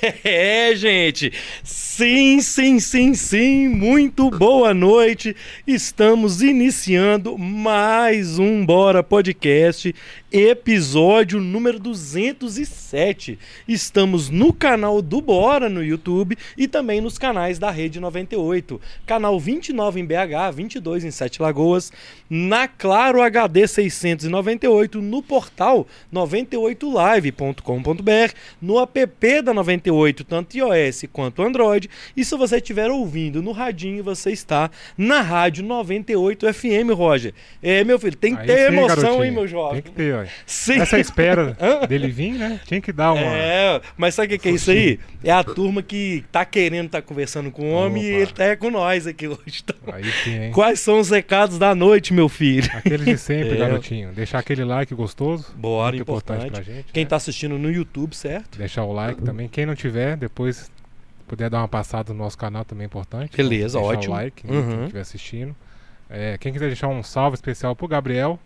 É, 0.24 0.74
gente. 0.74 1.32
Sim, 2.00 2.40
sim, 2.40 2.80
sim, 2.80 3.12
sim. 3.12 3.68
Muito 3.68 4.30
boa 4.30 4.72
noite. 4.72 5.36
Estamos 5.66 6.40
iniciando 6.40 7.36
mais 7.36 8.38
um 8.38 8.64
Bora 8.64 9.02
Podcast, 9.02 9.94
episódio 10.32 11.38
número 11.40 11.78
207. 11.78 13.38
Estamos 13.68 14.30
no 14.30 14.50
canal 14.50 15.02
do 15.02 15.20
Bora 15.20 15.68
no 15.68 15.84
YouTube 15.84 16.38
e 16.56 16.66
também 16.66 17.02
nos 17.02 17.18
canais 17.18 17.58
da 17.58 17.70
Rede 17.70 18.00
98. 18.00 18.80
Canal 19.04 19.38
29 19.38 20.00
em 20.00 20.06
BH, 20.06 20.54
22 20.54 21.04
em 21.04 21.10
Sete 21.10 21.42
Lagoas, 21.42 21.92
na 22.30 22.66
Claro 22.66 23.20
HD 23.20 23.68
698, 23.68 25.02
no 25.02 25.22
portal 25.22 25.86
98live.com.br, 26.10 28.34
no 28.62 28.80
app 28.80 29.42
da 29.42 29.52
98, 29.52 30.24
tanto 30.24 30.56
iOS 30.56 31.04
quanto 31.12 31.42
Android. 31.42 31.89
E 32.16 32.24
se 32.24 32.36
você 32.36 32.56
estiver 32.56 32.90
ouvindo 32.90 33.42
no 33.42 33.52
radinho, 33.52 34.02
você 34.02 34.30
está 34.30 34.70
na 34.96 35.20
Rádio 35.20 35.64
98 35.64 36.52
FM, 36.52 36.90
Roger. 36.94 37.32
É, 37.62 37.84
meu 37.84 37.98
filho, 37.98 38.16
tem 38.16 38.34
que 38.34 38.40
Aí 38.42 38.46
ter 38.46 38.70
sim, 38.70 38.76
emoção, 38.76 38.96
garotinho. 38.96 39.24
hein, 39.24 39.30
meu 39.30 39.46
jovem? 39.46 39.82
Tem 39.82 39.92
que 39.92 39.96
ter, 39.96 40.14
ó. 40.14 40.24
Sim. 40.46 40.80
Essa 40.80 40.98
espera 40.98 41.56
dele 41.88 42.08
vir, 42.08 42.32
né? 42.32 42.60
Tinha 42.66 42.80
que 42.80 42.92
dar 42.92 43.12
uma. 43.12 43.22
É, 43.22 43.80
mas 43.96 44.14
sabe 44.14 44.26
o 44.26 44.30
que, 44.30 44.38
que 44.38 44.48
é 44.48 44.52
isso 44.52 44.70
aí? 44.70 44.98
É 45.22 45.30
a 45.32 45.42
turma 45.44 45.82
que 45.82 46.24
tá 46.32 46.44
querendo 46.44 46.86
estar 46.86 47.02
conversando 47.02 47.50
com 47.50 47.70
o 47.70 47.72
homem 47.72 48.02
e 48.04 48.10
Opa. 48.12 48.22
ele 48.22 48.32
tá 48.32 48.56
com 48.56 48.70
nós 48.70 49.06
aqui 49.06 49.28
hoje. 49.28 49.62
Então, 49.62 49.94
Aí 49.94 50.04
sim, 50.24 50.44
hein? 50.44 50.52
quais 50.52 50.80
são 50.80 50.98
os 50.98 51.10
recados 51.10 51.58
da 51.58 51.74
noite, 51.74 52.12
meu 52.12 52.28
filho? 52.28 52.68
Aqueles 52.74 53.04
de 53.04 53.18
sempre, 53.18 53.50
É. 53.54 53.56
garotinho. 53.56 54.12
Deixar 54.12 54.38
aquele 54.38 54.64
like 54.64 54.94
gostoso. 54.94 55.52
Bora, 55.56 55.92
muito 55.92 56.02
importante. 56.02 56.50
pra 56.50 56.62
gente. 56.62 56.86
Quem 56.92 57.04
né? 57.04 57.08
tá 57.10 57.16
assistindo 57.16 57.58
no 57.58 57.70
YouTube, 57.70 58.14
certo? 58.14 58.58
Deixar 58.58 58.84
o 58.84 58.92
like 58.92 59.22
também. 59.22 59.48
Quem 59.48 59.66
não 59.66 59.74
tiver, 59.74 60.16
depois 60.16 60.70
puder 61.30 61.48
dar 61.48 61.58
uma 61.58 61.68
passada 61.68 62.12
no 62.12 62.18
nosso 62.18 62.36
canal 62.36 62.64
também 62.64 62.82
é 62.84 62.86
importante. 62.86 63.36
Beleza, 63.36 63.78
Deixar 63.78 63.94
ótimo. 63.96 64.12
o 64.14 64.16
like, 64.16 64.46
né, 64.46 64.52
Uhum. 64.52 64.68
quem 64.68 64.80
estiver 64.82 65.00
assistindo. 65.00 65.56
É, 66.08 66.36
quem 66.38 66.52
quiser 66.52 66.66
deixar 66.66 66.88
um 66.88 67.02
salve 67.04 67.36
especial 67.36 67.76
pro 67.76 67.86
Gabriel, 67.86 68.36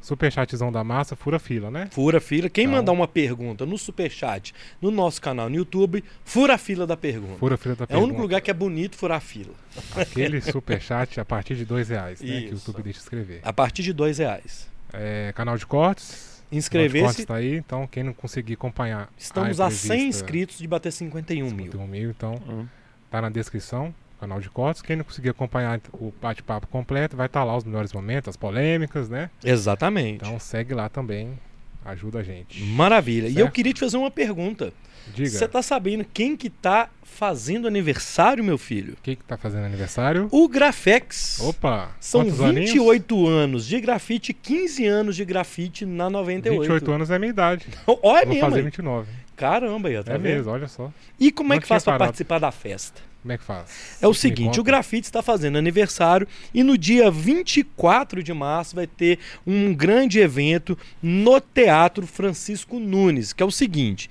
superchatzão 0.00 0.72
da 0.72 0.82
massa, 0.82 1.14
fura 1.14 1.38
fila, 1.38 1.70
né? 1.70 1.88
Fura 1.90 2.16
a 2.16 2.20
fila. 2.20 2.48
Quem 2.48 2.64
Então- 2.64 2.76
mandar 2.78 2.92
uma 2.92 3.06
pergunta 3.06 3.66
no 3.66 3.76
Superchat, 3.76 4.54
no 4.80 4.90
nosso 4.90 5.20
canal 5.20 5.50
no 5.50 5.56
YouTube, 5.56 6.02
fura 6.24 6.54
a 6.54 6.58
fila 6.58 6.86
da 6.86 6.96
pergunta. 6.96 7.36
Fura 7.38 7.58
fila 7.58 7.74
da 7.76 7.82
é 7.82 7.84
o 7.84 7.88
pergunta. 7.88 8.06
único 8.06 8.22
lugar 8.22 8.40
que 8.40 8.50
é 8.50 8.54
bonito 8.54 8.96
furar 8.96 9.18
a 9.18 9.20
fila. 9.20 9.52
Aquele 9.94 10.40
superchat 10.40 11.20
a 11.20 11.24
partir 11.26 11.54
de 11.56 11.66
dois 11.66 11.90
reais, 11.90 12.22
né? 12.22 12.26
Que 12.26 12.32
o 12.32 12.38
Isso. 12.54 12.54
YouTube 12.70 12.82
deixa 12.82 13.00
escrever. 13.00 13.40
A 13.42 13.52
partir 13.52 13.82
de 13.82 13.92
dois 13.92 14.16
reais. 14.16 14.66
É, 14.92 15.30
canal 15.36 15.58
de 15.58 15.66
cortes. 15.66 16.29
Inscrever-se. 16.52 17.22
está 17.22 17.36
aí, 17.36 17.56
então 17.56 17.86
quem 17.86 18.02
não 18.02 18.12
conseguir 18.12 18.54
acompanhar. 18.54 19.08
Estamos 19.16 19.60
a, 19.60 19.66
a 19.66 19.70
100 19.70 19.86
entrevista, 19.92 20.08
inscritos 20.18 20.58
de 20.58 20.66
bater 20.66 20.92
51 20.92 21.46
mil. 21.50 21.66
51 21.66 21.86
mil, 21.86 22.10
então 22.10 22.34
Hum. 22.48 22.66
tá 23.10 23.20
na 23.22 23.28
descrição, 23.30 23.94
canal 24.18 24.40
de 24.40 24.50
cortes. 24.50 24.82
Quem 24.82 24.96
não 24.96 25.04
conseguir 25.04 25.30
acompanhar 25.30 25.80
o 25.94 26.12
bate-papo 26.20 26.66
completo, 26.66 27.16
vai 27.16 27.26
estar 27.26 27.44
lá 27.44 27.56
os 27.56 27.64
melhores 27.64 27.92
momentos, 27.92 28.28
as 28.28 28.36
polêmicas, 28.36 29.08
né? 29.08 29.30
Exatamente. 29.44 30.24
Então 30.24 30.38
segue 30.38 30.74
lá 30.74 30.88
também, 30.88 31.38
ajuda 31.84 32.20
a 32.20 32.22
gente. 32.22 32.62
Maravilha. 32.62 33.26
E 33.28 33.32
eu 33.34 33.44
Certo. 33.46 33.52
queria 33.52 33.72
te 33.72 33.80
fazer 33.80 33.96
uma 33.96 34.10
pergunta. 34.10 34.72
Diga, 35.14 35.28
Você 35.30 35.48
tá 35.48 35.60
sabendo 35.62 36.04
quem 36.12 36.36
que 36.36 36.48
tá 36.48 36.88
fazendo 37.02 37.66
aniversário, 37.66 38.44
meu 38.44 38.56
filho? 38.58 38.96
quem 39.02 39.16
que 39.16 39.24
tá 39.24 39.36
fazendo 39.36 39.64
aniversário? 39.64 40.28
O 40.30 40.46
Grafex. 40.48 41.40
Opa! 41.40 41.90
São 41.98 42.22
quantos 42.24 42.40
aninhos? 42.40 42.70
28 42.70 43.26
anos 43.26 43.66
de 43.66 43.80
grafite, 43.80 44.32
15 44.32 44.86
anos 44.86 45.16
de 45.16 45.24
grafite 45.24 45.84
na 45.84 46.08
98. 46.10 46.60
28 46.60 46.92
anos 46.92 47.10
é 47.10 47.16
a 47.16 47.18
minha 47.18 47.30
idade. 47.30 47.66
Olha 47.86 48.24
Vou 48.24 48.34
mesmo. 48.34 48.40
fazer 48.40 48.56
aí. 48.58 48.62
29. 48.64 49.08
Caramba, 49.34 49.88
aí, 49.88 49.94
tá 50.04 50.12
é 50.12 50.18
vendo? 50.18 50.22
mesmo, 50.22 50.50
olha 50.52 50.68
só. 50.68 50.92
E 51.18 51.32
como 51.32 51.54
é 51.54 51.56
Não 51.56 51.62
que 51.62 51.66
faz 51.66 51.82
para 51.82 51.96
participar 51.98 52.38
da 52.38 52.52
festa? 52.52 53.00
Como 53.22 53.32
é 53.32 53.38
que 53.38 53.44
faz? 53.44 53.98
É 54.00 54.08
o 54.08 54.14
seguinte, 54.14 54.58
o 54.58 54.64
Grafite 54.64 55.06
está 55.06 55.20
fazendo 55.20 55.58
aniversário 55.58 56.26
e 56.54 56.62
no 56.62 56.78
dia 56.78 57.10
24 57.10 58.22
de 58.22 58.32
março 58.32 58.74
vai 58.74 58.86
ter 58.86 59.18
um 59.46 59.74
grande 59.74 60.18
evento 60.18 60.76
no 61.02 61.38
Teatro 61.38 62.06
Francisco 62.06 62.78
Nunes, 62.78 63.34
que 63.34 63.42
é 63.42 63.46
o 63.46 63.50
seguinte. 63.50 64.08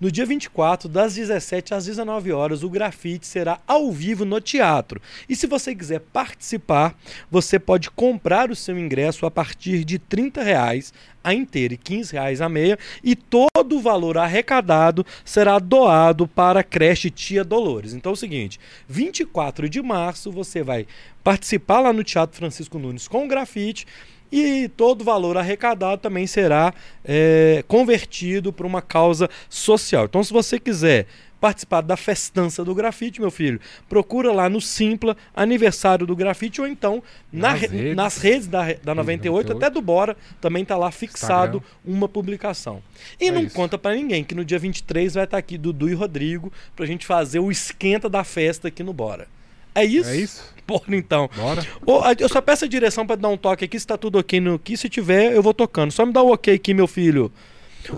No 0.00 0.12
dia 0.12 0.24
24, 0.24 0.88
das 0.88 1.16
17 1.16 1.74
às 1.74 1.86
19 1.86 2.30
horas, 2.30 2.62
o 2.62 2.70
grafite 2.70 3.26
será 3.26 3.58
ao 3.66 3.90
vivo 3.90 4.24
no 4.24 4.40
teatro. 4.40 5.02
E 5.28 5.34
se 5.34 5.48
você 5.48 5.74
quiser 5.74 5.98
participar, 6.12 6.96
você 7.28 7.58
pode 7.58 7.90
comprar 7.90 8.48
o 8.48 8.54
seu 8.54 8.78
ingresso 8.78 9.26
a 9.26 9.30
partir 9.30 9.84
de 9.84 9.98
30 9.98 10.40
reais 10.40 10.92
a 11.28 11.34
inteira 11.34 11.74
e 11.74 11.76
15 11.76 12.12
reais 12.12 12.40
a 12.40 12.48
meia, 12.48 12.78
e 13.04 13.14
todo 13.14 13.76
o 13.76 13.80
valor 13.80 14.16
arrecadado 14.16 15.04
será 15.24 15.58
doado 15.58 16.26
para 16.26 16.60
a 16.60 16.64
creche 16.64 17.10
Tia 17.10 17.44
Dolores. 17.44 17.92
Então 17.92 18.10
é 18.10 18.12
o 18.14 18.16
seguinte, 18.16 18.58
24 18.88 19.68
de 19.68 19.82
março 19.82 20.32
você 20.32 20.62
vai 20.62 20.86
participar 21.22 21.80
lá 21.80 21.92
no 21.92 22.02
Teatro 22.02 22.36
Francisco 22.36 22.78
Nunes 22.78 23.06
com 23.06 23.28
grafite 23.28 23.86
e 24.32 24.68
todo 24.76 25.02
o 25.02 25.04
valor 25.04 25.36
arrecadado 25.36 26.00
também 26.00 26.26
será 26.26 26.72
é, 27.04 27.64
convertido 27.66 28.52
para 28.52 28.66
uma 28.66 28.80
causa 28.80 29.28
social. 29.48 30.04
Então 30.06 30.22
se 30.22 30.32
você 30.32 30.58
quiser 30.58 31.06
participar 31.40 31.80
da 31.82 31.96
festança 31.96 32.64
do 32.64 32.74
grafite, 32.74 33.20
meu 33.20 33.30
filho, 33.30 33.60
procura 33.88 34.32
lá 34.32 34.48
no 34.48 34.60
Simpla, 34.60 35.16
aniversário 35.34 36.06
do 36.06 36.16
grafite, 36.16 36.60
ou 36.60 36.66
então 36.66 37.02
na 37.32 37.52
Nas 37.52 37.60
re- 37.60 37.66
redes. 37.68 37.96
nas 37.96 38.18
redes 38.18 38.46
da, 38.48 38.62
da 38.82 38.94
98, 38.94 39.48
98. 39.48 39.52
até 39.52 39.70
do 39.70 39.80
Bora, 39.80 40.16
também 40.40 40.64
tá 40.64 40.76
lá 40.76 40.90
fixado 40.90 41.58
Instagram. 41.58 41.96
uma 41.96 42.08
publicação. 42.08 42.82
E 43.20 43.28
É 43.28 43.30
não 43.30 43.42
isso. 43.42 43.54
conta 43.54 43.78
pra 43.78 43.94
ninguém 43.94 44.24
que 44.24 44.34
no 44.34 44.44
dia 44.44 44.58
23 44.58 45.14
vai 45.14 45.24
estar 45.24 45.38
aqui 45.38 45.56
Dudu 45.56 45.88
e 45.88 45.94
Rodrigo 45.94 46.52
pra 46.74 46.86
gente 46.86 47.06
fazer 47.06 47.38
o 47.38 47.50
esquenta 47.50 48.08
da 48.08 48.24
festa 48.24 48.68
aqui 48.68 48.82
no 48.82 48.92
Bora. 48.92 49.26
É 49.74 49.84
isso? 49.84 50.10
É 50.10 50.16
isso? 50.16 50.42
Bora 50.66 50.82
então. 50.96 51.30
Bora? 51.36 51.62
A- 52.04 52.14
eu 52.18 52.28
só 52.28 52.40
peço 52.40 52.64
a 52.64 52.68
direção 52.68 53.06
pra 53.06 53.14
dar 53.16 53.28
um 53.28 53.36
toque 53.36 53.64
aqui, 53.64 53.78
se 53.78 53.86
tá 53.86 53.96
tudo 53.96 54.18
ok 54.18 54.40
no 54.40 54.54
aqui. 54.54 54.76
Se 54.76 54.88
tiver, 54.88 55.32
eu 55.32 55.42
vou 55.42 55.54
tocando. 55.54 55.92
Só 55.92 56.04
me 56.04 56.12
dá 56.12 56.20
o 56.22 56.32
ok 56.32 56.52
aqui, 56.52 56.74
meu 56.74 56.88
filho. 56.88 57.30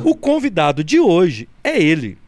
O 0.04 0.14
convidado 0.14 0.84
de 0.84 1.00
hoje 1.00 1.48
é 1.64 1.80
ele. 1.82 2.18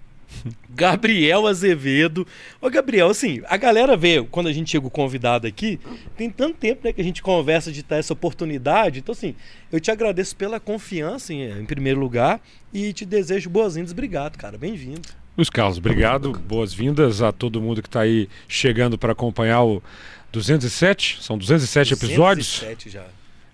Gabriel 0.75 1.47
Azevedo. 1.47 2.27
Ô, 2.61 2.71
Gabriel, 2.71 3.09
assim, 3.09 3.43
a 3.47 3.57
galera 3.57 3.97
vê, 3.97 4.23
quando 4.31 4.49
a 4.49 4.53
gente 4.53 4.71
chega 4.71 4.87
o 4.87 4.91
convidado 4.91 5.47
aqui, 5.47 5.79
tem 6.17 6.31
tanto 6.31 6.57
tempo 6.57 6.83
né, 6.85 6.93
que 6.93 7.01
a 7.01 7.05
gente 7.05 7.23
conversa 7.23 7.71
de 7.71 7.83
ter 7.83 7.97
essa 7.97 8.13
oportunidade. 8.13 9.01
Então, 9.01 9.13
assim, 9.13 9.35
eu 9.71 9.81
te 9.81 9.91
agradeço 9.91 10.35
pela 10.37 10.59
confiança, 10.59 11.33
em, 11.33 11.61
em 11.61 11.65
primeiro 11.65 12.01
lugar, 12.01 12.41
e 12.73 12.93
te 12.93 13.05
desejo 13.05 13.51
boas-vindas. 13.51 13.93
Obrigado, 13.93 14.37
cara. 14.37 14.57
Bem-vindo. 14.57 15.03
Luiz 15.37 15.49
Carlos, 15.49 15.79
obrigado. 15.79 16.33
Boas-vindas 16.33 17.23
a 17.23 17.33
todo 17.33 17.61
mundo 17.61 17.81
que 17.83 17.89
está 17.89 18.01
aí 18.01 18.29
chegando 18.47 18.99
para 18.99 19.13
acompanhar 19.13 19.63
o 19.63 19.83
207. 20.31 21.19
São 21.23 21.39
207 21.39 21.95
episódios. 21.95 22.61
207 22.61 22.91
já. 22.91 23.05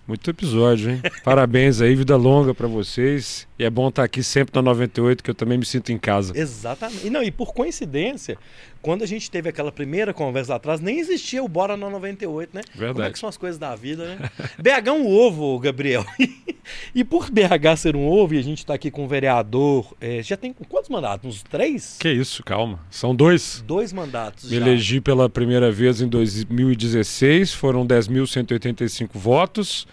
Muito 0.07 0.29
episódio, 0.29 0.89
hein? 0.89 1.01
Parabéns 1.23 1.81
aí, 1.81 1.95
vida 1.95 2.15
longa 2.15 2.53
para 2.53 2.67
vocês. 2.67 3.47
E 3.59 3.65
é 3.65 3.69
bom 3.69 3.89
estar 3.89 4.05
aqui 4.05 4.23
sempre 4.23 4.55
na 4.55 4.61
98, 4.61 5.21
que 5.21 5.29
eu 5.29 5.35
também 5.35 5.57
me 5.57 5.65
sinto 5.65 5.91
em 5.91 5.97
casa. 5.97 6.31
Exatamente. 6.33 7.05
E, 7.05 7.09
não, 7.09 7.21
e 7.21 7.29
por 7.29 7.53
coincidência, 7.53 8.37
quando 8.81 9.03
a 9.03 9.05
gente 9.05 9.29
teve 9.29 9.49
aquela 9.49 9.69
primeira 9.69 10.13
conversa 10.13 10.53
lá 10.53 10.55
atrás, 10.55 10.79
nem 10.79 10.97
existia 10.97 11.43
o 11.43 11.47
Bora 11.49 11.75
na 11.75 11.89
98, 11.89 12.55
né? 12.55 12.61
Como 12.71 12.81
é 12.81 12.87
Verdade. 12.87 13.13
que 13.13 13.19
são 13.19 13.27
as 13.27 13.35
coisas 13.35 13.59
da 13.59 13.75
vida, 13.75 14.15
né? 14.15 14.29
BH 14.57 14.87
é 14.87 14.91
um 14.93 15.05
ovo, 15.05 15.59
Gabriel. 15.59 16.05
e 16.95 17.03
por 17.03 17.29
BH 17.29 17.75
ser 17.77 17.97
um 17.97 18.07
ovo, 18.07 18.33
e 18.33 18.37
a 18.37 18.41
gente 18.41 18.65
tá 18.65 18.75
aqui 18.75 18.89
com 18.89 19.03
o 19.03 19.07
vereador, 19.09 19.93
é, 19.99 20.23
já 20.23 20.37
tem 20.37 20.53
quantos 20.53 20.89
mandatos? 20.89 21.29
Uns 21.29 21.43
três? 21.43 21.97
Que 21.99 22.09
isso, 22.09 22.41
calma. 22.45 22.79
São 22.89 23.13
dois. 23.13 23.61
Dois 23.67 23.91
mandatos 23.91 24.49
Me 24.49 24.57
já. 24.57 24.65
elegi 24.65 25.01
pela 25.01 25.29
primeira 25.29 25.69
vez 25.69 25.99
em 25.99 26.07
2016, 26.07 27.53
foram 27.53 27.85
10.185 27.85 29.09
votos. 29.15 29.85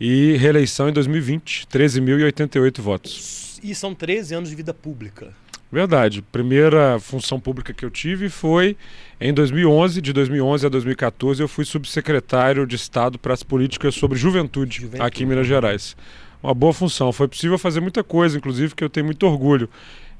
E 0.00 0.36
reeleição 0.36 0.88
em 0.88 0.92
2020, 0.92 1.66
13.088 1.66 2.80
votos. 2.80 3.60
E 3.62 3.74
são 3.74 3.94
13 3.94 4.34
anos 4.34 4.50
de 4.50 4.56
vida 4.56 4.74
pública. 4.74 5.32
Verdade. 5.74 6.22
Primeira 6.22 7.00
função 7.00 7.40
pública 7.40 7.72
que 7.72 7.84
eu 7.84 7.90
tive 7.90 8.28
foi 8.28 8.76
em 9.20 9.34
2011. 9.34 10.00
De 10.00 10.12
2011 10.12 10.66
a 10.66 10.68
2014, 10.68 11.42
eu 11.42 11.48
fui 11.48 11.64
subsecretário 11.64 12.64
de 12.64 12.76
Estado 12.76 13.18
para 13.18 13.34
as 13.34 13.42
políticas 13.42 13.94
sobre 13.96 14.16
juventude, 14.16 14.82
Juventude. 14.82 15.02
aqui 15.02 15.24
em 15.24 15.26
Minas 15.26 15.46
Gerais. 15.46 15.96
Uma 16.40 16.54
boa 16.54 16.72
função. 16.72 17.12
Foi 17.12 17.26
possível 17.26 17.58
fazer 17.58 17.80
muita 17.80 18.04
coisa, 18.04 18.36
inclusive, 18.36 18.74
que 18.74 18.84
eu 18.84 18.90
tenho 18.90 19.06
muito 19.06 19.26
orgulho. 19.26 19.68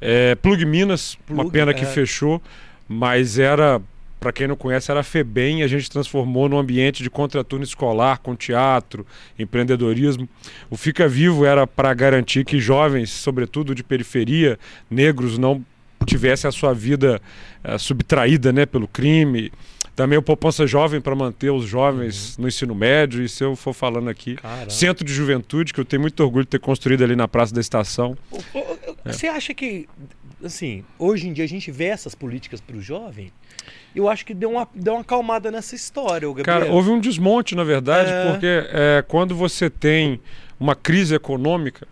É, 0.01 0.35
Plug 0.35 0.65
Minas, 0.65 1.17
uma 1.29 1.43
Plug, 1.43 1.53
pena 1.53 1.73
que 1.73 1.85
é. 1.85 1.87
fechou, 1.87 2.43
mas 2.89 3.39
era, 3.39 3.81
para 4.25 4.33
quem 4.33 4.49
não 4.49 4.57
conhece, 4.57 4.91
era 4.91 5.01
a 5.01 5.03
FEBEM. 5.03 5.63
A 5.63 5.67
gente 5.67 5.91
transformou 5.91 6.49
num 6.49 6.59
ambiente 6.59 7.03
de 7.03 7.11
contraturno 7.11 7.63
escolar, 7.63 8.21
com 8.21 8.35
teatro, 8.35 9.07
empreendedorismo. 9.39 10.27
O 10.71 10.79
Fica 10.79 11.07
Vivo 11.07 11.45
era 11.45 11.67
para 11.67 11.93
garantir 11.93 12.43
que 12.47 12.59
jovens, 12.59 13.11
sobretudo 13.11 13.75
de 13.75 13.85
periferia, 13.85 14.59
negros, 14.91 15.37
não 15.37 15.63
tivessem 16.07 16.49
a 16.49 16.53
sua 16.53 16.73
vida 16.73 17.21
eh, 17.63 17.77
subtraída 17.77 18.51
né, 18.51 18.65
pelo 18.65 18.89
crime. 18.89 19.53
Também 19.95 20.19
o 20.19 20.23
Poupança 20.23 20.67
Jovem 20.67 21.03
para 21.03 21.15
manter 21.15 21.51
os 21.51 21.67
jovens 21.67 22.39
no 22.39 22.49
ensino 22.49 22.75
médio. 22.75 23.23
E 23.23 23.29
se 23.29 23.45
eu 23.45 23.55
for 23.55 23.75
falando 23.75 24.09
aqui, 24.09 24.37
Caramba. 24.37 24.71
Centro 24.71 25.05
de 25.05 25.13
Juventude, 25.13 25.75
que 25.75 25.81
eu 25.81 25.85
tenho 25.85 26.01
muito 26.01 26.19
orgulho 26.25 26.45
de 26.45 26.51
ter 26.51 26.61
construído 26.61 27.05
ali 27.05 27.15
na 27.15 27.29
Praça 27.29 27.55
da 27.55 27.61
Estação. 27.61 28.17
Você 29.05 29.29
acha 29.29 29.53
que 29.53 29.87
assim, 30.47 30.85
hoje 30.99 31.29
em 31.29 31.33
dia 31.33 31.45
a 31.45 31.49
gente 31.49 31.71
vê 31.71 31.87
essas 31.87 32.15
políticas 32.15 32.61
para 32.61 32.77
o 32.77 32.81
jovem. 32.81 33.33
Eu 33.95 34.09
acho 34.09 34.25
que 34.27 34.35
deu 34.35 34.51
uma, 34.51 34.69
deu 34.75 34.95
uma 34.95 35.03
acalmada 35.03 35.51
nessa 35.51 35.75
história, 35.75 36.27
Gabriel. 36.29 36.45
Cara, 36.45 36.73
houve 36.73 36.91
um 36.91 37.01
desmonte, 37.01 37.55
na 37.55 37.65
verdade, 37.65 38.11
É. 38.11 38.31
porque 38.31 38.47
é, 38.47 39.05
quando 39.07 39.35
você 39.35 39.71
tem 39.71 40.21
uma 40.59 40.75
crise 40.75 41.15
econômica, 41.15 41.87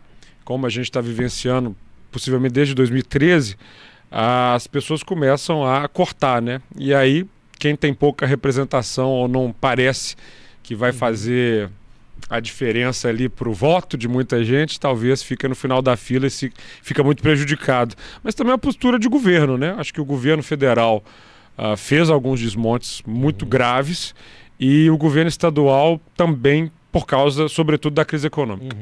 como 0.44 0.66
a 0.66 0.68
gente 0.70 0.84
está 0.84 1.00
vivenciando, 1.00 1.76
possivelmente 2.10 2.52
desde 2.54 2.74
2013, 2.74 3.56
as 4.10 4.66
pessoas 4.66 5.02
começam 5.02 5.64
a 5.64 5.88
cortar, 5.88 6.42
né? 6.42 6.60
E 6.76 6.92
aí, 6.92 7.24
quem 7.58 7.74
tem 7.74 7.94
pouca 7.94 8.26
representação 8.26 9.08
ou 9.08 9.28
não 9.28 9.52
parece 9.58 10.16
que 10.62 10.74
vai 10.74 10.92
fazer 10.92 11.70
a 12.28 12.40
diferença 12.40 13.08
ali 13.08 13.28
para 13.28 13.48
o 13.48 13.52
voto 13.52 13.96
de 13.96 14.08
muita 14.08 14.44
gente, 14.44 14.80
talvez 14.80 15.22
fica 15.22 15.48
no 15.48 15.54
final 15.54 15.82
da 15.82 15.96
fila 15.96 16.26
e 16.26 16.30
se, 16.30 16.52
fica 16.82 17.02
muito 17.02 17.22
prejudicado. 17.22 17.94
Mas 18.22 18.34
também 18.34 18.52
a 18.52 18.58
postura 18.58 18.98
de 18.98 19.08
governo, 19.08 19.58
né? 19.58 19.74
Acho 19.78 19.92
que 19.92 20.00
o 20.00 20.04
governo 20.04 20.42
federal 20.42 21.04
ah, 21.56 21.76
fez 21.76 22.08
alguns 22.08 22.40
desmontes 22.40 23.02
muito 23.06 23.44
graves 23.44 24.14
e 24.58 24.88
o 24.90 24.96
governo 24.96 25.28
estadual 25.28 26.00
também 26.16 26.70
por 26.92 27.06
causa, 27.06 27.48
sobretudo, 27.48 27.94
da 27.94 28.04
crise 28.04 28.26
econômica. 28.26 28.76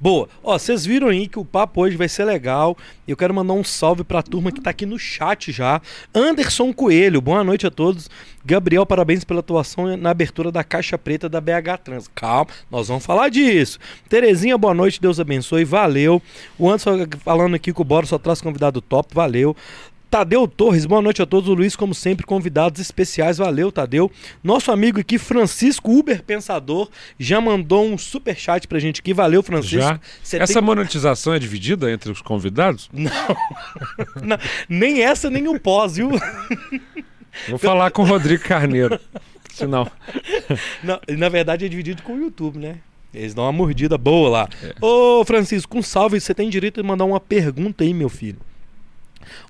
Boa. 0.00 0.26
Ó, 0.42 0.58
vocês 0.58 0.86
viram 0.86 1.08
aí 1.08 1.28
que 1.28 1.38
o 1.38 1.44
papo 1.44 1.82
hoje 1.82 1.96
vai 1.96 2.08
ser 2.08 2.24
legal. 2.24 2.76
Eu 3.06 3.16
quero 3.16 3.34
mandar 3.34 3.52
um 3.52 3.62
salve 3.62 4.02
pra 4.02 4.22
turma 4.22 4.50
que 4.50 4.60
tá 4.60 4.70
aqui 4.70 4.86
no 4.86 4.98
chat 4.98 5.52
já. 5.52 5.80
Anderson 6.14 6.72
Coelho, 6.72 7.20
boa 7.20 7.44
noite 7.44 7.66
a 7.66 7.70
todos. 7.70 8.08
Gabriel, 8.44 8.84
parabéns 8.86 9.22
pela 9.22 9.40
atuação 9.40 9.96
na 9.96 10.10
abertura 10.10 10.50
da 10.50 10.64
Caixa 10.64 10.96
Preta 10.98 11.28
da 11.28 11.40
BH 11.40 11.78
Trans. 11.84 12.08
Calma, 12.12 12.48
nós 12.70 12.88
vamos 12.88 13.04
falar 13.04 13.28
disso. 13.28 13.78
Terezinha, 14.08 14.58
boa 14.58 14.74
noite, 14.74 15.00
Deus 15.00 15.20
abençoe, 15.20 15.64
valeu. 15.64 16.20
O 16.58 16.68
Anderson 16.68 17.06
falando 17.20 17.54
aqui 17.54 17.72
que 17.72 17.80
o 17.80 17.84
Bora 17.84 18.06
só 18.06 18.18
traz 18.18 18.40
convidado 18.40 18.80
top, 18.80 19.14
valeu. 19.14 19.54
Tadeu 20.12 20.46
Torres, 20.46 20.84
boa 20.84 21.00
noite 21.00 21.22
a 21.22 21.26
todos. 21.26 21.48
O 21.48 21.54
Luiz, 21.54 21.74
como 21.74 21.94
sempre, 21.94 22.26
convidados 22.26 22.78
especiais. 22.82 23.38
Valeu, 23.38 23.72
Tadeu. 23.72 24.12
Nosso 24.44 24.70
amigo 24.70 25.00
aqui, 25.00 25.16
Francisco 25.16 25.90
Uber 25.90 26.22
Pensador, 26.22 26.90
já 27.18 27.40
mandou 27.40 27.86
um 27.86 27.96
super 27.96 28.36
chat 28.36 28.68
pra 28.68 28.78
gente 28.78 29.00
aqui. 29.00 29.14
Valeu, 29.14 29.42
Francisco. 29.42 29.78
Já? 29.78 29.98
Cê 30.22 30.36
Essa 30.36 30.52
tem- 30.52 30.62
monetização 30.62 31.32
é 31.32 31.38
dividida 31.38 31.90
entre 31.90 32.12
os 32.12 32.20
convidados? 32.20 32.90
Não. 32.92 33.10
Não, 34.22 34.38
Nem 34.68 35.02
essa, 35.02 35.30
nem 35.30 35.48
o 35.48 35.58
pós, 35.58 35.96
viu? 35.96 36.10
Vou 37.48 37.58
falar 37.58 37.90
com 37.90 38.02
o 38.02 38.04
Rodrigo 38.04 38.44
Carneiro. 38.44 39.00
Senão. 39.54 39.90
Não, 40.84 41.00
na 41.08 41.30
verdade 41.30 41.64
é 41.64 41.68
dividido 41.70 42.02
com 42.02 42.16
o 42.16 42.20
YouTube, 42.20 42.58
né? 42.58 42.76
Eles 43.14 43.32
dão 43.32 43.44
uma 43.44 43.52
mordida 43.52 43.96
boa 43.96 44.28
lá. 44.28 44.48
É. 44.62 44.74
Ô, 44.78 45.24
Francisco, 45.24 45.78
um 45.78 45.82
salve. 45.82 46.20
Você 46.20 46.34
tem 46.34 46.50
direito 46.50 46.82
de 46.82 46.86
mandar 46.86 47.06
uma 47.06 47.18
pergunta 47.18 47.82
aí, 47.82 47.94
meu 47.94 48.10
filho. 48.10 48.38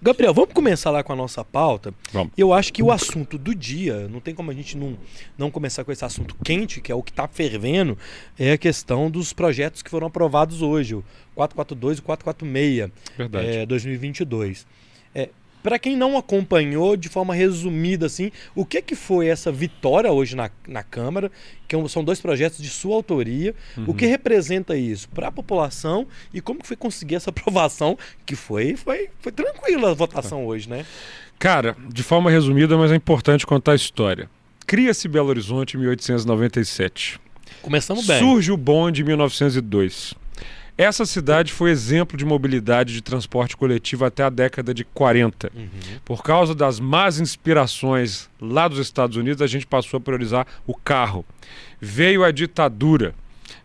Gabriel, 0.00 0.34
vamos 0.34 0.52
começar 0.52 0.90
lá 0.90 1.02
com 1.02 1.12
a 1.12 1.16
nossa 1.16 1.44
pauta. 1.44 1.94
Vamos. 2.12 2.32
Eu 2.36 2.52
acho 2.52 2.72
que 2.72 2.82
o 2.82 2.90
assunto 2.90 3.38
do 3.38 3.54
dia, 3.54 4.08
não 4.08 4.20
tem 4.20 4.34
como 4.34 4.50
a 4.50 4.54
gente 4.54 4.76
não, 4.76 4.96
não 5.36 5.50
começar 5.50 5.84
com 5.84 5.92
esse 5.92 6.04
assunto 6.04 6.36
quente, 6.44 6.80
que 6.80 6.90
é 6.90 6.94
o 6.94 7.02
que 7.02 7.10
está 7.10 7.26
fervendo, 7.28 7.96
é 8.38 8.52
a 8.52 8.58
questão 8.58 9.10
dos 9.10 9.32
projetos 9.32 9.82
que 9.82 9.90
foram 9.90 10.06
aprovados 10.06 10.62
hoje, 10.62 10.94
o 10.94 11.04
442 11.34 11.98
e 11.98 12.00
o 12.00 12.04
446. 12.04 12.90
Verdade. 13.16 13.46
é, 13.46 13.66
2022. 13.66 14.66
É, 15.14 15.28
para 15.62 15.78
quem 15.78 15.96
não 15.96 16.16
acompanhou, 16.16 16.96
de 16.96 17.08
forma 17.08 17.34
resumida, 17.34 18.06
assim, 18.06 18.30
o 18.54 18.64
que, 18.64 18.82
que 18.82 18.94
foi 18.94 19.28
essa 19.28 19.52
vitória 19.52 20.10
hoje 20.10 20.34
na, 20.34 20.50
na 20.66 20.82
Câmara? 20.82 21.30
Que 21.68 21.76
é 21.76 21.88
são 21.88 22.04
dois 22.04 22.20
projetos 22.20 22.58
de 22.58 22.68
sua 22.68 22.94
autoria. 22.96 23.54
O 23.86 23.94
que 23.94 24.06
representa 24.06 24.76
isso 24.76 25.08
para 25.08 25.28
a 25.28 25.32
população 25.32 26.06
e 26.32 26.40
como 26.40 26.60
que 26.60 26.66
foi 26.66 26.76
conseguir 26.76 27.14
essa 27.14 27.30
aprovação? 27.30 27.96
Que 28.26 28.34
foi, 28.34 28.76
foi, 28.76 29.08
foi 29.20 29.32
tranquila 29.32 29.90
a 29.90 29.94
votação 29.94 30.46
hoje, 30.46 30.68
né? 30.68 30.84
Cara, 31.38 31.76
de 31.88 32.02
forma 32.02 32.30
resumida, 32.30 32.76
mas 32.76 32.92
é 32.92 32.96
importante 32.96 33.46
contar 33.46 33.72
a 33.72 33.76
história. 33.76 34.28
Cria-se 34.66 35.08
Belo 35.08 35.28
Horizonte 35.28 35.76
em 35.76 35.80
1897. 35.80 37.20
Começamos 37.60 38.06
bem. 38.06 38.18
Surge 38.18 38.50
o 38.50 38.56
bonde 38.56 39.02
em 39.02 39.04
1902. 39.04 40.14
Essa 40.76 41.04
cidade 41.04 41.52
foi 41.52 41.70
exemplo 41.70 42.16
de 42.16 42.24
mobilidade 42.24 42.94
de 42.94 43.02
transporte 43.02 43.56
coletivo 43.56 44.04
até 44.04 44.22
a 44.22 44.30
década 44.30 44.72
de 44.72 44.84
40. 44.84 45.52
Uhum. 45.54 45.68
Por 46.04 46.22
causa 46.22 46.54
das 46.54 46.80
más 46.80 47.20
inspirações 47.20 48.28
lá 48.40 48.66
dos 48.68 48.78
Estados 48.78 49.16
Unidos, 49.16 49.42
a 49.42 49.46
gente 49.46 49.66
passou 49.66 49.98
a 49.98 50.00
priorizar 50.00 50.46
o 50.66 50.74
carro. 50.74 51.24
Veio 51.80 52.24
a 52.24 52.30
ditadura. 52.30 53.14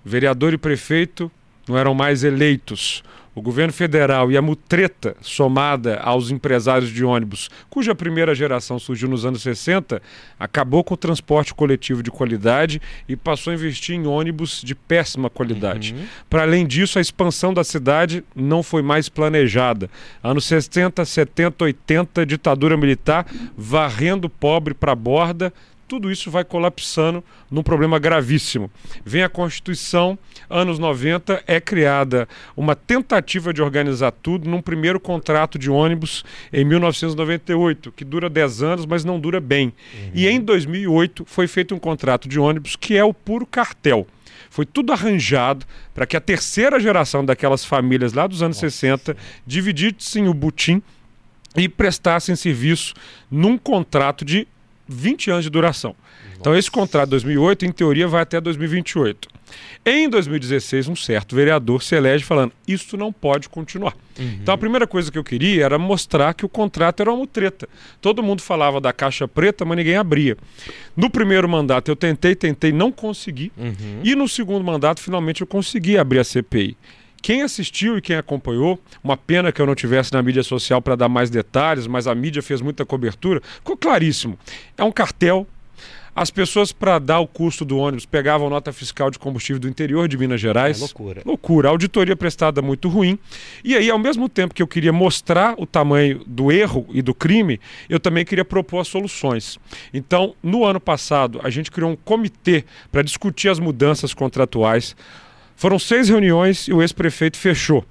Vereador 0.03 0.53
e 0.53 0.57
prefeito 0.57 1.31
não 1.67 1.77
eram 1.77 1.93
mais 1.93 2.23
eleitos. 2.23 3.03
O 3.37 3.41
governo 3.43 3.71
federal 3.71 4.31
e 4.31 4.35
a 4.35 4.41
mutreta 4.41 5.15
somada 5.21 5.99
aos 5.99 6.31
empresários 6.31 6.89
de 6.89 7.05
ônibus, 7.05 7.51
cuja 7.69 7.93
primeira 7.93 8.33
geração 8.33 8.79
surgiu 8.79 9.07
nos 9.07 9.27
anos 9.27 9.43
60, 9.43 10.01
acabou 10.39 10.83
com 10.83 10.95
o 10.95 10.97
transporte 10.97 11.53
coletivo 11.53 12.01
de 12.01 12.09
qualidade 12.09 12.81
e 13.07 13.15
passou 13.15 13.51
a 13.51 13.53
investir 13.53 13.93
em 13.93 14.07
ônibus 14.07 14.59
de 14.65 14.73
péssima 14.73 15.29
qualidade. 15.29 15.93
Uhum. 15.93 16.05
Para 16.27 16.41
além 16.41 16.65
disso, 16.65 16.97
a 16.97 17.01
expansão 17.01 17.53
da 17.53 17.63
cidade 17.63 18.23
não 18.35 18.63
foi 18.63 18.81
mais 18.81 19.07
planejada. 19.07 19.87
Anos 20.23 20.45
60, 20.45 21.05
70, 21.05 21.63
80, 21.63 22.25
ditadura 22.25 22.75
militar, 22.75 23.27
varrendo 23.55 24.25
o 24.25 24.31
pobre 24.31 24.73
para 24.73 24.93
a 24.93 24.95
borda, 24.95 25.53
tudo 25.87 26.11
isso 26.11 26.29
vai 26.29 26.43
colapsando 26.43 27.23
num 27.49 27.63
problema 27.63 27.97
gravíssimo. 27.97 28.69
Vem 29.05 29.23
a 29.23 29.29
Constituição, 29.29 30.19
anos 30.49 30.77
90, 30.77 31.43
é 31.47 31.61
criada 31.61 32.27
uma 32.55 32.75
tentativa 32.75 33.53
de 33.53 33.61
organizar 33.61 34.11
tudo 34.11 34.49
num 34.49 34.61
primeiro 34.61 34.99
contrato 34.99 35.57
de 35.57 35.69
ônibus 35.71 36.25
em 36.51 36.65
1998, 36.65 37.91
que 37.93 38.03
dura 38.03 38.29
10 38.29 38.63
anos, 38.63 38.85
mas 38.85 39.05
não 39.05 39.19
dura 39.19 39.39
bem. 39.39 39.73
E 40.13 40.27
em 40.27 40.41
2008 40.41 41.23
foi 41.25 41.47
feito 41.47 41.73
um 41.73 41.79
contrato 41.79 42.27
de 42.27 42.39
ônibus 42.39 42.75
que 42.75 42.97
é 42.97 43.03
o 43.03 43.13
puro 43.13 43.45
cartel. 43.45 44.05
Foi 44.49 44.65
tudo 44.65 44.91
arranjado 44.91 45.65
para 45.93 46.05
que 46.05 46.17
a 46.17 46.21
terceira 46.21 46.79
geração 46.79 47.23
daquelas 47.23 47.63
famílias 47.63 48.13
lá 48.13 48.27
dos 48.27 48.41
anos 48.41 48.57
60 48.57 49.15
dividissem 49.45 50.27
o 50.27 50.33
butim 50.33 50.81
e 51.55 51.67
prestassem 51.67 52.35
serviço 52.35 52.93
num 53.31 53.57
contrato 53.57 54.23
de 54.23 54.47
20 54.87 55.31
anos 55.31 55.43
de 55.43 55.49
duração. 55.49 55.95
Então 56.39 56.55
esse 56.55 56.69
contrato 56.69 57.05
de 57.05 57.11
2008, 57.11 57.65
em 57.65 57.71
teoria, 57.71 58.07
vai 58.07 58.21
até 58.21 58.39
2028. 58.39 59.27
Em 59.85 60.09
2016, 60.09 60.89
um 60.89 60.95
certo 60.95 61.35
vereador 61.35 61.81
se 61.81 61.95
elege 61.95 62.23
falando: 62.23 62.51
isso 62.67 62.97
não 62.97 63.11
pode 63.11 63.47
continuar. 63.47 63.95
Então 64.19 64.53
a 64.53 64.57
primeira 64.57 64.85
coisa 64.85 65.11
que 65.11 65.17
eu 65.17 65.23
queria 65.23 65.63
era 65.63 65.77
mostrar 65.77 66.33
que 66.33 66.45
o 66.45 66.49
contrato 66.49 67.01
era 67.01 67.11
uma 67.11 67.17
mutreta. 67.19 67.69
Todo 68.01 68.23
mundo 68.23 68.41
falava 68.41 68.81
da 68.81 68.91
caixa 68.91 69.27
preta, 69.27 69.63
mas 69.63 69.77
ninguém 69.77 69.95
abria. 69.95 70.35
No 70.95 71.09
primeiro 71.09 71.47
mandato 71.47 71.89
eu 71.89 71.95
tentei, 71.95 72.35
tentei, 72.35 72.71
não 72.71 72.91
consegui. 72.91 73.51
Uhum. 73.57 74.01
E 74.03 74.15
no 74.15 74.27
segundo 74.27 74.63
mandato, 74.63 74.99
finalmente, 74.99 75.41
eu 75.41 75.47
consegui 75.47 75.97
abrir 75.97 76.19
a 76.19 76.23
CPI. 76.23 76.75
Quem 77.21 77.41
assistiu 77.41 77.97
e 77.97 78.01
quem 78.01 78.15
acompanhou, 78.15 78.79
uma 79.03 79.17
pena 79.17 79.51
que 79.51 79.61
eu 79.61 79.65
não 79.65 79.75
tivesse 79.75 80.13
na 80.13 80.21
mídia 80.21 80.43
social 80.43 80.81
para 80.81 80.95
dar 80.95 81.09
mais 81.09 81.29
detalhes, 81.29 81.87
mas 81.87 82.07
a 82.07 82.15
mídia 82.15 82.41
fez 82.41 82.61
muita 82.61 82.85
cobertura, 82.85 83.41
ficou 83.43 83.75
claríssimo. 83.75 84.37
É 84.77 84.83
um 84.83 84.91
cartel. 84.91 85.45
As 86.15 86.31
pessoas, 86.31 86.71
para 86.71 86.97
dar 86.97 87.19
o 87.19 87.27
custo 87.27 87.63
do 87.63 87.77
ônibus, 87.77 88.03
pegavam 88.03 88.49
nota 88.49 88.73
fiscal 88.73 89.11
de 89.11 89.19
combustível 89.19 89.59
do 89.59 89.67
interior 89.69 90.07
de 90.07 90.17
Minas 90.17 90.39
É 90.39 90.41
Gerais. 90.41 90.79
loucura. 90.79 91.21
Loucura. 91.23 91.69
Auditoria 91.69 92.15
prestada 92.15 92.59
muito 92.59 92.89
ruim. 92.89 93.19
E 93.63 93.75
aí, 93.75 93.87
ao 93.87 93.99
mesmo 93.99 94.27
tempo 94.27 94.51
que 94.55 94.63
eu 94.63 94.67
queria 94.67 94.91
mostrar 94.91 95.53
o 95.59 95.65
tamanho 95.67 96.23
do 96.25 96.51
erro 96.51 96.87
e 96.91 97.03
do 97.03 97.13
crime, 97.13 97.59
eu 97.87 97.99
também 97.99 98.25
queria 98.25 98.43
propor 98.43 98.79
as 98.79 98.87
soluções. 98.87 99.59
Então, 99.93 100.33
no 100.41 100.65
ano 100.65 100.79
passado, 100.79 101.39
a 101.43 101.51
gente 101.51 101.69
criou 101.69 101.91
um 101.91 101.95
comitê 101.95 102.65
para 102.91 103.03
discutir 103.03 103.49
as 103.49 103.59
mudanças 103.59 104.11
contratuais. 104.11 104.95
Foram 105.57 105.79
seis 105.79 106.07
reuniões 106.07 106.67
e 106.67 106.73
o 106.73 106.83
ex-prefeito 106.83 107.35
fechou. 107.35 107.83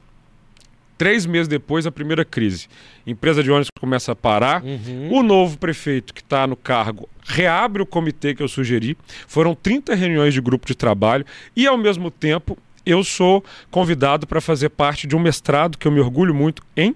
Três 0.97 1.27
meses 1.27 1.49
depois, 1.49 1.85
a 1.85 1.91
primeira 1.91 2.25
crise. 2.25 2.69
Empresa 3.05 3.43
de 3.43 3.51
ônibus 3.51 3.69
começa 3.79 4.13
a 4.13 4.17
parar. 4.17 4.63
Uhum. 4.63 5.13
O 5.13 5.23
novo 5.23 5.59
prefeito 5.59 6.15
que 6.15 6.23
está 6.23 6.47
no 6.47 6.57
cargo 6.57 7.09
reabre 7.25 7.83
o 7.83 7.87
comitê 7.87 8.35
que 8.35 8.43
eu 8.43 8.49
sugeri. 8.49 8.97
Foram 9.27 9.55
30 9.55 9.95
reuniões 9.95 10.33
de 10.33 10.41
grupo 10.41 10.65
de 10.67 10.77
trabalho 10.77 11.27
e, 11.55 11.67
ao 11.67 11.77
mesmo 11.77 12.09
tempo, 12.11 12.57
eu 12.87 13.03
sou 13.03 13.45
convidado 13.69 14.29
para 14.29 14.41
fazer 14.41 14.71
parte 14.71 15.07
de 15.07 15.17
um 15.17 15.19
mestrado 15.19 15.77
que 15.77 15.89
eu 15.89 15.93
me 15.93 16.01
orgulho 16.01 16.33
muito 16.33 16.63
em 16.77 16.95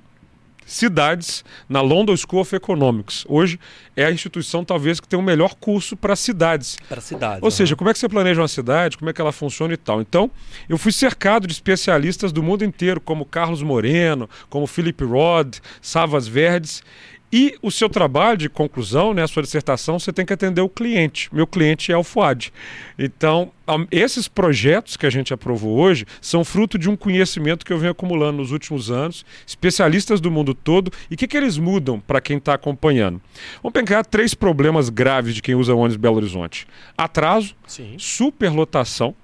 cidades 0.71 1.45
na 1.69 1.81
London 1.81 2.17
School 2.17 2.43
of 2.43 2.55
Economics. 2.55 3.25
Hoje 3.29 3.59
é 3.97 4.05
a 4.05 4.11
instituição 4.11 4.65
talvez 4.65 5.01
que 5.01 5.09
tem 5.09 5.19
o 5.19 5.23
melhor 5.23 5.55
curso 5.57 5.97
para 5.97 6.15
cidades. 6.15 6.79
Para 6.89 6.99
a 6.99 7.03
cidade. 7.03 7.41
Ou 7.43 7.51
seja, 7.51 7.75
como 7.75 7.91
é 7.91 7.93
que 7.93 7.99
você 7.99 8.09
planeja 8.09 8.41
uma 8.41 8.49
cidade, 8.49 8.97
como 8.97 9.11
é 9.11 9.13
que 9.13 9.21
ela 9.21 9.33
funciona 9.33 9.75
e 9.75 9.77
tal. 9.77 10.01
Então, 10.01 10.31
eu 10.69 10.79
fui 10.79 10.93
cercado 10.93 11.47
de 11.47 11.53
especialistas 11.53 12.33
do 12.33 12.43
mundo 12.43 12.65
inteiro, 12.65 13.01
como 13.01 13.25
Carlos 13.25 13.63
Moreno, 13.63 14.31
como 14.49 14.67
Philip 14.67 15.03
Rod, 15.05 15.57
Savas 15.83 16.29
Verdes, 16.29 16.83
E 17.33 17.57
o 17.63 17.71
seu 17.71 17.89
trabalho 17.89 18.37
de 18.37 18.49
conclusão, 18.49 19.15
né, 19.15 19.23
a 19.23 19.29
sua 19.29 19.43
dissertação, 19.43 19.99
você 19.99 20.13
tem 20.13 20.27
que 20.27 20.33
atender 20.33 20.61
o 20.61 20.69
cliente. 20.69 21.33
Meu 21.33 21.47
cliente 21.47 21.93
é 21.93 21.97
o 21.97 22.03
FUAD. 22.03 22.53
Então, 22.99 23.53
esses 23.91 24.27
projetos 24.27 24.97
que 24.97 25.07
a 25.07 25.11
gente 25.11 25.33
aprovou 25.33 25.79
hoje 25.79 26.05
são 26.21 26.45
fruto 26.45 26.77
de 26.77 26.91
um 26.91 26.97
conhecimento 26.97 27.65
que 27.65 27.73
eu 27.73 27.79
venho 27.79 27.93
acumulando 27.93 28.39
nos 28.39 28.51
últimos 28.51 28.91
anos, 28.91 29.25
especialistas 29.47 30.21
do 30.21 30.31
mundo 30.31 30.55
todo, 30.55 30.91
e 31.09 31.15
o 31.15 31.17
que, 31.17 31.29
que 31.29 31.37
eles 31.37 31.57
mudam 31.57 32.01
para 32.01 32.21
quem 32.21 32.39
está 32.39 32.55
acompanhando. 32.55 33.21
Vamos 33.63 33.75
pegar 33.75 34.05
três 34.05 34.35
problemas 34.35 34.89
graves 34.89 35.35
de 35.35 35.43
quem 35.43 35.55
usa 35.55 35.73
o 35.73 35.79
ônibus 35.79 35.97
Belo 35.97 36.17
Horizonte: 36.17 36.67
atraso, 36.99 37.55
Sim. 37.65 37.95
superlotação 37.97 39.15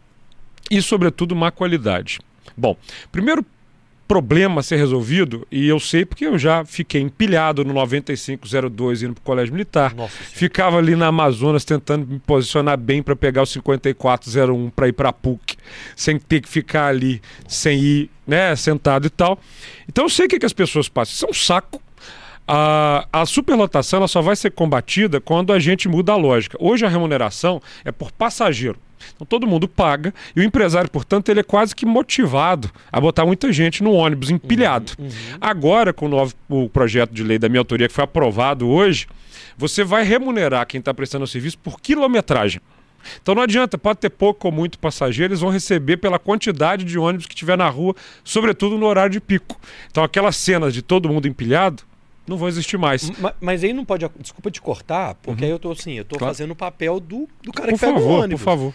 e, 0.70 0.80
sobretudo, 0.80 1.34
má 1.34 1.50
qualidade. 1.50 2.20
Bom, 2.56 2.76
primeiro 3.10 3.44
problema 4.06 4.60
a 4.60 4.62
ser 4.62 4.76
resolvido, 4.76 5.46
e 5.50 5.68
eu 5.68 5.80
sei 5.80 6.04
porque 6.04 6.26
eu 6.26 6.38
já 6.38 6.64
fiquei 6.64 7.00
empilhado 7.00 7.64
no 7.64 7.72
9502 7.72 9.02
indo 9.02 9.14
para 9.14 9.20
o 9.20 9.24
Colégio 9.24 9.52
Militar. 9.52 9.94
Nossa. 9.94 10.14
Ficava 10.16 10.78
ali 10.78 10.94
na 10.94 11.08
Amazonas 11.08 11.64
tentando 11.64 12.06
me 12.06 12.18
posicionar 12.20 12.78
bem 12.78 13.02
para 13.02 13.16
pegar 13.16 13.42
o 13.42 13.46
5401 13.46 14.70
para 14.70 14.88
ir 14.88 14.92
para 14.92 15.12
PUC, 15.12 15.56
sem 15.94 16.18
ter 16.18 16.40
que 16.40 16.48
ficar 16.48 16.86
ali, 16.86 17.20
sem 17.48 17.78
ir, 17.80 18.10
né, 18.26 18.54
sentado 18.54 19.06
e 19.06 19.10
tal. 19.10 19.40
Então 19.88 20.04
eu 20.04 20.08
sei 20.08 20.26
o 20.26 20.28
que, 20.28 20.38
que 20.38 20.46
as 20.46 20.52
pessoas 20.52 20.88
passam. 20.88 21.14
Isso 21.14 21.26
é 21.26 21.30
um 21.30 21.34
saco. 21.34 21.82
A, 22.48 23.08
a 23.12 23.26
superlotação 23.26 23.98
ela 23.98 24.08
só 24.08 24.22
vai 24.22 24.36
ser 24.36 24.52
combatida 24.52 25.20
quando 25.20 25.52
a 25.52 25.58
gente 25.58 25.88
muda 25.88 26.12
a 26.12 26.16
lógica. 26.16 26.56
Hoje 26.60 26.86
a 26.86 26.88
remuneração 26.88 27.60
é 27.84 27.90
por 27.90 28.12
passageiro. 28.12 28.78
Então 29.14 29.26
todo 29.26 29.46
mundo 29.46 29.68
paga 29.68 30.12
e 30.34 30.40
o 30.40 30.42
empresário, 30.42 30.90
portanto, 30.90 31.28
ele 31.28 31.40
é 31.40 31.42
quase 31.42 31.74
que 31.74 31.86
motivado 31.86 32.70
a 32.90 33.00
botar 33.00 33.24
muita 33.24 33.52
gente 33.52 33.82
no 33.82 33.92
ônibus 33.92 34.30
empilhado. 34.30 34.92
Uhum. 34.98 35.08
Agora, 35.40 35.92
com 35.92 36.06
o 36.06 36.08
novo 36.08 36.34
o 36.48 36.68
projeto 36.68 37.12
de 37.12 37.22
lei 37.22 37.38
da 37.38 37.48
minha 37.48 37.60
autoria 37.60 37.88
que 37.88 37.94
foi 37.94 38.04
aprovado 38.04 38.68
hoje, 38.68 39.06
você 39.56 39.84
vai 39.84 40.04
remunerar 40.04 40.66
quem 40.66 40.78
está 40.78 40.92
prestando 40.92 41.24
o 41.24 41.28
serviço 41.28 41.58
por 41.58 41.80
quilometragem. 41.80 42.60
Então 43.22 43.34
não 43.34 43.42
adianta, 43.42 43.78
pode 43.78 44.00
ter 44.00 44.10
pouco 44.10 44.48
ou 44.48 44.52
muito 44.52 44.78
passageiro, 44.78 45.32
eles 45.32 45.40
vão 45.40 45.50
receber 45.50 45.96
pela 45.96 46.18
quantidade 46.18 46.84
de 46.84 46.98
ônibus 46.98 47.26
que 47.26 47.34
tiver 47.34 47.56
na 47.56 47.68
rua, 47.68 47.94
sobretudo 48.24 48.76
no 48.76 48.86
horário 48.86 49.12
de 49.12 49.20
pico. 49.20 49.60
Então 49.90 50.02
aquelas 50.02 50.36
cenas 50.36 50.74
de 50.74 50.82
todo 50.82 51.08
mundo 51.08 51.28
empilhado 51.28 51.84
não 52.26 52.36
vão 52.36 52.48
existir 52.48 52.76
mais. 52.78 53.08
Ma- 53.18 53.34
Mas 53.40 53.62
aí 53.64 53.72
não 53.72 53.84
pode. 53.84 54.08
Desculpa 54.18 54.50
te 54.50 54.60
cortar, 54.60 55.14
porque 55.16 55.44
aí 55.44 55.50
eu 55.50 55.58
tô 55.58 55.70
assim, 55.72 55.92
eu 55.94 56.04
tô 56.04 56.14
Uhum. 56.16 56.18
Claro. 56.18 56.34
fazendo 56.34 56.50
o 56.52 56.56
papel 56.56 56.98
do, 57.00 57.28
do 57.42 57.52
cara 57.52 57.68
Por 57.70 57.78
que 57.78 57.86
pega 57.86 57.98
o 57.98 58.00
favor, 58.02 58.20
ônibus. 58.20 58.40
por 58.40 58.44
favor. 58.44 58.74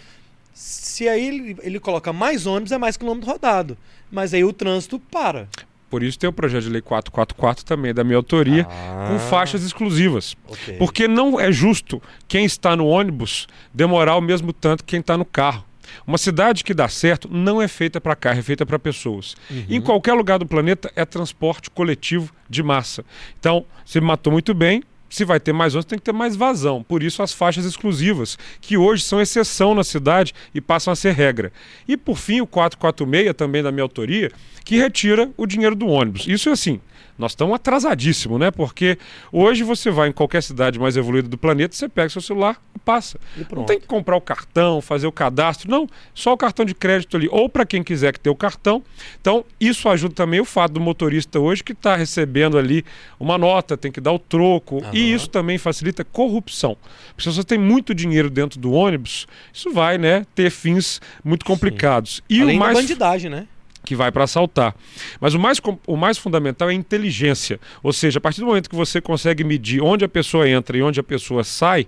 Se 0.54 1.08
aí 1.08 1.26
ele, 1.26 1.56
ele 1.62 1.80
coloca 1.80 2.12
mais 2.12 2.46
ônibus, 2.46 2.72
é 2.72 2.78
mais 2.78 2.96
quilômetro 2.96 3.30
rodado. 3.30 3.76
Mas 4.10 4.34
aí 4.34 4.44
o 4.44 4.52
trânsito 4.52 4.98
para. 4.98 5.48
Por 5.88 6.02
isso 6.02 6.18
tem 6.18 6.28
o 6.28 6.32
projeto 6.32 6.64
de 6.64 6.70
lei 6.70 6.80
444 6.80 7.64
também 7.64 7.92
da 7.92 8.02
minha 8.02 8.16
autoria, 8.16 8.64
com 8.64 9.18
faixas 9.30 9.62
exclusivas. 9.62 10.34
Ah, 10.46 10.52
ok. 10.52 10.76
Porque 10.78 11.06
não 11.06 11.38
é 11.38 11.52
justo 11.52 12.02
quem 12.26 12.44
está 12.46 12.74
no 12.74 12.86
ônibus 12.86 13.46
demorar 13.74 14.16
o 14.16 14.20
mesmo 14.20 14.52
tanto 14.54 14.84
que 14.84 14.90
quem 14.90 15.00
está 15.00 15.16
no 15.18 15.24
carro. 15.24 15.64
Uma 16.06 16.18
cidade 16.18 16.64
que 16.64 16.74
dá 16.74 16.88
certo 16.88 17.28
não 17.30 17.60
é 17.60 17.68
feita 17.68 18.00
para 18.00 18.16
carro, 18.16 18.38
é 18.38 18.42
feita 18.42 18.64
para 18.66 18.78
pessoas. 18.78 19.34
Uhum. 19.50 19.66
Em 19.68 19.80
qualquer 19.80 20.14
lugar 20.14 20.38
do 20.38 20.46
planeta 20.46 20.90
é 20.96 21.04
transporte 21.04 21.70
coletivo 21.70 22.32
de 22.48 22.62
massa. 22.62 23.04
Então, 23.38 23.64
você 23.84 24.00
matou 24.00 24.32
muito 24.32 24.54
bem. 24.54 24.82
Se 25.08 25.26
vai 25.26 25.38
ter 25.38 25.52
mais 25.52 25.74
ônibus, 25.74 25.90
tem 25.90 25.98
que 25.98 26.04
ter 26.04 26.12
mais 26.12 26.34
vazão. 26.34 26.82
Por 26.82 27.02
isso, 27.02 27.22
as 27.22 27.34
faixas 27.34 27.66
exclusivas, 27.66 28.38
que 28.62 28.78
hoje 28.78 29.02
são 29.02 29.20
exceção 29.20 29.74
na 29.74 29.84
cidade 29.84 30.32
e 30.54 30.60
passam 30.60 30.90
a 30.90 30.96
ser 30.96 31.12
regra. 31.12 31.52
E, 31.86 31.98
por 31.98 32.16
fim, 32.16 32.40
o 32.40 32.46
446, 32.46 33.34
também 33.36 33.62
da 33.62 33.70
minha 33.70 33.82
autoria, 33.82 34.32
que 34.64 34.78
retira 34.78 35.30
o 35.36 35.46
dinheiro 35.46 35.76
do 35.76 35.86
ônibus. 35.86 36.26
Isso 36.26 36.48
é 36.48 36.52
assim, 36.52 36.80
nós 37.22 37.32
estamos 37.32 37.54
atrasadíssimos, 37.54 38.38
né? 38.38 38.50
Porque 38.50 38.98
hoje 39.30 39.62
você 39.62 39.90
vai 39.90 40.08
em 40.08 40.12
qualquer 40.12 40.42
cidade 40.42 40.78
mais 40.78 40.96
evoluída 40.96 41.28
do 41.28 41.38
planeta, 41.38 41.74
você 41.74 41.88
pega 41.88 42.08
seu 42.08 42.20
celular 42.20 42.60
e 42.74 42.78
passa. 42.80 43.18
E 43.36 43.46
Não 43.54 43.64
tem 43.64 43.78
que 43.80 43.86
comprar 43.86 44.16
o 44.16 44.20
cartão, 44.20 44.82
fazer 44.82 45.06
o 45.06 45.12
cadastro, 45.12 45.70
não. 45.70 45.88
Só 46.12 46.32
o 46.32 46.36
cartão 46.36 46.64
de 46.64 46.74
crédito 46.74 47.16
ali, 47.16 47.28
ou 47.30 47.48
para 47.48 47.64
quem 47.64 47.82
quiser 47.82 48.12
que 48.12 48.18
tenha 48.18 48.32
o 48.32 48.36
cartão. 48.36 48.82
Então, 49.20 49.44
isso 49.60 49.88
ajuda 49.88 50.14
também 50.14 50.40
o 50.40 50.44
fato 50.44 50.72
do 50.72 50.80
motorista 50.80 51.38
hoje 51.38 51.62
que 51.62 51.72
está 51.72 51.94
recebendo 51.94 52.58
ali 52.58 52.84
uma 53.20 53.38
nota, 53.38 53.76
tem 53.76 53.92
que 53.92 54.00
dar 54.00 54.12
o 54.12 54.18
troco. 54.18 54.82
E 54.92 55.12
isso 55.12 55.30
também 55.30 55.58
facilita 55.58 56.04
corrupção. 56.04 56.76
Porque 57.14 57.30
se 57.30 57.36
você 57.36 57.44
tem 57.44 57.58
muito 57.58 57.94
dinheiro 57.94 58.28
dentro 58.28 58.58
do 58.58 58.72
ônibus, 58.72 59.28
isso 59.52 59.72
vai, 59.72 59.96
né, 59.96 60.26
ter 60.34 60.50
fins 60.50 61.00
muito 61.24 61.44
complicados. 61.44 62.20
E 62.28 62.42
Além 62.42 62.56
o 62.56 62.58
mais 62.58 62.74
da 62.74 62.80
bandidagem, 62.80 63.30
né? 63.30 63.46
Que 63.84 63.96
vai 63.96 64.12
para 64.12 64.24
assaltar. 64.24 64.74
Mas 65.20 65.34
o 65.34 65.38
mais, 65.38 65.60
o 65.86 65.96
mais 65.96 66.18
fundamental 66.18 66.68
é 66.68 66.72
a 66.72 66.74
inteligência. 66.74 67.58
Ou 67.82 67.92
seja, 67.92 68.18
a 68.18 68.20
partir 68.20 68.40
do 68.40 68.46
momento 68.46 68.70
que 68.70 68.76
você 68.76 69.00
consegue 69.00 69.44
medir 69.44 69.82
onde 69.82 70.04
a 70.04 70.08
pessoa 70.08 70.48
entra 70.48 70.76
e 70.76 70.82
onde 70.82 71.00
a 71.00 71.02
pessoa 71.02 71.44
sai, 71.44 71.86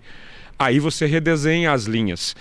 aí 0.58 0.78
você 0.78 1.06
redesenha 1.06 1.72
as 1.72 1.84
linhas. 1.84 2.34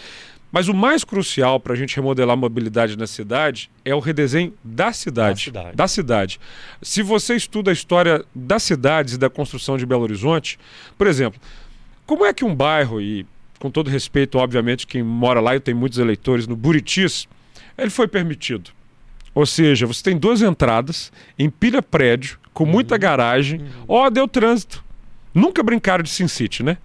Mas 0.52 0.68
o 0.68 0.74
mais 0.74 1.04
crucial 1.04 1.60
para 1.60 1.74
a 1.74 1.76
gente 1.76 1.96
remodelar 1.96 2.36
a 2.36 2.38
mobilidade 2.38 2.96
na 2.96 3.08
cidade 3.08 3.72
é 3.84 3.96
o 3.96 4.00
redesenho 4.00 4.54
da 4.64 4.94
cidade. 4.94 5.50
Da 5.52 5.60
cidade. 5.60 5.76
Da 5.76 5.88
cidade. 5.88 6.40
Se 6.80 7.02
você 7.02 7.36
estuda 7.36 7.72
a 7.72 7.74
história 7.74 8.24
das 8.36 8.62
cidades 8.62 9.16
e 9.16 9.18
da 9.18 9.32
construção 9.32 9.80
de 9.80 9.86
Belo 9.86 10.04
Horizonte, 10.04 10.60
por 10.96 11.08
exemplo, 11.08 11.42
como 12.06 12.24
é 12.24 12.32
que 12.32 12.46
um 12.46 12.54
bairro, 12.54 13.02
e 13.02 13.26
com 13.58 13.72
todo 13.72 13.90
respeito, 13.90 14.38
obviamente, 14.38 14.86
quem 14.86 15.02
mora 15.02 15.40
lá 15.40 15.56
e 15.56 15.60
tem 15.60 15.74
muitos 15.74 15.98
eleitores 15.98 16.46
no 16.46 16.56
Buritis, 16.56 17.28
ele 17.76 17.90
foi 17.90 18.08
permitido. 18.08 18.70
Ou 19.34 19.46
seja, 19.46 19.86
você 19.86 20.04
tem 20.04 20.18
duas 20.18 20.42
entradas, 20.42 21.12
empilha 21.38 21.82
prédio, 21.82 22.38
com 22.54 22.66
muita 22.66 22.98
garagem, 22.98 23.66
ó, 23.88 24.10
deu 24.10 24.28
trânsito. 24.28 24.84
Nunca 25.34 25.64
brincaram 25.64 26.04
de 26.04 26.10
Sin 26.10 26.28
City, 26.28 26.62
né? 26.62 26.78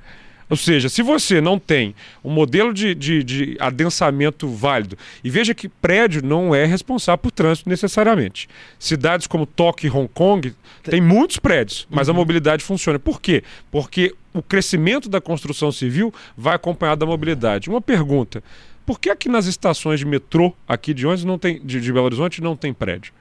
Ou 0.50 0.57
seja, 0.57 0.88
se 0.88 1.02
você 1.02 1.40
não 1.40 1.59
tem 1.59 1.95
um 2.25 2.31
modelo 2.31 2.73
de, 2.73 2.95
de, 2.95 3.23
de 3.23 3.57
adensamento 3.61 4.49
válido, 4.49 4.97
e 5.23 5.28
veja 5.28 5.55
que 5.55 5.69
prédio 5.69 6.23
não 6.25 6.55
é 6.55 6.64
responsável 6.64 7.19
por 7.19 7.31
trânsito 7.31 7.69
necessariamente. 7.69 8.49
Cidades 8.78 9.26
como 9.26 9.45
Tóquio 9.45 9.88
e 9.88 9.90
Hong 9.90 10.09
Kong 10.09 10.55
têm 10.83 11.02
muitos 11.02 11.37
prédios, 11.38 11.87
mas 11.90 12.09
a 12.09 12.14
mobilidade 12.14 12.64
funciona. 12.64 12.99
Por 12.99 13.21
quê? 13.21 13.45
Porque 13.71 14.14
o 14.33 14.43
crescimento 14.43 15.09
da 15.09 15.21
construção 15.21 15.71
civil 15.71 16.14
vai 16.37 16.55
acompanhado 16.55 17.00
da 17.00 17.07
mobilidade. 17.07 17.69
Uma 17.69 17.83
pergunta: 17.83 18.43
por 18.88 18.99
que 18.99 19.11
aqui 19.11 19.28
nas 19.28 19.45
estações 19.45 20.00
de 20.00 20.07
metrô 20.07 20.54
aqui 20.66 20.95
de 20.95 21.07
ônibus 21.07 21.23
não 21.23 21.38
tem, 21.38 21.61
de, 21.61 21.78
de 21.78 21.92
Belo 21.92 22.07
Horizonte 22.07 22.40
não 22.40 22.57
tem 22.57 22.73
prédio? 22.73 23.12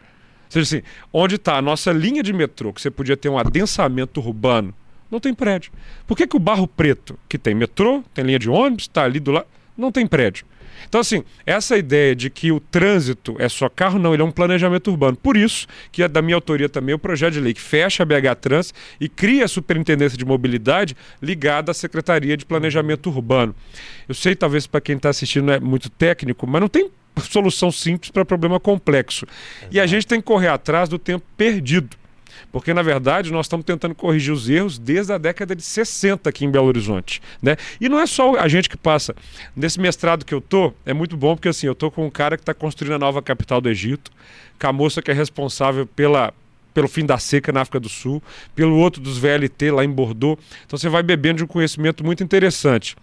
Ou 0.45 0.51
seja, 0.51 0.77
assim, 0.77 0.87
onde 1.11 1.35
está 1.35 1.57
a 1.57 1.61
nossa 1.61 1.91
linha 1.91 2.23
de 2.23 2.31
metrô, 2.31 2.71
que 2.71 2.79
você 2.79 2.89
podia 2.89 3.17
ter 3.17 3.27
um 3.27 3.37
adensamento 3.37 4.21
urbano, 4.21 4.73
não 5.11 5.19
tem 5.19 5.33
prédio. 5.33 5.73
Por 6.07 6.15
que, 6.15 6.25
que 6.25 6.37
o 6.37 6.39
Barro 6.39 6.69
Preto, 6.69 7.19
que 7.27 7.37
tem 7.37 7.53
metrô, 7.53 8.01
tem 8.13 8.23
linha 8.23 8.39
de 8.39 8.49
ônibus, 8.49 8.83
está 8.83 9.03
ali 9.03 9.19
do 9.19 9.31
lado, 9.31 9.45
não 9.77 9.91
tem 9.91 10.07
prédio? 10.07 10.45
Então, 10.87 11.01
assim, 11.01 11.23
essa 11.45 11.77
ideia 11.77 12.15
de 12.15 12.29
que 12.29 12.51
o 12.51 12.59
trânsito 12.59 13.35
é 13.39 13.49
só 13.49 13.69
carro, 13.69 13.99
não, 13.99 14.13
ele 14.13 14.21
é 14.21 14.25
um 14.25 14.31
planejamento 14.31 14.89
urbano. 14.89 15.17
Por 15.17 15.37
isso 15.37 15.67
que 15.91 16.03
é 16.03 16.07
da 16.07 16.21
minha 16.21 16.35
autoria 16.35 16.69
também 16.69 16.93
o 16.93 16.99
projeto 16.99 17.33
de 17.33 17.39
lei 17.39 17.53
que 17.53 17.61
fecha 17.61 18.03
a 18.03 18.05
BH 18.05 18.35
Trans 18.39 18.73
e 18.99 19.09
cria 19.09 19.45
a 19.45 19.47
Superintendência 19.47 20.17
de 20.17 20.25
Mobilidade 20.25 20.95
ligada 21.21 21.71
à 21.71 21.73
Secretaria 21.73 22.37
de 22.37 22.45
Planejamento 22.45 23.09
Urbano. 23.09 23.55
Eu 24.07 24.15
sei, 24.15 24.35
talvez 24.35 24.67
para 24.67 24.81
quem 24.81 24.95
está 24.95 25.09
assistindo 25.09 25.51
é 25.51 25.59
muito 25.59 25.89
técnico, 25.89 26.47
mas 26.47 26.61
não 26.61 26.69
tem 26.69 26.89
solução 27.21 27.71
simples 27.71 28.11
para 28.11 28.25
problema 28.25 28.59
complexo. 28.59 29.25
E 29.71 29.79
a 29.79 29.85
gente 29.85 30.07
tem 30.07 30.19
que 30.19 30.25
correr 30.25 30.49
atrás 30.49 30.89
do 30.89 30.99
tempo 30.99 31.25
perdido. 31.35 31.97
Porque, 32.51 32.73
na 32.73 32.81
verdade, 32.81 33.31
nós 33.31 33.45
estamos 33.45 33.65
tentando 33.65 33.95
corrigir 33.95 34.33
os 34.33 34.49
erros 34.49 34.77
desde 34.77 35.13
a 35.13 35.17
década 35.17 35.55
de 35.55 35.61
60 35.61 36.29
aqui 36.29 36.45
em 36.45 36.51
Belo 36.51 36.67
Horizonte. 36.67 37.21
Né? 37.41 37.57
E 37.79 37.89
não 37.89 37.99
é 37.99 38.05
só 38.05 38.37
a 38.37 38.47
gente 38.47 38.69
que 38.69 38.77
passa. 38.77 39.15
Nesse 39.55 39.79
mestrado 39.79 40.25
que 40.25 40.33
eu 40.33 40.41
tô, 40.41 40.73
é 40.85 40.93
muito 40.93 41.15
bom 41.17 41.35
porque 41.35 41.49
assim, 41.49 41.67
eu 41.67 41.75
tô 41.75 41.91
com 41.91 42.05
um 42.05 42.09
cara 42.09 42.37
que 42.37 42.43
está 42.43 42.53
construindo 42.53 42.93
a 42.93 42.99
nova 42.99 43.21
capital 43.21 43.61
do 43.61 43.69
Egito, 43.69 44.11
com 44.59 44.67
a 44.67 44.73
moça 44.73 45.01
que 45.01 45.11
é 45.11 45.13
responsável 45.13 45.85
pela, 45.85 46.33
pelo 46.73 46.87
fim 46.87 47.05
da 47.05 47.17
seca 47.17 47.51
na 47.51 47.61
África 47.61 47.79
do 47.79 47.89
Sul, 47.89 48.21
pelo 48.55 48.77
outro 48.77 49.01
dos 49.01 49.17
VLT 49.17 49.71
lá 49.71 49.83
em 49.83 49.89
Bordeaux. 49.89 50.39
Então 50.65 50.77
você 50.77 50.89
vai 50.89 51.03
bebendo 51.03 51.37
de 51.37 51.43
um 51.43 51.47
conhecimento 51.47 52.03
muito 52.03 52.23
interessante. 52.23 52.95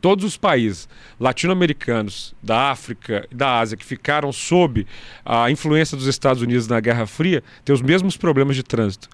Todos 0.00 0.24
os 0.24 0.36
países 0.36 0.88
latino-americanos, 1.20 2.34
da 2.42 2.70
África 2.70 3.26
e 3.30 3.34
da 3.34 3.58
Ásia 3.58 3.76
que 3.76 3.84
ficaram 3.84 4.32
sob 4.32 4.86
a 5.24 5.50
influência 5.50 5.96
dos 5.96 6.06
Estados 6.06 6.42
Unidos 6.42 6.66
na 6.66 6.80
Guerra 6.80 7.06
Fria 7.06 7.42
têm 7.64 7.74
os 7.74 7.82
mesmos 7.82 8.16
problemas 8.16 8.56
de 8.56 8.62
trânsito. 8.62 9.08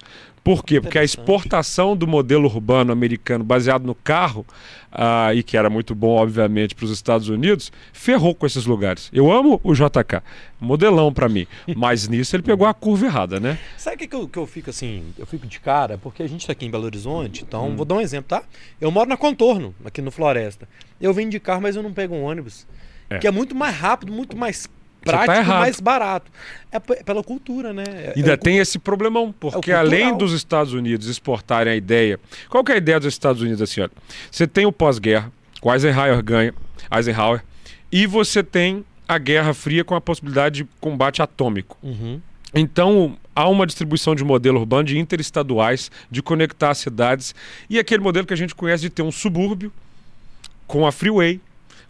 Por 0.49 0.65
quê? 0.65 0.81
Porque 0.81 0.97
a 0.97 1.03
exportação 1.03 1.95
do 1.95 2.07
modelo 2.07 2.45
urbano 2.45 2.91
americano 2.91 3.43
baseado 3.43 3.85
no 3.85 3.93
carro, 3.93 4.43
ah, 4.91 5.31
e 5.31 5.43
que 5.43 5.55
era 5.55 5.69
muito 5.69 5.93
bom, 5.93 6.17
obviamente, 6.17 6.73
para 6.73 6.85
os 6.85 6.91
Estados 6.91 7.29
Unidos, 7.29 7.71
ferrou 7.93 8.33
com 8.33 8.47
esses 8.47 8.65
lugares. 8.65 9.11
Eu 9.13 9.31
amo 9.31 9.61
o 9.63 9.75
JK, 9.75 10.23
modelão 10.59 11.13
para 11.13 11.29
mim, 11.29 11.45
mas 11.75 12.07
nisso 12.07 12.35
ele 12.35 12.41
pegou 12.41 12.65
a 12.65 12.73
curva 12.73 13.05
errada, 13.05 13.39
né? 13.39 13.59
Sabe 13.77 13.95
o 13.95 13.99
que, 13.99 14.07
que, 14.07 14.15
eu, 14.15 14.27
que 14.27 14.39
eu 14.39 14.47
fico 14.47 14.71
assim? 14.71 15.13
Eu 15.19 15.27
fico 15.27 15.45
de 15.45 15.59
cara, 15.59 15.99
porque 15.99 16.23
a 16.23 16.27
gente 16.27 16.47
tá 16.47 16.53
aqui 16.53 16.65
em 16.65 16.71
Belo 16.71 16.85
Horizonte, 16.85 17.43
então 17.47 17.69
Hum. 17.69 17.75
vou 17.75 17.85
dar 17.85 17.93
um 17.93 18.01
exemplo, 18.01 18.29
tá? 18.29 18.41
Eu 18.81 18.89
moro 18.89 19.07
na 19.07 19.17
Contorno, 19.17 19.75
aqui 19.85 20.01
no 20.01 20.09
Floresta. 20.09 20.67
Eu 20.99 21.13
venho 21.13 21.29
de 21.29 21.39
carro, 21.39 21.61
mas 21.61 21.75
eu 21.75 21.83
não 21.83 21.93
pego 21.93 22.15
um 22.15 22.23
ônibus. 22.23 22.65
É. 23.07 23.19
Que 23.19 23.27
é 23.27 23.31
muito 23.31 23.53
mais 23.53 23.75
rápido, 23.75 24.11
muito 24.11 24.35
mais 24.35 24.67
prático 25.01 25.25
tá 25.27 25.35
e 25.35 25.39
errado. 25.39 25.59
mais 25.59 25.79
barato. 25.79 26.31
É 26.71 26.79
p- 26.79 27.03
pela 27.03 27.23
cultura, 27.23 27.73
né? 27.73 27.83
É- 27.87 28.13
Ainda 28.15 28.33
é 28.33 28.37
tem 28.37 28.57
esse 28.57 28.77
problemão, 28.77 29.31
porque 29.31 29.71
É 29.71 29.75
além 29.75 30.15
dos 30.17 30.33
Estados 30.33 30.73
Unidos 30.73 31.07
exportarem 31.07 31.73
a 31.73 31.75
ideia. 31.75 32.19
Qual 32.49 32.63
que 32.63 32.71
é 32.71 32.75
a 32.75 32.77
ideia 32.77 32.99
dos 32.99 33.13
Estados 33.13 33.41
Unidos 33.41 33.61
assim, 33.61 33.81
olha? 33.81 33.91
Você 34.31 34.45
tem 34.45 34.65
o 34.65 34.71
pós-guerra, 34.71 35.31
o 35.61 35.73
Eisenhower 35.73 36.23
ganha, 36.23 36.53
Eisenhower, 36.95 37.43
e 37.91 38.05
você 38.05 38.43
tem 38.43 38.85
a 39.07 39.17
Guerra 39.17 39.53
Fria 39.53 39.83
com 39.83 39.95
a 39.95 40.01
possibilidade 40.01 40.63
de 40.63 40.69
combate 40.79 41.21
atômico. 41.21 41.75
Uhum. 41.81 42.21
Então, 42.53 43.17
há 43.35 43.47
uma 43.47 43.65
distribuição 43.65 44.13
de 44.15 44.23
modelo 44.23 44.59
urbano 44.59 44.83
de 44.83 44.97
interestaduais, 44.99 45.89
de 46.11 46.21
conectar 46.21 46.69
as 46.71 46.77
cidades, 46.79 47.33
e 47.69 47.79
aquele 47.79 48.03
modelo 48.03 48.25
que 48.27 48.33
a 48.33 48.37
gente 48.37 48.53
conhece 48.55 48.81
de 48.81 48.89
ter 48.89 49.01
um 49.01 49.11
subúrbio 49.11 49.71
com 50.67 50.85
a 50.85 50.91
freeway, 50.91 51.39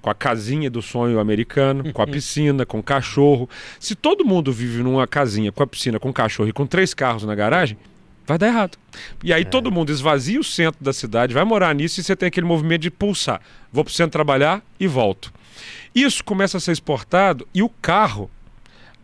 com 0.02 0.10
a 0.10 0.16
casinha 0.16 0.70
do 0.70 0.82
sonho 0.82 1.20
americano, 1.20 1.92
com 1.92 2.02
a 2.02 2.08
piscina, 2.08 2.66
com 2.66 2.80
o 2.80 2.84
cachorro. 2.84 3.50
Se 3.80 3.96
todo 3.96 4.26
mundo 4.26 4.52
vive 4.52 4.82
numa 4.82 5.08
casinha 5.08 5.52
com 5.52 5.64
a 5.64 5.68
piscina, 5.68 6.00
com 6.00 6.10
o 6.10 6.14
cachorro 6.14 6.50
e 6.50 6.54
com 6.54 6.66
três 6.66 6.94
carros 6.94 7.24
na 7.24 7.36
garagem, 7.36 7.78
vai 8.26 8.38
dar 8.38 8.48
errado. 8.48 8.78
E 9.24 9.34
aí 9.34 9.44
todo 9.44 9.72
mundo 9.72 9.92
esvazia 9.92 10.40
o 10.40 10.44
centro 10.44 10.84
da 10.84 10.94
cidade, 10.94 11.34
vai 11.34 11.44
morar 11.44 11.74
nisso 11.74 12.00
e 12.00 12.04
você 12.04 12.16
tem 12.16 12.28
aquele 12.28 12.46
movimento 12.46 12.82
de 12.82 12.92
pulsar. 12.92 13.42
Vou 13.72 13.84
para 13.84 13.92
o 13.92 13.94
centro 13.94 14.12
trabalhar 14.12 14.64
e 14.80 14.88
volto. 14.88 15.34
Isso 15.94 16.24
começa 16.24 16.58
a 16.58 16.60
ser 16.60 16.72
exportado 16.72 17.48
e 17.54 17.62
o 17.62 17.70
carro 17.70 18.30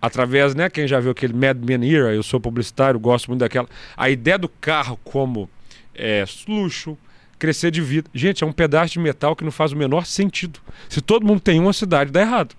através, 0.01 0.53
né, 0.53 0.69
quem 0.69 0.87
já 0.87 0.99
viu 0.99 1.11
aquele 1.11 1.33
Mad 1.33 1.57
Men 1.57 1.83
Era, 1.91 2.13
eu 2.13 2.21
sou 2.21 2.39
publicitário, 2.39 2.99
gosto 2.99 3.27
muito 3.27 3.39
daquela, 3.39 3.67
a 3.97 4.07
ideia 4.07 4.37
do 4.37 4.47
carro 4.47 4.99
como 5.03 5.49
é, 5.95 6.23
luxo, 6.47 6.95
crescer 7.37 7.71
de 7.71 7.81
vida. 7.81 8.09
Gente, 8.13 8.43
é 8.43 8.47
um 8.47 8.51
pedaço 8.51 8.93
de 8.93 8.99
metal 8.99 9.35
que 9.35 9.43
não 9.43 9.51
faz 9.51 9.71
o 9.71 9.77
menor 9.77 10.05
sentido. 10.05 10.59
Se 10.89 11.01
todo 11.01 11.25
mundo 11.25 11.39
tem 11.39 11.59
uma 11.59 11.73
cidade, 11.73 12.11
dá 12.11 12.21
errado. 12.21 12.55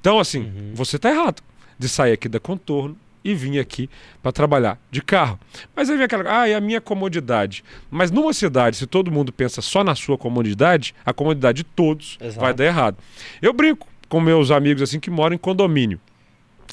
Então, 0.00 0.18
assim, 0.18 0.72
você 0.74 0.96
está 0.96 1.10
errado 1.10 1.42
de 1.78 1.88
sair 1.88 2.12
aqui 2.12 2.28
da 2.28 2.40
contorno 2.40 2.96
e 3.24 3.34
vir 3.34 3.58
aqui 3.58 3.90
para 4.22 4.32
trabalhar 4.32 4.78
de 4.90 5.02
carro. 5.02 5.38
Mas 5.74 5.90
aí 5.90 5.96
vem 5.96 6.04
aquela, 6.06 6.40
ah, 6.40 6.48
é 6.48 6.54
a 6.54 6.60
minha 6.60 6.80
comodidade. 6.80 7.64
Mas 7.90 8.10
numa 8.10 8.32
cidade, 8.32 8.76
se 8.76 8.86
todo 8.86 9.10
mundo 9.10 9.32
pensa 9.32 9.60
só 9.60 9.84
na 9.84 9.94
sua 9.94 10.16
comodidade, 10.16 10.94
a 11.04 11.12
comodidade 11.12 11.58
de 11.58 11.64
todos 11.64 12.16
Exato. 12.20 12.40
vai 12.40 12.54
dar 12.54 12.64
errado. 12.64 12.96
Eu 13.42 13.52
brinco 13.52 13.86
com 14.08 14.20
meus 14.20 14.50
amigos 14.50 14.82
assim 14.82 14.98
que 14.98 15.10
moram 15.10 15.34
em 15.34 15.38
condomínio. 15.38 16.00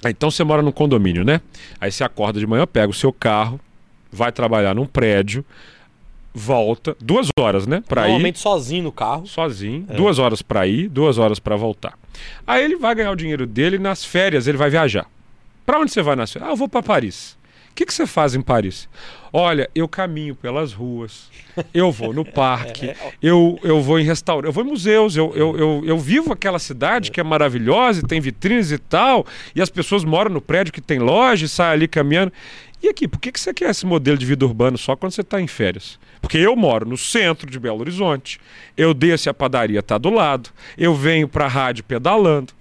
Ah, 0.03 0.09
Então 0.09 0.31
você 0.31 0.43
mora 0.43 0.61
num 0.61 0.71
condomínio, 0.71 1.23
né? 1.23 1.41
Aí 1.79 1.91
você 1.91 2.03
acorda 2.03 2.39
de 2.39 2.47
manhã, 2.47 2.65
pega 2.65 2.89
o 2.89 2.93
seu 2.93 3.11
carro, 3.11 3.59
vai 4.11 4.31
trabalhar 4.31 4.75
num 4.75 4.85
prédio, 4.85 5.43
volta, 6.35 6.95
duas 6.99 7.29
horas, 7.39 7.65
né? 7.65 7.81
Pra 7.87 8.01
ir 8.01 8.09
Normalmente 8.09 8.39
sozinho 8.39 8.83
no 8.83 8.91
carro. 8.91 9.25
sozinho, 9.25 9.87
duas 9.95 10.19
horas 10.19 10.41
pra 10.41 10.67
ir, 10.67 10.89
duas 10.89 11.17
horas 11.17 11.39
pra 11.39 11.55
voltar. 11.55 11.97
Aí 12.45 12.63
ele 12.63 12.75
vai 12.75 12.93
ganhar 12.93 13.11
o 13.11 13.15
dinheiro 13.15 13.47
dele 13.47 13.79
nas 13.79 14.03
férias 14.03 14.45
ele 14.45 14.57
vai 14.57 14.69
viajar. 14.69 15.05
Pra 15.65 15.79
onde 15.79 15.91
você 15.91 16.01
vai 16.01 16.15
nas 16.15 16.31
férias? 16.31 16.49
Ah, 16.49 16.51
eu 16.51 16.57
vou 16.57 16.67
pra 16.67 16.83
Paris. 16.83 17.34
O 17.75 17.77
que, 17.77 17.85
que 17.85 17.93
você 17.93 18.07
faz 18.07 18.33
em 18.33 18.41
Paris? 18.41 18.87
Olha, 19.33 19.69
eu 19.75 19.85
caminho 19.85 20.33
pelas 20.33 20.71
ruas, 20.71 21.29
eu 21.73 21.91
vou 21.91 22.13
no 22.13 22.23
parque, 22.23 22.95
eu, 23.21 23.59
eu 23.63 23.81
vou 23.81 23.99
em 23.99 24.05
restaurantes, 24.05 24.47
eu 24.47 24.53
vou 24.53 24.63
em 24.63 24.67
museus, 24.67 25.17
eu, 25.17 25.33
eu, 25.35 25.57
eu, 25.57 25.83
eu 25.85 25.99
vivo 25.99 26.31
aquela 26.31 26.57
cidade 26.57 27.11
que 27.11 27.19
é 27.19 27.23
maravilhosa 27.23 27.99
e 27.99 28.07
tem 28.07 28.21
vitrines 28.21 28.71
e 28.71 28.77
tal, 28.77 29.25
e 29.53 29.61
as 29.61 29.69
pessoas 29.69 30.05
moram 30.05 30.31
no 30.31 30.39
prédio 30.39 30.71
que 30.71 30.79
tem 30.79 30.99
loja 30.99 31.45
e 31.45 31.49
saem 31.49 31.73
ali 31.73 31.85
caminhando. 31.85 32.31
E 32.81 32.87
aqui, 32.87 33.09
por 33.09 33.19
que, 33.19 33.29
que 33.29 33.41
você 33.41 33.53
quer 33.53 33.71
esse 33.71 33.85
modelo 33.85 34.17
de 34.17 34.25
vida 34.25 34.45
urbano 34.45 34.77
só 34.77 34.95
quando 34.95 35.11
você 35.11 35.19
está 35.19 35.41
em 35.41 35.47
férias? 35.47 35.99
Porque 36.21 36.37
eu 36.37 36.55
moro 36.55 36.87
no 36.87 36.95
centro 36.95 37.51
de 37.51 37.59
Belo 37.59 37.81
Horizonte, 37.81 38.39
eu 38.77 38.93
desço 38.93 39.27
e 39.27 39.29
a 39.29 39.33
padaria 39.33 39.81
está 39.81 39.97
do 39.97 40.09
lado, 40.09 40.49
eu 40.77 40.95
venho 40.95 41.27
para 41.27 41.43
a 41.43 41.49
rádio 41.49 41.83
pedalando, 41.83 42.53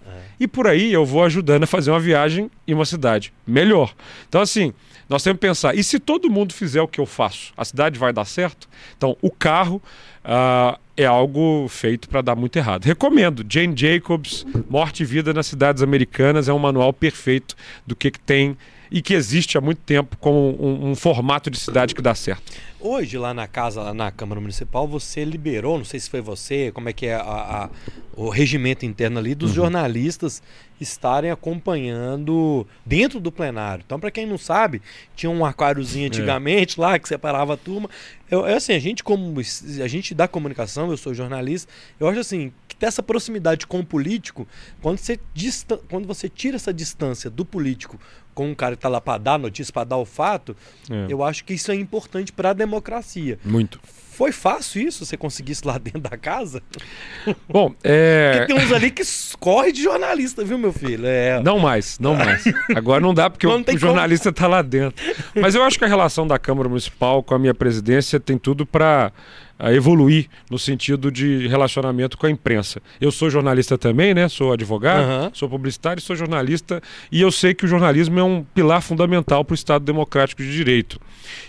e 0.44 0.46
por 0.46 0.66
aí 0.66 0.92
eu 0.92 1.06
vou 1.06 1.24
ajudando 1.24 1.64
a 1.64 1.66
fazer 1.66 1.90
uma 1.90 1.98
viagem 1.98 2.50
em 2.68 2.74
uma 2.74 2.84
cidade 2.84 3.32
melhor. 3.46 3.94
Então, 4.28 4.42
assim, 4.42 4.74
nós 5.08 5.22
temos 5.22 5.38
que 5.38 5.46
pensar, 5.46 5.74
e 5.74 5.82
se 5.82 5.98
todo 5.98 6.30
mundo 6.30 6.52
fizer 6.52 6.82
o 6.82 6.88
que 6.88 7.00
eu 7.00 7.06
faço, 7.06 7.52
a 7.56 7.64
cidade 7.64 7.98
vai 7.98 8.12
dar 8.12 8.26
certo? 8.26 8.68
Então, 8.96 9.16
o 9.22 9.30
carro 9.30 9.82
ah, 10.22 10.78
é 10.96 11.06
algo 11.06 11.66
feito 11.68 12.10
para 12.10 12.20
dar 12.20 12.36
muito 12.36 12.56
errado. 12.56 12.84
Recomendo, 12.84 13.44
Jane 13.48 13.74
Jacobs, 13.74 14.46
Morte 14.68 15.02
e 15.02 15.06
Vida 15.06 15.32
nas 15.32 15.46
Cidades 15.46 15.82
Americanas, 15.82 16.46
é 16.46 16.52
um 16.52 16.58
manual 16.58 16.92
perfeito 16.92 17.56
do 17.86 17.96
que, 17.96 18.10
que 18.10 18.20
tem 18.20 18.54
e 18.90 19.00
que 19.02 19.14
existe 19.14 19.56
há 19.58 19.60
muito 19.60 19.78
tempo 19.82 20.16
como 20.18 20.56
um, 20.62 20.90
um 20.90 20.94
formato 20.94 21.50
de 21.50 21.58
cidade 21.58 21.94
que 21.94 22.02
dá 22.02 22.14
certo. 22.14 22.52
Hoje, 22.80 23.16
lá 23.16 23.32
na 23.32 23.46
casa, 23.46 23.80
lá 23.82 23.94
na 23.94 24.10
Câmara 24.10 24.40
Municipal, 24.40 24.86
você 24.86 25.24
liberou, 25.24 25.78
não 25.78 25.84
sei 25.86 25.98
se 25.98 26.10
foi 26.10 26.20
você, 26.20 26.70
como 26.72 26.88
é 26.88 26.92
que 26.92 27.06
é 27.06 27.14
a- 27.14 27.20
a- 27.22 27.70
o 28.14 28.28
regimento 28.28 28.84
interno 28.84 29.18
ali, 29.18 29.30
Uhum. 29.30 29.36
dos 29.36 29.52
jornalistas 29.52 30.42
estarem 30.80 31.30
acompanhando 31.30 32.66
dentro 32.84 33.20
do 33.20 33.32
plenário. 33.32 33.82
Então, 33.86 33.98
para 33.98 34.10
quem 34.10 34.26
não 34.26 34.38
sabe, 34.38 34.82
tinha 35.16 35.30
um 35.30 35.46
É. 35.46 35.48
aquáriozinho 35.50 36.06
antigamente 36.06 36.78
lá 36.78 36.98
que 36.98 37.08
separava 37.08 37.54
a 37.54 37.56
turma. 37.56 37.88
Eu, 38.30 38.46
eu, 38.46 38.56
assim, 38.56 38.72
a 38.74 38.78
gente 38.78 39.02
como 39.02 39.34
a 39.40 39.88
gente 39.88 40.14
da 40.14 40.26
comunicação, 40.28 40.90
eu 40.90 40.96
sou 40.96 41.14
jornalista, 41.14 41.72
eu 41.98 42.08
acho 42.08 42.20
assim 42.20 42.52
que 42.68 42.76
ter 42.76 42.86
essa 42.86 43.02
proximidade 43.02 43.66
com 43.66 43.80
o 43.80 43.84
político, 43.84 44.46
quando 44.82 44.98
você 44.98 45.18
quando 45.88 46.06
você 46.06 46.28
tira 46.28 46.56
essa 46.56 46.72
distância 46.72 47.30
do 47.30 47.44
político 47.44 47.98
com 48.34 48.48
um 48.50 48.54
cara 48.54 48.74
que 48.76 48.82
tá 48.82 48.88
lá 48.88 49.00
para 49.00 49.18
dar 49.18 49.38
notícia, 49.38 49.72
para 49.72 49.84
dar 49.84 49.96
o 49.96 50.04
fato, 50.04 50.56
É. 50.90 51.06
eu 51.08 51.22
acho 51.22 51.44
que 51.44 51.54
isso 51.54 51.70
é 51.70 51.74
importante 51.74 52.32
para 52.32 52.50
a 52.50 52.52
democracia. 52.52 53.38
Muito. 53.44 53.80
Foi 53.84 54.30
fácil 54.30 54.86
isso? 54.86 55.04
Você 55.04 55.16
conseguir 55.16 55.52
isso 55.52 55.66
lá 55.66 55.76
dentro 55.78 56.00
da 56.00 56.16
casa? 56.16 56.62
Bom, 57.48 57.74
é. 57.82 58.32
Porque 58.38 58.54
tem 58.54 58.64
uns 58.64 58.72
ali 58.72 58.90
que 58.90 59.02
corre 59.40 59.72
de 59.72 59.82
jornalista, 59.82 60.44
viu, 60.44 60.56
meu 60.56 60.72
filho? 60.72 61.04
É. 61.04 61.42
Não 61.42 61.58
mais, 61.58 61.98
não 61.98 62.14
mais. 62.14 62.44
Agora 62.76 63.00
não 63.00 63.12
dá 63.12 63.28
porque 63.28 63.46
Não 63.46 63.56
o, 63.60 63.64
o 63.74 63.78
jornalista 63.78 64.28
está 64.28 64.46
lá 64.46 64.62
dentro. 64.62 65.02
Mas 65.34 65.54
eu 65.56 65.64
acho 65.64 65.76
que 65.78 65.84
a 65.84 65.88
relação 65.88 66.26
da 66.28 66.38
Câmara 66.38 66.68
Municipal 66.68 67.22
com 67.24 67.34
a 67.34 67.38
minha 67.40 67.54
presidência 67.54 68.20
tem 68.20 68.38
tudo 68.38 68.64
para 68.64 69.10
evoluir 69.60 70.28
no 70.50 70.58
sentido 70.58 71.10
de 71.10 71.46
relacionamento 71.46 72.18
com 72.18 72.26
a 72.26 72.30
imprensa. 72.30 72.80
Eu 73.00 73.10
sou 73.10 73.30
jornalista 73.30 73.78
também, 73.78 74.14
né? 74.14 74.28
Sou 74.28 74.52
advogado, 74.52 75.04
Aham. 75.04 75.30
sou 75.32 75.48
publicitário, 75.48 76.02
sou 76.02 76.16
jornalista 76.16 76.82
e 77.10 77.20
eu 77.20 77.30
sei 77.30 77.54
que 77.54 77.64
o 77.64 77.68
jornalismo 77.68 78.18
é 78.18 78.24
um 78.24 78.44
pilar 78.54 78.82
fundamental 78.82 79.44
para 79.44 79.52
o 79.52 79.54
Estado 79.54 79.84
democrático 79.84 80.42
de 80.42 80.52
direito. 80.52 81.00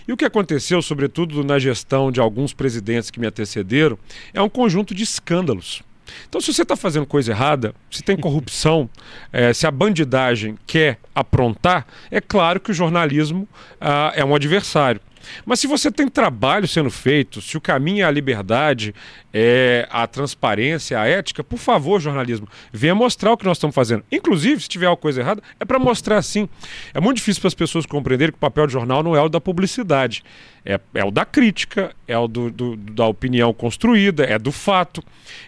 E 0.06 0.12
o 0.12 0.16
que 0.16 0.24
aconteceu, 0.24 0.80
sobretudo 0.80 1.42
na 1.44 1.58
gestão 1.58 2.10
de 2.10 2.20
alguns 2.20 2.52
presidentes 2.52 3.10
que 3.10 3.20
me 3.20 3.26
antecederam, 3.26 3.98
é 4.32 4.40
um 4.40 4.48
conjunto 4.48 4.94
de 4.94 5.02
escândalos. 5.02 5.82
Então, 6.28 6.40
se 6.40 6.52
você 6.52 6.62
está 6.62 6.76
fazendo 6.76 7.06
coisa 7.06 7.32
errada, 7.32 7.74
se 7.90 8.02
tem 8.02 8.16
corrupção, 8.16 8.88
eh, 9.32 9.52
se 9.52 9.66
a 9.66 9.70
bandidagem 9.70 10.56
quer 10.66 10.98
aprontar, 11.14 11.86
é 12.10 12.20
claro 12.20 12.60
que 12.60 12.70
o 12.70 12.74
jornalismo 12.74 13.48
ah, 13.80 14.12
é 14.14 14.24
um 14.24 14.34
adversário. 14.34 15.00
Mas 15.44 15.60
se 15.60 15.66
você 15.66 15.90
tem 15.90 16.08
trabalho 16.08 16.66
sendo 16.68 16.90
feito, 16.90 17.40
se 17.40 17.56
o 17.56 17.60
caminho 17.60 18.02
é 18.02 18.06
a 18.06 18.10
liberdade, 18.10 18.94
é 19.32 19.86
a 19.90 20.06
transparência, 20.06 20.98
a 20.98 21.06
ética, 21.06 21.44
por 21.44 21.58
favor, 21.58 22.00
jornalismo, 22.00 22.48
venha 22.72 22.94
mostrar 22.94 23.32
o 23.32 23.36
que 23.36 23.44
nós 23.44 23.56
estamos 23.58 23.74
fazendo. 23.74 24.02
Inclusive, 24.10 24.60
se 24.62 24.68
tiver 24.68 24.86
alguma 24.86 25.02
coisa 25.02 25.20
errada, 25.20 25.42
é 25.60 25.64
para 25.64 25.78
mostrar 25.78 26.20
sim. 26.22 26.48
É 26.94 27.00
muito 27.00 27.16
difícil 27.18 27.40
para 27.40 27.48
as 27.48 27.54
pessoas 27.54 27.84
compreenderem 27.86 28.32
que 28.32 28.36
o 28.38 28.40
papel 28.40 28.66
de 28.66 28.72
jornal 28.72 29.02
não 29.02 29.14
é 29.16 29.20
o 29.20 29.28
da 29.28 29.40
publicidade, 29.40 30.24
é, 30.64 30.80
é 30.94 31.04
o 31.04 31.10
da 31.10 31.24
crítica, 31.24 31.94
é 32.08 32.16
o 32.18 32.26
do, 32.26 32.50
do- 32.50 32.76
da 32.76 33.06
opinião 33.06 33.52
construída, 33.52 34.24
é 34.24 34.38
do 34.38 34.50
fato. 34.52 35.02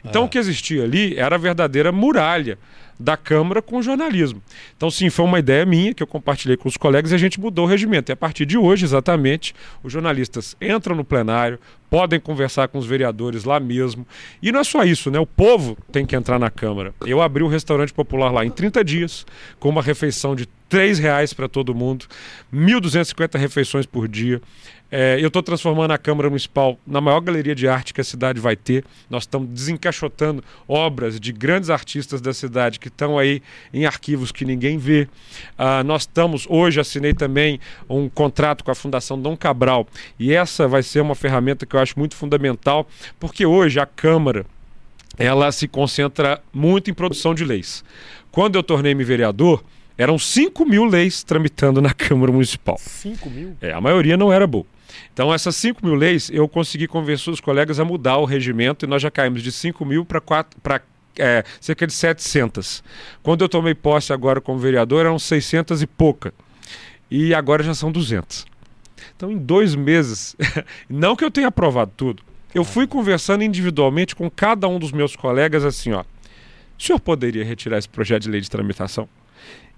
Então, 0.04 0.24
o 0.24 0.28
que 0.28 0.38
existia 0.38 0.84
ali 0.84 1.16
era 1.16 1.36
a 1.36 1.38
verdadeira 1.38 1.90
muralha 1.90 2.58
da 2.98 3.16
Câmara 3.16 3.62
com 3.62 3.76
o 3.76 3.82
jornalismo. 3.82 4.42
Então, 4.76 4.90
sim, 4.90 5.08
foi 5.10 5.24
uma 5.24 5.38
ideia 5.38 5.64
minha 5.64 5.94
que 5.94 6.02
eu 6.02 6.06
compartilhei 6.06 6.56
com 6.56 6.68
os 6.68 6.76
colegas 6.76 7.12
e 7.12 7.14
a 7.14 7.18
gente 7.18 7.38
mudou 7.38 7.64
o 7.64 7.68
regimento. 7.68 8.10
E 8.10 8.14
a 8.14 8.16
partir 8.16 8.44
de 8.44 8.58
hoje, 8.58 8.84
exatamente, 8.84 9.54
os 9.82 9.92
jornalistas 9.92 10.56
entram 10.60 10.96
no 10.96 11.04
plenário, 11.04 11.58
podem 11.88 12.18
conversar 12.18 12.68
com 12.68 12.78
os 12.78 12.86
vereadores 12.86 13.44
lá 13.44 13.60
mesmo. 13.60 14.06
E 14.42 14.50
não 14.50 14.60
é 14.60 14.64
só 14.64 14.82
isso, 14.84 15.10
né? 15.10 15.18
O 15.18 15.26
povo 15.26 15.76
tem 15.92 16.04
que 16.04 16.16
entrar 16.16 16.38
na 16.38 16.50
Câmara. 16.50 16.92
Eu 17.06 17.22
abri 17.22 17.42
um 17.42 17.48
restaurante 17.48 17.92
popular 17.92 18.30
lá 18.30 18.44
em 18.44 18.50
30 18.50 18.84
dias, 18.84 19.26
com 19.58 19.68
uma 19.68 19.82
refeição 19.82 20.34
de 20.34 20.48
R$ 20.70 20.92
reais 20.94 21.32
para 21.32 21.48
todo 21.48 21.74
mundo, 21.74 22.06
1.250 22.52 23.38
refeições 23.38 23.86
por 23.86 24.06
dia. 24.06 24.40
É, 24.90 25.18
eu 25.20 25.28
estou 25.28 25.42
transformando 25.42 25.90
a 25.90 25.98
Câmara 25.98 26.30
Municipal 26.30 26.78
na 26.86 27.00
maior 27.00 27.20
galeria 27.20 27.54
de 27.54 27.68
arte 27.68 27.92
que 27.92 28.00
a 28.00 28.04
cidade 28.04 28.40
vai 28.40 28.56
ter. 28.56 28.84
Nós 29.10 29.24
estamos 29.24 29.48
desencaixotando 29.50 30.42
obras 30.66 31.20
de 31.20 31.30
grandes 31.30 31.68
artistas 31.68 32.22
da 32.22 32.32
cidade 32.32 32.80
que 32.80 32.88
estão 32.88 33.18
aí 33.18 33.42
em 33.72 33.84
arquivos 33.84 34.32
que 34.32 34.46
ninguém 34.46 34.78
vê. 34.78 35.06
Ah, 35.58 35.84
nós 35.84 36.02
estamos, 36.02 36.46
hoje 36.48 36.80
assinei 36.80 37.12
também 37.12 37.60
um 37.88 38.08
contrato 38.08 38.64
com 38.64 38.70
a 38.70 38.74
Fundação 38.74 39.20
Dom 39.20 39.36
Cabral 39.36 39.86
e 40.18 40.32
essa 40.32 40.66
vai 40.66 40.82
ser 40.82 41.00
uma 41.00 41.14
ferramenta 41.14 41.66
que 41.66 41.76
eu 41.76 41.80
acho 41.80 41.98
muito 41.98 42.16
fundamental, 42.16 42.88
porque 43.20 43.44
hoje 43.44 43.78
a 43.78 43.86
Câmara 43.86 44.46
ela 45.18 45.52
se 45.52 45.68
concentra 45.68 46.40
muito 46.52 46.90
em 46.90 46.94
produção 46.94 47.34
de 47.34 47.44
leis. 47.44 47.84
Quando 48.30 48.56
eu 48.56 48.62
tornei-me 48.62 49.04
vereador, 49.04 49.62
eram 49.98 50.18
5 50.18 50.64
mil 50.64 50.84
leis 50.84 51.24
tramitando 51.24 51.82
na 51.82 51.92
Câmara 51.92 52.30
Municipal. 52.30 52.78
5 52.78 53.28
mil? 53.28 53.56
É, 53.60 53.72
a 53.72 53.80
maioria 53.80 54.16
não 54.16 54.32
era 54.32 54.46
boa. 54.46 54.64
Então, 55.12 55.32
essas 55.32 55.56
5 55.56 55.84
mil 55.84 55.94
leis, 55.94 56.30
eu 56.30 56.48
consegui 56.48 56.86
convencer 56.86 57.32
os 57.32 57.40
colegas 57.40 57.78
a 57.78 57.84
mudar 57.84 58.18
o 58.18 58.24
regimento 58.24 58.84
e 58.84 58.88
nós 58.88 59.02
já 59.02 59.10
caímos 59.10 59.42
de 59.42 59.52
5 59.52 59.84
mil 59.84 60.04
para 60.04 60.22
é, 61.18 61.44
cerca 61.60 61.86
de 61.86 61.92
700. 61.92 62.82
Quando 63.22 63.42
eu 63.42 63.48
tomei 63.48 63.74
posse 63.74 64.12
agora 64.12 64.40
como 64.40 64.58
vereador, 64.58 65.04
eram 65.04 65.18
600 65.18 65.82
e 65.82 65.86
pouca. 65.86 66.32
E 67.10 67.34
agora 67.34 67.62
já 67.62 67.74
são 67.74 67.90
200. 67.90 68.46
Então, 69.16 69.30
em 69.30 69.38
dois 69.38 69.74
meses, 69.74 70.36
não 70.88 71.16
que 71.16 71.24
eu 71.24 71.30
tenha 71.30 71.48
aprovado 71.48 71.92
tudo, 71.96 72.22
eu 72.54 72.64
fui 72.64 72.86
conversando 72.86 73.44
individualmente 73.44 74.14
com 74.14 74.30
cada 74.30 74.68
um 74.68 74.78
dos 74.78 74.92
meus 74.92 75.14
colegas 75.14 75.64
assim, 75.64 75.92
ó. 75.92 76.04
O 76.78 76.82
senhor 76.82 77.00
poderia 77.00 77.44
retirar 77.44 77.78
esse 77.78 77.88
projeto 77.88 78.22
de 78.22 78.30
lei 78.30 78.40
de 78.40 78.48
tramitação? 78.48 79.08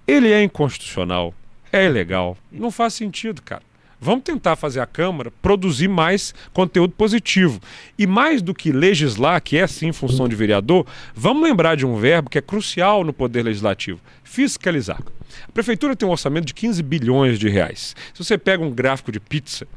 Ele 0.07 0.31
é 0.31 0.43
inconstitucional, 0.43 1.33
é 1.71 1.85
ilegal, 1.85 2.37
não 2.51 2.69
faz 2.69 2.93
sentido, 2.93 3.41
cara. 3.41 3.63
Vamos 4.03 4.23
tentar 4.23 4.55
fazer 4.55 4.79
a 4.79 4.87
Câmara 4.87 5.31
produzir 5.43 5.87
mais 5.87 6.33
conteúdo 6.51 6.91
positivo. 6.93 7.61
E 7.95 8.07
mais 8.07 8.41
do 8.41 8.51
que 8.51 8.71
legislar, 8.71 9.39
que 9.39 9.57
é 9.57 9.67
sim 9.67 9.91
função 9.91 10.27
de 10.27 10.35
vereador, 10.35 10.87
vamos 11.13 11.43
lembrar 11.43 11.75
de 11.75 11.85
um 11.85 11.95
verbo 11.95 12.27
que 12.27 12.39
é 12.39 12.41
crucial 12.41 13.03
no 13.03 13.13
poder 13.13 13.43
legislativo: 13.43 14.01
fiscalizar. 14.23 15.03
A 15.47 15.51
prefeitura 15.51 15.95
tem 15.95 16.09
um 16.09 16.11
orçamento 16.11 16.47
de 16.47 16.53
15 16.55 16.81
bilhões 16.81 17.37
de 17.37 17.47
reais. 17.47 17.95
Se 18.11 18.23
você 18.23 18.39
pega 18.39 18.63
um 18.63 18.71
gráfico 18.71 19.11
de 19.11 19.19
pizza, 19.19 19.67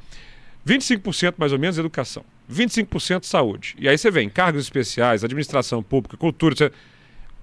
25% 0.66 1.34
mais 1.36 1.52
ou 1.52 1.58
menos 1.58 1.76
educação, 1.76 2.24
25% 2.50 3.24
saúde. 3.24 3.76
E 3.78 3.86
aí 3.86 3.98
você 3.98 4.10
vem 4.10 4.30
cargos 4.30 4.62
especiais, 4.62 5.22
administração 5.22 5.82
pública, 5.82 6.16
cultura. 6.16 6.56
Você... 6.56 6.72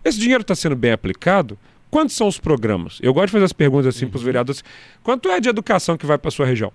Esse 0.04 0.20
dinheiro 0.20 0.42
está 0.42 0.56
sendo 0.56 0.76
bem 0.76 0.94
aplicado? 0.94 1.60
Quantos 1.92 2.16
são 2.16 2.28
os 2.28 2.40
programas? 2.40 3.00
Eu 3.02 3.14
gosto 3.14 3.28
de 3.28 3.32
fazer 3.34 3.46
as 3.46 3.54
perguntas 3.54 3.94
assim 3.94 4.06
uhum. 4.06 4.12
para 4.12 4.18
os 4.18 4.24
vereadores. 4.24 4.64
Quanto 5.04 5.30
é 5.30 5.42
de 5.42 5.50
educação 5.50 5.98
que 5.98 6.06
vai 6.06 6.18
para 6.18 6.30
a 6.30 6.32
sua 6.32 6.46
região? 6.46 6.72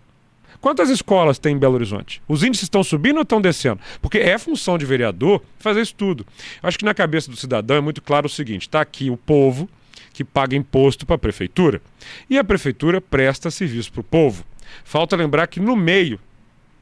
Quantas 0.61 0.91
escolas 0.91 1.39
tem 1.39 1.57
em 1.57 1.59
Belo 1.59 1.75
Horizonte? 1.75 2.23
Os 2.29 2.43
índices 2.43 2.65
estão 2.65 2.85
subindo 2.85 3.17
ou 3.17 3.23
estão 3.23 3.41
descendo? 3.41 3.81
Porque 4.01 4.19
é 4.19 4.37
função 4.39 4.77
de 4.77 4.85
vereador 4.85 5.43
fazer 5.59 5.81
isso 5.81 5.95
tudo. 5.95 6.27
Eu 6.63 6.69
acho 6.69 6.79
que 6.79 6.85
na 6.85 6.93
cabeça 6.93 7.31
do 7.31 7.37
cidadão 7.37 7.77
é 7.79 7.81
muito 7.81 8.03
claro 8.03 8.27
o 8.27 8.31
seguinte: 8.31 8.63
está 8.63 8.83
aqui 8.83 9.11
o 9.11 9.17
povo 9.17 9.69
que 10.13 10.23
paga 10.23 10.55
imposto 10.55 11.07
para 11.07 11.17
a 11.17 11.19
prefeitura 11.19 11.81
e 12.29 12.39
a 12.39 12.45
prefeitura 12.45 13.01
presta 13.01 13.51
serviço 13.51 13.93
para 13.93 14.01
o 14.01 14.05
povo. 14.05 14.45
Falta 14.85 15.17
lembrar 15.17 15.47
que 15.47 15.61
no 15.61 15.77
meio 15.77 16.21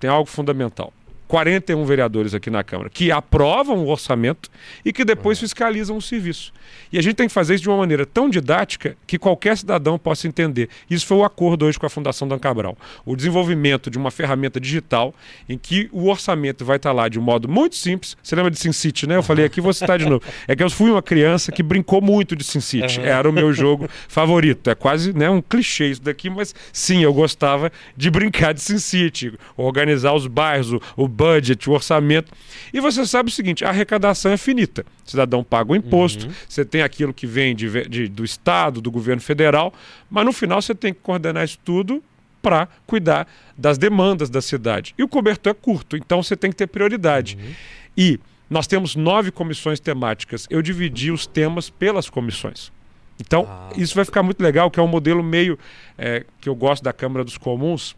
tem 0.00 0.10
algo 0.10 0.28
fundamental. 0.28 0.92
41 1.34 1.84
vereadores 1.84 2.32
aqui 2.32 2.48
na 2.48 2.62
Câmara 2.62 2.88
que 2.88 3.10
aprovam 3.10 3.78
o 3.78 3.88
orçamento 3.88 4.48
e 4.84 4.92
que 4.92 5.04
depois 5.04 5.40
fiscalizam 5.40 5.96
o 5.96 6.00
serviço. 6.00 6.52
E 6.92 6.98
a 6.98 7.02
gente 7.02 7.16
tem 7.16 7.26
que 7.26 7.32
fazer 7.34 7.56
isso 7.56 7.64
de 7.64 7.68
uma 7.68 7.78
maneira 7.78 8.06
tão 8.06 8.30
didática 8.30 8.96
que 9.04 9.18
qualquer 9.18 9.56
cidadão 9.56 9.98
possa 9.98 10.28
entender. 10.28 10.68
Isso 10.88 11.04
foi 11.04 11.16
o 11.16 11.24
acordo 11.24 11.64
hoje 11.64 11.76
com 11.76 11.86
a 11.86 11.90
Fundação 11.90 12.28
Dan 12.28 12.38
Cabral. 12.38 12.78
O 13.04 13.16
desenvolvimento 13.16 13.90
de 13.90 13.98
uma 13.98 14.12
ferramenta 14.12 14.60
digital 14.60 15.12
em 15.48 15.58
que 15.58 15.88
o 15.90 16.08
orçamento 16.08 16.64
vai 16.64 16.76
estar 16.76 16.92
lá 16.92 17.08
de 17.08 17.18
um 17.18 17.22
modo 17.22 17.48
muito 17.48 17.74
simples. 17.74 18.16
Você 18.22 18.36
lembra 18.36 18.52
de 18.52 18.60
SimCity, 18.60 19.08
né? 19.08 19.16
Eu 19.16 19.22
falei 19.24 19.44
aqui, 19.44 19.60
vou 19.60 19.72
citar 19.72 19.98
de 19.98 20.08
novo. 20.08 20.22
É 20.46 20.54
que 20.54 20.62
eu 20.62 20.70
fui 20.70 20.92
uma 20.92 21.02
criança 21.02 21.50
que 21.50 21.64
brincou 21.64 22.00
muito 22.00 22.36
de 22.36 22.44
SimCity. 22.44 23.00
Era 23.00 23.28
o 23.28 23.32
meu 23.32 23.52
jogo 23.52 23.88
favorito. 24.06 24.70
É 24.70 24.76
quase 24.76 25.12
né, 25.12 25.28
um 25.28 25.42
clichê 25.42 25.90
isso 25.90 26.02
daqui, 26.02 26.30
mas 26.30 26.54
sim, 26.72 27.02
eu 27.02 27.12
gostava 27.12 27.72
de 27.96 28.08
brincar 28.08 28.54
de 28.54 28.60
SimCity. 28.60 29.32
Organizar 29.56 30.14
os 30.14 30.28
bairros, 30.28 30.72
o, 30.72 30.80
o 30.96 31.08
budget, 31.24 31.70
o 31.70 31.72
orçamento. 31.72 32.30
E 32.72 32.80
você 32.80 33.06
sabe 33.06 33.30
o 33.30 33.32
seguinte: 33.32 33.64
a 33.64 33.70
arrecadação 33.70 34.32
é 34.32 34.36
finita. 34.36 34.84
O 35.06 35.10
cidadão 35.10 35.42
paga 35.42 35.72
o 35.72 35.76
imposto, 35.76 36.26
uhum. 36.26 36.32
você 36.48 36.64
tem 36.64 36.82
aquilo 36.82 37.14
que 37.14 37.26
vem 37.26 37.54
de, 37.54 37.88
de, 37.88 38.08
do 38.08 38.24
Estado, 38.24 38.80
do 38.80 38.90
governo 38.90 39.22
federal, 39.22 39.72
mas 40.10 40.24
no 40.24 40.32
final 40.32 40.60
você 40.60 40.74
tem 40.74 40.92
que 40.92 41.00
coordenar 41.00 41.44
isso 41.44 41.58
tudo 41.64 42.02
para 42.42 42.68
cuidar 42.86 43.26
das 43.56 43.78
demandas 43.78 44.28
da 44.28 44.42
cidade. 44.42 44.94
E 44.98 45.02
o 45.02 45.08
cobertor 45.08 45.52
é 45.52 45.54
curto, 45.54 45.96
então 45.96 46.22
você 46.22 46.36
tem 46.36 46.50
que 46.50 46.56
ter 46.56 46.66
prioridade. 46.66 47.38
Uhum. 47.40 47.54
E 47.96 48.20
nós 48.50 48.66
temos 48.66 48.94
nove 48.94 49.30
comissões 49.30 49.80
temáticas. 49.80 50.46
Eu 50.50 50.60
dividi 50.60 51.10
os 51.10 51.26
temas 51.26 51.70
pelas 51.70 52.10
comissões. 52.10 52.70
Então, 53.18 53.46
ah. 53.48 53.70
isso 53.76 53.94
vai 53.94 54.04
ficar 54.04 54.22
muito 54.22 54.42
legal, 54.42 54.70
que 54.70 54.78
é 54.78 54.82
um 54.82 54.88
modelo 54.88 55.22
meio 55.22 55.58
é, 55.96 56.24
que 56.40 56.48
eu 56.48 56.54
gosto 56.54 56.82
da 56.82 56.92
Câmara 56.92 57.24
dos 57.24 57.38
Comuns. 57.38 57.96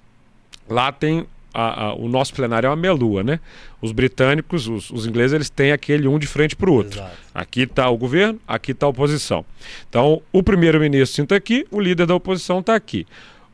Lá 0.68 0.92
tem 0.92 1.26
a, 1.56 1.84
a, 1.86 1.94
o 1.94 2.06
nosso 2.06 2.34
plenário 2.34 2.66
é 2.66 2.70
uma 2.70 2.76
melua, 2.76 3.22
né? 3.22 3.40
Os 3.80 3.90
britânicos, 3.90 4.68
os, 4.68 4.90
os 4.90 5.06
ingleses, 5.06 5.32
eles 5.32 5.48
têm 5.48 5.72
aquele 5.72 6.06
um 6.06 6.18
de 6.18 6.26
frente 6.26 6.54
para 6.54 6.68
o 6.68 6.74
outro. 6.74 6.98
Exato. 6.98 7.16
Aqui 7.34 7.62
está 7.62 7.88
o 7.88 7.96
governo, 7.96 8.38
aqui 8.46 8.72
está 8.72 8.84
a 8.84 8.90
oposição. 8.90 9.42
Então, 9.88 10.20
o 10.30 10.42
primeiro-ministro 10.42 11.22
está 11.22 11.34
aqui, 11.34 11.66
o 11.70 11.80
líder 11.80 12.06
da 12.06 12.14
oposição 12.14 12.60
está 12.60 12.74
aqui. 12.74 13.06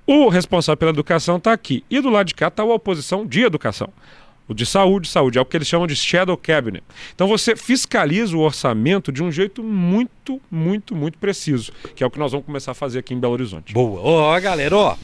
O 0.04 0.28
responsável 0.28 0.76
pela 0.76 0.90
educação 0.90 1.36
está 1.36 1.52
aqui. 1.52 1.84
E 1.88 2.00
do 2.00 2.10
lado 2.10 2.26
de 2.26 2.34
cá 2.34 2.48
está 2.48 2.64
a 2.64 2.66
oposição 2.66 3.24
de 3.24 3.42
educação. 3.42 3.88
O 4.48 4.54
de 4.54 4.66
saúde, 4.66 5.08
saúde, 5.08 5.38
é 5.38 5.40
o 5.40 5.44
que 5.44 5.56
eles 5.56 5.68
chamam 5.68 5.86
de 5.86 5.94
shadow 5.94 6.36
cabinet. 6.36 6.82
Então 7.14 7.28
você 7.28 7.54
fiscaliza 7.54 8.36
o 8.36 8.40
orçamento 8.40 9.12
de 9.12 9.22
um 9.22 9.30
jeito 9.30 9.62
muito, 9.62 10.40
muito, 10.50 10.96
muito 10.96 11.16
preciso, 11.18 11.72
que 11.94 12.02
é 12.02 12.06
o 12.06 12.10
que 12.10 12.18
nós 12.18 12.32
vamos 12.32 12.44
começar 12.44 12.72
a 12.72 12.74
fazer 12.74 12.98
aqui 12.98 13.14
em 13.14 13.20
Belo 13.20 13.34
Horizonte. 13.34 13.72
Boa. 13.72 14.00
Ó, 14.00 14.40
galera, 14.40 14.76
ó. 14.76 14.96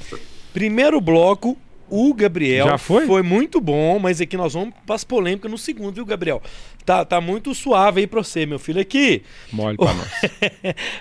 Primeiro 0.52 1.00
bloco, 1.00 1.56
o 1.90 2.12
Gabriel 2.14 2.66
Já 2.66 2.78
foi? 2.78 3.06
foi 3.06 3.22
muito 3.22 3.60
bom, 3.60 3.98
mas 3.98 4.20
aqui 4.20 4.36
nós 4.36 4.54
vamos 4.54 4.74
para 4.86 4.94
as 4.94 5.04
polêmicas 5.04 5.50
no 5.50 5.58
segundo, 5.58 5.94
viu, 5.94 6.04
Gabriel? 6.04 6.42
Tá, 6.84 7.04
tá 7.04 7.20
muito 7.20 7.54
suave 7.54 8.00
aí 8.00 8.06
para 8.06 8.22
você, 8.22 8.46
meu 8.46 8.58
filho. 8.58 8.80
Aqui. 8.80 9.22
Mole 9.52 9.76
para 9.76 9.92
nós. 9.92 10.08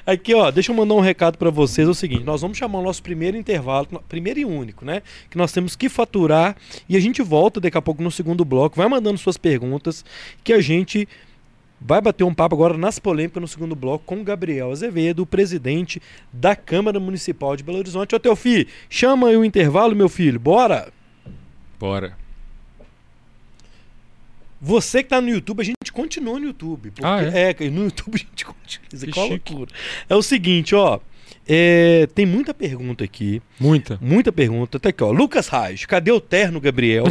aqui, 0.05 0.33
ó, 0.33 0.51
deixa 0.51 0.71
eu 0.71 0.75
mandar 0.75 0.95
um 0.95 0.99
recado 0.99 1.37
para 1.37 1.49
vocês. 1.49 1.87
É 1.87 1.91
o 1.91 1.93
seguinte: 1.93 2.23
nós 2.23 2.41
vamos 2.41 2.57
chamar 2.57 2.79
o 2.79 2.83
nosso 2.83 3.01
primeiro 3.01 3.37
intervalo, 3.37 3.87
primeiro 4.09 4.39
e 4.39 4.45
único, 4.45 4.83
né? 4.83 5.01
Que 5.29 5.37
nós 5.37 5.51
temos 5.53 5.75
que 5.77 5.87
faturar 5.87 6.57
e 6.89 6.97
a 6.97 6.99
gente 6.99 7.21
volta 7.21 7.61
daqui 7.61 7.77
a 7.77 7.81
pouco 7.81 8.03
no 8.03 8.11
segundo 8.11 8.43
bloco. 8.43 8.75
Vai 8.75 8.89
mandando 8.89 9.17
suas 9.17 9.37
perguntas 9.37 10.03
que 10.43 10.51
a 10.51 10.59
gente 10.59 11.07
vai 11.79 12.01
bater 12.01 12.23
um 12.23 12.33
papo 12.33 12.55
agora 12.55 12.77
nas 12.77 12.99
polêmicas 12.99 13.41
no 13.41 13.47
segundo 13.47 13.75
bloco 13.75 14.03
com 14.05 14.23
Gabriel 14.23 14.71
Azevedo, 14.71 15.25
presidente 15.25 16.01
da 16.31 16.55
Câmara 16.55 16.99
Municipal 16.99 17.55
de 17.55 17.63
Belo 17.63 17.79
Horizonte. 17.79 18.15
Ô, 18.15 18.19
teu 18.19 18.35
filho, 18.35 18.67
chama 18.89 19.29
aí 19.29 19.37
o 19.37 19.45
intervalo, 19.45 19.95
meu 19.95 20.09
filho, 20.09 20.39
bora? 20.39 20.91
Bora. 21.79 22.17
Você 24.59 25.03
que 25.03 25.09
tá 25.09 25.21
no 25.21 25.29
YouTube, 25.29 25.61
a 25.61 25.65
gente 25.65 25.91
continua 25.93 26.39
no 26.39 26.47
YouTube. 26.47 26.89
Porque, 26.91 27.05
ah, 27.05 27.21
é? 27.21 27.51
é? 27.51 27.69
no 27.69 27.83
YouTube 27.83 28.15
a 28.15 28.17
gente 28.17 28.45
continua. 28.45 29.25
É 29.25 29.29
loucura. 29.29 29.71
É 30.09 30.15
o 30.15 30.21
seguinte, 30.23 30.73
ó. 30.73 30.99
É, 31.47 32.07
tem 32.13 32.25
muita 32.25 32.53
pergunta 32.53 33.03
aqui. 33.03 33.41
Muita. 33.57 33.97
Muita 34.01 34.31
pergunta. 34.31 34.77
Até 34.77 34.89
aqui, 34.89 35.03
ó. 35.03 35.11
Lucas 35.11 35.47
Raj, 35.47 35.85
cadê 35.85 36.11
o 36.11 36.19
terno, 36.19 36.59
Gabriel? 36.59 37.05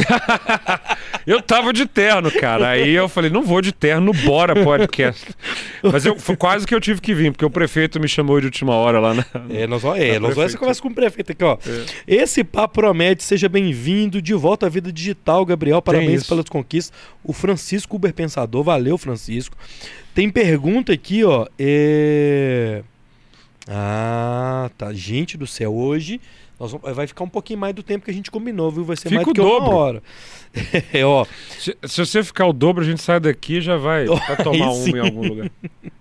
eu 1.25 1.41
tava 1.41 1.73
de 1.73 1.87
terno, 1.87 2.29
cara. 2.31 2.69
Aí 2.69 2.93
eu 2.93 3.09
falei, 3.09 3.31
não 3.31 3.41
vou 3.41 3.61
de 3.61 3.71
terno, 3.71 4.13
bora 4.13 4.63
podcast. 4.63 5.25
Mas 5.81 6.05
eu, 6.05 6.15
quase 6.37 6.67
que 6.67 6.75
eu 6.75 6.79
tive 6.79 7.01
que 7.01 7.15
vir, 7.15 7.31
porque 7.31 7.45
o 7.45 7.49
prefeito 7.49 7.99
me 7.99 8.07
chamou 8.07 8.39
de 8.39 8.45
última 8.45 8.75
hora 8.75 8.99
lá 8.99 9.13
na. 9.15 9.25
É, 9.49 9.65
nós, 9.65 9.83
é, 9.83 10.19
nós 10.19 10.35
vamos 10.35 10.55
conversa 10.55 10.81
com 10.81 10.89
o 10.89 10.93
prefeito 10.93 11.31
aqui, 11.31 11.43
ó. 11.43 11.57
É. 11.65 11.85
Esse 12.07 12.43
papo 12.43 12.75
promete, 12.75 13.23
seja 13.23 13.49
bem-vindo 13.49 14.21
de 14.21 14.33
volta 14.33 14.67
à 14.67 14.69
vida 14.69 14.91
digital, 14.91 15.45
Gabriel. 15.45 15.81
Parabéns 15.81 16.27
pelas 16.27 16.45
conquistas. 16.45 16.95
O 17.23 17.33
Francisco 17.33 17.95
Uber 17.95 18.13
Pensador, 18.13 18.63
valeu, 18.63 18.97
Francisco. 18.97 19.57
Tem 20.13 20.29
pergunta 20.29 20.93
aqui, 20.93 21.23
ó. 21.23 21.47
É. 21.57 22.83
Ah, 23.67 24.69
tá. 24.77 24.93
Gente 24.93 25.37
do 25.37 25.47
céu, 25.47 25.75
hoje 25.75 26.19
nós 26.59 26.71
vamos, 26.71 26.95
vai 26.95 27.05
ficar 27.05 27.23
um 27.23 27.29
pouquinho 27.29 27.59
mais 27.59 27.75
do 27.75 27.83
tempo 27.83 28.03
que 28.03 28.09
a 28.09 28.13
gente 28.13 28.31
combinou, 28.31 28.71
viu? 28.71 28.83
Vai 28.83 28.95
ser 28.95 29.09
Fica 29.09 29.15
mais 29.15 29.27
do 29.27 29.33
que 29.33 29.39
dobro. 29.39 29.69
uma 29.69 29.75
hora. 29.75 30.03
é, 30.91 31.05
ó. 31.05 31.23
Se, 31.59 31.77
se, 31.83 31.97
você 32.03 32.23
ficar 32.23 32.47
o 32.47 32.53
dobro, 32.53 32.83
a 32.83 32.85
gente 32.85 33.01
sai 33.01 33.19
daqui 33.19 33.57
e 33.57 33.61
já 33.61 33.77
vai 33.77 34.05
tomar 34.43 34.71
um 34.71 34.87
em 34.87 34.99
algum 34.99 35.27
lugar. 35.27 35.51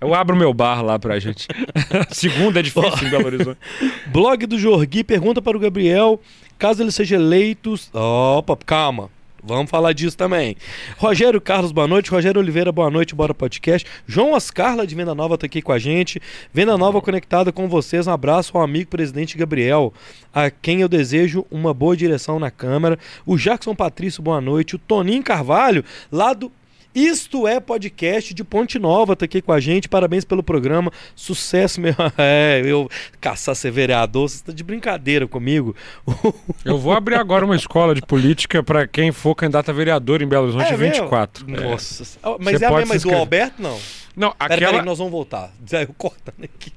Eu 0.00 0.14
abro 0.14 0.34
meu 0.34 0.54
bar 0.54 0.82
lá 0.82 0.98
pra 0.98 1.18
gente. 1.18 1.46
Segunda 2.10 2.60
é 2.60 2.62
difícil 2.62 3.06
em 3.06 3.10
Belo 3.10 3.26
Horizonte. 3.26 3.58
Blog 4.06 4.46
do 4.46 4.58
Jorgui 4.58 5.04
pergunta 5.04 5.42
para 5.42 5.56
o 5.56 5.60
Gabriel, 5.60 6.18
caso 6.58 6.82
ele 6.82 6.90
seja 6.90 7.16
eleito... 7.16 7.74
Opa, 7.92 8.56
calma. 8.64 9.10
Vamos 9.46 9.70
falar 9.70 9.92
disso 9.92 10.16
também. 10.16 10.56
Rogério 10.98 11.40
Carlos, 11.40 11.70
boa 11.70 11.86
noite. 11.86 12.10
Rogério 12.10 12.40
Oliveira, 12.40 12.72
boa 12.72 12.90
noite. 12.90 13.14
Bora 13.14 13.32
podcast. 13.32 13.86
João 14.04 14.32
Oscarla 14.32 14.84
de 14.84 14.92
Venda 14.92 15.14
Nova 15.14 15.36
está 15.36 15.46
aqui 15.46 15.62
com 15.62 15.70
a 15.70 15.78
gente. 15.78 16.20
Venda 16.52 16.76
Nova 16.76 17.00
conectada 17.00 17.52
com 17.52 17.68
vocês. 17.68 18.08
Um 18.08 18.12
abraço 18.12 18.58
ao 18.58 18.64
amigo 18.64 18.90
presidente 18.90 19.38
Gabriel, 19.38 19.94
a 20.34 20.50
quem 20.50 20.80
eu 20.80 20.88
desejo 20.88 21.46
uma 21.48 21.72
boa 21.72 21.96
direção 21.96 22.40
na 22.40 22.50
Câmara. 22.50 22.98
O 23.24 23.36
Jackson 23.36 23.72
Patrício, 23.72 24.20
boa 24.20 24.40
noite. 24.40 24.74
O 24.74 24.80
Toninho 24.80 25.22
Carvalho, 25.22 25.84
lá 26.10 26.32
do 26.34 26.50
isto 26.96 27.46
é 27.46 27.60
podcast 27.60 28.32
de 28.32 28.42
Ponte 28.42 28.78
Nova, 28.78 29.14
tá 29.14 29.26
aqui 29.26 29.42
com 29.42 29.52
a 29.52 29.60
gente. 29.60 29.86
Parabéns 29.86 30.24
pelo 30.24 30.42
programa. 30.42 30.90
Sucesso, 31.14 31.78
meu. 31.78 31.94
É, 32.18 32.62
eu 32.64 32.88
caçar 33.20 33.54
ser 33.54 33.70
vereador, 33.70 34.28
você 34.28 34.42
tá 34.42 34.52
de 34.52 34.64
brincadeira 34.64 35.26
comigo. 35.26 35.76
Eu 36.64 36.78
vou 36.78 36.92
abrir 36.92 37.16
agora 37.16 37.44
uma 37.44 37.54
escola 37.54 37.94
de 37.94 38.00
política 38.00 38.62
para 38.62 38.86
quem 38.86 39.12
for 39.12 39.34
candidato 39.34 39.70
a 39.70 39.74
vereador 39.74 40.22
em 40.22 40.26
Belo 40.26 40.44
Horizonte 40.44 40.72
é 40.72 40.76
24. 40.76 41.46
Meu? 41.46 41.70
Nossa. 41.70 42.04
É. 42.22 42.36
Mas 42.40 42.58
você 42.58 42.64
é 42.64 42.68
a 42.68 42.72
mesma 42.72 42.98
do 42.98 43.14
Alberto, 43.14 43.60
não? 43.60 43.78
Não, 44.16 44.28
aquela... 44.38 44.58
Pera, 44.58 44.70
pera, 44.72 44.84
nós 44.84 44.98
vamos 44.98 45.12
voltar. 45.12 45.52
Eu 45.70 45.94
cortando 45.96 46.44
aqui. 46.44 46.72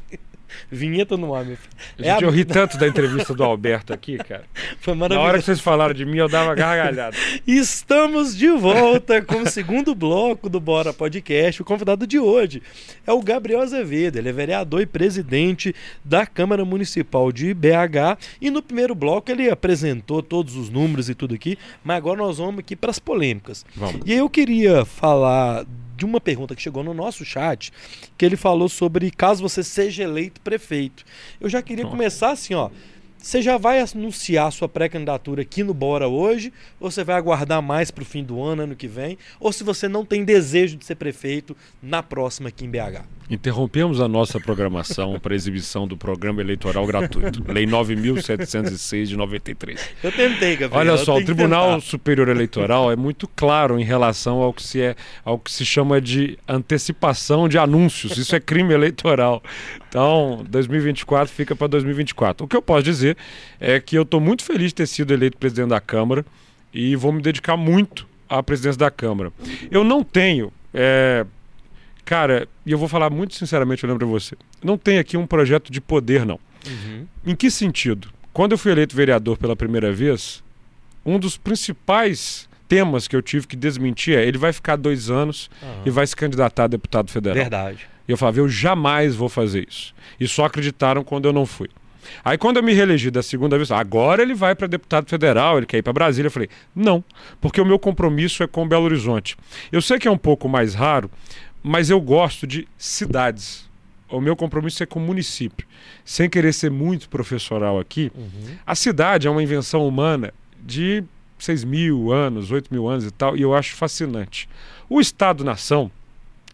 Vinheta 0.72 1.16
no 1.18 1.34
ar, 1.34 1.46
meu 1.46 1.58
filho. 1.58 1.70
É 2.00 2.04
Gente, 2.12 2.24
a- 2.24 2.28
eu 2.28 2.32
ri 2.32 2.46
tanto 2.46 2.78
da 2.78 2.88
entrevista 2.88 3.34
do 3.34 3.44
Alberto 3.44 3.94
aqui, 3.94 4.18
cara. 4.18 4.44
Foi 4.80 4.94
Na 4.94 5.00
maravilhoso. 5.02 5.28
hora 5.30 5.38
que 5.40 5.46
vocês 5.46 5.60
falaram 5.60 5.94
de 5.94 6.06
mim, 6.06 6.18
eu 6.18 6.30
dava 6.30 6.54
gargalhada. 6.56 7.16
Estamos 7.46 8.36
de 8.36 8.48
volta 8.50 9.22
com 9.22 9.42
o 9.42 9.50
segundo 9.50 9.94
bloco 9.96 10.50
do 10.50 10.60
Bora 10.60 10.94
Podcast. 10.94 11.62
O 11.62 11.66
convidado 11.66 12.06
de 12.08 12.18
hoje 12.20 12.62
é 13.06 13.12
o 13.12 13.22
Gabriel 13.22 13.62
Azevedo. 13.62 14.18
Ele 14.18 14.30
é 14.30 14.32
vereador 14.32 14.82
e 14.82 14.86
presidente 14.86 15.74
da 16.04 16.26
Câmara 16.26 16.64
Municipal 16.66 17.32
de 17.32 17.54
BH. 17.54 18.18
E 18.42 18.50
no 18.50 18.62
primeiro 18.62 18.96
bloco 18.96 19.32
ele 19.32 19.50
apresentou 19.50 20.22
todos 20.22 20.56
os 20.56 20.70
números 20.70 21.10
e 21.10 21.16
tudo 21.16 21.36
aqui, 21.36 21.58
mas 21.84 21.98
agora 21.98 22.18
nós 22.20 22.38
vamos 22.38 22.60
aqui 22.60 22.76
para 22.76 22.92
as 22.92 23.00
polêmicas. 23.00 23.66
Vamos. 23.76 24.02
E 24.06 24.14
aí 24.14 24.20
eu 24.20 24.30
queria 24.30 24.86
falar 24.86 25.66
de 26.00 26.06
uma 26.06 26.22
pergunta 26.22 26.56
que 26.56 26.62
chegou 26.62 26.82
no 26.82 26.94
nosso 26.94 27.26
chat, 27.26 27.72
que 28.18 28.26
ele 28.26 28.38
falou 28.38 28.70
sobre 28.70 29.12
caso 29.12 29.44
você 29.44 29.62
seja 29.62 30.04
eleito 30.04 30.40
prefeito. 30.42 31.04
Eu 31.40 31.50
já 31.50 31.62
queria 31.62 31.84
Nossa. 31.84 31.96
começar 31.96 32.32
assim, 32.32 32.54
ó. 32.54 32.70
Você 33.18 33.42
já 33.42 33.58
vai 33.58 33.82
anunciar 33.82 34.50
sua 34.50 34.70
pré-candidatura 34.70 35.42
aqui 35.42 35.62
no 35.62 35.74
Bora 35.74 36.08
hoje? 36.08 36.54
Ou 36.80 36.90
você 36.90 37.04
vai 37.04 37.18
aguardar 37.18 37.62
mais 37.62 37.92
para 37.92 38.02
o 38.02 38.06
fim 38.06 38.24
do 38.24 38.42
ano, 38.42 38.62
ano 38.62 38.78
que 38.78 38.88
vem? 38.88 39.18
Ou 39.42 39.52
se 39.52 39.62
você 39.62 39.90
não 39.90 40.06
tem 40.06 40.24
desejo 40.24 40.78
de 40.78 40.86
ser 40.86 40.96
prefeito 40.96 41.56
na 41.84 42.02
próxima 42.02 42.48
aqui 42.48 42.64
em 42.64 42.70
BH? 42.70 43.19
Interrompemos 43.30 44.02
a 44.02 44.08
nossa 44.08 44.40
programação 44.40 45.20
para 45.20 45.36
exibição 45.36 45.88
do 45.88 45.96
programa 45.96 46.42
eleitoral 46.42 46.86
gratuito. 46.88 47.44
Lei 47.48 47.66
9.706 47.66 49.06
de 49.06 49.16
93. 49.16 49.90
Eu 50.04 50.12
tentei, 50.12 50.56
Gabriel. 50.56 50.80
Olha 50.80 50.98
só, 50.98 51.18
o 51.18 51.24
Tribunal 51.24 51.76
tentar. 51.76 51.82
Superior 51.82 52.28
Eleitoral 52.28 52.92
é 52.92 52.96
muito 52.96 53.28
claro 53.36 53.80
em 53.80 53.84
relação 53.84 54.42
ao 54.42 54.52
que 54.52 54.64
se 54.64 54.82
é, 54.82 54.96
ao 55.24 55.38
que 55.38 55.52
se 55.52 55.64
chama 55.64 56.02
de 56.02 56.40
antecipação 56.48 57.48
de 57.48 57.58
anúncios. 57.58 58.18
Isso 58.18 58.36
é 58.36 58.40
crime 58.40 58.74
eleitoral. 58.74 59.44
Então, 59.88 60.44
2024 60.50 61.34
fica 61.34 61.56
para 61.56 61.68
2024. 61.68 62.46
O 62.46 62.48
que 62.48 62.56
eu 62.56 62.62
posso 62.62 62.84
dizer 62.84 63.16
é 63.60 63.80
que 63.80 63.96
eu 63.96 64.04
estou 64.04 64.20
muito 64.20 64.44
feliz 64.44 64.68
de 64.70 64.76
ter 64.76 64.88
sido 64.88 65.14
eleito 65.14 65.38
presidente 65.38 65.70
da 65.70 65.80
Câmara 65.80 66.26
e 66.74 66.96
vou 66.96 67.12
me 67.12 67.22
dedicar 67.22 67.58
muito 67.58 68.08
à 68.28 68.42
presidência 68.42 68.80
da 68.80 68.92
Câmara. 68.92 69.32
Eu 69.70 69.84
não 69.84 70.04
tenho, 70.04 70.52
é, 70.74 71.26
cara, 72.10 72.48
e 72.66 72.72
eu 72.72 72.78
vou 72.80 72.88
falar 72.88 73.12
muito 73.12 73.36
sinceramente, 73.36 73.84
eu 73.84 73.88
lembro 73.88 74.08
pra 74.08 74.12
você, 74.12 74.36
não 74.64 74.80
tenho 74.80 75.00
aqui 75.00 75.16
um 75.16 75.28
projeto 75.28 75.72
de 75.72 75.80
poder, 75.80 76.26
não. 76.26 76.40
Uhum. 76.66 77.06
Em 77.24 77.36
que 77.36 77.52
sentido? 77.52 78.10
Quando 78.34 78.54
eu 78.54 78.58
fui 78.58 78.72
eleito 78.72 78.96
vereador 78.96 79.38
pela 79.38 79.56
primeira 79.56 79.92
vez, 79.94 80.44
um 81.06 81.20
dos 81.20 81.38
principais 81.38 82.50
temas 82.68 83.08
que 83.08 83.16
eu 83.16 83.22
tive 83.22 83.46
que 83.46 83.56
desmentir 83.56 84.18
é 84.18 84.26
ele 84.26 84.40
vai 84.40 84.52
ficar 84.52 84.76
dois 84.76 85.12
anos 85.12 85.52
Aham. 85.62 85.84
e 85.86 85.92
vai 85.92 86.08
se 86.08 86.16
candidatar 86.16 86.64
a 86.64 86.68
deputado 86.68 87.12
federal. 87.12 87.36
Verdade. 87.36 87.88
E 88.08 88.12
eu 88.12 88.18
falava, 88.18 88.40
eu 88.40 88.50
jamais 88.50 89.16
vou 89.16 89.30
fazer 89.30 89.68
isso. 89.70 89.94
E 90.20 90.28
só 90.28 90.46
acreditaram 90.46 91.04
quando 91.04 91.28
eu 91.28 91.34
não 91.34 91.46
fui. 91.46 91.70
Aí 92.24 92.38
quando 92.38 92.58
eu 92.58 92.64
me 92.64 92.74
reelegi 92.74 93.12
da 93.12 93.22
segunda 93.22 93.58
vez, 93.58 93.72
agora 93.72 94.22
ele 94.22 94.34
vai 94.34 94.56
para 94.56 94.68
deputado 94.68 95.08
federal, 95.08 95.58
ele 95.58 95.66
quer 95.66 95.78
ir 95.78 95.84
para 95.84 95.94
Brasília. 95.94 96.28
Eu 96.28 96.32
falei, 96.32 96.50
não, 96.76 97.04
porque 97.40 97.62
o 97.62 97.66
meu 97.66 97.80
compromisso 97.80 98.44
é 98.44 98.48
com 98.48 98.68
Belo 98.68 98.86
Horizonte. 98.86 99.38
Eu 99.72 99.82
sei 99.82 100.00
que 100.00 100.08
é 100.08 100.12
um 100.12 100.18
pouco 100.18 100.48
mais 100.50 100.74
raro, 100.74 101.10
mas 101.64 101.90
eu 101.90 102.00
gosto 102.00 102.46
de 102.48 102.68
cidades. 102.78 103.68
O 104.10 104.20
meu 104.20 104.36
compromisso 104.36 104.82
é 104.82 104.86
com 104.86 105.00
o 105.00 105.06
município. 105.06 105.68
Sem 106.04 106.30
querer 106.30 106.54
ser 106.54 106.72
muito 106.72 107.08
professoral 107.10 107.80
aqui, 107.80 108.12
Uhum. 108.16 108.56
a 108.66 108.74
cidade 108.76 109.28
é 109.28 109.30
uma 109.30 109.44
invenção 109.44 109.88
humana 109.88 110.34
de 110.62 111.04
6 111.38 111.64
mil 111.64 112.12
anos, 112.12 112.52
8 112.52 112.74
mil 112.74 112.88
anos 112.88 113.06
e 113.06 113.12
tal, 113.12 113.38
e 113.38 113.42
eu 113.42 113.54
acho 113.54 113.76
fascinante. 113.76 114.50
O 114.90 115.00
Estado-nação, 115.00 115.92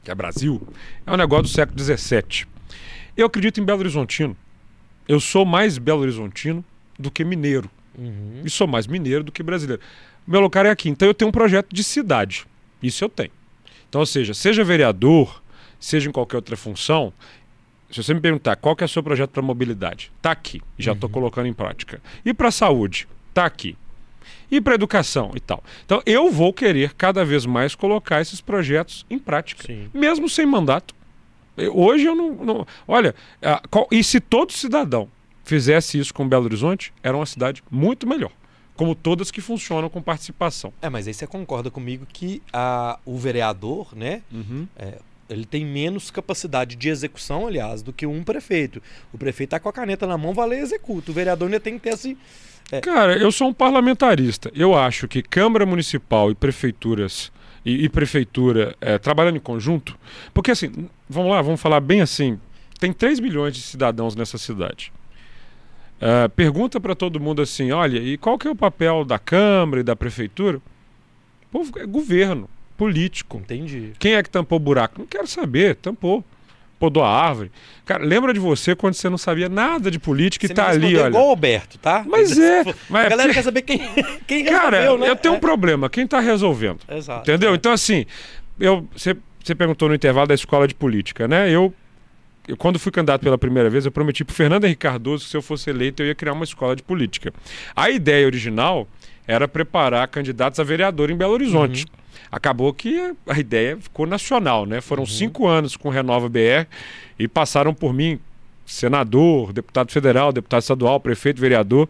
que 0.04 0.12
é 0.12 0.16
Brasil, 0.16 0.62
é 1.08 1.12
um 1.12 1.18
negócio 1.18 1.44
do 1.44 1.50
século 1.50 1.80
XVII. 1.80 2.46
Eu 3.16 3.28
acredito 3.28 3.62
em 3.62 3.64
Belo 3.66 3.80
Horizontino. 3.80 4.36
Eu 5.08 5.20
sou 5.22 5.46
mais 5.46 5.78
Belo 5.78 6.02
Horizontino 6.02 6.64
do 7.00 7.10
que 7.10 7.24
mineiro. 7.24 7.70
Uhum. 7.98 8.42
E 8.44 8.50
sou 8.50 8.68
mais 8.68 8.86
mineiro 8.88 9.24
do 9.24 9.32
que 9.32 9.42
brasileiro. 9.42 9.82
Meu 10.28 10.42
lugar 10.42 10.66
é 10.66 10.70
aqui. 10.72 10.90
Então 10.90 11.08
eu 11.08 11.14
tenho 11.14 11.30
um 11.30 11.32
projeto 11.32 11.74
de 11.74 11.84
cidade. 11.84 12.46
Isso 12.84 13.04
eu 13.04 13.10
tenho. 13.10 13.32
Então, 13.96 14.02
ou 14.02 14.06
seja, 14.06 14.34
seja 14.34 14.62
vereador, 14.62 15.42
seja 15.80 16.10
em 16.10 16.12
qualquer 16.12 16.36
outra 16.36 16.58
função, 16.58 17.14
se 17.90 18.04
você 18.04 18.14
me 18.14 18.20
perguntar 18.20 18.58
qual 18.58 18.76
que 18.76 18.84
é 18.84 18.88
o 18.88 18.90
seu 18.90 19.02
projeto 19.02 19.30
para 19.30 19.42
mobilidade, 19.42 20.12
tá 20.22 20.32
aqui, 20.32 20.62
já 20.78 20.92
estou 20.92 21.10
colocando 21.10 21.48
em 21.48 21.54
prática. 21.54 22.02
E 22.26 22.34
para 22.34 22.52
saúde, 22.52 23.08
tá 23.34 23.46
aqui. 23.46 23.78
E 24.52 24.60
para 24.60 24.76
educação 24.76 25.32
e 25.34 25.40
tal. 25.40 25.64
Então, 25.86 26.02
eu 26.06 26.30
vou 26.30 26.52
querer 26.52 26.94
cada 26.96 27.24
vez 27.24 27.46
mais 27.46 27.74
colocar 27.74 28.20
esses 28.20 28.42
projetos 28.42 29.06
em 29.10 29.18
prática, 29.18 29.64
Sim. 29.66 29.90
mesmo 29.94 30.28
sem 30.28 30.46
mandato. 30.46 30.94
Eu- 31.56 31.74
hoje 31.78 32.04
eu 32.04 32.16
não. 32.16 32.34
não- 32.36 32.68
olha, 32.86 33.16
ah, 33.42 33.62
qual- 33.72 33.88
e 33.90 34.04
se 34.04 34.20
todo 34.20 34.52
cidadão 34.52 35.08
fizesse 35.46 35.98
isso 35.98 36.14
com 36.14 36.28
Belo 36.28 36.44
Horizonte, 36.44 36.92
era 37.02 37.16
uma 37.16 37.26
cidade 37.26 37.64
muito 37.72 38.06
melhor. 38.06 38.32
Como 38.76 38.94
todas 38.94 39.32
que 39.32 39.42
funcionam 39.42 39.90
com 39.90 40.02
participação. 40.02 40.74
É, 40.82 40.90
mas 40.90 41.08
aí 41.08 41.14
você 41.14 41.26
concorda 41.26 41.72
comigo 41.72 42.06
que 42.12 42.42
a, 42.52 43.00
o 43.06 43.18
vereador, 43.18 43.96
né, 43.96 44.22
ele 45.30 45.46
tem 45.46 45.66
menos 45.66 46.12
capacidade 46.12 46.76
de 46.76 46.90
execução, 46.90 47.48
aliás, 47.48 47.82
do 47.82 47.94
que 47.94 48.06
um 48.06 48.24
prefeito. 48.24 48.82
O 49.14 49.18
prefeito 49.18 49.52
tá 49.52 49.60
com 49.60 49.70
a 49.70 49.74
caneta 49.74 50.06
na 50.06 50.18
mão, 50.18 50.34
vai 50.34 50.50
lá 50.50 50.56
e 50.56 50.60
executa. 50.60 51.12
O 51.12 51.14
vereador 51.14 51.48
ainda 51.48 51.60
tem 51.60 51.76
que 51.76 51.80
ter 51.80 51.94
esse. 51.94 52.18
Cara, 52.82 53.18
eu 53.18 53.32
sou 53.32 53.48
um 53.48 53.54
parlamentarista. 53.54 54.52
Eu 54.54 54.76
acho 54.76 55.08
que 55.08 55.22
Câmara 55.22 55.66
Municipal 55.66 56.32
e 56.32 56.36
prefeituras 56.36 57.32
e, 57.66 57.86
e 57.86 57.90
prefeitura 57.90 58.76
eh, 58.80 58.98
trabalhando 58.98 59.38
em 59.38 59.42
conjunto, 59.42 59.98
porque 60.34 60.52
assim, 60.52 60.88
vamos 61.10 61.32
lá, 61.32 61.42
vamos 61.42 61.60
falar 61.60 61.80
bem 61.80 62.02
assim, 62.02 62.40
tem 62.80 62.94
3 62.94 63.20
milhões 63.20 63.56
de 63.56 63.62
cidadãos 63.62 64.16
nessa 64.16 64.38
cidade. 64.38 64.94
Ah, 66.08 66.30
pergunta 66.30 66.80
para 66.80 66.94
todo 66.94 67.20
mundo 67.20 67.42
assim, 67.42 67.72
olha, 67.72 67.98
e 67.98 68.16
qual 68.18 68.38
que 68.38 68.48
é 68.48 68.52
o 68.52 68.56
papel 68.56 69.04
da 69.04 69.18
Câmara 69.18 69.80
e 69.80 69.84
da 69.84 69.96
prefeitura? 69.96 70.62
Povo, 71.52 71.72
é 71.80 71.86
governo, 71.86 72.48
político. 72.78 73.38
Entendi. 73.38 73.94
Quem 73.98 74.14
é 74.14 74.22
que 74.22 74.30
tampou 74.30 74.58
o 74.58 74.60
buraco? 74.60 75.00
Não 75.00 75.08
quero 75.08 75.26
saber, 75.26 75.76
tampou. 75.76 76.24
Podou 76.78 77.02
a 77.04 77.10
árvore. 77.10 77.52
Cara, 77.86 78.04
lembra 78.04 78.34
de 78.34 78.40
você 78.40 78.76
quando 78.76 78.94
você 78.96 79.10
não 79.10 79.18
sabia 79.18 79.48
nada 79.48 79.90
de 79.90 79.98
política 79.98 80.46
Você 80.46 80.52
e 80.52 80.56
tá 80.56 80.68
ali, 80.70 80.96
olha. 80.98 81.08
igual 81.08 81.28
o 81.28 81.30
Alberto, 81.30 81.78
tá? 81.80 82.04
Mas 82.06 82.38
é, 82.38 82.66
mas 82.90 83.04
A 83.04 83.06
é 83.06 83.10
galera 83.10 83.16
porque- 83.16 83.34
quer 83.34 83.44
saber 83.44 83.62
quem, 83.62 83.80
quem 84.28 84.44
Cara, 84.44 84.82
resolveu, 84.82 85.06
né? 85.06 85.10
eu 85.10 85.16
tenho 85.16 85.34
um 85.36 85.38
É. 85.38 85.40
problema. 85.40 85.90
Quem 85.90 86.06
tá 86.06 86.20
resolvendo? 86.20 86.80
Exato. 86.90 87.22
Entendeu? 87.22 87.56
Então, 87.56 87.72
assim, 87.72 88.06
eu, 88.60 88.86
você, 88.96 89.16
você 89.42 89.56
perguntou 89.56 89.88
no 89.88 89.96
intervalo 89.96 90.28
da 90.28 90.36
escola 90.36 90.68
de 90.68 90.76
política, 90.76 91.28
né? 91.30 91.50
Eu, 91.50 91.74
eu, 92.48 92.58
quando 92.58 92.78
fui 92.80 92.92
candidato 92.92 93.22
pela 93.22 93.38
primeira 93.38 93.70
vez, 93.70 93.86
eu 93.86 93.92
prometi 93.92 94.24
pro 94.24 94.36
Fernando 94.36 94.66
Henrique 94.66 94.82
Cardoso 94.82 95.26
que 95.26 95.32
se 95.32 95.38
eu 95.38 95.42
fosse 95.42 95.70
eleito, 95.70 96.04
eu 96.04 96.08
ia 96.08 96.16
criar 96.16 96.34
uma 96.34 96.44
escola 96.44 96.76
de 96.76 96.84
política. 96.84 97.34
A 97.76 97.90
ideia 97.90 98.26
original 98.26 98.88
era 99.28 99.48
preparar 99.48 100.08
candidatos 100.08 100.60
a 100.60 100.64
vereador 100.64 101.10
em 101.10 101.16
Belo 101.16 101.34
Horizonte. 101.34 101.86
Acabou 102.32 102.74
que 102.74 103.14
a 103.28 103.40
ideia 103.40 103.78
ficou 103.78 104.06
nacional, 104.06 104.66
né? 104.66 104.82
Foram 104.82 105.06
cinco 105.06 105.48
anos 105.48 105.76
com 105.76 105.90
o 105.90 105.92
Renova 105.92 106.30
BR 106.30 106.68
e 107.18 107.28
passaram 107.28 107.74
por 107.74 107.94
mim 107.94 108.20
senador, 108.66 109.54
deputado 109.54 109.92
federal, 109.92 110.32
deputado 110.32 110.62
estadual, 110.62 111.00
prefeito, 111.00 111.40
vereador 111.40 111.88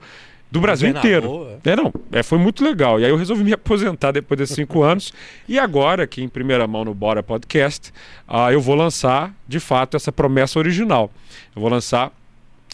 do 0.56 0.62
Brasil 0.62 0.90
inteiro. 0.90 1.28
Governador, 1.28 1.60
É, 1.64 1.76
não, 1.76 1.94
é, 2.12 2.24
foi 2.24 2.38
muito 2.38 2.64
legal. 2.64 3.00
E 3.00 3.06
aí 3.06 3.12
eu 3.12 3.18
resolvi 3.18 3.44
me 3.44 3.54
aposentar 3.54 4.12
depois 4.12 4.38
desses 4.38 4.56
cinco 4.56 4.84
anos. 4.84 5.14
E 5.48 5.60
agora, 5.60 6.04
aqui 6.04 6.24
em 6.24 6.30
primeira 6.30 6.66
mão 6.68 6.86
no 6.86 6.94
Bora 6.94 7.22
Podcast, 7.22 7.94
ah, 8.28 8.52
eu 8.52 8.62
vou 8.62 8.76
lançar, 8.76 9.34
de 9.48 9.60
fato, 9.60 9.96
essa 9.98 10.12
promessa 10.12 10.58
original. 10.60 11.12
Eu 11.56 11.62
vou 11.62 11.70
lançar 11.70 12.12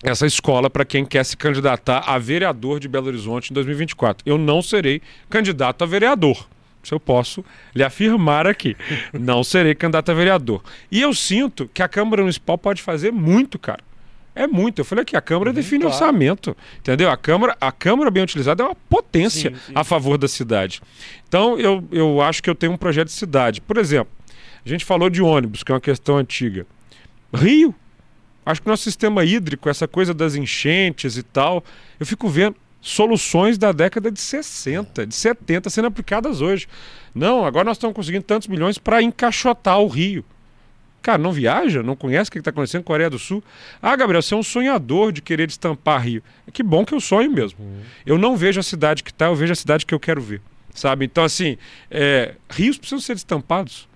essa 0.03 0.25
escola 0.25 0.69
para 0.69 0.83
quem 0.85 1.05
quer 1.05 1.23
se 1.23 1.37
candidatar 1.37 1.99
a 2.07 2.17
vereador 2.17 2.79
de 2.79 2.87
Belo 2.87 3.07
Horizonte 3.07 3.51
em 3.51 3.53
2024. 3.53 4.23
Eu 4.25 4.37
não 4.37 4.61
serei 4.61 5.01
candidato 5.29 5.83
a 5.83 5.87
vereador. 5.87 6.47
Isso 6.83 6.95
eu 6.95 6.99
posso 6.99 7.45
lhe 7.75 7.83
afirmar 7.83 8.47
aqui. 8.47 8.75
Não 9.13 9.43
serei 9.43 9.75
candidato 9.75 10.09
a 10.09 10.15
vereador. 10.15 10.63
E 10.91 10.99
eu 10.99 11.13
sinto 11.13 11.69
que 11.71 11.83
a 11.83 11.87
Câmara 11.87 12.23
Municipal 12.23 12.57
pode 12.57 12.81
fazer 12.81 13.11
muito, 13.11 13.59
cara. 13.59 13.83
É 14.33 14.47
muito. 14.47 14.79
Eu 14.79 14.85
falei 14.85 15.03
que 15.03 15.15
a 15.15 15.21
Câmara 15.21 15.51
define 15.51 15.81
claro. 15.81 15.93
orçamento. 15.93 16.55
Entendeu? 16.79 17.09
A 17.09 17.17
Câmara, 17.17 17.55
a 17.59 17.71
Câmara 17.71 18.09
bem 18.09 18.23
utilizada 18.23 18.63
é 18.63 18.65
uma 18.65 18.75
potência 18.75 19.51
Sim, 19.51 19.57
sim. 19.67 19.73
a 19.75 19.83
favor 19.83 20.17
da 20.17 20.27
cidade. 20.27 20.81
Então, 21.27 21.59
eu, 21.59 21.83
eu 21.91 22.21
acho 22.21 22.41
que 22.41 22.49
eu 22.49 22.55
tenho 22.55 22.71
um 22.71 22.77
projeto 22.77 23.07
de 23.07 23.13
cidade. 23.13 23.59
Por 23.61 23.77
exemplo, 23.77 24.11
a 24.65 24.69
gente 24.69 24.85
falou 24.85 25.09
de 25.09 25.21
ônibus, 25.21 25.63
que 25.63 25.71
é 25.71 25.75
uma 25.75 25.81
questão 25.81 26.17
antiga. 26.17 26.65
Rio. 27.33 27.75
Acho 28.45 28.61
que 28.61 28.67
o 28.67 28.71
nosso 28.71 28.83
sistema 28.83 29.23
hídrico, 29.23 29.69
essa 29.69 29.87
coisa 29.87 30.13
das 30.13 30.35
enchentes 30.35 31.15
e 31.15 31.23
tal, 31.23 31.63
eu 31.99 32.05
fico 32.05 32.27
vendo 32.27 32.55
soluções 32.81 33.57
da 33.57 33.71
década 33.71 34.11
de 34.11 34.19
60, 34.19 35.05
de 35.05 35.13
70 35.13 35.69
sendo 35.69 35.87
aplicadas 35.87 36.41
hoje. 36.41 36.67
Não, 37.13 37.45
agora 37.45 37.65
nós 37.65 37.77
estamos 37.77 37.95
conseguindo 37.95 38.23
tantos 38.23 38.47
milhões 38.47 38.77
para 38.77 39.01
encaixotar 39.01 39.79
o 39.79 39.87
rio. 39.87 40.25
Cara, 41.01 41.17
não 41.17 41.31
viaja? 41.31 41.81
Não 41.81 41.95
conhece 41.95 42.29
o 42.29 42.31
que 42.31 42.37
está 42.39 42.51
acontecendo 42.51 42.83
com 42.83 42.91
a 42.91 42.95
Coreia 42.95 43.09
do 43.09 43.17
Sul? 43.17 43.43
Ah, 43.81 43.95
Gabriel, 43.95 44.21
você 44.21 44.33
é 44.33 44.37
um 44.37 44.43
sonhador 44.43 45.11
de 45.11 45.21
querer 45.21 45.47
destampar 45.47 46.01
Rio. 46.01 46.21
Que 46.53 46.61
bom 46.61 46.85
que 46.85 46.93
eu 46.93 46.99
sonho 47.01 47.31
mesmo. 47.31 47.57
Eu 48.05 48.17
não 48.17 48.37
vejo 48.37 48.59
a 48.59 48.63
cidade 48.63 49.01
que 49.03 49.09
está, 49.11 49.25
eu 49.25 49.35
vejo 49.35 49.51
a 49.51 49.55
cidade 49.55 49.85
que 49.85 49.93
eu 49.93 49.99
quero 49.99 50.21
ver. 50.21 50.41
Sabe? 50.73 51.03
Então, 51.05 51.23
assim, 51.23 51.57
é, 51.89 52.35
rios 52.49 52.77
precisam 52.77 52.99
ser 52.99 53.15
destampados. 53.15 53.89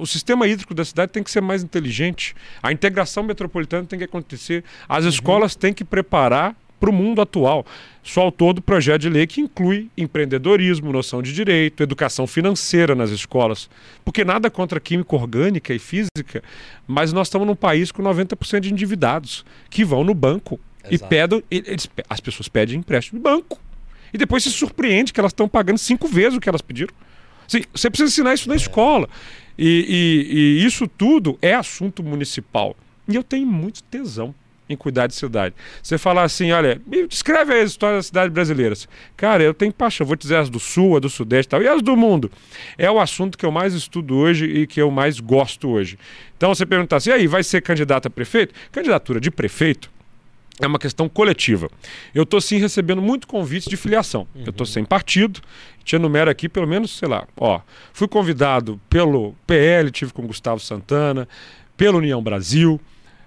O 0.00 0.04
sistema 0.06 0.46
hídrico 0.46 0.74
da 0.74 0.84
cidade 0.84 1.12
tem 1.12 1.22
que 1.22 1.30
ser 1.30 1.40
mais 1.40 1.62
inteligente. 1.62 2.34
A 2.62 2.70
integração 2.70 3.22
metropolitana 3.22 3.86
tem 3.86 3.98
que 3.98 4.04
acontecer. 4.04 4.62
As 4.86 5.04
Uhum. 5.04 5.10
escolas 5.10 5.54
têm 5.54 5.72
que 5.72 5.82
preparar 5.84 6.54
para 6.78 6.90
o 6.90 6.92
mundo 6.92 7.20
atual. 7.20 7.64
Sou 8.02 8.22
autor 8.22 8.54
do 8.54 8.62
projeto 8.62 9.02
de 9.02 9.08
lei 9.10 9.26
que 9.26 9.40
inclui 9.40 9.88
empreendedorismo, 9.96 10.92
noção 10.92 11.22
de 11.22 11.32
direito, 11.32 11.82
educação 11.82 12.26
financeira 12.26 12.94
nas 12.94 13.10
escolas. 13.10 13.68
Porque 14.04 14.24
nada 14.24 14.50
contra 14.50 14.80
química 14.80 15.14
orgânica 15.16 15.74
e 15.74 15.78
física, 15.78 16.42
mas 16.86 17.12
nós 17.12 17.26
estamos 17.28 17.46
num 17.46 17.54
país 17.56 17.90
com 17.92 18.02
90% 18.02 18.60
de 18.60 18.72
endividados 18.72 19.44
que 19.68 19.84
vão 19.84 20.02
no 20.04 20.14
banco 20.14 20.58
e 20.90 20.94
Exato. 20.94 21.08
pedem, 21.10 21.42
e- 21.50 21.62
eles 21.66 21.86
pe- 21.86 22.04
as 22.08 22.20
pessoas 22.20 22.48
pedem 22.48 22.78
empréstimo 22.78 23.18
de 23.18 23.22
banco. 23.22 23.60
E 24.12 24.16
depois 24.16 24.42
se 24.42 24.50
surpreende 24.50 25.12
que 25.12 25.20
elas 25.20 25.32
estão 25.32 25.46
pagando 25.48 25.76
cinco 25.78 26.08
vezes 26.08 26.38
o 26.38 26.40
que 26.40 26.48
elas 26.48 26.62
pediram. 26.62 26.94
Assim, 27.46 27.62
você 27.74 27.90
precisa 27.90 28.08
ensinar 28.10 28.32
isso 28.34 28.48
na 28.48 28.56
escola. 28.56 29.08
E, 29.58 29.66
e- 30.28 30.60
e 30.62 30.64
isso 30.64 30.86
tudo 30.86 31.38
é 31.42 31.52
assunto 31.54 32.02
municipal. 32.02 32.74
E 33.06 33.14
eu 33.16 33.22
tenho 33.22 33.46
muito 33.46 33.82
tesão 33.82 34.34
em 34.68 34.76
cuidar 34.76 35.06
de 35.06 35.14
cidade. 35.14 35.54
Você 35.82 35.96
falar 35.96 36.24
assim, 36.24 36.52
olha, 36.52 36.80
me 36.86 37.06
descreve 37.06 37.54
aí 37.54 37.62
as 37.62 37.70
histórias 37.70 37.98
das 37.98 38.06
cidades 38.06 38.32
brasileiras. 38.32 38.88
Cara, 39.16 39.42
eu 39.42 39.54
tenho 39.54 39.72
paixão. 39.72 40.06
Vou 40.06 40.16
te 40.16 40.22
dizer 40.22 40.36
as 40.36 40.50
do 40.50 40.60
Sul, 40.60 40.96
as 40.96 41.02
do 41.02 41.08
Sudeste 41.08 41.48
e 41.48 41.50
tal. 41.50 41.62
E 41.62 41.68
as 41.68 41.82
do 41.82 41.96
mundo. 41.96 42.30
É 42.76 42.90
o 42.90 43.00
assunto 43.00 43.38
que 43.38 43.46
eu 43.46 43.50
mais 43.50 43.74
estudo 43.74 44.16
hoje 44.16 44.44
e 44.44 44.66
que 44.66 44.80
eu 44.80 44.90
mais 44.90 45.20
gosto 45.20 45.68
hoje. 45.68 45.98
Então 46.36 46.54
você 46.54 46.66
perguntar 46.66 46.96
assim, 46.96 47.10
e 47.10 47.12
aí, 47.14 47.26
vai 47.26 47.42
ser 47.42 47.62
candidato 47.62 48.06
a 48.06 48.10
prefeito? 48.10 48.54
Candidatura 48.70 49.20
de 49.20 49.30
prefeito 49.30 49.90
é 50.60 50.66
uma 50.66 50.78
questão 50.78 51.08
coletiva. 51.08 51.70
Eu 52.14 52.24
estou 52.24 52.40
sim 52.40 52.58
recebendo 52.58 53.00
muito 53.00 53.26
convites 53.26 53.68
de 53.68 53.76
filiação. 53.76 54.26
Eu 54.34 54.50
estou 54.50 54.66
sem 54.66 54.84
partido, 54.84 55.40
te 55.84 55.96
enumero 55.96 56.30
aqui 56.30 56.48
pelo 56.48 56.66
menos, 56.66 56.96
sei 56.98 57.08
lá, 57.08 57.26
ó, 57.36 57.60
fui 57.92 58.08
convidado 58.08 58.80
pelo 58.90 59.34
PL, 59.46 59.90
tive 59.90 60.12
com 60.12 60.26
Gustavo 60.26 60.60
Santana, 60.60 61.28
pela 61.76 61.98
União 61.98 62.20
Brasil, 62.22 62.80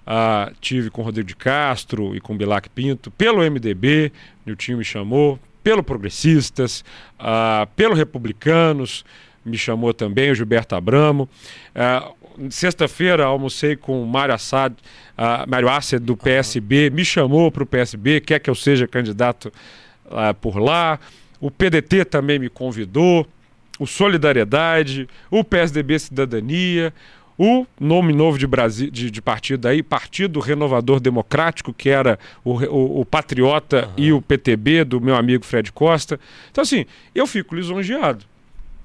ah, 0.05 0.51
tive 0.59 0.89
com 0.89 1.01
Rodrigo 1.01 1.27
de 1.27 1.35
Castro 1.35 2.15
e 2.15 2.21
com 2.21 2.37
Bilac 2.37 2.69
Pinto, 2.69 3.11
pelo 3.11 3.41
MDB, 3.41 4.11
meu 4.45 4.55
time 4.55 4.79
me 4.79 4.83
chamou, 4.83 5.39
pelo 5.63 5.83
Progressistas, 5.83 6.83
ah, 7.19 7.67
pelo 7.75 7.93
Republicanos, 7.93 9.05
me 9.43 9.57
chamou 9.57 9.93
também 9.93 10.31
o 10.31 10.35
Gilberto 10.35 10.75
Abramo. 10.75 11.29
Ah, 11.75 12.11
Sexta-feira 12.49 13.25
almocei 13.25 13.75
com 13.75 14.01
o 14.01 14.07
Mário 14.07 14.33
Assad, 14.33 14.73
ah, 15.17 15.45
Mário 15.47 15.69
Assad 15.69 16.01
do 16.01 16.15
PSB, 16.15 16.89
me 16.89 17.03
chamou 17.03 17.51
para 17.51 17.63
o 17.63 17.65
PSB, 17.65 18.21
quer 18.21 18.39
que 18.39 18.49
eu 18.49 18.55
seja 18.55 18.87
candidato 18.87 19.51
ah, 20.09 20.33
por 20.33 20.57
lá. 20.57 20.99
O 21.39 21.51
PDT 21.51 22.05
também 22.05 22.39
me 22.39 22.49
convidou, 22.49 23.27
o 23.79 23.85
Solidariedade, 23.85 25.09
o 25.29 25.43
PSDB 25.43 25.99
Cidadania, 25.99 26.93
o 27.43 27.65
nome 27.79 28.13
novo 28.13 28.37
de, 28.37 28.45
Brasi 28.45 28.91
de, 28.91 29.09
de 29.09 29.19
partido 29.19 29.67
aí, 29.67 29.81
Partido 29.81 30.39
Renovador 30.39 30.99
Democrático, 30.99 31.73
que 31.73 31.89
era 31.89 32.19
o, 32.43 32.51
o- 32.53 33.01
o 33.01 33.05
Patriota 33.05 33.89
e 33.97 34.13
o 34.13 34.21
PTB 34.21 34.83
do 34.83 35.01
meu 35.01 35.15
amigo 35.15 35.43
Fred 35.43 35.71
Costa. 35.71 36.19
Então, 36.51 36.61
assim, 36.61 36.85
eu 37.15 37.25
fico 37.25 37.55
lisonjeado. 37.55 38.25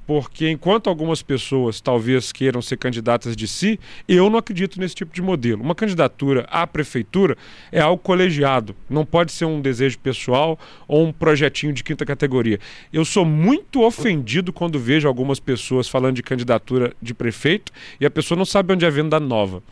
Porque 0.06 0.48
enquanto 0.48 0.88
algumas 0.88 1.20
pessoas 1.20 1.80
talvez 1.80 2.30
queiram 2.30 2.62
ser 2.62 2.76
candidatas 2.76 3.34
de 3.34 3.48
si, 3.48 3.78
eu 4.08 4.30
não 4.30 4.38
acredito 4.38 4.78
nesse 4.78 4.94
tipo 4.94 5.12
de 5.12 5.20
modelo. 5.20 5.62
Uma 5.62 5.74
candidatura 5.74 6.46
à 6.48 6.66
prefeitura 6.66 7.36
é 7.72 7.80
algo 7.80 8.00
colegiado, 8.00 8.76
não 8.88 9.04
pode 9.04 9.32
ser 9.32 9.46
um 9.46 9.60
desejo 9.60 9.98
pessoal 9.98 10.58
ou 10.86 11.04
um 11.04 11.12
projetinho 11.12 11.72
de 11.72 11.82
quinta 11.82 12.06
categoria. 12.06 12.60
Eu 12.92 13.04
sou 13.04 13.24
muito 13.24 13.82
ofendido 13.82 14.52
quando 14.52 14.78
vejo 14.78 15.08
algumas 15.08 15.40
pessoas 15.40 15.88
falando 15.88 16.14
de 16.14 16.22
candidatura 16.22 16.94
de 17.02 17.12
prefeito 17.12 17.72
e 18.00 18.06
a 18.06 18.10
pessoa 18.10 18.38
não 18.38 18.44
sabe 18.44 18.72
onde 18.72 18.84
é 18.84 18.88
a 18.88 18.90
venda 18.90 19.18
nova. 19.18 19.62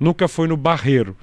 Nunca 0.00 0.26
foi 0.26 0.48
no 0.48 0.56
Barreiro. 0.56 1.16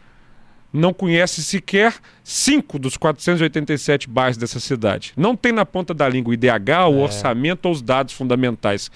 Não 0.73 0.91
conhece 0.91 1.43
sequer 1.43 1.93
cinco 2.23 2.79
dos 2.79 2.97
487 2.97 4.09
bairros 4.09 4.37
dessa 4.37 4.59
cidade. 4.59 5.13
Não 5.15 5.35
tem 5.35 5.51
na 5.51 5.65
ponta 5.65 5.93
da 5.93 6.09
língua 6.09 6.31
o 6.31 6.33
IDH, 6.33 6.89
o 6.89 6.97
orçamento 6.97 7.67
ou 7.67 7.71
os 7.71 7.81
dados 7.81 8.15
fundamentais. 8.15 8.89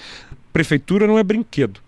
Prefeitura 0.51 1.05
não 1.05 1.19
é 1.19 1.23
brinquedo. 1.23 1.79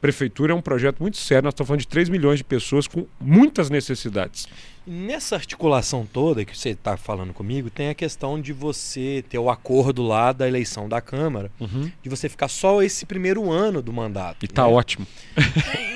Prefeitura 0.00 0.52
é 0.52 0.56
um 0.56 0.62
projeto 0.62 1.00
muito 1.00 1.18
sério. 1.18 1.44
Nós 1.44 1.52
estamos 1.52 1.68
falando 1.68 1.80
de 1.80 1.88
3 1.88 2.08
milhões 2.08 2.38
de 2.38 2.44
pessoas 2.44 2.86
com 2.86 3.06
muitas 3.20 3.68
necessidades. 3.68 4.48
Nessa 4.86 5.36
articulação 5.36 6.08
toda 6.10 6.42
que 6.42 6.56
você 6.56 6.70
está 6.70 6.96
falando 6.96 7.34
comigo, 7.34 7.68
tem 7.68 7.90
a 7.90 7.94
questão 7.94 8.40
de 8.40 8.50
você 8.50 9.22
ter 9.28 9.38
o 9.38 9.50
acordo 9.50 10.02
lá 10.02 10.32
da 10.32 10.48
eleição 10.48 10.88
da 10.88 11.02
Câmara, 11.02 11.52
de 12.02 12.08
você 12.08 12.30
ficar 12.30 12.48
só 12.48 12.82
esse 12.82 13.04
primeiro 13.04 13.52
ano 13.52 13.82
do 13.82 13.92
mandato. 13.92 14.42
E 14.42 14.48
tá 14.48 14.66
né? 14.66 14.72
ótimo. 14.72 15.06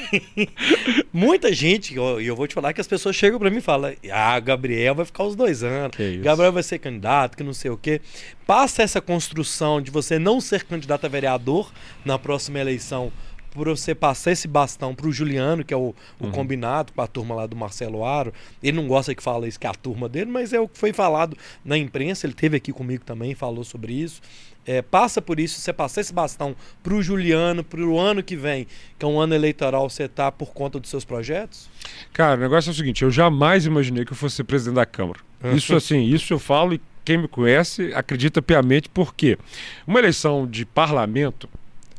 Muita 1.11 1.53
gente, 1.53 1.95
e 1.95 1.97
eu, 1.97 2.21
eu 2.21 2.37
vou 2.37 2.47
te 2.47 2.55
falar 2.55 2.75
que 2.75 2.81
as 2.81 2.87
pessoas 2.87 3.17
chegam 3.17 3.39
para 3.39 3.51
mim 3.51 3.57
e 3.57 3.63
falam: 3.63 3.95
Ah, 4.13 4.39
Gabriel 4.39 4.95
vai 4.95 5.07
ficar 5.07 5.25
os 5.25 5.35
dois 5.35 5.63
anos. 5.63 5.97
Gabriel 6.23 6.53
vai 6.53 6.63
ser 6.63 6.79
candidato, 6.79 7.37
que 7.37 7.43
não 7.43 7.55
sei 7.55 7.71
o 7.71 7.77
quê. 7.79 8.03
Passa 8.47 8.83
essa 8.83 9.01
construção 9.01 9.81
de 9.81 9.91
você 9.91 10.19
não 10.19 10.41
ser 10.43 10.65
candidato 10.65 11.07
a 11.07 11.09
vereador 11.09 11.73
na 12.05 12.19
próxima 12.19 12.59
eleição. 12.59 13.11
Por 13.55 13.69
você 13.69 13.95
passar 13.95 14.33
esse 14.33 14.49
bastão 14.49 14.95
pro 14.95 15.13
Juliano, 15.13 15.65
que 15.65 15.73
é 15.73 15.77
o, 15.77 15.95
o 16.21 16.31
combinado 16.33 16.93
com 16.93 17.01
a 17.01 17.07
turma 17.07 17.37
lá 17.37 17.47
do 17.47 17.55
Marcelo 17.55 18.05
Aro. 18.05 18.35
Ele 18.61 18.77
não 18.77 18.89
gosta 18.89 19.15
que 19.15 19.23
fala 19.23 19.47
isso, 19.47 19.61
que 19.61 19.67
é 19.67 19.71
a 19.71 19.75
turma 19.75 20.09
dele, 20.09 20.31
mas 20.31 20.53
é 20.53 20.59
o 20.59 20.69
que 20.69 20.77
foi 20.77 20.93
falado 20.93 21.37
na 21.65 21.79
imprensa. 21.79 22.27
Ele 22.27 22.35
teve 22.35 22.57
aqui 22.57 22.73
comigo 22.73 23.05
também, 23.05 23.33
falou 23.35 23.63
sobre 23.63 23.93
isso. 23.93 24.21
É, 24.67 24.81
passa 24.81 25.21
por 25.21 25.39
isso, 25.39 25.61
você 25.61 25.73
passar 25.73 26.01
esse 26.01 26.13
bastão 26.13 26.57
pro 26.83 27.03
Juliano, 27.03 27.63
pro 27.63 27.99
ano 27.99 28.23
que 28.23 28.35
vem, 28.35 28.67
que 28.99 29.05
é 29.05 29.09
um 29.09 29.21
ano 29.21 29.35
eleitoral, 29.35 29.89
você 29.89 30.09
tá 30.09 30.33
por 30.33 30.53
conta 30.53 30.81
dos 30.81 30.89
seus 30.89 31.05
projetos? 31.05 31.69
Cara, 32.13 32.39
o 32.39 32.41
negócio 32.41 32.71
é 32.71 32.73
o 32.73 32.75
seguinte: 32.75 33.05
eu 33.05 33.11
jamais 33.11 33.67
imaginei 33.67 34.05
que 34.05 34.13
eu 34.13 34.17
fosse 34.17 34.37
ser 34.37 34.45
presidente 34.45 34.77
da 34.77 34.87
Câmara. 34.87 35.21
Isso, 35.55 35.77
assim, 35.77 36.03
isso 36.03 36.33
eu 36.33 36.39
falo 36.39 36.75
e 36.75 36.81
quem 37.05 37.19
me 37.19 37.29
conhece 37.29 37.93
acredita 37.95 38.41
piamente, 38.41 38.89
porque 38.89 39.39
uma 39.87 39.99
eleição 39.99 40.47
de 40.47 40.65
parlamento 40.65 41.49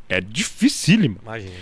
é 0.08 0.20
dificílima. 0.20 1.16
Imagina. 1.22 1.52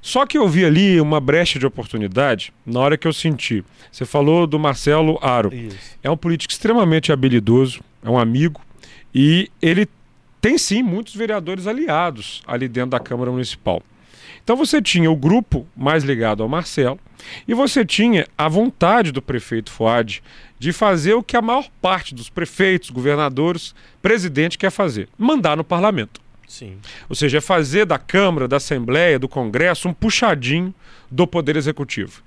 Só 0.00 0.26
que 0.26 0.36
eu 0.36 0.46
vi 0.46 0.66
ali 0.66 1.00
uma 1.00 1.18
brecha 1.18 1.58
de 1.58 1.64
oportunidade 1.64 2.52
na 2.66 2.78
hora 2.78 2.98
que 2.98 3.08
eu 3.08 3.12
senti. 3.12 3.64
Você 3.90 4.04
falou 4.04 4.46
do 4.46 4.58
Marcelo 4.58 5.18
Aro. 5.22 5.54
Isso. 5.54 5.96
É 6.02 6.10
um 6.10 6.16
político 6.16 6.52
extremamente 6.52 7.10
habilidoso, 7.10 7.80
é 8.02 8.10
um 8.10 8.18
amigo, 8.18 8.60
e 9.14 9.50
ele 9.62 9.88
tem 10.42 10.58
sim 10.58 10.82
muitos 10.82 11.14
vereadores 11.14 11.66
aliados 11.66 12.42
ali 12.46 12.68
dentro 12.68 12.90
da 12.90 13.00
Câmara 13.00 13.30
Municipal. 13.30 13.82
Então 14.42 14.56
você 14.56 14.82
tinha 14.82 15.10
o 15.10 15.16
grupo 15.16 15.66
mais 15.74 16.04
ligado 16.04 16.42
ao 16.42 16.48
Marcelo 16.50 17.00
e 17.48 17.54
você 17.54 17.82
tinha 17.82 18.26
a 18.36 18.46
vontade 18.46 19.10
do 19.10 19.22
prefeito 19.22 19.70
Fuad 19.70 20.22
de 20.58 20.70
fazer 20.70 21.14
o 21.14 21.22
que 21.22 21.34
a 21.34 21.40
maior 21.40 21.66
parte 21.80 22.14
dos 22.14 22.28
prefeitos, 22.28 22.90
governadores, 22.90 23.74
presidente 24.02 24.58
quer 24.58 24.70
fazer: 24.70 25.08
mandar 25.16 25.56
no 25.56 25.64
parlamento. 25.64 26.20
Sim. 26.46 26.78
Ou 27.08 27.16
seja, 27.16 27.38
é 27.38 27.40
fazer 27.40 27.84
da 27.84 27.98
Câmara, 27.98 28.46
da 28.46 28.56
Assembleia, 28.56 29.18
do 29.18 29.28
Congresso 29.28 29.88
um 29.88 29.94
puxadinho 29.94 30.74
do 31.10 31.26
Poder 31.26 31.56
Executivo. 31.56 32.22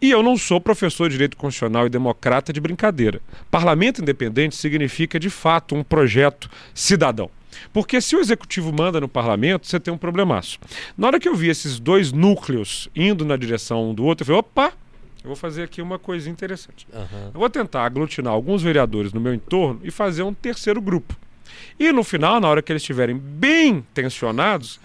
E 0.00 0.10
eu 0.10 0.22
não 0.22 0.36
sou 0.36 0.60
professor 0.60 1.08
de 1.08 1.14
Direito 1.14 1.36
Constitucional 1.36 1.86
e 1.86 1.90
democrata 1.90 2.52
de 2.52 2.60
brincadeira. 2.60 3.20
Parlamento 3.50 4.02
independente 4.02 4.56
significa, 4.56 5.18
de 5.18 5.30
fato, 5.30 5.74
um 5.74 5.82
projeto 5.82 6.50
cidadão. 6.74 7.30
Porque 7.72 8.00
se 8.00 8.16
o 8.16 8.20
executivo 8.20 8.72
manda 8.72 9.00
no 9.00 9.08
parlamento, 9.08 9.66
você 9.66 9.78
tem 9.78 9.94
um 9.94 9.98
problemaço. 9.98 10.58
Na 10.98 11.06
hora 11.06 11.20
que 11.20 11.28
eu 11.28 11.34
vi 11.34 11.48
esses 11.48 11.78
dois 11.78 12.12
núcleos 12.12 12.88
indo 12.94 13.24
na 13.24 13.36
direção 13.36 13.90
um 13.90 13.94
do 13.94 14.04
outro, 14.04 14.24
eu 14.24 14.26
falei: 14.26 14.40
opa, 14.40 14.72
eu 15.22 15.28
vou 15.28 15.36
fazer 15.36 15.62
aqui 15.62 15.80
uma 15.80 15.98
coisa 15.98 16.28
interessante. 16.28 16.86
Aham. 16.92 17.30
Eu 17.32 17.40
vou 17.40 17.48
tentar 17.48 17.84
aglutinar 17.84 18.32
alguns 18.32 18.62
vereadores 18.62 19.12
no 19.12 19.20
meu 19.20 19.32
entorno 19.32 19.80
e 19.82 19.90
fazer 19.90 20.22
um 20.22 20.34
terceiro 20.34 20.82
grupo. 20.82 21.16
E 21.78 21.92
no 21.92 22.04
final, 22.04 22.40
na 22.40 22.48
hora 22.48 22.62
que 22.62 22.72
eles 22.72 22.82
estiverem 22.82 23.16
bem 23.16 23.84
tensionados, 23.94 24.80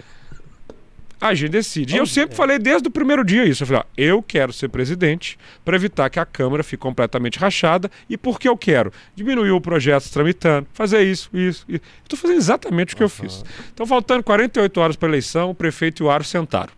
a 1.22 1.34
gente 1.34 1.52
decide. 1.52 1.96
E 1.96 1.98
eu 1.98 2.06
sempre 2.06 2.36
falei 2.36 2.58
desde 2.58 2.88
o 2.88 2.92
primeiro 2.92 3.26
dia 3.26 3.44
isso. 3.46 3.64
Eu 3.64 3.68
falei, 3.68 3.82
ó, 3.82 3.86
eu 3.98 4.24
quero 4.24 4.54
ser 4.54 4.70
presidente 4.70 5.38
para 5.66 5.76
evitar 5.76 6.10
que 6.10 6.20
a 6.20 6.26
Câmara 6.26 6.64
fique 6.64 6.82
completamente 6.82 7.38
rachada. 7.38 7.92
E 8.10 8.18
por 8.18 8.40
que 8.40 8.48
eu 8.48 8.56
quero? 8.56 8.94
Diminuir 9.16 9.52
o 9.52 9.60
projeto 9.60 10.10
tramitando, 10.10 10.68
fazer 10.74 11.04
isso, 11.04 11.30
isso. 11.34 11.66
isso. 11.68 11.82
Estou 12.04 12.18
fazendo 12.18 12.38
exatamente 12.38 12.94
o 12.94 12.98
que 12.98 13.04
eu 13.04 13.10
fiz. 13.10 13.44
Então, 13.74 13.86
faltando 13.86 14.24
48 14.24 14.80
horas 14.80 14.96
para 14.96 15.10
a 15.10 15.12
eleição, 15.12 15.50
o 15.50 15.56
prefeito 15.56 16.02
e 16.02 16.06
o 16.06 16.10
Aro 16.10 16.24
sentaram. 16.24 16.72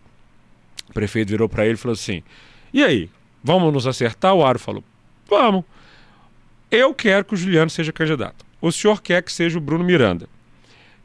O 0.90 0.92
prefeito 0.92 1.28
virou 1.28 1.48
para 1.48 1.64
ele 1.64 1.74
e 1.74 1.78
falou 1.78 1.94
assim: 1.94 2.22
E 2.74 2.82
aí, 2.82 3.08
vamos 3.44 3.72
nos 3.72 3.86
acertar? 3.86 4.34
O 4.34 4.44
Aro 4.44 4.58
falou: 4.58 4.82
Vamos. 5.28 5.64
Eu 6.70 6.92
quero 6.94 7.24
que 7.24 7.34
o 7.34 7.36
Juliano 7.36 7.70
seja 7.70 7.92
candidato. 7.92 8.44
O 8.62 8.70
senhor 8.70 9.02
quer 9.02 9.22
que 9.22 9.32
seja 9.32 9.58
o 9.58 9.60
Bruno 9.60 9.84
Miranda. 9.84 10.28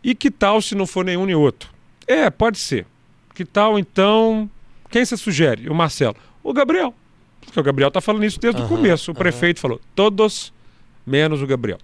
E 0.03 0.13
que 0.13 0.29
tal 0.29 0.61
se 0.61 0.75
não 0.75 0.85
for 0.85 1.03
nenhum 1.03 1.25
nem 1.25 1.35
outro? 1.35 1.69
É, 2.05 2.29
pode 2.29 2.59
ser. 2.59 2.85
Que 3.33 3.43
tal 3.43 3.77
então. 3.77 4.49
Quem 4.89 5.03
você 5.03 5.17
sugere? 5.17 5.67
O 5.67 5.73
Marcelo. 5.73 6.15
O 6.43 6.53
Gabriel. 6.53 6.93
Porque 7.41 7.59
o 7.59 7.63
Gabriel 7.63 7.87
está 7.87 7.99
falando 7.99 8.23
isso 8.23 8.39
desde 8.39 8.61
o 8.61 8.63
Aham, 8.63 8.75
começo. 8.75 9.11
O 9.11 9.13
aham. 9.13 9.19
prefeito 9.19 9.59
falou: 9.59 9.81
todos 9.95 10.53
menos 11.05 11.41
o 11.41 11.47
Gabriel. 11.47 11.79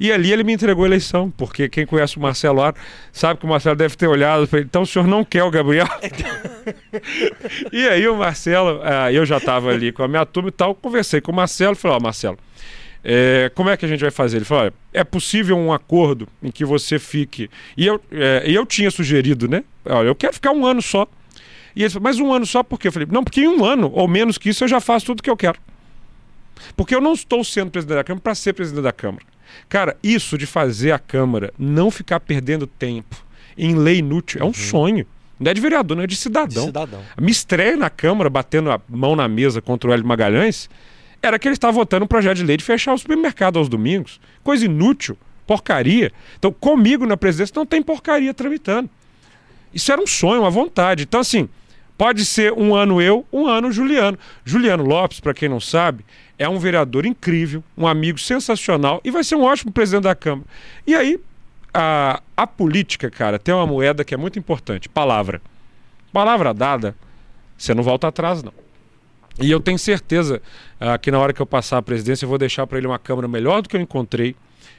E 0.00 0.12
ali 0.12 0.32
ele 0.32 0.42
me 0.42 0.52
entregou 0.52 0.84
a 0.84 0.86
eleição, 0.88 1.30
porque 1.30 1.68
quem 1.68 1.86
conhece 1.86 2.16
o 2.16 2.20
Marcelo 2.20 2.60
Aro 2.60 2.76
sabe 3.12 3.38
que 3.38 3.46
o 3.46 3.48
Marcelo 3.48 3.76
deve 3.76 3.96
ter 3.96 4.08
olhado 4.08 4.44
e 4.44 4.46
falou: 4.46 4.64
então 4.64 4.82
o 4.82 4.86
senhor 4.86 5.06
não 5.06 5.24
quer 5.24 5.44
o 5.44 5.50
Gabriel? 5.50 5.86
e 7.72 7.88
aí 7.88 8.06
o 8.08 8.16
Marcelo, 8.16 8.80
ah, 8.82 9.12
eu 9.12 9.24
já 9.24 9.38
estava 9.38 9.70
ali 9.70 9.92
com 9.92 10.02
a 10.02 10.08
minha 10.08 10.26
turma 10.26 10.48
e 10.48 10.52
tal, 10.52 10.74
conversei 10.74 11.20
com 11.20 11.30
o 11.30 11.34
Marcelo 11.34 11.72
e 11.72 11.76
falei, 11.76 11.96
ó, 11.96 12.00
Marcelo, 12.00 12.38
é, 13.08 13.52
como 13.54 13.70
é 13.70 13.76
que 13.76 13.84
a 13.84 13.88
gente 13.88 14.00
vai 14.00 14.10
fazer? 14.10 14.38
Ele 14.38 14.44
falou, 14.44 14.64
olha, 14.64 14.74
é 14.92 15.04
possível 15.04 15.56
um 15.56 15.72
acordo 15.72 16.26
em 16.42 16.50
que 16.50 16.64
você 16.64 16.98
fique... 16.98 17.48
E 17.76 17.86
eu, 17.86 18.02
é, 18.10 18.42
eu 18.44 18.66
tinha 18.66 18.90
sugerido, 18.90 19.46
né? 19.46 19.62
Olha, 19.84 20.08
eu 20.08 20.14
quero 20.16 20.32
ficar 20.32 20.50
um 20.50 20.66
ano 20.66 20.82
só. 20.82 21.06
E 21.76 21.84
ele 21.84 21.90
falou, 21.90 22.02
mas 22.02 22.18
um 22.18 22.32
ano 22.32 22.44
só 22.44 22.64
por 22.64 22.80
quê? 22.80 22.88
Eu 22.88 22.92
falei, 22.92 23.06
não, 23.08 23.22
porque 23.22 23.42
em 23.42 23.48
um 23.48 23.64
ano, 23.64 23.92
ou 23.94 24.08
menos 24.08 24.36
que 24.36 24.48
isso, 24.48 24.64
eu 24.64 24.68
já 24.68 24.80
faço 24.80 25.06
tudo 25.06 25.22
que 25.22 25.30
eu 25.30 25.36
quero. 25.36 25.56
Porque 26.76 26.96
eu 26.96 27.00
não 27.00 27.12
estou 27.12 27.44
sendo 27.44 27.70
presidente 27.70 27.96
da 27.96 28.02
Câmara 28.02 28.22
para 28.22 28.34
ser 28.34 28.52
presidente 28.54 28.82
da 28.82 28.92
Câmara. 28.92 29.24
Cara, 29.68 29.96
isso 30.02 30.36
de 30.36 30.44
fazer 30.44 30.90
a 30.90 30.98
Câmara 30.98 31.54
não 31.56 31.92
ficar 31.92 32.18
perdendo 32.18 32.66
tempo 32.66 33.24
em 33.56 33.76
lei 33.76 33.98
inútil 33.98 34.40
é 34.40 34.44
um 34.44 34.52
sonho. 34.52 35.06
Não 35.38 35.48
é 35.50 35.54
de 35.54 35.60
vereador, 35.60 35.96
não 35.96 36.02
é 36.02 36.06
de 36.08 36.16
cidadão. 36.16 36.64
De 36.64 36.68
cidadão. 36.70 37.02
Me 37.20 37.30
estreia 37.30 37.76
na 37.76 37.88
Câmara, 37.88 38.28
batendo 38.28 38.68
a 38.70 38.80
mão 38.88 39.14
na 39.14 39.28
mesa 39.28 39.62
contra 39.62 39.90
o 39.90 39.92
Hélio 39.92 40.04
Magalhães, 40.04 40.68
era 41.26 41.38
que 41.38 41.48
ele 41.48 41.54
estava 41.54 41.72
votando 41.72 42.04
um 42.04 42.08
projeto 42.08 42.36
de 42.36 42.44
lei 42.44 42.56
de 42.56 42.64
fechar 42.64 42.94
o 42.94 42.98
supermercado 42.98 43.58
aos 43.58 43.68
domingos. 43.68 44.20
Coisa 44.42 44.64
inútil, 44.64 45.16
porcaria. 45.46 46.12
Então, 46.38 46.52
comigo 46.52 47.06
na 47.06 47.16
presidência 47.16 47.52
não 47.56 47.66
tem 47.66 47.82
porcaria 47.82 48.32
tramitando. 48.32 48.88
Isso 49.72 49.92
era 49.92 50.00
um 50.00 50.06
sonho, 50.06 50.40
uma 50.40 50.50
vontade. 50.50 51.02
Então, 51.02 51.20
assim, 51.20 51.48
pode 51.98 52.24
ser 52.24 52.52
um 52.52 52.74
ano 52.74 53.00
eu, 53.00 53.26
um 53.32 53.46
ano 53.46 53.70
Juliano. 53.70 54.18
Juliano 54.44 54.84
Lopes, 54.84 55.20
para 55.20 55.34
quem 55.34 55.48
não 55.48 55.60
sabe, 55.60 56.04
é 56.38 56.48
um 56.48 56.58
vereador 56.58 57.04
incrível, 57.04 57.62
um 57.76 57.86
amigo 57.86 58.18
sensacional 58.18 59.00
e 59.04 59.10
vai 59.10 59.24
ser 59.24 59.36
um 59.36 59.42
ótimo 59.42 59.72
presidente 59.72 60.04
da 60.04 60.14
Câmara. 60.14 60.46
E 60.86 60.94
aí, 60.94 61.18
a, 61.72 62.22
a 62.36 62.46
política, 62.46 63.10
cara, 63.10 63.38
tem 63.38 63.54
uma 63.54 63.66
moeda 63.66 64.04
que 64.04 64.14
é 64.14 64.16
muito 64.16 64.38
importante: 64.38 64.88
palavra. 64.88 65.42
Palavra 66.12 66.54
dada, 66.54 66.96
você 67.58 67.74
não 67.74 67.82
volta 67.82 68.08
atrás, 68.08 68.42
não. 68.42 68.65
E 69.40 69.50
eu 69.50 69.60
tenho 69.60 69.78
certeza 69.78 70.40
uh, 70.80 70.98
que 70.98 71.10
na 71.10 71.18
hora 71.18 71.32
que 71.32 71.40
eu 71.40 71.46
passar 71.46 71.78
a 71.78 71.82
presidência, 71.82 72.24
eu 72.24 72.28
vou 72.28 72.38
deixar 72.38 72.66
para 72.66 72.78
ele 72.78 72.86
uma 72.86 72.98
Câmara 72.98 73.28
melhor 73.28 73.62
do 73.62 73.68
que 73.68 73.76
eu 73.76 73.80
encontrei, 73.80 74.34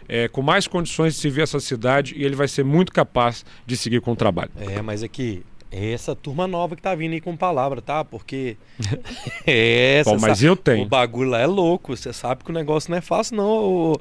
é, 0.10 0.28
com 0.28 0.42
mais 0.42 0.68
condições 0.68 1.16
de 1.16 1.20
se 1.20 1.30
ver 1.30 1.44
essa 1.44 1.60
cidade 1.60 2.14
e 2.16 2.24
ele 2.24 2.36
vai 2.36 2.48
ser 2.48 2.64
muito 2.64 2.92
capaz 2.92 3.46
de 3.66 3.76
seguir 3.76 4.02
com 4.02 4.14
o 4.14 4.16
trabalho. 4.16 4.50
É, 4.58 4.82
mas 4.82 5.04
aqui, 5.04 5.44
é 5.72 5.92
essa 5.92 6.16
turma 6.16 6.48
nova 6.48 6.76
que 6.76 6.82
tá 6.82 6.96
vindo 6.96 7.14
aí 7.14 7.22
com 7.22 7.36
palavra, 7.36 7.82
tá? 7.82 8.04
Porque. 8.06 8.56
é, 9.46 10.02
Bom, 10.04 10.14
mas 10.14 10.38
sabe, 10.38 10.46
eu 10.46 10.56
tenho. 10.56 10.86
O 10.86 10.88
bagulho 10.88 11.32
lá 11.32 11.40
é 11.40 11.46
louco. 11.46 11.96
Você 11.96 12.14
sabe 12.14 12.44
que 12.44 12.50
o 12.50 12.54
negócio 12.54 12.90
não 12.90 12.98
é 12.98 13.02
fácil, 13.02 13.36
não. 13.36 13.94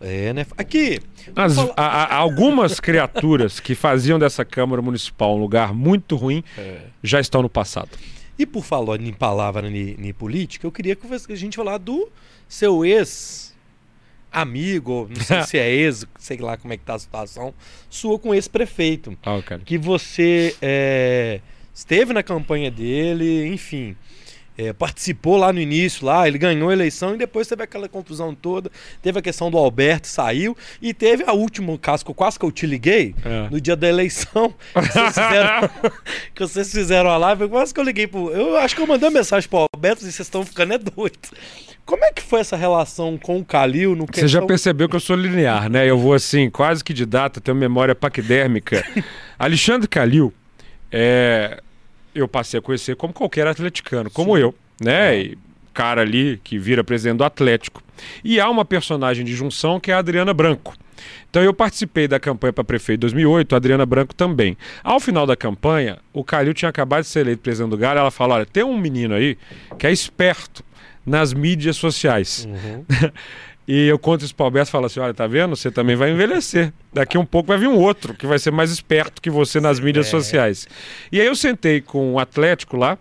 É, 0.00 0.34
né? 0.34 0.46
Aqui. 0.58 1.00
As, 1.34 1.56
a, 1.58 1.72
a, 1.76 2.16
algumas 2.16 2.78
criaturas 2.78 3.58
que 3.58 3.74
faziam 3.74 4.18
dessa 4.18 4.44
Câmara 4.44 4.82
Municipal 4.82 5.34
um 5.34 5.40
lugar 5.40 5.72
muito 5.72 6.14
ruim 6.14 6.44
é. 6.58 6.82
já 7.02 7.20
estão 7.20 7.40
no 7.40 7.48
passado. 7.48 7.90
E 8.38 8.44
por 8.44 8.64
falar 8.64 9.00
em 9.00 9.12
palavra 9.12 9.68
em 9.68 10.12
política, 10.12 10.66
eu 10.66 10.72
queria 10.72 10.96
que 10.96 11.06
a 11.32 11.36
gente 11.36 11.56
falar 11.56 11.78
do 11.78 12.10
seu 12.48 12.84
ex 12.84 13.54
amigo, 14.32 15.08
não 15.08 15.22
sei 15.22 15.42
se 15.46 15.58
é 15.58 15.70
ex, 15.70 16.04
sei 16.18 16.38
lá 16.38 16.56
como 16.56 16.72
é 16.72 16.76
que 16.76 16.84
tá 16.84 16.94
a 16.94 16.98
situação, 16.98 17.54
sua 17.88 18.18
com 18.18 18.34
esse 18.34 18.50
prefeito. 18.50 19.16
Oh, 19.24 19.40
que 19.64 19.78
você 19.78 20.56
é, 20.60 21.40
esteve 21.72 22.12
na 22.12 22.22
campanha 22.22 22.70
dele, 22.70 23.46
enfim 23.46 23.96
é, 24.56 24.72
participou 24.72 25.36
lá 25.36 25.52
no 25.52 25.60
início, 25.60 26.06
lá, 26.06 26.28
ele 26.28 26.38
ganhou 26.38 26.68
a 26.68 26.72
eleição 26.72 27.14
e 27.14 27.18
depois 27.18 27.46
teve 27.46 27.62
aquela 27.62 27.88
confusão 27.88 28.34
toda. 28.34 28.70
Teve 29.02 29.18
a 29.18 29.22
questão 29.22 29.50
do 29.50 29.58
Alberto, 29.58 30.06
saiu. 30.06 30.56
E 30.80 30.94
teve 30.94 31.24
a 31.26 31.32
última 31.32 31.76
caso, 31.78 32.04
quase 32.06 32.38
que 32.38 32.44
eu 32.44 32.52
te 32.52 32.66
liguei, 32.66 33.14
é. 33.24 33.48
no 33.50 33.60
dia 33.60 33.76
da 33.76 33.88
eleição. 33.88 34.54
Que 34.74 34.92
vocês 34.92 35.14
fizeram, 35.14 35.70
que 36.34 36.42
vocês 36.42 36.72
fizeram 36.72 37.10
a 37.10 37.16
live. 37.16 37.48
Quase 37.48 37.72
que 37.72 37.80
eu 37.80 37.84
liguei 37.84 38.06
pro. 38.06 38.30
Eu 38.30 38.56
acho 38.56 38.76
que 38.76 38.82
eu 38.82 38.86
mandei 38.86 39.08
uma 39.08 39.18
mensagem 39.18 39.48
pro 39.48 39.66
Alberto 39.74 40.02
e 40.02 40.04
vocês 40.04 40.20
estão 40.20 40.44
ficando 40.44 40.74
é 40.74 40.78
doido. 40.78 41.18
Como 41.84 42.04
é 42.04 42.12
que 42.12 42.22
foi 42.22 42.40
essa 42.40 42.56
relação 42.56 43.18
com 43.18 43.38
o 43.38 43.44
Calil? 43.44 43.94
No 43.94 44.06
questão... 44.06 44.28
Você 44.28 44.28
já 44.28 44.42
percebeu 44.42 44.88
que 44.88 44.96
eu 44.96 45.00
sou 45.00 45.16
linear, 45.16 45.68
né? 45.68 45.88
Eu 45.88 45.98
vou 45.98 46.14
assim, 46.14 46.48
quase 46.48 46.82
que 46.82 46.94
de 46.94 47.04
data, 47.04 47.40
tenho 47.40 47.56
memória 47.56 47.94
paquidérmica. 47.94 48.84
Alexandre 49.38 49.88
Calil 49.88 50.32
é, 50.90 51.60
eu 52.14 52.28
passei 52.28 52.58
a 52.58 52.62
conhecer 52.62 52.96
como 52.96 53.12
qualquer 53.12 53.46
atleticano, 53.46 54.10
como 54.10 54.36
Sim. 54.36 54.42
eu, 54.42 54.54
né? 54.80 55.18
E 55.18 55.38
cara 55.74 56.02
ali 56.02 56.40
que 56.42 56.56
vira 56.56 56.84
presidente 56.84 57.18
do 57.18 57.24
Atlético. 57.24 57.82
E 58.22 58.40
há 58.40 58.48
uma 58.48 58.64
personagem 58.64 59.24
de 59.24 59.34
junção 59.34 59.80
que 59.80 59.90
é 59.90 59.94
a 59.94 59.98
Adriana 59.98 60.32
Branco. 60.32 60.74
Então 61.28 61.42
eu 61.42 61.52
participei 61.52 62.06
da 62.06 62.20
campanha 62.20 62.52
para 62.52 62.62
prefeito 62.62 63.00
em 63.00 63.02
2008, 63.02 63.52
a 63.52 63.56
Adriana 63.56 63.84
Branco 63.84 64.14
também. 64.14 64.56
Ao 64.84 65.00
final 65.00 65.26
da 65.26 65.36
campanha, 65.36 65.98
o 66.12 66.22
Calil 66.22 66.54
tinha 66.54 66.68
acabado 66.68 67.02
de 67.02 67.08
ser 67.08 67.20
eleito 67.20 67.42
presidente 67.42 67.70
do 67.70 67.76
Galo, 67.76 67.98
ela 67.98 68.10
falou: 68.12 68.36
"Olha, 68.36 68.46
tem 68.46 68.62
um 68.62 68.78
menino 68.78 69.14
aí 69.14 69.36
que 69.76 69.86
é 69.86 69.92
esperto 69.92 70.64
nas 71.04 71.34
mídias 71.34 71.76
sociais". 71.76 72.48
Uhum. 72.48 72.84
E 73.66 73.86
eu 73.86 73.98
conto 73.98 74.24
isso 74.24 74.34
para 74.34 74.44
o 74.44 74.46
Alberto 74.46 74.68
e 74.68 74.72
falo 74.72 74.86
assim: 74.86 75.00
olha, 75.00 75.14
tá 75.14 75.26
vendo? 75.26 75.56
Você 75.56 75.70
também 75.70 75.96
vai 75.96 76.10
envelhecer. 76.10 76.72
Daqui 76.92 77.16
um 77.16 77.24
pouco 77.24 77.48
vai 77.48 77.58
vir 77.58 77.68
um 77.68 77.78
outro 77.78 78.14
que 78.14 78.26
vai 78.26 78.38
ser 78.38 78.50
mais 78.50 78.70
esperto 78.70 79.22
que 79.22 79.30
você 79.30 79.60
nas 79.60 79.80
mídias 79.80 80.06
é. 80.06 80.10
sociais. 80.10 80.68
E 81.10 81.20
aí 81.20 81.26
eu 81.26 81.34
sentei 81.34 81.80
com 81.80 82.10
o 82.10 82.12
um 82.14 82.18
Atlético 82.18 82.76
lá, 82.76 82.98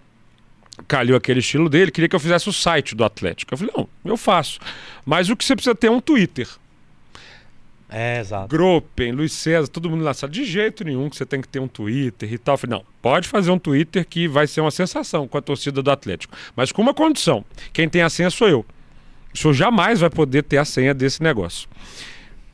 calhou 0.88 1.18
aquele 1.18 1.40
estilo 1.40 1.70
dele, 1.70 1.92
queria 1.92 2.08
que 2.08 2.16
eu 2.16 2.20
fizesse 2.20 2.48
o 2.48 2.54
site 2.54 2.96
do 2.96 3.04
Atlético. 3.04 3.54
Eu 3.54 3.58
falei: 3.58 3.74
não, 3.76 3.90
eu 4.06 4.16
faço. 4.16 4.60
Mas 5.06 5.30
o 5.30 5.36
que 5.36 5.44
você 5.44 5.56
precisa 5.56 5.76
ter 5.76 5.88
é 5.88 5.92
um 5.92 6.00
Twitter. 6.00 6.48
É, 7.96 8.20
exato. 8.20 8.48
Gropen, 8.48 9.12
Luiz 9.12 9.34
César, 9.34 9.68
todo 9.68 9.88
mundo 9.88 10.04
lá 10.04 10.16
sabe. 10.16 10.34
De 10.34 10.44
jeito 10.46 10.84
nenhum 10.84 11.10
que 11.12 11.16
você 11.16 11.28
tem 11.28 11.40
que 11.40 11.48
ter 11.48 11.60
um 11.60 11.68
Twitter 11.68 12.34
e 12.34 12.40
tal. 12.40 12.54
Eu 12.54 12.58
falei, 12.58 12.78
não, 12.78 12.86
pode 13.02 13.28
fazer 13.28 13.52
um 13.52 13.60
Twitter 13.60 14.04
que 14.04 14.28
vai 14.28 14.48
ser 14.48 14.62
uma 14.62 14.72
sensação 14.72 15.28
com 15.28 15.38
a 15.38 15.42
torcida 15.42 15.80
do 15.80 15.92
Atlético. 15.92 16.36
Mas 16.56 16.72
com 16.72 16.82
uma 16.82 16.94
condição: 16.94 17.46
quem 17.72 17.88
tem 17.88 18.02
a 18.02 18.10
senha 18.10 18.32
sou 18.32 18.50
eu. 18.50 18.66
O 19.34 19.38
senhor 19.38 19.54
jamais 19.54 20.00
vai 20.00 20.10
poder 20.10 20.44
ter 20.44 20.58
a 20.58 20.66
senha 20.66 20.94
desse 20.94 21.24
negócio. 21.24 21.68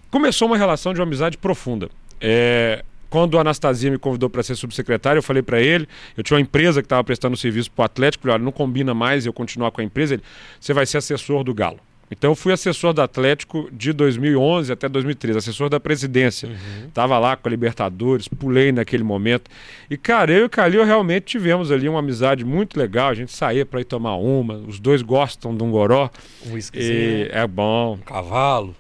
Começou 0.10 0.48
uma 0.48 0.58
relação 0.58 0.94
de 0.94 1.00
uma 1.00 1.06
amizade 1.06 1.38
profunda. 1.38 1.90
É, 2.22 2.84
quando 3.10 3.38
a 3.38 3.42
Anastasia 3.42 3.92
me 3.92 3.98
convidou 3.98 4.30
para 4.30 4.44
ser 4.44 4.56
subsecretário, 4.56 5.20
eu 5.20 5.24
falei 5.24 5.42
para 5.42 5.60
ele, 5.60 5.88
eu 6.16 6.24
tinha 6.24 6.38
uma 6.38 6.42
empresa 6.42 6.82
que 6.82 6.86
estava 6.86 7.04
prestando 7.04 7.36
serviço 7.36 7.72
para 7.72 7.84
o 7.84 7.86
Atlético, 7.86 8.24
falei, 8.24 8.36
olha, 8.36 8.44
não 8.44 8.52
combina 8.52 8.94
mais 8.94 9.26
eu 9.26 9.34
continuar 9.34 9.72
com 9.72 9.82
a 9.82 9.84
empresa, 9.84 10.16
ele, 10.16 10.24
você 10.60 10.74
vai 10.74 10.86
ser 10.86 10.98
assessor 10.98 11.44
do 11.44 11.54
Galo. 11.54 11.80
Então 12.12 12.32
eu 12.32 12.36
fui 12.36 12.52
assessor 12.52 12.94
do 12.94 13.02
Atlético 13.02 13.70
de 13.72 13.94
2011 13.94 14.72
até 14.72 14.90
2013, 14.90 15.38
assessor 15.38 15.70
da 15.70 15.80
presidência. 15.80 16.50
Uhum. 16.50 16.90
Tava 16.94 17.20
lá 17.20 17.36
com 17.36 17.48
a 17.48 17.52
Libertadores, 17.52 18.28
pulei 18.28 18.72
naquele 18.72 19.04
momento. 19.04 19.50
E 19.90 19.98
cara, 19.98 20.32
eu 20.32 20.40
e 20.40 20.44
o 20.44 20.50
Calil 20.50 20.84
realmente 20.84 21.26
tivemos 21.26 21.72
ali 21.72 21.88
uma 21.88 22.00
amizade 22.00 22.44
muito 22.44 22.80
legal. 22.80 23.10
A 23.10 23.14
gente 23.14 23.32
saía 23.32 23.66
para 23.66 23.82
ir 23.82 23.86
tomar 23.86 24.16
uma. 24.16 24.56
Os 24.56 24.80
dois 24.80 25.02
gostam 25.02 25.56
de 25.56 25.64
um 25.64 25.70
goró. 25.70 26.10
Um 26.48 26.58
e 26.74 27.30
é 27.32 27.46
bom. 27.46 27.94
Um 27.94 27.98
cavalo. 27.98 28.76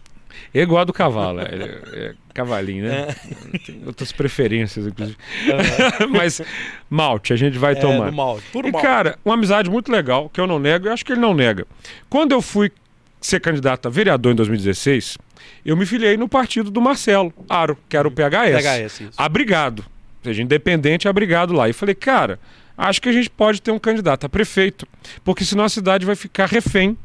Gosta 0.67 0.85
do 0.85 0.93
cavalo, 0.93 1.41
é, 1.41 1.45
é 1.93 2.13
cavalinho, 2.33 2.85
né? 2.85 3.07
É. 3.53 3.57
Tem 3.59 3.81
outras 3.85 4.11
preferências, 4.11 4.87
inclusive. 4.87 5.17
Mas 6.09 6.41
malte, 6.89 7.33
a 7.33 7.35
gente 7.35 7.57
vai 7.57 7.73
é, 7.73 7.75
tomar. 7.75 8.11
Malte, 8.11 8.45
e, 8.55 8.71
malte. 8.71 8.81
cara, 8.81 9.19
uma 9.23 9.35
amizade 9.35 9.69
muito 9.69 9.91
legal, 9.91 10.29
que 10.29 10.39
eu 10.39 10.47
não 10.47 10.57
nego, 10.57 10.87
e 10.87 10.89
acho 10.89 11.05
que 11.05 11.11
ele 11.11 11.21
não 11.21 11.33
nega. 11.33 11.67
Quando 12.09 12.31
eu 12.31 12.41
fui 12.41 12.71
ser 13.19 13.39
candidato 13.39 13.87
a 13.87 13.91
vereador 13.91 14.31
em 14.31 14.35
2016, 14.35 15.17
eu 15.65 15.75
me 15.75 15.85
filiei 15.85 16.17
no 16.17 16.27
partido 16.27 16.71
do 16.71 16.81
Marcelo 16.81 17.33
Aro, 17.49 17.77
que 17.87 17.97
era 17.97 18.07
o 18.07 18.11
PHS. 18.11 18.63
PHS 18.63 19.01
isso. 19.01 19.11
Abrigado. 19.17 19.79
Ou 19.79 20.23
seja, 20.23 20.41
independente, 20.41 21.07
abrigado 21.07 21.53
lá. 21.53 21.69
E 21.69 21.73
falei, 21.73 21.95
cara, 21.95 22.39
acho 22.77 23.01
que 23.01 23.09
a 23.09 23.11
gente 23.11 23.29
pode 23.29 23.61
ter 23.61 23.71
um 23.71 23.79
candidato 23.79 24.25
a 24.25 24.29
prefeito, 24.29 24.87
porque 25.23 25.43
senão 25.43 25.63
a 25.63 25.69
cidade 25.69 26.05
vai 26.05 26.15
ficar 26.15 26.45
refém 26.47 26.97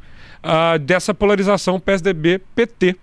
uh, 0.44 0.78
dessa 0.78 1.12
polarização 1.12 1.80
PSDB-PT. 1.80 2.96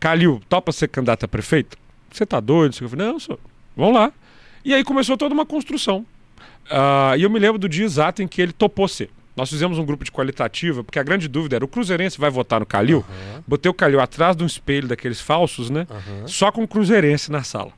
Calil, 0.00 0.40
topa 0.48 0.72
ser 0.72 0.88
candidato 0.88 1.24
a 1.24 1.28
prefeito? 1.28 1.76
Você 2.10 2.24
tá 2.24 2.40
doido? 2.40 2.76
Eu 2.80 2.88
falei, 2.88 3.06
não, 3.06 3.18
senhor, 3.18 3.38
vamos 3.76 3.94
lá. 3.94 4.12
E 4.64 4.72
aí 4.72 4.84
começou 4.84 5.16
toda 5.16 5.34
uma 5.34 5.46
construção. 5.46 6.06
Uh, 6.70 7.16
e 7.16 7.22
eu 7.22 7.30
me 7.30 7.38
lembro 7.38 7.58
do 7.58 7.68
dia 7.68 7.84
exato 7.84 8.22
em 8.22 8.28
que 8.28 8.40
ele 8.40 8.52
topou 8.52 8.86
ser. 8.86 9.10
Nós 9.38 9.48
fizemos 9.50 9.78
um 9.78 9.84
grupo 9.84 10.04
de 10.04 10.10
qualitativa, 10.10 10.82
porque 10.82 10.98
a 10.98 11.02
grande 11.04 11.28
dúvida 11.28 11.54
era: 11.54 11.64
o 11.64 11.68
Cruzeirense 11.68 12.18
vai 12.18 12.28
votar 12.28 12.58
no 12.58 12.66
Calil? 12.66 13.04
Uhum. 13.08 13.42
Botei 13.46 13.70
o 13.70 13.74
Calil 13.74 14.00
atrás 14.00 14.34
de 14.34 14.42
um 14.42 14.46
espelho 14.46 14.88
daqueles 14.88 15.20
falsos, 15.20 15.70
né? 15.70 15.86
Uhum. 15.88 16.26
Só 16.26 16.50
com 16.50 16.64
o 16.64 16.66
Cruzeirense 16.66 17.30
na 17.30 17.44
sala. 17.44 17.70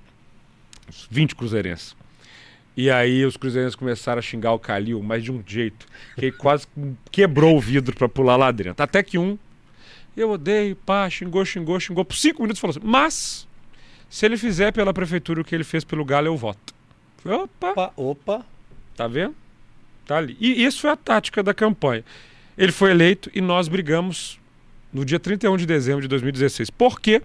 20 1.11 1.37
Cruzeirenses. 1.37 1.95
E 2.75 2.91
aí 2.91 3.27
os 3.27 3.37
Cruzeirenses 3.37 3.77
começaram 3.77 4.21
a 4.21 4.23
xingar 4.23 4.55
o 4.55 4.59
Calil, 4.59 5.03
mas 5.03 5.23
de 5.23 5.31
um 5.31 5.45
jeito 5.47 5.87
que 6.15 6.27
ele 6.27 6.33
quase 6.33 6.67
quebrou 7.11 7.59
o 7.59 7.61
vidro 7.61 7.95
para 7.95 8.09
pular 8.09 8.37
lá 8.37 8.51
dentro. 8.51 8.83
Até 8.83 9.03
que 9.03 9.19
um, 9.19 9.37
eu 10.17 10.31
odeio, 10.31 10.75
pá, 10.75 11.11
xingou, 11.11 11.45
xingou, 11.45 11.79
xingou. 11.79 12.07
Por 12.07 12.17
cinco 12.17 12.41
minutos 12.41 12.59
falou 12.59 12.75
assim: 12.75 12.81
mas 12.83 13.47
se 14.09 14.25
ele 14.25 14.39
fizer 14.39 14.73
pela 14.73 14.95
prefeitura 14.95 15.43
o 15.43 15.45
que 15.45 15.55
ele 15.55 15.65
fez 15.65 15.85
pelo 15.85 16.07
Galo, 16.07 16.29
eu 16.29 16.39
voto. 16.39 16.75
Opa! 17.23 17.73
Opa! 17.73 17.93
opa. 17.97 18.47
Tá 18.97 19.07
vendo? 19.07 19.35
Tá 20.11 20.17
ali. 20.17 20.37
E 20.41 20.65
isso 20.65 20.81
foi 20.81 20.91
a 20.91 20.97
tática 20.97 21.41
da 21.41 21.55
campanha. 21.55 22.03
Ele 22.59 22.73
foi 22.73 22.91
eleito 22.91 23.31
e 23.33 23.41
nós 23.41 23.69
brigamos 23.69 24.41
no 24.93 25.05
dia 25.05 25.21
31 25.21 25.57
de 25.57 25.65
dezembro 25.65 26.03
de 26.03 26.09
2016. 26.09 26.69
Por 26.69 27.01
quê? 27.01 27.23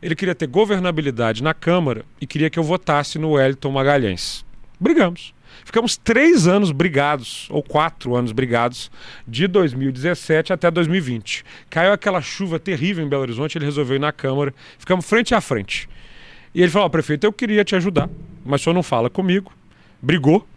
Ele 0.00 0.14
queria 0.14 0.34
ter 0.34 0.46
governabilidade 0.46 1.42
na 1.42 1.52
Câmara 1.52 2.06
e 2.18 2.26
queria 2.26 2.48
que 2.48 2.58
eu 2.58 2.62
votasse 2.62 3.18
no 3.18 3.32
Wellington 3.32 3.70
Magalhães. 3.70 4.46
Brigamos. 4.80 5.34
Ficamos 5.62 5.98
três 5.98 6.48
anos 6.48 6.72
brigados, 6.72 7.48
ou 7.50 7.62
quatro 7.62 8.16
anos 8.16 8.32
brigados, 8.32 8.90
de 9.28 9.46
2017 9.46 10.54
até 10.54 10.70
2020. 10.70 11.44
Caiu 11.68 11.92
aquela 11.92 12.22
chuva 12.22 12.58
terrível 12.58 13.04
em 13.04 13.08
Belo 13.10 13.20
Horizonte, 13.20 13.58
ele 13.58 13.66
resolveu 13.66 13.96
ir 13.96 14.00
na 14.00 14.10
Câmara, 14.10 14.54
ficamos 14.78 15.04
frente 15.04 15.34
a 15.34 15.40
frente. 15.42 15.86
E 16.54 16.62
ele 16.62 16.70
falou: 16.70 16.88
prefeito, 16.88 17.24
eu 17.24 17.32
queria 17.32 17.62
te 17.62 17.76
ajudar, 17.76 18.08
mas 18.42 18.62
o 18.62 18.64
senhor 18.64 18.74
não 18.74 18.82
fala 18.82 19.10
comigo. 19.10 19.52
Brigou 20.00 20.48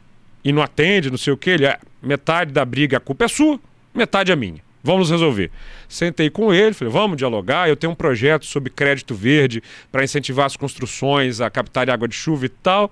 e 0.46 0.54
não 0.54 0.62
atende, 0.62 1.10
não 1.10 1.18
sei 1.18 1.34
o 1.34 1.38
que. 1.38 1.50
Ele 1.50 1.66
é 1.66 1.80
metade 2.02 2.54
da 2.54 2.64
briga, 2.64 2.98
a 2.98 3.00
culpa 3.00 3.26
é 3.26 3.28
sua, 3.28 3.60
metade 3.92 4.32
é 4.32 4.36
minha. 4.36 4.64
Vamos 4.84 5.10
resolver. 5.10 5.50
Sentei 5.90 6.30
com 6.30 6.54
ele, 6.54 6.76
falei, 6.76 6.94
vamos 6.94 7.18
dialogar. 7.18 7.68
Eu 7.68 7.76
tenho 7.76 7.92
um 7.92 7.96
projeto 7.96 8.46
sobre 8.46 8.70
crédito 8.70 9.16
verde 9.16 9.64
para 9.92 10.04
incentivar 10.04 10.46
as 10.46 10.56
construções, 10.56 11.42
a 11.42 11.50
captar 11.50 11.90
água 11.90 12.08
de 12.08 12.14
chuva 12.14 12.46
e 12.46 12.50
tal. 12.50 12.92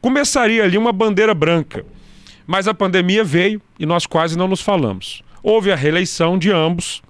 Começaria 0.00 0.62
ali 0.62 0.78
uma 0.78 0.92
bandeira 0.92 1.34
branca. 1.34 1.84
Mas 2.46 2.68
a 2.68 2.74
pandemia 2.74 3.24
veio 3.24 3.60
e 3.76 3.84
nós 3.84 4.06
quase 4.06 4.38
não 4.38 4.46
nos 4.46 4.60
falamos. 4.60 5.24
Houve 5.42 5.72
a 5.72 5.76
reeleição 5.76 6.38
de 6.38 6.52
ambos 6.52 7.02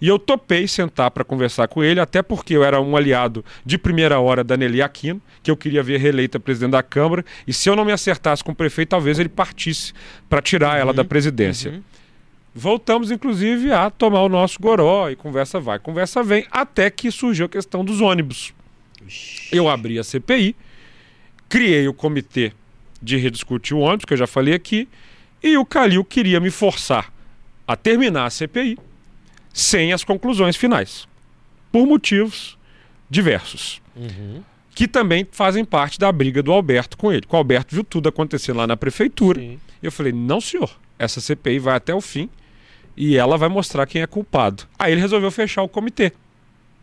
e 0.00 0.08
eu 0.08 0.18
topei 0.18 0.66
sentar 0.68 1.10
para 1.10 1.24
conversar 1.24 1.68
com 1.68 1.82
ele, 1.82 2.00
até 2.00 2.22
porque 2.22 2.54
eu 2.54 2.64
era 2.64 2.80
um 2.80 2.96
aliado 2.96 3.44
de 3.64 3.78
primeira 3.78 4.18
hora 4.20 4.42
da 4.44 4.56
Nelly 4.56 4.82
Aquino, 4.82 5.20
que 5.42 5.50
eu 5.50 5.56
queria 5.56 5.82
ver 5.82 5.98
reeleita 5.98 6.38
presidente 6.40 6.72
da 6.72 6.82
Câmara, 6.82 7.24
e 7.46 7.52
se 7.52 7.68
eu 7.68 7.76
não 7.76 7.84
me 7.84 7.92
acertasse 7.92 8.42
com 8.42 8.52
o 8.52 8.54
prefeito, 8.54 8.90
talvez 8.90 9.18
ele 9.18 9.28
partisse 9.28 9.92
para 10.28 10.42
tirar 10.42 10.78
ela 10.78 10.92
da 10.92 11.02
Uhum, 11.02 11.08
presidência. 11.08 11.70
uhum. 11.72 11.82
Voltamos, 12.54 13.10
inclusive, 13.10 13.72
a 13.72 13.90
tomar 13.90 14.22
o 14.22 14.28
nosso 14.28 14.60
goró 14.60 15.10
e 15.10 15.16
conversa 15.16 15.58
vai, 15.58 15.78
conversa 15.78 16.22
vem, 16.22 16.46
até 16.50 16.88
que 16.88 17.10
surgiu 17.10 17.46
a 17.46 17.48
questão 17.48 17.84
dos 17.84 18.00
ônibus. 18.00 18.52
Eu 19.50 19.68
abri 19.68 19.98
a 19.98 20.04
CPI, 20.04 20.54
criei 21.48 21.88
o 21.88 21.92
comitê 21.94 22.52
de 23.02 23.16
rediscutir 23.16 23.76
o 23.76 23.80
ônibus, 23.80 24.04
que 24.04 24.12
eu 24.14 24.16
já 24.18 24.26
falei 24.26 24.54
aqui, 24.54 24.88
e 25.42 25.56
o 25.58 25.64
Calil 25.64 26.04
queria 26.04 26.40
me 26.40 26.50
forçar 26.50 27.12
a 27.66 27.76
terminar 27.76 28.26
a 28.26 28.30
CPI 28.30 28.78
sem 29.54 29.92
as 29.92 30.04
conclusões 30.04 30.56
finais, 30.56 31.08
por 31.72 31.86
motivos 31.86 32.58
diversos, 33.08 33.80
Uhum. 33.96 34.42
que 34.74 34.88
também 34.88 35.26
fazem 35.30 35.64
parte 35.64 35.98
da 35.98 36.10
briga 36.10 36.42
do 36.42 36.52
Alberto 36.52 36.98
com 36.98 37.12
ele. 37.12 37.22
O 37.30 37.36
Alberto 37.36 37.74
viu 37.74 37.84
tudo 37.84 38.08
acontecer 38.08 38.52
lá 38.52 38.66
na 38.66 38.76
prefeitura. 38.76 39.40
Sim. 39.40 39.58
Eu 39.80 39.92
falei: 39.92 40.12
não, 40.12 40.40
senhor, 40.40 40.70
essa 40.98 41.20
CPI 41.20 41.60
vai 41.60 41.76
até 41.76 41.94
o 41.94 42.00
fim 42.00 42.28
e 42.96 43.16
ela 43.16 43.38
vai 43.38 43.48
mostrar 43.48 43.86
quem 43.86 44.02
é 44.02 44.06
culpado. 44.06 44.64
Aí 44.78 44.92
ele 44.92 45.00
resolveu 45.00 45.30
fechar 45.30 45.62
o 45.62 45.68
comitê 45.68 46.12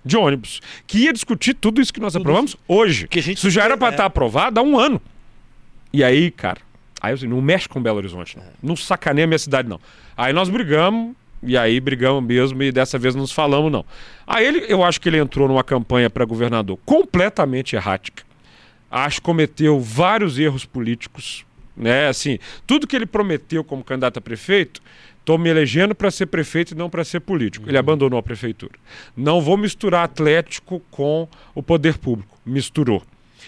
de 0.06 0.18
ônibus, 0.18 0.62
que 0.88 1.00
ia 1.00 1.14
discutir 1.14 1.54
tudo 1.54 1.80
isso 1.82 1.94
que 1.94 2.00
nós 2.00 2.14
Tudo 2.14 2.22
aprovamos 2.22 2.56
hoje. 2.68 3.08
Que 3.08 3.22
gente 3.22 3.38
Isso 3.38 3.50
já 3.50 3.66
era 3.66 3.78
para 3.78 3.90
é. 3.90 3.92
estar 3.92 4.06
aprovado 4.06 4.60
há 4.60 4.64
um 4.64 4.80
ano. 4.80 5.00
E 5.94 6.04
aí, 6.04 6.32
cara, 6.32 6.60
aí 7.02 7.12
eu 7.12 7.16
assim, 7.16 7.28
não 7.28 7.42
mexe 7.42 7.68
com 7.68 7.82
Belo 7.82 7.98
Horizonte, 7.98 8.38
não. 8.38 8.46
Não 8.64 8.76
sacaneia 8.76 9.26
a 9.26 9.28
minha 9.28 9.38
cidade, 9.38 9.68
não. 9.68 9.80
Aí 10.18 10.32
nós 10.34 10.50
brigamos, 10.50 11.14
e 11.44 11.58
aí 11.58 11.80
brigamos 11.80 12.24
mesmo, 12.24 12.62
e 12.62 12.72
dessa 12.72 12.98
vez 12.98 13.16
não 13.16 13.22
nos 13.22 13.32
falamos, 13.32 13.72
não. 13.72 13.86
Aí 14.28 14.46
ele, 14.46 14.66
eu 14.68 14.84
acho 14.84 15.02
que 15.02 15.10
ele 15.10 15.18
entrou 15.18 15.48
numa 15.48 15.64
campanha 15.64 16.10
para 16.10 16.24
governador 16.26 16.78
completamente 16.86 17.76
errática. 17.76 18.24
Acho 18.90 19.18
que 19.18 19.26
cometeu 19.26 19.80
vários 19.80 20.38
erros 20.38 20.66
políticos, 20.66 21.46
né? 21.76 22.08
Assim, 22.08 22.38
tudo 22.68 22.86
que 22.86 22.96
ele 22.96 23.06
prometeu 23.06 23.64
como 23.64 23.84
candidato 23.84 24.18
a 24.18 24.22
prefeito, 24.22 24.82
estou 25.20 25.38
me 25.38 25.50
elegendo 25.50 25.96
para 25.96 26.12
ser 26.12 26.26
prefeito 26.26 26.74
e 26.74 26.78
não 26.78 26.90
para 26.90 27.04
ser 27.04 27.22
político. 27.22 27.70
Ele 27.70 27.78
abandonou 27.78 28.20
a 28.20 28.24
prefeitura. 28.24 28.74
Não 29.16 29.40
vou 29.40 29.56
misturar 29.58 30.04
Atlético 30.04 30.82
com 30.92 31.28
o 31.56 31.64
poder 31.64 31.98
público. 31.98 32.38
Misturou. 32.46 33.02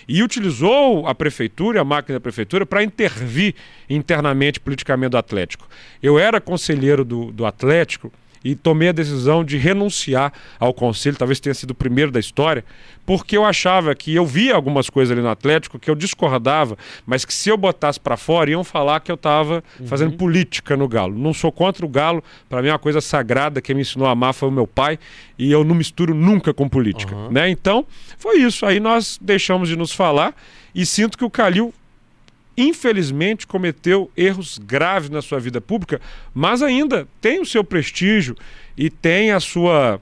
E 0.08 0.22
utilizou 0.22 1.08
a 1.08 1.16
prefeitura, 1.16 1.82
a 1.82 1.84
máquina 1.84 2.18
da 2.18 2.22
prefeitura, 2.22 2.66
para 2.66 2.84
intervir 2.84 3.56
internamente, 3.90 4.60
politicamente 4.60 5.12
do 5.12 5.18
Atlético. 5.18 5.68
Eu 6.02 6.20
era 6.20 6.42
conselheiro 6.42 7.06
do, 7.06 7.32
do 7.32 7.46
Atlético 7.46 8.12
e 8.44 8.56
tomei 8.56 8.90
a 8.90 8.92
decisão 8.92 9.44
de 9.44 9.58
renunciar 9.58 10.34
ao 10.60 10.74
conselho, 10.74 11.16
talvez 11.16 11.40
tenha 11.40 11.54
sido 11.54 11.72
o 11.72 11.76
primeiro 11.76 12.12
da 12.12 12.20
história, 12.20 12.64
porque 13.06 13.38
eu 13.38 13.46
achava 13.46 13.94
que 13.96 14.14
eu 14.14 14.26
via 14.26 14.56
algumas 14.56 14.90
coisas 14.90 15.12
ali 15.12 15.22
no 15.22 15.30
Atlético 15.30 15.80
que 15.80 15.90
eu 15.90 15.96
discordava, 15.96 16.78
mas 17.06 17.26
que 17.26 17.34
se 17.34 17.50
eu 17.50 17.58
botasse 17.58 18.00
para 18.00 18.18
fora 18.18 18.52
iam 18.52 18.64
falar 18.64 19.00
que 19.00 19.12
eu 19.12 19.16
estava 19.16 19.64
fazendo 19.86 20.14
política 20.18 20.76
no 20.78 20.88
Galo. 20.88 21.18
Não 21.18 21.34
sou 21.34 21.52
contra 21.52 21.86
o 21.86 21.90
Galo, 21.90 22.24
para 22.50 22.62
mim 22.62 22.70
é 22.70 22.72
uma 22.72 22.80
coisa 22.80 23.02
sagrada, 23.02 23.62
quem 23.62 23.76
me 23.76 23.82
ensinou 23.82 24.08
a 24.08 24.12
amar 24.12 24.34
foi 24.34 24.50
o 24.50 24.52
meu 24.52 24.68
pai 24.68 24.98
e 25.38 25.52
eu 25.52 25.64
não 25.64 25.76
misturo 25.76 26.14
nunca 26.14 26.54
com 26.54 26.68
política, 26.70 27.14
Aham. 27.16 27.32
né? 27.32 27.50
Então, 27.50 27.86
foi 28.18 28.38
isso. 28.38 28.66
Aí 28.66 28.80
nós 28.80 29.20
deixamos 29.22 29.68
de 29.70 29.76
nos 29.76 29.92
falar 29.92 30.36
e 30.74 30.86
sinto 30.86 31.18
que 31.18 31.26
o 31.26 31.30
Calil 31.30 31.74
infelizmente 32.58 33.48
cometeu 33.48 34.12
erros 34.16 34.58
graves 34.58 35.10
na 35.10 35.22
sua 35.22 35.40
vida 35.40 35.60
pública, 35.60 36.00
mas 36.34 36.62
ainda 36.62 37.08
tem 37.22 37.40
o 37.42 37.46
seu 37.46 37.64
prestígio 37.64 38.36
e 38.78 38.90
tem 38.90 39.32
a 39.32 39.40
sua 39.40 40.00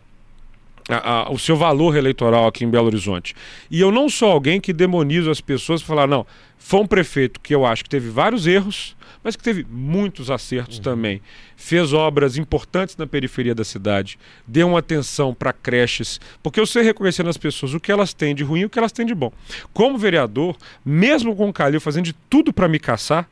a- 0.90 1.28
a- 1.28 1.32
o 1.32 1.38
seu 1.40 1.56
valor 1.56 1.96
eleitoral 1.96 2.48
aqui 2.48 2.66
em 2.66 2.70
Belo 2.70 2.88
Horizonte. 2.88 3.34
E 3.70 3.80
eu 3.80 3.92
não 3.92 4.10
sou 4.10 4.30
alguém 4.32 4.60
que 4.60 4.74
demonizo 4.74 5.30
as 5.30 5.40
pessoas 5.40 5.80
e 5.80 5.86
falar, 5.86 6.08
não, 6.08 6.26
foi 6.64 6.80
um 6.80 6.88
prefeito 6.88 7.40
que 7.40 7.54
eu 7.54 7.66
acho 7.66 7.84
que 7.84 7.90
teve 7.90 8.10
vários 8.10 8.46
erros, 8.46 8.96
mas 9.24 9.36
que 9.36 9.44
teve 9.44 9.66
muitos 9.70 10.30
acertos 10.30 10.78
também. 10.80 11.20
Fez 11.58 11.92
obras 11.92 12.38
importantes 12.38 12.96
na 12.96 13.08
periferia 13.08 13.54
da 13.54 13.66
cidade, 13.66 14.18
deu 14.48 14.70
uma 14.70 14.80
atenção 14.80 15.34
para 15.34 15.52
creches, 15.52 16.22
porque 16.42 16.60
eu 16.60 16.66
sei 16.66 16.84
reconhecer 16.84 17.24
nas 17.24 17.36
pessoas 17.36 17.74
o 17.74 17.80
que 17.80 17.92
elas 17.92 18.14
têm 18.14 18.34
de 18.34 18.44
ruim 18.44 18.62
e 18.62 18.66
o 18.66 18.70
que 18.70 18.80
elas 18.80 18.92
têm 18.92 19.06
de 19.06 19.14
bom. 19.14 19.34
Como 19.74 19.98
vereador, 19.98 20.56
mesmo 20.86 21.36
com 21.36 21.50
o 21.50 21.54
Calil 21.54 21.82
fazendo 21.82 22.06
de 22.06 22.14
tudo 22.30 22.54
para 22.54 22.70
me 22.70 22.80
caçar, 22.80 23.28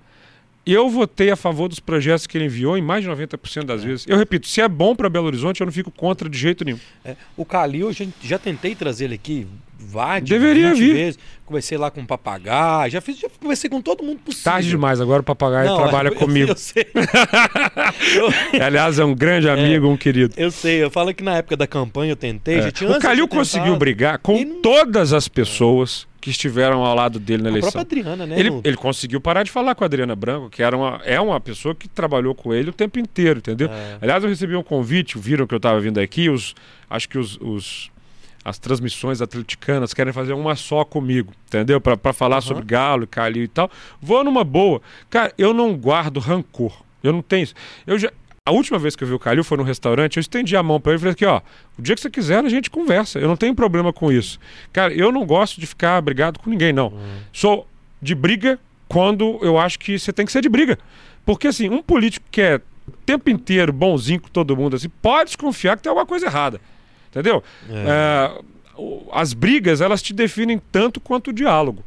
eu 0.65 0.89
votei 0.89 1.29
a 1.29 1.35
favor 1.35 1.69
dos 1.69 1.79
projetos 1.79 2.27
que 2.27 2.35
ele 2.37 2.45
enviou 2.45 2.77
em 2.77 2.81
mais 2.81 3.03
de 3.03 3.09
90% 3.09 3.63
das 3.63 3.83
vezes. 3.83 4.05
Eu 4.07 4.17
repito, 4.17 4.47
se 4.47 4.59
é 4.59 4.67
bom 4.67 4.95
para 4.95 5.07
Belo 5.07 5.27
Horizonte, 5.27 5.61
eu 5.61 5.65
não 5.65 5.71
fico 5.71 5.91
contra 5.91 6.27
de 6.27 6.37
jeito 6.37 6.65
nenhum. 6.65 6.79
É, 7.05 7.15
o 7.37 7.45
Calil, 7.45 7.87
eu 7.87 7.93
já, 7.93 8.05
já 8.21 8.39
tentei 8.39 8.75
trazer 8.75 9.05
ele 9.05 9.15
aqui 9.15 9.47
várias 9.79 10.29
Deveria 10.29 10.69
20 10.73 10.79
vir. 10.79 10.93
vezes. 10.93 11.19
Conversei 11.45 11.77
lá 11.79 11.89
com 11.89 12.01
o 12.01 12.05
papagaio, 12.05 12.91
já 12.91 13.01
fiz, 13.01 13.17
já 13.17 13.27
conversei 13.41 13.69
com 13.69 13.81
todo 13.81 14.03
mundo 14.03 14.19
possível. 14.19 14.51
Tarde 14.51 14.69
demais, 14.69 15.01
agora 15.01 15.21
o 15.21 15.23
papagaio 15.23 15.67
Não, 15.69 15.77
trabalha 15.77 16.09
eu- 16.13 16.15
comigo. 16.15 16.51
Eu, 16.51 16.55
sei. 16.57 16.85
eu, 18.53 18.63
Aliás, 18.63 18.99
é 18.99 19.05
um 19.05 19.15
grande 19.15 19.49
amigo, 19.49 19.87
um 19.87 19.97
querido. 19.97 20.33
eu 20.37 20.51
sei, 20.51 20.83
eu 20.83 20.89
falo 20.91 21.13
que 21.13 21.23
na 21.23 21.37
época 21.37 21.57
da 21.57 21.65
campanha 21.67 22.11
eu 22.11 22.15
tentei, 22.15 22.59
É. 22.59 22.61
já 22.63 22.71
tinha 22.71 22.91
O 22.91 22.99
Calil 22.99 23.27
conseguiu 23.27 23.75
brigar 23.77 24.19
com 24.19 24.39
não- 24.43 24.61
todas 24.61 25.13
as 25.13 25.27
pessoas 25.27 26.07
que 26.21 26.29
estiveram 26.29 26.83
ao 26.85 26.93
lado 26.95 27.17
dele 27.17 27.41
na 27.43 27.49
A 27.49 27.51
eleição. 27.53 27.71
própria 27.71 27.99
Adriana, 28.01 28.25
né? 28.25 28.39
Ele, 28.39 28.49
no- 28.49 28.61
ele 28.63 28.75
conseguiu 28.77 29.21
parar 29.21 29.43
de 29.43 29.49
falar 29.51 29.73
com 29.73 29.83
a 29.83 29.87
Adriana 29.87 30.15
Branco, 30.15 30.49
que 30.49 30.61
era 30.61 30.75
uma, 30.75 30.99
é 31.05 31.19
uma 31.19 31.39
pessoa 31.39 31.73
que 31.73 31.87
trabalhou 31.87 32.35
com 32.35 32.53
ele 32.53 32.69
o 32.69 32.73
tempo 32.73 32.99
inteiro, 32.99 33.39
entendeu? 33.39 33.69
É. 33.71 33.97
Aliás, 34.01 34.23
eu 34.23 34.29
recebi 34.29 34.55
um 34.55 34.63
convite, 34.63 35.17
viram 35.17 35.47
que 35.47 35.53
eu 35.53 35.57
estava 35.57 35.79
vindo 35.79 35.97
aqui, 35.99 36.29
os, 36.29 36.53
acho 36.89 37.07
que 37.07 37.17
os, 37.17 37.37
os- 37.41 37.89
as 38.49 38.57
transmissões 38.57 39.21
atleticanas 39.21 39.93
querem 39.93 40.11
fazer 40.11 40.33
uma 40.33 40.55
só 40.55 40.83
comigo, 40.83 41.31
entendeu? 41.47 41.79
Para 41.79 42.11
falar 42.13 42.37
Aham. 42.37 42.41
sobre 42.41 42.65
Galo, 42.65 43.07
Calil 43.07 43.43
e 43.43 43.47
tal. 43.47 43.69
Vou 44.01 44.23
numa 44.23 44.43
boa. 44.43 44.81
Cara, 45.09 45.31
eu 45.37 45.53
não 45.53 45.75
guardo 45.75 46.19
rancor. 46.19 46.81
Eu 47.03 47.13
não 47.13 47.21
tenho 47.21 47.43
isso. 47.43 47.53
Eu 47.85 47.97
já, 47.97 48.11
a 48.45 48.51
última 48.51 48.79
vez 48.79 48.95
que 48.95 49.03
eu 49.03 49.07
vi 49.07 49.13
o 49.13 49.19
Calil 49.19 49.43
foi 49.43 49.57
num 49.57 49.63
restaurante, 49.63 50.17
eu 50.17 50.21
estendi 50.21 50.57
a 50.57 50.63
mão 50.63 50.81
para 50.81 50.91
ele 50.91 50.97
e 50.97 50.99
falei 50.99 51.13
aqui, 51.13 51.25
ó, 51.25 51.41
o 51.77 51.81
dia 51.81 51.93
que 51.95 52.01
você 52.01 52.09
quiser 52.09 52.43
a 52.43 52.49
gente 52.49 52.69
conversa. 52.69 53.19
Eu 53.19 53.27
não 53.27 53.37
tenho 53.37 53.53
problema 53.53 53.93
com 53.93 54.11
isso. 54.11 54.39
Cara, 54.73 54.91
eu 54.93 55.11
não 55.11 55.25
gosto 55.25 55.59
de 55.59 55.67
ficar 55.67 56.01
brigado 56.01 56.39
com 56.39 56.49
ninguém, 56.49 56.73
não. 56.73 56.91
Sou 57.31 57.67
de 58.01 58.15
briga 58.15 58.59
quando 58.87 59.37
eu 59.43 59.59
acho 59.59 59.77
que 59.77 59.99
você 59.99 60.11
tem 60.11 60.25
que 60.25 60.31
ser 60.31 60.41
de 60.41 60.49
briga. 60.49 60.77
Porque 61.25 61.47
assim, 61.47 61.69
um 61.69 61.83
político 61.83 62.25
que 62.31 62.41
é 62.41 62.59
o 62.87 62.91
tempo 63.05 63.29
inteiro 63.29 63.71
bonzinho 63.71 64.19
com 64.19 64.29
todo 64.29 64.57
mundo, 64.57 64.75
assim, 64.75 64.89
pode 64.89 65.25
desconfiar 65.25 65.77
que 65.77 65.83
tem 65.83 65.89
alguma 65.91 66.07
coisa 66.07 66.25
errada. 66.25 66.59
Entendeu? 67.09 67.43
É, 67.69 68.41
o- 68.77 69.07
as 69.11 69.33
brigas, 69.33 69.81
elas 69.81 70.01
te 70.01 70.13
definem 70.13 70.61
tanto 70.71 70.99
quanto 70.99 71.29
o 71.29 71.33
diálogo. 71.33 71.83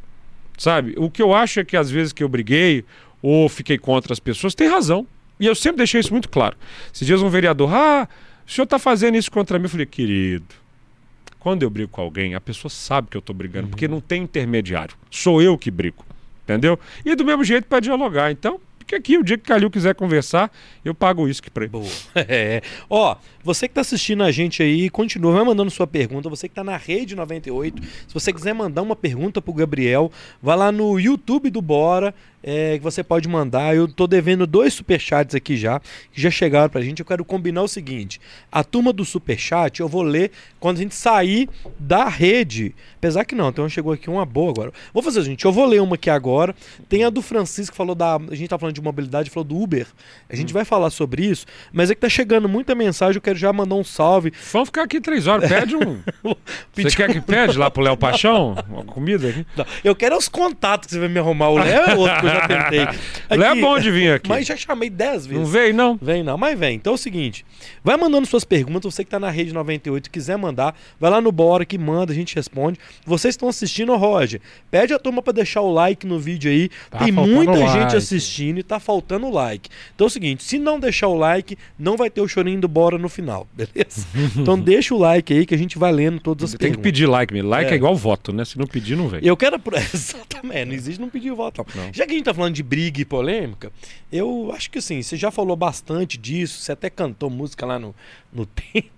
Sabe? 0.57 0.93
O 0.97 1.09
que 1.09 1.21
eu 1.21 1.33
acho 1.33 1.59
é 1.59 1.65
que 1.65 1.75
às 1.75 1.89
vezes 1.89 2.13
que 2.13 2.23
eu 2.23 2.29
briguei 2.29 2.85
ou 3.21 3.47
fiquei 3.49 3.77
contra 3.77 4.13
as 4.13 4.19
pessoas, 4.19 4.53
tem 4.53 4.67
razão. 4.69 5.07
E 5.39 5.45
eu 5.47 5.55
sempre 5.55 5.77
deixei 5.77 5.99
isso 5.99 6.11
muito 6.11 6.29
claro. 6.29 6.55
Esses 6.93 7.07
dias 7.07 7.21
um 7.21 7.29
vereador, 7.29 7.73
ah, 7.73 8.07
o 8.47 8.51
senhor 8.51 8.65
está 8.65 8.77
fazendo 8.77 9.15
isso 9.17 9.31
contra 9.31 9.57
mim. 9.57 9.65
Eu 9.65 9.69
falei, 9.69 9.85
querido, 9.85 10.45
quando 11.39 11.63
eu 11.63 11.69
brigo 11.69 11.89
com 11.89 12.01
alguém, 12.01 12.35
a 12.35 12.41
pessoa 12.41 12.69
sabe 12.69 13.07
que 13.09 13.17
eu 13.17 13.19
estou 13.19 13.35
brigando, 13.35 13.67
porque 13.69 13.87
não 13.87 13.99
tem 13.99 14.23
intermediário. 14.23 14.95
Sou 15.09 15.41
eu 15.41 15.57
que 15.57 15.71
brigo. 15.71 16.05
Entendeu? 16.43 16.77
E 17.05 17.15
do 17.15 17.23
mesmo 17.25 17.43
jeito 17.43 17.65
para 17.65 17.79
dialogar. 17.79 18.29
Então, 18.31 18.59
fica 18.83 18.97
aqui, 18.97 19.17
o 19.17 19.23
dia 19.23 19.37
que 19.37 19.45
Calil 19.45 19.71
quiser 19.71 19.95
conversar, 19.95 20.51
eu 20.83 20.93
pago 20.93 21.21
o 21.21 21.25
uísque 21.25 21.49
para 21.49 21.63
ele. 21.63 21.71
Boa. 21.71 21.87
É. 22.15 22.61
Ó, 22.89 23.15
você 23.43 23.67
que 23.67 23.73
tá 23.73 23.81
assistindo 23.81 24.23
a 24.23 24.31
gente 24.31 24.63
aí, 24.63 24.89
continua, 24.89 25.33
vai 25.33 25.43
mandando 25.43 25.69
sua 25.69 25.85
pergunta. 25.85 26.29
Você 26.29 26.47
que 26.47 26.55
tá 26.55 26.63
na 26.63 26.77
Rede 26.77 27.15
98, 27.15 27.83
se 28.07 28.13
você 28.13 28.31
quiser 28.31 28.53
mandar 28.53 28.81
uma 28.81 28.95
pergunta 28.95 29.41
pro 29.41 29.53
Gabriel, 29.53 30.11
vai 30.41 30.55
lá 30.55 30.71
no 30.71 30.99
YouTube 30.99 31.49
do 31.49 31.61
Bora, 31.61 32.13
é, 32.43 32.77
que 32.77 32.83
você 32.83 33.01
pode 33.01 33.27
mandar. 33.29 33.75
Eu 33.75 33.87
tô 33.87 34.05
devendo 34.05 34.45
dois 34.45 34.73
superchats 34.73 35.33
aqui 35.33 35.55
já, 35.55 35.79
que 36.11 36.21
já 36.21 36.29
chegaram 36.29 36.69
pra 36.69 36.81
gente. 36.81 36.99
Eu 36.99 37.05
quero 37.05 37.23
combinar 37.23 37.63
o 37.63 37.67
seguinte: 37.67 38.19
a 38.51 38.63
turma 38.63 38.91
do 38.91 39.05
superchat 39.05 39.79
eu 39.79 39.87
vou 39.87 40.03
ler 40.03 40.31
quando 40.59 40.77
a 40.77 40.81
gente 40.81 40.93
sair 40.93 41.49
da 41.79 42.09
rede. 42.09 42.75
Apesar 42.97 43.23
que 43.25 43.33
não, 43.33 43.49
então 43.49 43.67
chegou 43.69 43.93
aqui 43.93 44.09
uma 44.09 44.25
boa 44.25 44.51
agora. 44.51 44.73
Vou 44.93 45.01
fazer 45.01 45.21
o 45.21 45.23
seguinte: 45.23 45.45
eu 45.45 45.51
vou 45.51 45.65
ler 45.65 45.81
uma 45.81 45.95
aqui 45.95 46.09
agora. 46.09 46.53
Tem 46.89 47.05
a 47.05 47.09
do 47.09 47.21
Francisco 47.21 47.71
que 47.71 47.77
falou 47.77 47.95
da. 47.95 48.15
A 48.15 48.35
gente 48.35 48.49
tá 48.49 48.59
falando 48.59 48.75
de 48.75 48.81
mobilidade, 48.81 49.29
falou 49.29 49.45
do 49.45 49.57
Uber. 49.57 49.87
A 50.29 50.35
gente 50.35 50.53
vai 50.53 50.65
falar 50.65 50.89
sobre 50.89 51.25
isso, 51.25 51.45
mas 51.71 51.89
é 51.89 51.95
que 51.95 52.01
tá 52.01 52.09
chegando 52.09 52.49
muita 52.49 52.75
mensagem. 52.75 53.15
Eu 53.15 53.21
quero 53.21 53.37
já 53.37 53.53
mandar 53.53 53.75
um 53.75 53.83
salve. 53.83 54.33
Vamos 54.51 54.67
ficar 54.67 54.83
aqui 54.83 54.99
três 54.99 55.27
horas. 55.27 55.49
Pede 55.49 55.75
um. 55.75 56.01
Você 56.75 56.95
quer 56.95 57.11
que 57.11 57.21
pede 57.21 57.57
lá 57.57 57.71
pro 57.71 57.83
Léo 57.83 57.95
Paixão? 57.97 58.55
Uma 58.69 58.83
comida 58.83 59.29
aqui? 59.29 59.45
Não, 59.55 59.65
eu 59.83 59.95
quero 59.95 60.17
os 60.17 60.27
contatos 60.27 60.87
que 60.87 60.93
você 60.93 60.99
vai 60.99 61.07
me 61.07 61.19
arrumar. 61.19 61.49
O 61.49 61.57
Léo 61.57 61.83
é 61.83 61.95
outro 61.95 62.32
já 62.33 62.47
tentei. 62.47 62.79
Léo 63.37 63.43
é 63.43 63.47
Aqui- 63.51 63.61
bom 63.61 63.79
de 63.79 63.91
vir 63.91 64.11
aqui. 64.13 64.29
Mas 64.29 64.45
já 64.47 64.55
chamei 64.57 64.89
10 64.89 65.25
vezes. 65.27 65.41
Não 65.43 65.45
veio, 65.49 65.73
não? 65.73 65.97
Vem 66.01 66.23
não, 66.23 66.37
mas 66.37 66.57
vem. 66.57 66.75
Então 66.75 66.93
é 66.93 66.95
o 66.95 66.97
seguinte, 66.97 67.45
vai 67.83 67.97
mandando 67.97 68.25
suas 68.27 68.43
perguntas, 68.43 68.93
você 68.93 69.03
que 69.03 69.09
tá 69.09 69.19
na 69.19 69.29
rede 69.29 69.53
98, 69.53 70.09
quiser 70.09 70.37
mandar, 70.37 70.75
vai 70.99 71.09
lá 71.11 71.19
no 71.21 71.31
Bora 71.31 71.65
que 71.65 71.77
manda, 71.77 72.11
a 72.11 72.15
gente 72.15 72.35
responde. 72.35 72.79
Vocês 73.05 73.33
estão 73.33 73.47
assistindo, 73.49 73.95
Roger, 73.95 74.39
pede 74.69 74.93
a 74.93 74.99
turma 74.99 75.21
pra 75.21 75.33
deixar 75.33 75.61
o 75.61 75.71
like 75.71 76.05
no 76.05 76.19
vídeo 76.19 76.51
aí. 76.51 76.69
Tá 76.89 76.99
Tem 76.99 77.11
muita 77.11 77.51
like. 77.51 77.71
gente 77.79 77.95
assistindo 77.95 78.59
e 78.59 78.63
tá 78.63 78.79
faltando 78.79 79.29
like. 79.29 79.69
Então 79.95 80.05
é 80.05 80.07
o 80.07 80.11
seguinte, 80.11 80.43
se 80.43 80.57
não 80.59 80.79
deixar 80.79 81.07
o 81.07 81.15
like, 81.15 81.57
não 81.77 81.97
vai 81.97 82.09
ter 82.09 82.21
o 82.21 82.27
chorinho 82.27 82.59
do 82.59 82.67
Bora 82.67 82.97
no 82.97 83.09
final, 83.09 83.47
beleza? 83.53 84.05
então 84.37 84.59
deixa 84.59 84.93
o 84.93 84.97
like 84.97 85.33
aí 85.33 85.45
que 85.45 85.53
a 85.55 85.57
gente 85.57 85.77
vai 85.77 85.91
lendo 85.91 86.19
todas 86.19 86.45
as 86.45 86.51
Tem 86.51 86.57
que 86.57 86.77
perguntas. 86.77 86.83
pedir 86.83 87.05
like, 87.07 87.33
meu. 87.33 87.45
Like 87.47 87.69
é. 87.69 87.73
É. 87.73 87.75
igual 87.75 87.95
voto, 87.95 88.31
né? 88.33 88.45
Se 88.45 88.57
não 88.57 88.65
pedir, 88.67 88.95
não 88.95 89.07
vem. 89.07 89.19
Eu 89.23 89.35
quero. 89.37 89.59
Exatamente, 89.93 90.65
não 90.65 90.73
existe 90.73 90.99
não 91.01 91.09
pedir 91.09 91.31
voto. 91.31 91.65
Não. 91.75 91.83
Não. 91.85 91.93
Já 91.93 92.05
que 92.05 92.11
a 92.13 92.15
gente 92.15 92.22
tá 92.23 92.33
falando 92.33 92.53
de 92.55 92.63
briga 92.63 93.01
e 93.01 93.05
polêmica, 93.05 93.71
eu 94.11 94.51
acho 94.55 94.69
que 94.71 94.79
assim, 94.79 95.01
você 95.01 95.15
já 95.17 95.29
falou 95.31 95.55
bastante 95.55 96.17
disso, 96.17 96.59
você 96.61 96.71
até 96.71 96.89
cantou 96.89 97.29
música 97.29 97.65
lá 97.65 97.77
no, 97.79 97.93
no 98.31 98.45
tempo. 98.47 98.89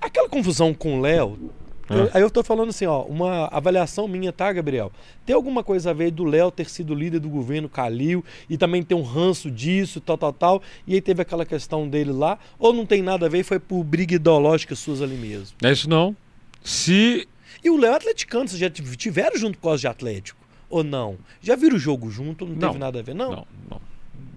Aquela 0.00 0.28
confusão 0.28 0.72
com 0.74 0.98
o 0.98 1.00
Léo. 1.00 1.50
Ah. 1.90 2.10
aí 2.12 2.20
eu 2.22 2.30
tô 2.30 2.44
falando 2.44 2.68
assim, 2.68 2.84
ó, 2.84 3.02
uma 3.04 3.46
avaliação 3.46 4.06
minha, 4.06 4.30
tá, 4.30 4.52
Gabriel? 4.52 4.92
Tem 5.24 5.34
alguma 5.34 5.64
coisa 5.64 5.88
a 5.88 5.92
ver 5.94 6.10
do 6.10 6.22
Léo 6.22 6.50
ter 6.50 6.68
sido 6.68 6.94
líder 6.94 7.18
do 7.18 7.30
governo 7.30 7.66
Calil 7.66 8.22
e 8.50 8.58
também 8.58 8.82
ter 8.82 8.94
um 8.94 9.00
ranço 9.02 9.50
disso, 9.50 9.98
tal, 9.98 10.18
tal, 10.18 10.32
tal, 10.34 10.62
e 10.86 10.92
aí 10.94 11.00
teve 11.00 11.22
aquela 11.22 11.46
questão 11.46 11.88
dele 11.88 12.12
lá, 12.12 12.38
ou 12.58 12.74
não 12.74 12.84
tem 12.84 13.00
nada 13.00 13.24
a 13.24 13.28
ver 13.30 13.38
e 13.38 13.42
foi 13.42 13.58
por 13.58 13.82
briga 13.84 14.14
ideológica 14.16 14.74
suas 14.74 15.00
ali 15.00 15.14
mesmo? 15.16 15.56
É 15.62 15.72
isso 15.72 15.88
não. 15.88 16.14
Se. 16.62 17.26
E 17.64 17.70
o 17.70 17.78
Léo 17.78 17.92
é 17.92 17.96
atleticano, 17.96 18.46
vocês 18.46 18.60
já 18.60 18.68
tiv- 18.68 18.94
tiveram 18.96 19.38
junto 19.38 19.56
com 19.58 19.70
os 19.72 19.80
de 19.80 19.86
Atlético? 19.86 20.37
Ou 20.70 20.84
não? 20.84 21.16
Já 21.40 21.56
viram 21.56 21.76
o 21.76 21.78
jogo 21.78 22.10
junto? 22.10 22.44
Não, 22.46 22.54
Não. 22.54 22.68
teve 22.68 22.78
nada 22.78 22.98
a 22.98 23.02
ver, 23.02 23.14
não? 23.14 23.30
Não, 23.30 23.46
não. 23.70 23.80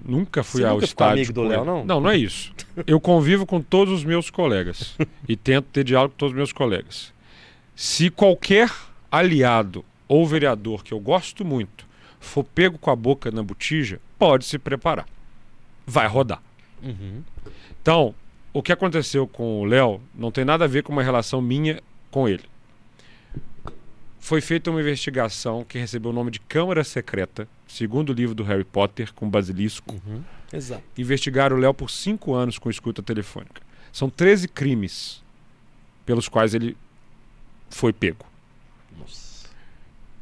Nunca 0.03 0.43
fui 0.43 0.61
Você 0.61 0.67
ao 0.67 0.73
nunca 0.75 0.85
estádio. 0.85 1.13
amigo 1.13 1.33
do 1.33 1.43
Léo, 1.43 1.63
não? 1.63 1.85
Não, 1.85 1.99
não 2.01 2.09
é 2.09 2.17
isso. 2.17 2.51
Eu 2.87 2.99
convivo 2.99 3.45
com 3.45 3.61
todos 3.61 3.93
os 3.93 4.03
meus 4.03 4.29
colegas 4.29 4.95
e 5.29 5.35
tento 5.35 5.65
ter 5.65 5.83
diálogo 5.83 6.13
com 6.13 6.17
todos 6.17 6.31
os 6.33 6.37
meus 6.37 6.51
colegas. 6.51 7.13
Se 7.75 8.09
qualquer 8.09 8.71
aliado 9.11 9.85
ou 10.07 10.25
vereador 10.25 10.83
que 10.83 10.91
eu 10.93 10.99
gosto 10.99 11.45
muito 11.45 11.85
for 12.19 12.43
pego 12.43 12.77
com 12.77 12.89
a 12.91 12.95
boca 12.95 13.29
na 13.31 13.43
botija, 13.43 13.99
pode 14.17 14.45
se 14.45 14.57
preparar. 14.57 15.05
Vai 15.85 16.07
rodar. 16.07 16.41
Uhum. 16.81 17.21
Então, 17.81 18.13
o 18.53 18.61
que 18.61 18.71
aconteceu 18.71 19.27
com 19.27 19.61
o 19.61 19.65
Léo 19.65 20.01
não 20.15 20.31
tem 20.31 20.45
nada 20.45 20.65
a 20.65 20.67
ver 20.67 20.83
com 20.83 20.91
uma 20.91 21.03
relação 21.03 21.41
minha 21.41 21.81
com 22.09 22.27
ele. 22.27 22.43
Foi 24.21 24.39
feita 24.39 24.69
uma 24.69 24.79
investigação 24.79 25.65
que 25.65 25.79
recebeu 25.79 26.11
o 26.11 26.13
nome 26.13 26.29
de 26.29 26.39
Câmara 26.39 26.83
Secreta, 26.83 27.47
segundo 27.67 28.11
o 28.11 28.13
livro 28.13 28.35
do 28.35 28.43
Harry 28.43 28.63
Potter, 28.63 29.11
com 29.13 29.27
basilisco. 29.27 29.99
Uhum. 30.05 30.23
Exato. 30.53 30.83
Investigaram 30.95 31.57
o 31.57 31.59
Léo 31.59 31.73
por 31.73 31.89
cinco 31.89 32.35
anos 32.35 32.59
com 32.59 32.69
escuta 32.69 33.01
telefônica. 33.01 33.61
São 33.91 34.11
13 34.11 34.47
crimes 34.47 35.23
pelos 36.05 36.29
quais 36.29 36.53
ele 36.53 36.77
foi 37.69 37.91
pego. 37.91 38.23
Nossa. 38.97 39.49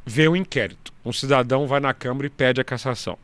Vê 0.06 0.26
o 0.26 0.34
inquérito. 0.34 0.92
Um 1.04 1.12
cidadão 1.12 1.66
vai 1.66 1.78
na 1.78 1.92
Câmara 1.92 2.26
e 2.26 2.30
pede 2.30 2.58
a 2.58 2.64
cassação. 2.64 3.18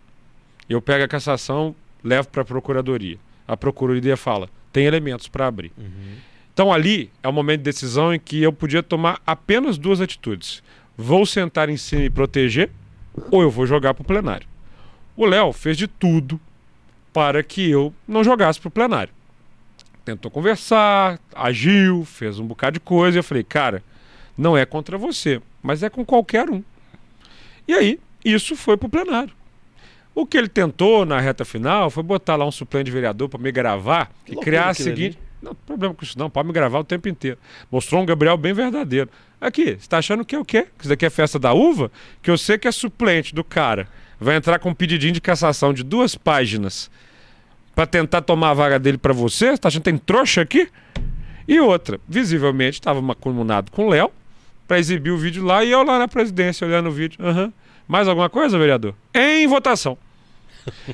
Eu 0.68 0.83
pego 0.83 1.05
a 1.05 1.09
cassação, 1.09 1.74
levo 2.05 2.29
para 2.29 2.43
a 2.43 2.45
Procuradoria. 2.45 3.18
A 3.49 3.57
Procuradoria 3.57 4.16
fala: 4.16 4.49
tem 4.72 4.85
elementos 4.85 5.27
para 5.27 5.47
abrir. 5.47 5.72
Uhum. 5.77 6.16
Então 6.57 6.72
ali 6.72 7.11
é 7.22 7.28
o 7.28 7.32
momento 7.34 7.59
de 7.59 7.64
decisão 7.64 8.14
em 8.14 8.18
que 8.18 8.42
eu 8.42 8.50
podia 8.50 8.82
tomar 8.82 9.20
apenas 9.26 9.76
duas 9.76 10.00
atitudes. 10.00 10.62
Vou 10.96 11.26
sentar 11.26 11.68
em 11.68 11.76
cima 11.76 12.04
e 12.04 12.09
proteger, 12.09 12.70
ou 13.30 13.42
eu 13.42 13.50
vou 13.50 13.66
jogar 13.66 13.92
para 13.92 14.00
o 14.00 14.07
plenário. 14.07 14.48
O 15.14 15.26
Léo 15.26 15.52
fez 15.52 15.76
de 15.76 15.86
tudo 15.86 16.40
para 17.12 17.42
que 17.42 17.68
eu 17.70 17.92
não 18.09 18.24
jogasse 18.24 18.59
para 18.59 18.68
o 18.68 18.70
plenário. 18.70 19.12
Tentou 20.02 20.30
conversar, 20.30 21.20
agiu, 21.34 22.07
fez 22.07 22.38
um 22.38 22.46
bocado 22.46 22.78
de 22.78 22.80
coisa. 22.80 23.18
E 23.18 23.20
eu 23.20 23.22
falei, 23.22 23.44
cara, 23.44 23.84
não 24.34 24.57
é 24.57 24.64
contra 24.64 24.96
você, 24.96 25.42
mas 25.62 25.82
é 25.82 25.90
com 25.90 26.07
qualquer 26.07 26.48
um. 26.48 26.64
E 27.68 27.74
aí, 27.74 28.00
isso 28.24 28.57
foi 28.57 28.78
para 28.78 28.86
o 28.86 28.90
plenário. 28.90 29.34
O 30.14 30.24
que 30.24 30.38
ele 30.38 30.48
tentou 30.48 31.04
na 31.04 31.20
reta 31.20 31.44
final 31.44 31.90
foi 31.90 32.02
botar 32.02 32.34
lá 32.36 32.46
um 32.46 32.50
suplente 32.50 32.86
de 32.86 32.92
vereador 32.92 33.28
para 33.28 33.38
me 33.38 33.52
gravar 33.52 34.11
Que 34.24 34.32
e 34.32 34.36
criar 34.36 34.70
a 34.70 34.74
seguinte. 34.74 35.18
Não, 35.41 35.55
problema 35.55 35.95
com 35.95 36.05
isso 36.05 36.18
não, 36.18 36.30
pode 36.30 36.47
me 36.49 36.53
gravar 36.53 36.78
o 36.78 36.84
tempo 36.84 37.09
inteiro. 37.09 37.39
Mostrou 37.70 38.03
um 38.03 38.07
Gabriel 38.07 38.37
bem 38.37 38.53
verdadeiro. 38.53 39.11
Aqui, 39.41 39.76
você 39.78 39.89
tá 39.89 39.99
achando 39.99 40.24
que 40.24 40.34
é 40.34 40.39
o 40.39 40.45
quê? 40.45 40.62
Que 40.62 40.84
isso 40.84 40.89
daqui 40.89 41.05
é 41.05 41.11
festa 41.11 41.39
da 41.39 41.53
uva? 41.53 41.91
Que 42.22 42.30
eu 42.30 42.39
sei 42.39 42.59
que 42.59 42.66
é 42.66 42.72
suplente 42.72 43.34
do 43.34 43.45
cara. 43.45 43.89
Vai 44.18 44.37
entrar 44.37 44.59
com 44.59 44.70
um 44.70 44.74
pedidinho 44.74 45.12
de 45.12 45.20
cassação 45.20 45.74
de 45.74 45.82
duas 45.82 46.14
páginas 46.14 46.91
para 47.74 47.87
tentar 47.87 48.22
tomar 48.22 48.51
a 48.51 48.55
vaga 48.55 48.78
dele 48.78 48.97
para 48.97 49.12
você? 49.12 49.51
Você 49.51 49.59
tá 49.59 49.68
achando 49.68 49.82
que 49.82 49.91
tem 49.91 49.99
trouxa 49.99 50.41
aqui? 50.41 50.68
E 51.47 51.61
outra, 51.61 52.01
visivelmente 52.09 52.80
estava 52.80 53.01
macumunado 53.03 53.70
com 53.70 53.87
o 53.87 53.91
Léo 53.91 54.11
para 54.66 54.78
exibir 54.78 55.11
o 55.11 55.18
vídeo 55.18 55.45
lá 55.45 55.62
e 55.62 55.70
eu 55.70 55.82
lá 55.84 55.99
na 55.99 56.09
presidência 56.09 56.66
olhando 56.66 56.89
o 56.89 56.93
vídeo. 56.93 57.18
Aham. 57.24 57.53
Mais 57.87 58.09
alguma 58.09 58.28
coisa, 58.28 58.59
vereador? 58.59 58.95
Em 59.14 59.47
votação. 59.47 59.97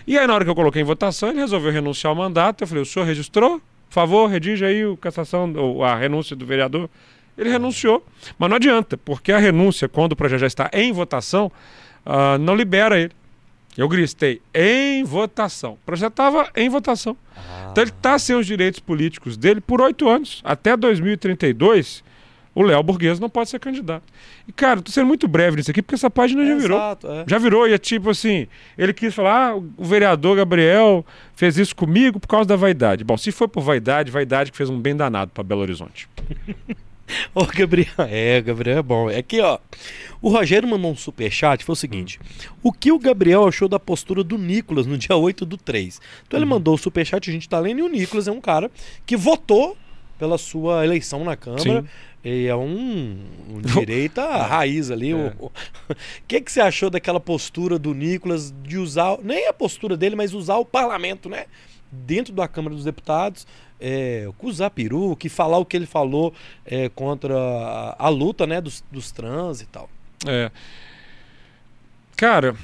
E 0.06 0.18
aí, 0.18 0.26
na 0.26 0.34
hora 0.34 0.44
que 0.44 0.50
eu 0.50 0.54
coloquei 0.54 0.82
em 0.82 0.84
votação, 0.84 1.30
ele 1.30 1.38
resolveu 1.38 1.72
renunciar 1.72 2.10
ao 2.10 2.14
mandato. 2.14 2.62
Eu 2.62 2.66
falei: 2.66 2.82
o 2.82 2.86
senhor 2.86 3.06
registrou? 3.06 3.62
Por 3.92 3.96
favor, 3.96 4.26
redija 4.26 4.68
aí 4.68 4.86
o 4.86 4.96
cassação, 4.96 5.52
ou 5.54 5.84
a 5.84 5.94
renúncia 5.94 6.34
do 6.34 6.46
vereador. 6.46 6.88
Ele 7.36 7.50
renunciou. 7.50 8.02
Mas 8.38 8.48
não 8.48 8.56
adianta, 8.56 8.96
porque 8.96 9.30
a 9.30 9.36
renúncia, 9.36 9.86
quando 9.86 10.12
o 10.12 10.16
projeto 10.16 10.40
já 10.40 10.46
está 10.46 10.70
em 10.72 10.90
votação, 10.92 11.52
ah, 12.06 12.38
não 12.38 12.56
libera 12.56 12.98
ele. 12.98 13.12
Eu 13.76 13.86
gritei 13.88 14.40
em 14.54 15.04
votação. 15.04 15.74
O 15.74 15.78
projeto 15.84 16.12
estava 16.12 16.50
em 16.56 16.70
votação. 16.70 17.14
Então 17.70 17.84
ele 17.84 17.90
está 17.90 18.18
sem 18.18 18.34
os 18.34 18.46
direitos 18.46 18.80
políticos 18.80 19.36
dele 19.36 19.60
por 19.60 19.82
oito 19.82 20.08
anos. 20.08 20.40
Até 20.42 20.74
2032, 20.74 22.02
o 22.54 22.62
Léo 22.62 22.82
Burguês 22.82 23.18
não 23.18 23.28
pode 23.30 23.48
ser 23.50 23.58
candidato. 23.58 24.04
E, 24.46 24.52
cara, 24.52 24.82
tô 24.82 24.90
sendo 24.92 25.06
muito 25.06 25.26
breve 25.26 25.56
nisso 25.56 25.70
aqui, 25.70 25.80
porque 25.82 25.94
essa 25.94 26.10
página 26.10 26.44
já 26.44 26.54
virou. 26.56 26.78
Exato, 26.78 27.06
é. 27.08 27.24
Já 27.26 27.38
virou, 27.38 27.66
e 27.68 27.72
é 27.72 27.78
tipo 27.78 28.10
assim, 28.10 28.46
ele 28.76 28.92
quis 28.92 29.14
falar, 29.14 29.50
ah, 29.52 29.56
o 29.56 29.84
vereador 29.84 30.36
Gabriel 30.36 31.04
fez 31.34 31.56
isso 31.56 31.74
comigo 31.74 32.20
por 32.20 32.28
causa 32.28 32.46
da 32.48 32.56
vaidade. 32.56 33.04
Bom, 33.04 33.16
se 33.16 33.32
foi 33.32 33.48
por 33.48 33.62
vaidade, 33.62 34.10
vaidade 34.10 34.50
que 34.50 34.56
fez 34.56 34.68
um 34.68 34.78
bem 34.80 34.94
danado 34.94 35.30
para 35.32 35.42
Belo 35.42 35.60
Horizonte. 35.62 36.08
Ô, 37.34 37.44
Gabriel. 37.44 37.92
É, 37.98 38.40
Gabriel 38.40 38.78
é 38.78 38.82
bom. 38.82 39.10
É 39.10 39.22
que, 39.22 39.40
ó. 39.40 39.58
O 40.22 40.30
Rogério 40.30 40.66
mandou 40.68 40.92
um 40.92 40.96
superchat. 40.96 41.62
Foi 41.64 41.74
o 41.74 41.76
seguinte: 41.76 42.18
O 42.62 42.72
que 42.72 42.90
o 42.90 42.98
Gabriel 42.98 43.46
achou 43.46 43.68
da 43.68 43.78
postura 43.78 44.24
do 44.24 44.38
Nicolas 44.38 44.86
no 44.86 44.96
dia 44.96 45.14
8 45.16 45.44
do 45.44 45.58
3? 45.58 46.00
Então 46.26 46.38
Uhum. 46.38 46.42
ele 46.44 46.50
mandou 46.50 46.74
o 46.74 46.78
superchat, 46.78 47.28
a 47.28 47.32
gente 47.32 47.48
tá 47.48 47.58
lendo, 47.58 47.80
e 47.80 47.82
o 47.82 47.88
Nicolas 47.88 48.28
é 48.28 48.32
um 48.32 48.40
cara 48.40 48.70
que 49.04 49.14
votou 49.16 49.76
pela 50.18 50.38
sua 50.38 50.84
eleição 50.84 51.24
na 51.24 51.36
Câmara. 51.36 51.62
Sim. 51.82 51.84
E 52.24 52.46
é 52.46 52.54
um, 52.54 53.18
um 53.50 53.60
direita 53.60 54.24
raiz 54.44 54.90
ali. 54.90 55.12
É. 55.12 55.32
O 55.38 55.50
que, 56.28 56.40
que 56.40 56.52
você 56.52 56.60
achou 56.60 56.88
daquela 56.88 57.18
postura 57.18 57.78
do 57.78 57.92
Nicolas 57.92 58.54
de 58.62 58.78
usar, 58.78 59.18
nem 59.22 59.48
a 59.48 59.52
postura 59.52 59.96
dele, 59.96 60.14
mas 60.14 60.32
usar 60.32 60.56
o 60.56 60.64
parlamento, 60.64 61.28
né? 61.28 61.46
Dentro 61.90 62.32
da 62.32 62.46
Câmara 62.46 62.74
dos 62.74 62.84
Deputados, 62.84 63.46
é, 63.80 64.28
usar 64.40 64.70
peru, 64.70 65.16
que 65.16 65.28
falar 65.28 65.58
o 65.58 65.64
que 65.66 65.76
ele 65.76 65.86
falou 65.86 66.32
é, 66.64 66.88
contra 66.88 67.36
a, 67.36 68.06
a 68.06 68.08
luta 68.08 68.46
né, 68.46 68.60
dos, 68.60 68.84
dos 68.90 69.10
trans 69.10 69.60
e 69.60 69.66
tal. 69.66 69.90
É. 70.26 70.50
Cara, 72.16 72.54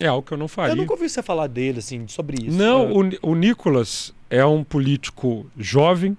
é 0.00 0.06
algo 0.06 0.26
que 0.26 0.32
eu 0.32 0.38
não 0.38 0.48
faria. 0.48 0.72
Eu 0.72 0.76
nunca 0.76 0.94
ouvi 0.94 1.08
você 1.08 1.22
falar 1.22 1.46
dele, 1.46 1.78
assim, 1.80 2.08
sobre 2.08 2.46
isso. 2.46 2.56
Não, 2.56 2.88
É. 2.88 3.18
o, 3.22 3.30
o 3.30 3.34
Nicolas 3.34 4.14
é 4.30 4.44
um 4.44 4.64
político 4.64 5.46
jovem 5.56 6.16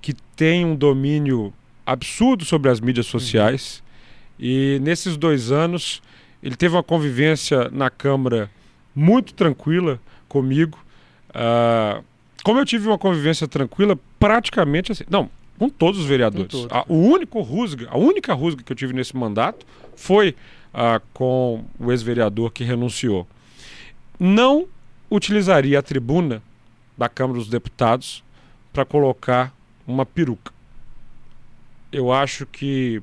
que 0.00 0.14
tem 0.36 0.64
um 0.64 0.76
domínio 0.76 1.52
absurdo 1.88 2.44
sobre 2.44 2.70
as 2.70 2.80
mídias 2.80 3.06
sociais. 3.06 3.82
E 4.38 4.78
nesses 4.82 5.16
dois 5.16 5.50
anos, 5.50 6.02
ele 6.42 6.54
teve 6.54 6.76
uma 6.76 6.82
convivência 6.82 7.70
na 7.70 7.88
Câmara 7.88 8.50
muito 8.94 9.32
tranquila 9.32 9.98
comigo. 10.28 10.78
Ah, 11.32 12.02
como 12.44 12.60
eu 12.60 12.66
tive 12.66 12.86
uma 12.86 12.98
convivência 12.98 13.48
tranquila, 13.48 13.98
praticamente 14.18 14.92
assim. 14.92 15.04
Não, 15.08 15.30
com 15.58 15.70
todos 15.70 15.98
os 15.98 16.06
vereadores. 16.06 16.48
Todos. 16.48 16.68
A, 16.70 16.84
o 16.86 16.96
único 16.96 17.40
rusga, 17.40 17.88
a 17.90 17.96
única 17.96 18.34
rusga 18.34 18.62
que 18.62 18.70
eu 18.70 18.76
tive 18.76 18.92
nesse 18.92 19.16
mandato 19.16 19.66
foi 19.96 20.36
ah, 20.74 21.00
com 21.14 21.64
o 21.80 21.90
ex-vereador 21.90 22.50
que 22.52 22.64
renunciou. 22.64 23.26
não 24.20 24.66
utilizaria 25.10 25.78
a 25.78 25.82
tribuna 25.82 26.42
da 26.98 27.08
Câmara 27.08 27.38
dos 27.38 27.48
Deputados 27.48 28.22
para 28.74 28.84
colocar 28.84 29.54
uma 29.86 30.04
peruca. 30.04 30.52
Eu 31.90 32.12
acho 32.12 32.46
que 32.46 33.02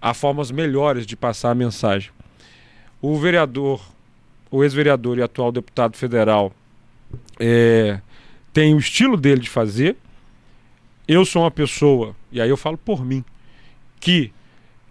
há 0.00 0.12
formas 0.12 0.50
melhores 0.50 1.06
de 1.06 1.16
passar 1.16 1.50
a 1.50 1.54
mensagem. 1.54 2.10
O 3.00 3.18
vereador, 3.18 3.80
o 4.50 4.64
ex-vereador 4.64 5.18
e 5.18 5.22
atual 5.22 5.52
deputado 5.52 5.96
federal 5.96 6.52
é, 7.38 8.00
tem 8.52 8.74
o 8.74 8.78
estilo 8.78 9.16
dele 9.16 9.40
de 9.40 9.50
fazer. 9.50 9.96
Eu 11.06 11.24
sou 11.24 11.42
uma 11.42 11.50
pessoa, 11.50 12.16
e 12.32 12.40
aí 12.40 12.48
eu 12.48 12.56
falo 12.56 12.76
por 12.76 13.04
mim, 13.04 13.24
que 14.00 14.32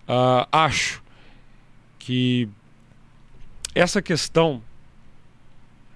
uh, 0.08 0.48
acho 0.52 1.04
que 2.00 2.48
essa 3.74 4.02
questão 4.02 4.62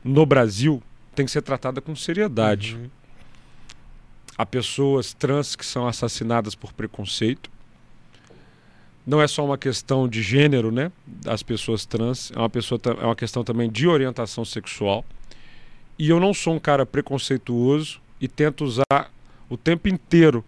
no 0.03 0.25
Brasil 0.25 0.83
tem 1.15 1.25
que 1.25 1.31
ser 1.31 1.41
tratada 1.41 1.79
com 1.79 1.95
seriedade. 1.95 2.75
Uhum. 2.75 2.89
Há 4.39 4.45
pessoas 4.45 5.13
trans 5.13 5.53
que 5.53 5.65
são 5.65 5.85
assassinadas 5.85 6.55
por 6.55 6.71
preconceito. 6.71 7.51
Não 9.05 9.21
é 9.21 9.27
só 9.27 9.43
uma 9.43 9.57
questão 9.57 10.07
de 10.07 10.21
gênero, 10.21 10.71
né? 10.71 10.93
Das 11.05 11.43
pessoas 11.43 11.85
trans, 11.85 12.31
é 12.33 12.39
uma, 12.39 12.49
pessoa, 12.49 12.79
é 13.01 13.05
uma 13.05 13.17
questão 13.17 13.43
também 13.43 13.69
de 13.69 13.85
orientação 13.85 14.45
sexual. 14.45 15.03
E 15.97 16.09
eu 16.09 16.21
não 16.21 16.33
sou 16.33 16.53
um 16.53 16.59
cara 16.59 16.85
preconceituoso 16.85 17.99
e 18.21 18.29
tento 18.29 18.63
usar 18.63 19.11
o 19.49 19.57
tempo 19.57 19.89
inteiro 19.89 20.41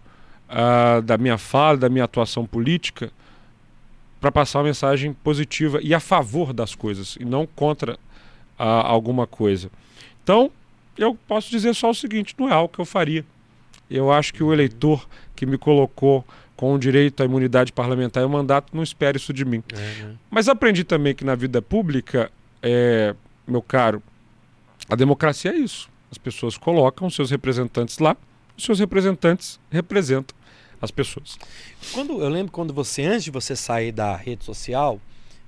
uh, 0.48 1.02
da 1.02 1.18
minha 1.18 1.36
fala, 1.36 1.76
da 1.76 1.90
minha 1.90 2.04
atuação 2.04 2.46
política, 2.46 3.12
para 4.22 4.32
passar 4.32 4.60
uma 4.60 4.64
mensagem 4.64 5.12
positiva 5.12 5.80
e 5.82 5.92
a 5.92 6.00
favor 6.00 6.54
das 6.54 6.74
coisas, 6.74 7.18
e 7.20 7.26
não 7.26 7.46
contra 7.46 7.96
uh, 8.58 8.62
alguma 8.62 9.26
coisa. 9.26 9.70
Então, 10.24 10.50
eu 10.96 11.14
posso 11.28 11.50
dizer 11.50 11.74
só 11.74 11.90
o 11.90 11.94
seguinte: 11.94 12.34
não 12.38 12.48
é 12.48 12.54
algo 12.54 12.72
que 12.72 12.80
eu 12.80 12.86
faria. 12.86 13.22
Eu 13.92 14.10
acho 14.10 14.32
que 14.32 14.42
o 14.42 14.52
eleitor 14.52 15.06
que 15.36 15.44
me 15.44 15.58
colocou 15.58 16.24
com 16.56 16.74
o 16.74 16.78
direito 16.78 17.22
à 17.22 17.26
imunidade 17.26 17.72
parlamentar 17.72 18.22
e 18.22 18.26
o 18.26 18.30
mandato 18.30 18.74
não 18.74 18.82
espera 18.82 19.16
isso 19.16 19.32
de 19.32 19.44
mim. 19.44 19.62
É, 19.72 20.04
né? 20.04 20.14
Mas 20.30 20.48
aprendi 20.48 20.84
também 20.84 21.14
que 21.14 21.24
na 21.24 21.34
vida 21.34 21.60
pública, 21.60 22.30
é, 22.62 23.14
meu 23.46 23.60
caro, 23.60 24.02
a 24.88 24.94
democracia 24.94 25.50
é 25.50 25.56
isso. 25.56 25.88
As 26.10 26.18
pessoas 26.18 26.56
colocam 26.56 27.10
seus 27.10 27.30
representantes 27.30 27.98
lá, 27.98 28.16
os 28.56 28.64
seus 28.64 28.78
representantes 28.78 29.58
representam 29.70 30.36
as 30.80 30.90
pessoas. 30.90 31.38
Quando 31.92 32.20
eu 32.20 32.28
lembro 32.28 32.52
quando 32.52 32.72
você 32.72 33.02
antes 33.02 33.24
de 33.24 33.30
você 33.30 33.56
sair 33.56 33.92
da 33.92 34.14
rede 34.16 34.44
social, 34.44 35.00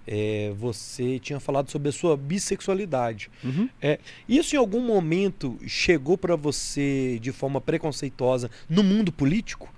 é, 0.07 0.53
você 0.57 1.19
tinha 1.19 1.41
falado 1.41 1.71
sobre 1.71 1.89
a 1.89 1.93
sua 1.93 2.17
bissexualidade. 2.17 3.31
Uhum. 3.43 3.69
É, 3.81 3.99
isso 4.29 4.55
em 4.55 4.59
algum 4.59 4.81
momento 4.81 5.59
chegou 5.67 6.17
para 6.19 6.37
você 6.37 7.19
de 7.21 7.33
forma 7.33 7.61
preconceituosa 7.61 8.51
no 8.69 8.83
mundo 8.83 9.11
político? 9.13 9.73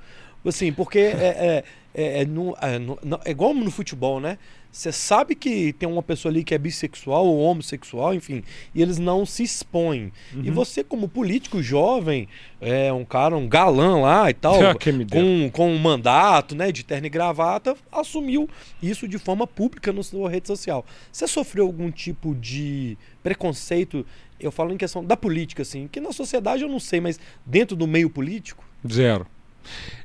Assim, 0.45 0.73
porque 0.73 0.99
é, 0.99 1.11
é, 1.13 1.65
é, 1.95 2.23
é, 2.23 2.25
no, 2.25 2.57
é, 2.61 2.79
no, 2.79 2.99
é 3.25 3.31
igual 3.31 3.53
no 3.53 3.71
futebol, 3.71 4.21
né? 4.21 4.39
Você 4.77 4.93
sabe 4.93 5.35
que 5.35 5.73
tem 5.73 5.89
uma 5.89 6.03
pessoa 6.03 6.31
ali 6.31 6.45
que 6.45 6.55
é 6.55 6.59
bissexual 6.59 7.25
ou 7.25 7.41
homossexual, 7.41 8.13
enfim, 8.13 8.43
e 8.75 8.83
eles 8.83 8.99
não 8.99 9.25
se 9.25 9.43
expõem. 9.43 10.13
Uhum. 10.35 10.43
E 10.45 10.51
você, 10.51 10.85
como 10.85 11.09
político 11.09 11.63
jovem, 11.63 12.29
é 12.61 12.93
um 12.93 13.03
cara, 13.03 13.35
um 13.35 13.49
galã 13.49 14.03
lá 14.03 14.29
e 14.29 14.35
tal, 14.35 14.59
com, 15.11 15.51
com 15.51 15.73
um 15.73 15.79
mandato, 15.79 16.55
né, 16.55 16.71
de 16.71 16.85
terno 16.85 17.07
e 17.07 17.09
gravata, 17.09 17.75
assumiu 17.91 18.51
isso 18.83 19.09
de 19.09 19.17
forma 19.17 19.47
pública 19.47 19.95
na 19.95 20.03
sua 20.03 20.29
rede 20.29 20.47
social. 20.47 20.85
Você 21.11 21.27
sofreu 21.27 21.65
algum 21.65 21.91
tipo 21.91 22.35
de 22.35 22.99
preconceito? 23.23 24.05
Eu 24.39 24.53
falo 24.53 24.75
em 24.75 24.77
questão 24.77 25.03
da 25.03 25.17
política, 25.17 25.63
assim, 25.63 25.89
que 25.89 26.01
na 26.01 26.13
sociedade 26.13 26.63
eu 26.63 26.69
não 26.69 26.79
sei, 26.79 27.01
mas 27.01 27.19
dentro 27.47 27.75
do 27.75 27.87
meio 27.87 28.11
político? 28.11 28.63
Zero. 28.87 29.27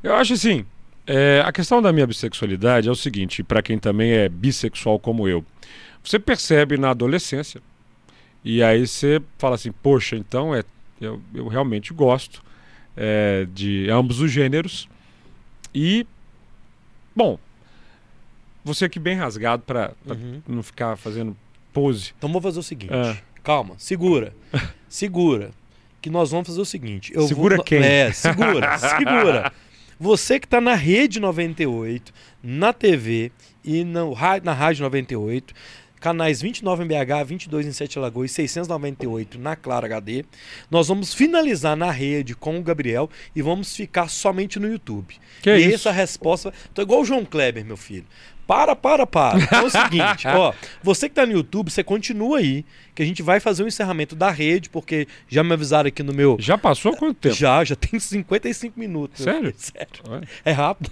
Eu 0.02 0.16
acho 0.16 0.32
assim, 0.32 0.66
é, 1.06 1.42
a 1.46 1.52
questão 1.52 1.82
da 1.82 1.92
minha 1.92 2.06
bissexualidade 2.06 2.88
é 2.88 2.92
o 2.92 2.96
seguinte, 2.96 3.44
para 3.44 3.62
quem 3.62 3.78
também 3.78 4.12
é 4.12 4.30
bissexual 4.30 5.00
como 5.00 5.28
eu, 5.28 5.44
você 6.04 6.20
percebe 6.20 6.78
na 6.78 6.92
adolescência 6.92 7.62
e 8.44 8.64
aí 8.64 8.88
você 8.88 9.22
fala 9.38 9.56
assim, 9.56 9.72
poxa, 9.72 10.16
então 10.16 10.56
é, 10.56 10.64
eu, 11.00 11.22
eu 11.34 11.48
realmente 11.48 11.94
gosto 11.94 12.42
é, 12.96 13.48
de 13.54 13.90
ambos 13.90 14.20
os 14.20 14.32
gêneros 14.32 14.88
e, 15.74 16.06
bom, 17.16 17.40
você 18.64 18.86
aqui 18.86 19.00
bem 19.00 19.16
rasgado 19.16 19.64
para 19.64 19.94
uhum. 20.06 20.42
não 20.48 20.64
ficar 20.64 20.96
fazendo 20.98 21.36
pose. 21.74 22.14
Então 22.18 22.30
vamos 22.30 22.44
fazer 22.44 22.60
o 22.60 22.64
seguinte, 22.64 22.94
ah. 22.94 23.18
calma, 23.44 23.76
segura, 23.78 24.34
segura, 24.88 25.52
que 26.02 26.10
nós 26.10 26.32
vamos 26.32 26.48
fazer 26.48 26.62
o 26.62 26.66
seguinte. 26.66 27.14
segura 27.28 27.56
vou... 27.56 27.66
quem? 27.66 27.84
É, 27.84 28.12
segura, 28.12 28.78
segura. 28.78 29.52
Você 30.02 30.40
que 30.40 30.48
está 30.48 30.60
na 30.60 30.74
Rede 30.74 31.20
98, 31.20 32.12
na 32.42 32.74
TV 32.74 33.32
e 33.64 33.84
no, 33.84 34.18
na 34.44 34.52
Rádio 34.52 34.82
98, 34.82 35.54
canais 36.00 36.42
29 36.42 36.84
em 36.84 36.88
BH, 36.88 37.24
22 37.24 37.68
em 37.68 37.72
Sete 37.72 38.00
Lagoas 38.00 38.32
e 38.32 38.34
698 38.34 39.38
na 39.38 39.56
Claro 39.56 39.86
HD. 39.86 40.26
Nós 40.72 40.88
vamos 40.88 41.14
finalizar 41.14 41.76
na 41.76 41.92
rede 41.92 42.34
com 42.34 42.58
o 42.58 42.64
Gabriel 42.64 43.12
e 43.36 43.44
vamos 43.44 43.76
ficar 43.76 44.10
somente 44.10 44.60
no 44.60 44.68
YouTube. 44.68 45.14
Que 45.40 45.52
e 45.52 45.68
isso? 45.68 45.76
essa 45.76 45.92
resposta. 45.92 46.52
Tô 46.74 46.82
igual 46.82 47.02
o 47.02 47.06
João 47.06 47.24
Kleber, 47.24 47.64
meu 47.64 47.78
filho. 47.78 48.08
Para, 48.52 48.76
para, 48.76 49.08
para. 49.08 49.40
Então 49.52 49.60
é 49.60 49.64
o 49.64 49.70
seguinte, 49.70 50.28
ó, 50.28 50.54
você 50.84 51.08
que 51.08 51.16
tá 51.16 51.26
no 51.26 51.32
YouTube, 51.32 51.72
você 51.72 51.86
continua 51.86 52.40
aí, 52.40 52.66
que 52.94 53.02
a 53.02 53.06
gente 53.06 53.24
vai 53.24 53.40
fazer 53.40 53.64
o 53.64 53.66
um 53.66 53.68
encerramento 53.70 54.14
da 54.14 54.30
rede, 54.30 54.70
porque 54.70 55.08
já 55.30 55.42
me 55.42 55.54
avisaram 55.54 55.88
aqui 55.88 56.04
no 56.04 56.14
meu. 56.14 56.36
Já 56.38 56.58
passou 56.58 56.94
quanto 56.98 57.16
tempo? 57.16 57.36
Já, 57.36 57.64
já 57.64 57.78
tem 57.78 57.98
55 57.98 58.78
minutos. 58.78 59.24
Sério? 59.24 59.54
Sério. 59.56 60.28
É 60.44 60.52
rápido. 60.52 60.92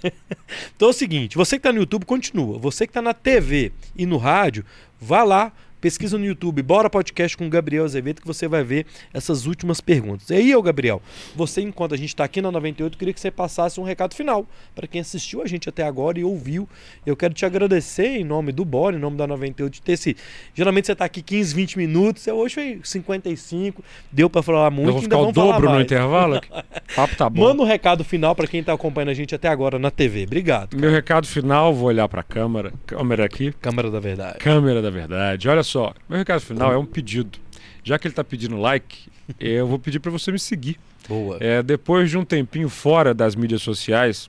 Então 0.74 0.88
é 0.88 0.90
o 0.90 0.94
seguinte, 0.94 1.36
você 1.36 1.58
que 1.58 1.62
tá 1.62 1.70
no 1.70 1.80
YouTube, 1.80 2.06
continua. 2.06 2.58
Você 2.58 2.86
que 2.86 2.94
tá 2.94 3.02
na 3.02 3.12
TV 3.12 3.72
e 3.94 4.06
no 4.06 4.16
rádio, 4.16 4.64
vá 4.98 5.22
lá, 5.22 5.52
Pesquisa 5.80 6.18
no 6.18 6.24
YouTube, 6.24 6.62
Bora 6.62 6.90
Podcast 6.90 7.36
com 7.36 7.46
o 7.46 7.48
Gabriel 7.48 7.84
Azevedo, 7.84 8.20
que 8.20 8.26
você 8.26 8.46
vai 8.46 8.62
ver 8.62 8.84
essas 9.14 9.46
últimas 9.46 9.80
perguntas. 9.80 10.28
E 10.28 10.34
aí, 10.34 10.54
ô 10.54 10.60
Gabriel, 10.60 11.00
você, 11.34 11.62
enquanto 11.62 11.94
a 11.94 11.96
gente 11.96 12.10
está 12.10 12.24
aqui 12.24 12.42
na 12.42 12.52
98, 12.52 12.98
queria 12.98 13.14
que 13.14 13.20
você 13.20 13.30
passasse 13.30 13.80
um 13.80 13.82
recado 13.82 14.14
final 14.14 14.46
para 14.74 14.86
quem 14.86 15.00
assistiu 15.00 15.40
a 15.42 15.46
gente 15.46 15.68
até 15.68 15.82
agora 15.82 16.18
e 16.18 16.24
ouviu. 16.24 16.68
Eu 17.06 17.16
quero 17.16 17.32
te 17.32 17.46
agradecer 17.46 18.18
em 18.18 18.24
nome 18.24 18.52
do 18.52 18.64
Bora, 18.64 18.96
em 18.96 18.98
nome 18.98 19.16
da 19.16 19.26
98, 19.26 19.72
de 19.72 19.82
ter 19.82 19.92
esse. 19.92 20.16
Geralmente 20.54 20.86
você 20.86 20.92
está 20.92 21.06
aqui 21.06 21.22
15, 21.22 21.54
20 21.54 21.78
minutos, 21.78 22.26
hoje 22.26 22.54
foi 22.54 22.80
55, 22.82 23.82
deu 24.12 24.28
para 24.28 24.42
falar 24.42 24.70
muito. 24.70 24.88
Eu 24.88 24.92
vou 24.92 25.02
ficar 25.02 25.18
o 25.18 25.32
dobro 25.32 25.70
no 25.70 25.80
intervalo? 25.80 26.36
o 26.36 26.40
papo 26.94 27.16
tá 27.16 27.30
bom. 27.30 27.40
Manda 27.42 27.62
um 27.62 27.66
recado 27.66 28.04
final 28.04 28.34
para 28.34 28.46
quem 28.46 28.60
está 28.60 28.74
acompanhando 28.74 29.10
a 29.10 29.14
gente 29.14 29.34
até 29.34 29.48
agora 29.48 29.78
na 29.78 29.90
TV. 29.90 30.24
Obrigado. 30.24 30.70
Cara. 30.70 30.80
Meu 30.80 30.90
recado 30.90 31.26
final, 31.26 31.72
vou 31.72 31.88
olhar 31.88 32.06
para 32.06 32.20
a 32.20 32.24
câmera. 32.24 32.72
Câmera 32.84 33.24
aqui. 33.24 33.52
Câmera 33.60 33.90
da 33.90 33.98
verdade. 33.98 34.38
Câmera 34.38 34.82
da 34.82 34.90
verdade. 34.90 35.48
Olha 35.48 35.62
só 35.62 35.69
só, 35.70 35.94
meu 36.08 36.18
recado 36.18 36.40
final 36.40 36.72
é 36.72 36.76
um 36.76 36.84
pedido. 36.84 37.38
Já 37.84 37.98
que 37.98 38.06
ele 38.06 38.12
está 38.12 38.24
pedindo 38.24 38.56
like, 38.56 39.08
eu 39.38 39.66
vou 39.66 39.78
pedir 39.78 40.00
para 40.00 40.10
você 40.10 40.32
me 40.32 40.38
seguir. 40.38 40.78
Boa. 41.08 41.38
É, 41.40 41.62
depois 41.62 42.10
de 42.10 42.18
um 42.18 42.24
tempinho 42.24 42.68
fora 42.68 43.14
das 43.14 43.34
mídias 43.36 43.62
sociais, 43.62 44.28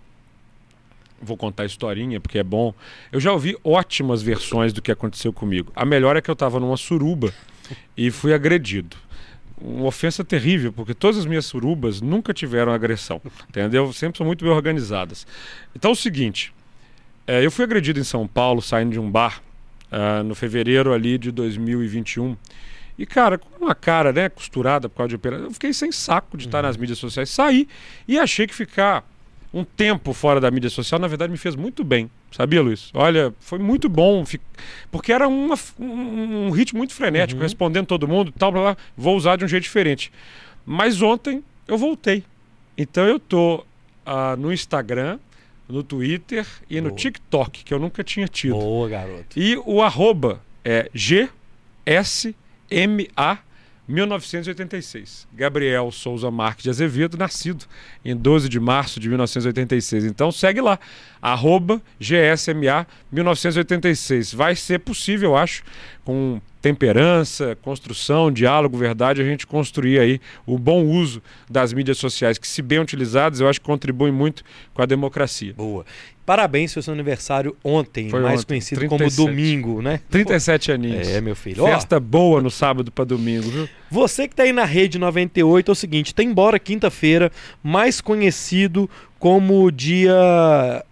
vou 1.21 1.35
contar 1.35 1.63
a 1.63 1.65
historinha 1.65 2.19
porque 2.19 2.37
é 2.37 2.43
bom. 2.43 2.73
Eu 3.11 3.19
já 3.19 3.31
ouvi 3.31 3.57
ótimas 3.63 4.21
versões 4.21 4.71
do 4.71 4.81
que 4.81 4.91
aconteceu 4.91 5.33
comigo. 5.33 5.71
A 5.75 5.83
melhor 5.83 6.15
é 6.15 6.21
que 6.21 6.29
eu 6.29 6.33
estava 6.33 6.59
numa 6.59 6.77
suruba 6.77 7.33
e 7.97 8.11
fui 8.11 8.33
agredido. 8.33 8.95
Uma 9.59 9.85
ofensa 9.85 10.23
terrível, 10.23 10.71
porque 10.71 10.93
todas 10.93 11.17
as 11.17 11.25
minhas 11.25 11.45
surubas 11.45 12.01
nunca 12.01 12.33
tiveram 12.33 12.71
agressão, 12.71 13.21
entendeu? 13.49 13.91
Sempre 13.93 14.17
são 14.17 14.25
muito 14.25 14.43
bem 14.43 14.53
organizadas. 14.53 15.27
Então 15.75 15.91
é 15.91 15.93
o 15.93 15.95
seguinte, 15.95 16.51
é, 17.27 17.45
eu 17.45 17.51
fui 17.51 17.63
agredido 17.63 17.99
em 17.99 18.03
São 18.03 18.27
Paulo, 18.27 18.61
saindo 18.61 18.91
de 18.91 18.99
um 18.99 19.09
bar, 19.09 19.41
uh, 19.91 20.23
no 20.23 20.33
fevereiro 20.33 20.93
ali 20.93 21.17
de 21.17 21.31
2021. 21.31 22.35
E, 22.97 23.05
cara, 23.05 23.37
com 23.37 23.63
uma 23.63 23.73
cara 23.73 24.13
né, 24.13 24.29
costurada 24.29 24.87
por 24.87 24.97
causa 24.97 25.09
de 25.09 25.15
operação, 25.15 25.45
eu 25.47 25.51
fiquei 25.51 25.73
sem 25.73 25.91
saco 25.91 26.37
de 26.37 26.45
uhum. 26.45 26.49
estar 26.49 26.61
nas 26.61 26.77
mídias 26.77 26.99
sociais. 26.99 27.29
Saí 27.29 27.67
e 28.07 28.19
achei 28.19 28.45
que 28.45 28.53
ficar 28.53 29.03
um 29.53 29.63
tempo 29.63 30.13
fora 30.13 30.39
da 30.39 30.49
mídia 30.49 30.69
social, 30.69 30.99
na 30.99 31.07
verdade, 31.07 31.31
me 31.31 31.37
fez 31.37 31.55
muito 31.55 31.83
bem. 31.83 32.09
Sabia, 32.31 32.61
Luiz? 32.61 32.89
Olha, 32.93 33.33
foi 33.39 33.59
muito 33.59 33.89
bom, 33.89 34.23
porque 34.89 35.11
era 35.11 35.27
uma, 35.27 35.55
um, 35.77 36.47
um 36.47 36.49
ritmo 36.51 36.77
muito 36.77 36.93
frenético, 36.93 37.39
uhum. 37.39 37.43
respondendo 37.43 37.87
todo 37.87 38.07
mundo 38.07 38.31
tal, 38.31 38.51
blá, 38.51 38.61
blá, 38.61 38.77
vou 38.95 39.17
usar 39.17 39.35
de 39.35 39.43
um 39.43 39.47
jeito 39.47 39.63
diferente. 39.63 40.11
Mas 40.65 41.01
ontem 41.01 41.43
eu 41.67 41.77
voltei. 41.77 42.23
Então 42.77 43.05
eu 43.05 43.19
tô 43.19 43.65
uh, 44.05 44.37
no 44.37 44.53
Instagram, 44.53 45.19
no 45.71 45.83
Twitter 45.83 46.45
e 46.69 46.79
Boa. 46.79 46.89
no 46.89 46.95
TikTok, 46.95 47.63
que 47.63 47.73
eu 47.73 47.79
nunca 47.79 48.03
tinha 48.03 48.27
tido. 48.27 48.55
Boa, 48.55 48.89
garoto. 48.89 49.39
E 49.39 49.55
o 49.65 49.81
arroba 49.81 50.41
é 50.63 50.89
GSMA 50.93 52.35
1986. 53.87 55.27
Gabriel 55.33 55.91
Souza 55.91 56.31
Marques 56.31 56.63
de 56.63 56.69
Azevedo, 56.69 57.17
nascido 57.17 57.65
em 58.05 58.15
12 58.15 58.47
de 58.47 58.59
março 58.59 58.99
de 58.99 59.09
1986. 59.09 60.05
Então 60.05 60.31
segue 60.31 60.61
lá, 60.61 60.79
arroba 61.21 61.81
GSMA 61.99 62.87
1986. 63.11 64.33
Vai 64.33 64.55
ser 64.55 64.79
possível, 64.79 65.31
eu 65.31 65.37
acho, 65.37 65.63
com 66.03 66.39
temperança, 66.61 67.57
construção, 67.61 68.31
diálogo, 68.31 68.77
verdade, 68.77 69.21
a 69.21 69.25
gente 69.25 69.47
construir 69.47 69.99
aí 69.99 70.21
o 70.45 70.57
bom 70.57 70.83
uso 70.83 71.21
das 71.49 71.73
mídias 71.73 71.97
sociais, 71.97 72.37
que 72.37 72.47
se 72.47 72.61
bem 72.61 72.79
utilizadas, 72.79 73.39
eu 73.39 73.49
acho 73.49 73.59
que 73.59 73.65
contribuem 73.65 74.11
muito 74.11 74.43
com 74.73 74.81
a 74.81 74.85
democracia. 74.85 75.53
Boa. 75.53 75.85
Parabéns 76.23 76.71
pelo 76.73 76.83
seu 76.83 76.93
aniversário 76.93 77.57
ontem, 77.63 78.09
Foi 78.09 78.21
mais 78.21 78.41
ontem, 78.41 78.47
conhecido 78.47 78.79
37. 78.79 79.15
como 79.15 79.27
domingo, 79.27 79.81
né? 79.81 79.99
37 80.09 80.71
aninhos. 80.71 81.07
É, 81.07 81.19
meu 81.19 81.35
filho. 81.35 81.65
Festa 81.65 81.99
boa 81.99 82.41
no 82.41 82.51
sábado 82.51 82.91
para 82.91 83.03
domingo, 83.03 83.49
viu? 83.49 83.67
Você 83.89 84.27
que 84.27 84.35
tá 84.35 84.43
aí 84.43 84.53
na 84.53 84.63
rede 84.63 84.99
98 84.99 85.69
é 85.69 85.73
o 85.73 85.75
seguinte, 85.75 86.13
tem 86.13 86.29
embora 86.29 86.59
quinta-feira, 86.59 87.31
mais 87.61 87.99
conhecido 87.99 88.89
como 89.17 89.69
dia 89.71 90.15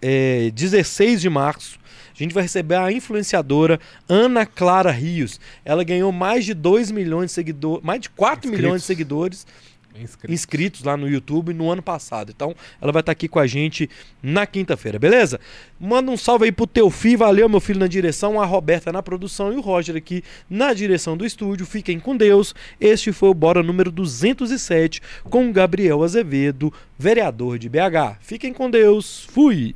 é, 0.02 0.50
16 0.52 1.20
de 1.20 1.30
março. 1.30 1.79
A 2.20 2.22
gente 2.22 2.34
vai 2.34 2.42
receber 2.42 2.74
a 2.76 2.92
influenciadora 2.92 3.80
Ana 4.08 4.44
Clara 4.44 4.90
Rios. 4.90 5.40
Ela 5.64 5.82
ganhou 5.82 6.12
mais 6.12 6.44
de 6.44 6.52
2 6.52 6.90
milhões 6.90 7.26
de 7.26 7.32
seguidores, 7.32 7.82
mais 7.82 8.00
de 8.00 8.10
4 8.10 8.38
Inscritos. 8.38 8.60
milhões 8.60 8.80
de 8.82 8.86
seguidores 8.86 9.46
Inscrito. 9.98 10.32
inscritos 10.32 10.82
lá 10.84 10.96
no 10.96 11.08
YouTube 11.08 11.52
no 11.52 11.70
ano 11.70 11.82
passado. 11.82 12.30
Então, 12.30 12.54
ela 12.80 12.92
vai 12.92 13.00
estar 13.00 13.12
aqui 13.12 13.26
com 13.26 13.38
a 13.38 13.46
gente 13.46 13.88
na 14.22 14.46
quinta-feira, 14.46 14.98
beleza? 14.98 15.40
Manda 15.80 16.10
um 16.10 16.16
salve 16.16 16.44
aí 16.44 16.52
pro 16.52 16.66
teu 16.66 16.90
filho, 16.90 17.18
valeu 17.18 17.48
meu 17.48 17.58
filho 17.58 17.80
na 17.80 17.86
direção, 17.86 18.40
a 18.40 18.44
Roberta 18.44 18.92
na 18.92 19.02
produção 19.02 19.52
e 19.52 19.56
o 19.56 19.60
Roger 19.60 19.96
aqui 19.96 20.22
na 20.48 20.72
direção 20.72 21.16
do 21.16 21.26
estúdio. 21.26 21.66
Fiquem 21.66 21.98
com 21.98 22.16
Deus. 22.16 22.54
Este 22.80 23.12
foi 23.12 23.30
o 23.30 23.34
Bora 23.34 23.62
número 23.62 23.90
207 23.90 25.00
com 25.24 25.48
o 25.48 25.52
Gabriel 25.52 26.02
Azevedo, 26.04 26.72
vereador 26.98 27.58
de 27.58 27.68
BH. 27.68 28.18
Fiquem 28.20 28.52
com 28.52 28.70
Deus. 28.70 29.26
Fui. 29.30 29.74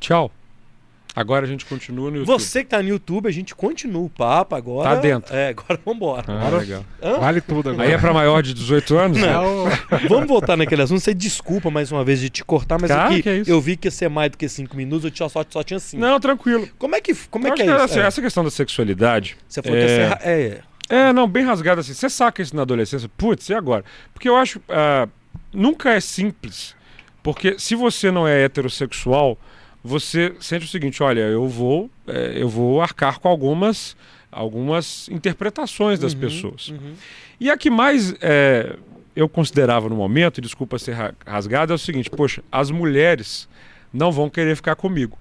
Tchau. 0.00 0.32
Agora 1.16 1.46
a 1.46 1.48
gente 1.48 1.64
continua 1.64 2.10
no 2.10 2.18
YouTube. 2.18 2.38
Você 2.38 2.62
que 2.62 2.68
tá 2.68 2.82
no 2.82 2.88
YouTube, 2.90 3.26
a 3.26 3.32
gente 3.32 3.54
continua 3.54 4.02
o 4.02 4.10
papo 4.10 4.54
agora. 4.54 4.90
Tá 4.90 4.94
dentro. 4.96 5.34
É, 5.34 5.48
agora 5.48 5.80
vambora. 5.82 6.24
Ah, 6.28 6.50
legal. 6.50 6.84
Hã? 7.02 7.18
Vale 7.18 7.40
tudo 7.40 7.70
agora. 7.70 7.88
Aí 7.88 7.94
é 7.94 7.96
para 7.98 8.12
maior 8.12 8.42
de 8.42 8.52
18 8.52 8.98
anos? 8.98 9.18
É 9.22 9.38
o- 9.38 9.64
Vamos 10.10 10.28
voltar 10.28 10.58
naquele 10.58 10.82
assunto. 10.82 11.00
Você 11.00 11.14
desculpa 11.14 11.70
mais 11.70 11.90
uma 11.90 12.04
vez 12.04 12.20
de 12.20 12.28
te 12.28 12.44
cortar, 12.44 12.78
mas 12.78 12.90
Tá, 12.90 13.06
aqui 13.06 13.26
é 13.26 13.42
eu 13.46 13.58
vi 13.62 13.78
que 13.78 13.86
ia 13.86 13.90
ser 13.90 14.10
mais 14.10 14.30
do 14.30 14.36
que 14.36 14.46
cinco 14.46 14.76
minutos, 14.76 15.04
eu 15.06 15.10
tinha- 15.10 15.26
só, 15.30 15.42
só 15.48 15.62
tinha 15.62 15.80
cinco. 15.80 16.02
Não, 16.02 16.20
tranquilo. 16.20 16.68
Como 16.78 16.94
é 16.94 17.00
que, 17.00 17.14
como 17.30 17.46
é, 17.46 17.50
Eu 17.50 17.54
que 17.54 17.62
é 17.62 17.64
que, 17.64 17.72
isso? 17.72 17.82
assim, 17.82 18.00
É. 18.00 18.02
Essa 18.02 18.20
questão 18.20 18.44
da 18.44 18.50
sexualidade. 18.50 19.38
Você 19.48 19.62
falou 19.62 19.78
que 19.78 19.84
ia 19.86 20.18
é- 20.22 20.60
É, 20.90 20.98
É, 21.08 21.12
não, 21.14 21.26
bem 21.26 21.44
rasgado 21.44 21.80
assim. 21.80 21.94
Você 21.94 22.10
saca 22.10 22.42
isso 22.42 22.54
na 22.54 22.60
adolescência? 22.62 23.08
Putz, 23.16 23.48
e 23.48 23.54
agora? 23.54 23.84
Porque 24.12 24.28
eu 24.28 24.36
acho. 24.36 24.60
ah, 24.68 25.08
nunca 25.50 25.92
é 25.94 25.98
simples. 26.00 26.76
Porque 27.22 27.56
se 27.58 27.74
você 27.74 28.10
não 28.12 28.28
é 28.28 28.44
heterossexual, 28.44 29.36
você 29.86 30.34
sente 30.40 30.64
o 30.64 30.68
seguinte: 30.68 31.02
olha, 31.02 31.20
eu 31.20 31.48
vou, 31.48 31.90
é, 32.06 32.32
eu 32.36 32.48
vou 32.48 32.80
arcar 32.82 33.18
com 33.20 33.28
algumas, 33.28 33.96
algumas 34.30 35.08
interpretações 35.08 35.98
das 35.98 36.12
Uhum, 36.14 36.20
pessoas. 36.20 36.68
uhum. 36.68 36.94
E 37.40 37.50
a 37.50 37.56
que 37.56 37.70
mais 37.70 38.14
é, 38.20 38.76
eu 39.14 39.28
considerava 39.28 39.88
no 39.88 39.96
momento, 39.96 40.40
desculpa 40.40 40.78
ser 40.78 40.92
ra- 40.92 41.14
rasgada, 41.26 41.72
é 41.72 41.76
o 41.76 41.78
seguinte: 41.78 42.10
poxa, 42.10 42.42
as 42.50 42.70
mulheres 42.70 43.48
não 43.92 44.10
vão 44.12 44.28
querer 44.28 44.56
ficar 44.56 44.74
comigo 44.76 45.18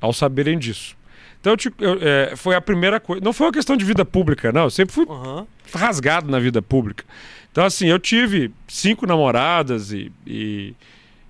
ao 0.00 0.12
saberem 0.12 0.58
disso. 0.58 0.96
Então, 1.40 1.54
eu 1.54 1.56
te- 1.56 1.72
eu, 1.80 1.98
é, 2.00 2.36
foi 2.36 2.54
a 2.54 2.60
primeira 2.60 3.00
coisa. 3.00 3.22
Não 3.24 3.32
foi 3.32 3.46
uma 3.48 3.52
questão 3.52 3.76
de 3.76 3.84
vida 3.84 4.04
pública, 4.04 4.52
não. 4.52 4.62
Eu 4.64 4.70
sempre 4.70 4.94
fui 4.94 5.06
Aham. 5.08 5.44
rasgado 5.74 6.30
na 6.30 6.38
vida 6.38 6.62
pública. 6.62 7.04
Então, 7.50 7.64
assim, 7.64 7.88
eu 7.88 7.98
tive 7.98 8.50
cinco 8.68 9.06
namoradas 9.06 9.90
e, 9.92 10.12
e, 10.24 10.72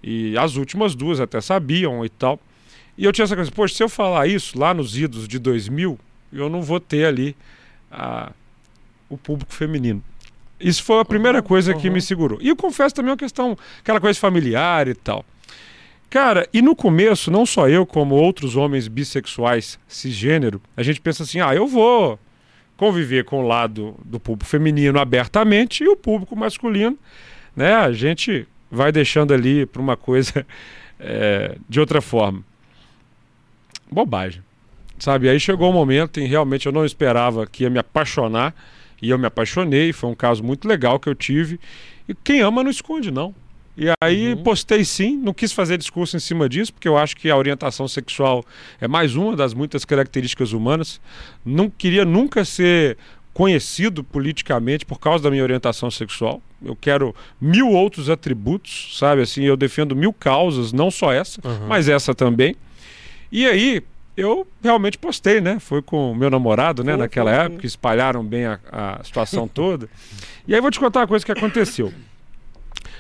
e 0.03 0.37
as 0.37 0.57
últimas 0.57 0.95
duas 0.95 1.19
até 1.19 1.41
sabiam 1.41 2.05
e 2.05 2.11
tal. 2.11 2.39
E 2.97 3.05
eu 3.05 3.13
tinha 3.13 3.25
essa 3.25 3.35
coisa, 3.35 3.51
poxa, 3.51 3.75
se 3.75 3.83
eu 3.83 3.89
falar 3.89 4.27
isso 4.27 4.59
lá 4.59 4.75
nos 4.75 4.97
idos 4.97 5.27
de 5.27 5.39
2000, 5.39 5.99
eu 6.33 6.49
não 6.49 6.63
vou 6.63 6.79
ter 6.81 7.07
ali 7.07 7.37
a- 7.91 8.33
o 9.09 9.17
público 9.17 9.53
feminino. 9.53 10.03
Isso 10.61 10.83
foi 10.85 11.01
a 11.01 11.05
primeira 11.05 11.43
coisa 11.43 11.75
que 11.75 11.89
uhum. 11.89 11.95
me 11.95 12.01
segurou. 12.01 12.39
E 12.41 12.49
eu 12.49 12.57
confesso 12.57 12.95
também 12.95 13.11
uma 13.11 13.17
questão, 13.17 13.57
aquela 13.81 14.01
coisa 14.01 14.19
familiar 14.19 14.87
e 14.87 14.95
tal. 14.95 15.25
Cara, 16.09 16.47
e 16.53 16.61
no 16.61 16.77
começo, 16.77 17.31
não 17.31 17.45
só 17.47 17.69
eu, 17.69 17.87
como 17.87 18.15
outros 18.15 18.55
homens 18.55 18.87
bissexuais 18.87 19.79
cisgênero, 19.89 20.61
a 20.77 20.83
gente 20.83 21.01
pensa 21.01 21.23
assim: 21.23 21.41
ah, 21.41 21.55
eu 21.55 21.67
vou 21.67 22.19
conviver 22.77 23.25
com 23.25 23.43
o 23.43 23.47
lado 23.47 23.95
do 24.05 24.21
público 24.21 24.49
feminino 24.49 25.01
abertamente 25.01 25.83
e 25.85 25.89
o 25.89 25.97
público 25.97 26.37
masculino, 26.37 26.99
né? 27.57 27.75
A 27.75 27.93
gente 27.93 28.47
vai 28.71 28.93
deixando 28.93 29.33
ali 29.33 29.67
para 29.67 29.81
uma 29.81 29.97
coisa 29.97 30.47
é, 31.01 31.57
de 31.69 31.81
outra 31.81 32.01
forma. 32.01 32.45
Bobagem, 33.93 34.43
sabe? 34.99 35.29
Aí 35.29 35.39
chegou 35.39 35.71
um 35.71 35.73
momento 35.73 36.19
em 36.21 36.27
realmente 36.27 36.67
eu 36.67 36.73
não 36.73 36.85
esperava 36.85 37.47
que 37.47 37.65
ia 37.65 37.71
me 37.71 37.79
apaixonar 37.79 38.55
e 39.01 39.11
eu 39.11 39.19
me 39.19 39.27
apaixonei. 39.27 39.93
Foi 39.93 40.11
um 40.11 40.15
caso 40.15 40.43
muito 40.43 40.67
legal 40.67 40.99
que 40.99 41.09
eu 41.09 41.15
tive. 41.15 41.59
E 42.09 42.15
quem 42.15 42.41
ama 42.41 42.63
não 42.63 42.71
esconde, 42.71 43.11
não. 43.11 43.35
E 43.77 43.87
aí 44.03 44.35
Uhum. 44.35 44.43
postei 44.43 44.85
sim, 44.85 45.17
não 45.17 45.33
quis 45.33 45.51
fazer 45.53 45.79
discurso 45.79 46.15
em 46.17 46.21
cima 46.21 46.47
disso, 46.49 46.73
porque 46.75 46.87
eu 46.87 46.99
acho 46.99 47.17
que 47.17 47.31
a 47.31 47.37
orientação 47.37 47.89
sexual 47.89 48.45
é 48.81 48.87
mais 48.87 49.15
uma 49.17 49.35
das 49.35 49.55
muitas 49.55 49.85
características 49.85 50.53
humanas. 50.53 51.01
Não 51.45 51.71
queria 51.71 52.05
nunca 52.05 52.45
ser 52.45 52.99
conhecido 53.33 54.05
politicamente 54.05 54.85
por 54.85 55.01
causa 55.01 55.25
da 55.25 55.31
minha 55.31 55.43
orientação 55.43 55.91
sexual. 55.91 56.43
Eu 56.63 56.77
quero 56.77 57.15
mil 57.41 57.71
outros 57.71 58.11
atributos, 58.11 58.95
sabe? 58.99 59.23
Assim, 59.23 59.43
eu 59.45 59.57
defendo 59.57 59.97
mil 59.97 60.13
causas, 60.13 60.71
não 60.71 60.91
só 60.91 61.11
essa, 61.11 61.41
Aham. 61.43 61.67
mas 61.67 61.89
essa 61.89 62.15
também. 62.15 62.55
E 63.33 63.47
aí 63.47 63.83
eu 64.15 64.47
realmente 64.63 64.99
postei, 64.99 65.41
né? 65.41 65.59
Foi 65.59 65.81
com 65.81 66.13
o 66.13 66.15
meu 66.15 66.29
namorado, 66.29 66.85
né? 66.85 66.93
Foi, 66.93 66.99
Naquela 67.01 67.35
foi, 67.35 67.45
época, 67.47 67.67
espalharam 67.67 68.23
bem 68.23 68.45
a, 68.45 68.61
a 68.71 69.03
situação 69.03 69.49
toda. 69.49 69.89
E 70.47 70.55
aí 70.55 70.61
vou 70.61 70.71
te 70.71 70.79
contar 70.79 71.01
uma 71.01 71.07
coisa 71.09 71.25
que 71.25 71.33
aconteceu. 71.33 71.93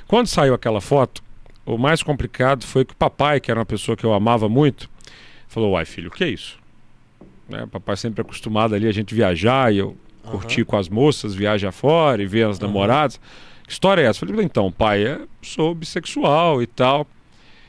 Quando 0.08 0.26
saiu 0.28 0.54
aquela 0.54 0.80
foto, 0.80 1.22
o 1.66 1.76
mais 1.76 2.02
complicado 2.02 2.64
foi 2.66 2.82
que 2.84 2.94
o 2.94 2.96
papai, 2.96 3.40
que 3.40 3.50
era 3.50 3.60
uma 3.60 3.66
pessoa 3.66 3.94
que 3.94 4.04
eu 4.04 4.14
amava 4.14 4.48
muito, 4.48 4.88
falou: 5.48 5.72
Uai, 5.72 5.84
filho, 5.84 6.08
o 6.08 6.10
que 6.10 6.24
é 6.24 6.28
isso? 6.28 6.58
Né, 7.46 7.64
o 7.64 7.68
papai 7.68 7.96
sempre 7.98 8.22
acostumado 8.22 8.74
ali 8.74 8.88
a 8.88 8.92
gente 8.92 9.14
viajar 9.14 9.72
e 9.72 9.78
eu 9.78 9.96
Aham. 10.24 10.32
curtir 10.38 10.64
com 10.64 10.78
as 10.78 10.88
moças, 10.88 11.34
viajar 11.34 11.72
fora 11.72 12.22
e 12.22 12.26
ver 12.26 12.46
as 12.46 12.58
Aham. 12.58 12.68
namoradas. 12.68 13.20
Que 13.66 13.72
história 13.72 14.00
é 14.00 14.06
essa? 14.06 14.24
Eu 14.24 14.28
falei: 14.30 14.46
Então, 14.46 14.72
pai, 14.72 15.04
é, 15.04 15.20
sou 15.42 15.74
bissexual 15.74 16.62
e 16.62 16.66
tal. 16.66 17.06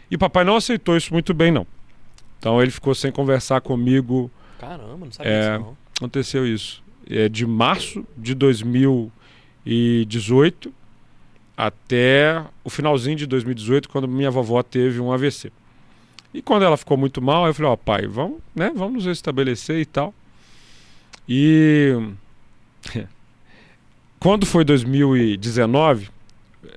E 0.09 0.15
o 0.15 0.19
papai 0.19 0.45
não 0.45 0.55
aceitou 0.55 0.95
isso 0.95 1.11
muito 1.13 1.33
bem, 1.33 1.51
não. 1.51 1.67
Então 2.43 2.61
ele 2.61 2.71
ficou 2.71 2.93
sem 2.93 3.09
conversar 3.09 3.61
comigo. 3.61 4.29
Caramba, 4.59 5.05
não 5.05 5.11
sabia 5.13 5.31
É. 5.31 5.51
disso 5.53 5.63
não. 5.63 5.77
Aconteceu 5.95 6.45
isso. 6.45 6.83
É 7.09 7.29
de 7.29 7.45
março 7.45 8.05
de 8.17 8.35
2018 8.35 10.73
até 11.55 12.43
o 12.61 12.69
finalzinho 12.69 13.15
de 13.15 13.25
2018, 13.27 13.87
quando 13.87 14.09
minha 14.09 14.29
vovó 14.29 14.61
teve 14.61 14.99
um 14.99 15.13
AVC. 15.13 15.53
E 16.33 16.41
quando 16.41 16.63
ela 16.63 16.75
ficou 16.75 16.97
muito 16.97 17.21
mal, 17.21 17.47
eu 17.47 17.53
falei, 17.53 17.71
ó, 17.71 17.77
pai, 17.77 18.07
vamos, 18.07 18.39
né, 18.53 18.73
vamos 18.75 18.95
nos 18.95 19.05
restabelecer 19.05 19.79
e 19.79 19.85
tal. 19.85 20.13
E 21.29 21.95
quando 24.19 24.45
foi 24.45 24.65
2019, 24.65 26.09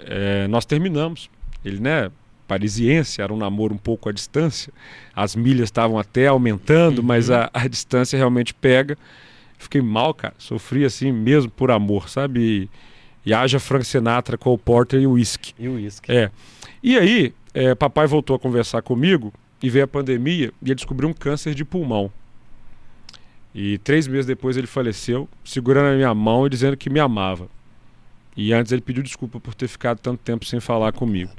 eh, 0.05 0.47
nós 0.47 0.65
terminamos. 0.65 1.29
Ele, 1.65 1.81
né, 1.81 2.09
parisiense, 2.47 3.21
era 3.21 3.33
um 3.33 3.37
namoro 3.37 3.75
um 3.75 3.79
pouco 3.79 4.09
à 4.09 4.13
distância. 4.13 4.73
As 5.15 5.35
milhas 5.37 5.65
estavam 5.65 5.99
até 5.99 6.27
aumentando, 6.27 7.03
mas 7.03 7.31
a, 7.31 7.51
a 7.53 7.67
distância 7.67 8.17
realmente 8.17 8.55
pega. 8.55 8.97
Fiquei 9.59 9.81
mal, 9.81 10.15
cara. 10.15 10.35
Sofri 10.39 10.85
assim 10.85 11.13
mesmo 11.13 11.51
por 11.51 11.71
amor, 11.71 12.09
sabe? 12.09 12.69
E, 13.25 13.31
e 13.31 13.35
haja 13.35 13.59
Frank 13.59 13.85
Sinatra, 13.85 14.39
Cole 14.39 14.59
Porter 14.59 15.01
e 15.01 15.07
whisky. 15.07 15.55
E 15.59 15.69
o 15.69 15.75
uísque. 15.75 16.13
É. 16.13 16.31
E 16.83 16.97
aí, 16.97 17.35
é, 17.53 17.75
papai 17.75 18.07
voltou 18.07 18.37
a 18.37 18.39
conversar 18.39 18.83
comigo 18.83 19.33
e 19.63 19.71
veio 19.71 19.85
a 19.85 19.89
pandemia 19.89 20.53
e 20.63 20.67
ele 20.67 20.75
descobriu 20.75 21.09
um 21.09 21.13
câncer 21.13 21.55
de 21.55 21.65
pulmão. 21.65 22.13
E 23.55 23.79
três 23.79 24.07
meses 24.07 24.27
depois 24.27 24.57
ele 24.59 24.67
faleceu, 24.67 25.27
segurando 25.43 25.87
a 25.87 25.97
minha 25.97 26.15
mão 26.15 26.47
e 26.47 26.51
dizendo 26.51 26.77
que 26.77 26.91
me 26.91 27.01
amava. 27.01 27.49
E 28.37 28.53
antes 28.53 28.71
ele 28.71 28.83
pediu 28.83 29.03
desculpa 29.03 29.41
por 29.41 29.55
ter 29.55 29.67
ficado 29.67 29.99
tanto 29.99 30.23
tempo 30.23 30.45
sem 30.45 30.61
falar 30.61 30.93
comigo. 30.93 31.31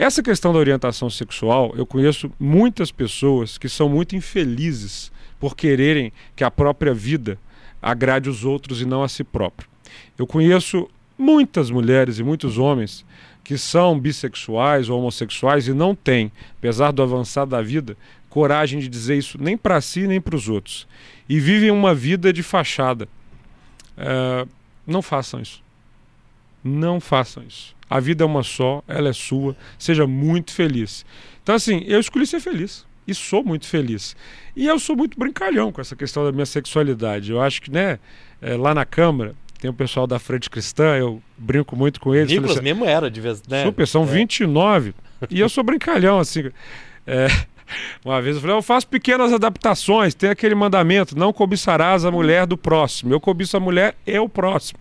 Essa 0.00 0.22
questão 0.22 0.50
da 0.50 0.58
orientação 0.58 1.10
sexual, 1.10 1.74
eu 1.76 1.84
conheço 1.84 2.32
muitas 2.40 2.90
pessoas 2.90 3.58
que 3.58 3.68
são 3.68 3.86
muito 3.86 4.16
infelizes 4.16 5.12
por 5.38 5.54
quererem 5.54 6.10
que 6.34 6.42
a 6.42 6.50
própria 6.50 6.94
vida 6.94 7.38
agrade 7.82 8.30
os 8.30 8.42
outros 8.42 8.80
e 8.80 8.86
não 8.86 9.02
a 9.02 9.08
si 9.10 9.22
próprio. 9.22 9.68
Eu 10.16 10.26
conheço 10.26 10.88
muitas 11.18 11.70
mulheres 11.70 12.18
e 12.18 12.22
muitos 12.22 12.56
homens 12.56 13.04
que 13.44 13.58
são 13.58 14.00
bissexuais 14.00 14.88
ou 14.88 14.98
homossexuais 14.98 15.68
e 15.68 15.74
não 15.74 15.94
têm, 15.94 16.32
apesar 16.56 16.92
do 16.92 17.02
avançar 17.02 17.44
da 17.44 17.60
vida, 17.60 17.94
coragem 18.30 18.80
de 18.80 18.88
dizer 18.88 19.18
isso 19.18 19.36
nem 19.38 19.54
para 19.54 19.82
si 19.82 20.06
nem 20.06 20.18
para 20.18 20.34
os 20.34 20.48
outros. 20.48 20.88
E 21.28 21.38
vivem 21.38 21.70
uma 21.70 21.94
vida 21.94 22.32
de 22.32 22.42
fachada. 22.42 23.06
É, 23.98 24.46
não 24.86 25.02
façam 25.02 25.42
isso. 25.42 25.62
Não 26.62 27.00
façam 27.00 27.42
isso. 27.46 27.74
A 27.88 27.98
vida 27.98 28.22
é 28.22 28.26
uma 28.26 28.42
só, 28.42 28.82
ela 28.86 29.08
é 29.08 29.12
sua. 29.12 29.56
Seja 29.78 30.06
muito 30.06 30.52
feliz. 30.52 31.04
Então, 31.42 31.54
assim, 31.54 31.82
eu 31.86 31.98
escolhi 31.98 32.26
ser 32.26 32.40
feliz. 32.40 32.86
e 33.06 33.14
sou 33.14 33.42
muito 33.42 33.66
feliz. 33.66 34.14
E 34.54 34.66
eu 34.66 34.78
sou 34.78 34.94
muito 34.94 35.18
brincalhão 35.18 35.72
com 35.72 35.80
essa 35.80 35.96
questão 35.96 36.24
da 36.24 36.30
minha 36.30 36.46
sexualidade. 36.46 37.32
Eu 37.32 37.40
acho 37.40 37.60
que, 37.62 37.70
né, 37.70 37.98
é, 38.40 38.56
lá 38.56 38.72
na 38.72 38.84
Câmara, 38.84 39.34
tem 39.60 39.68
o 39.68 39.74
pessoal 39.74 40.06
da 40.06 40.18
Frente 40.20 40.48
Cristã, 40.48 40.96
eu 40.96 41.20
brinco 41.36 41.74
muito 41.74 41.98
com 42.00 42.14
eles. 42.14 42.30
Nicolas 42.30 42.52
assim, 42.52 42.62
mesmo 42.62 42.84
era, 42.84 43.10
de 43.10 43.20
vez, 43.20 43.42
né? 43.48 43.64
Super, 43.64 43.86
são 43.88 44.04
É. 44.04 44.06
29. 44.06 44.94
E 45.28 45.40
eu 45.40 45.48
sou 45.48 45.64
brincalhão, 45.64 46.20
assim. 46.20 46.50
É, 47.06 47.26
uma 48.04 48.22
vez 48.22 48.36
eu 48.36 48.40
falei, 48.42 48.56
eu 48.56 48.62
faço 48.62 48.86
pequenas 48.86 49.32
adaptações. 49.32 50.14
Tem 50.14 50.30
aquele 50.30 50.54
mandamento: 50.54 51.18
não 51.18 51.32
cobiçarás 51.32 52.04
a 52.04 52.10
mulher 52.12 52.46
do 52.46 52.56
próximo. 52.56 53.12
Eu 53.12 53.20
cobiço 53.20 53.56
a 53.56 53.60
mulher 53.60 53.96
e 54.06 54.16
o 54.18 54.28
próximo. 54.28 54.78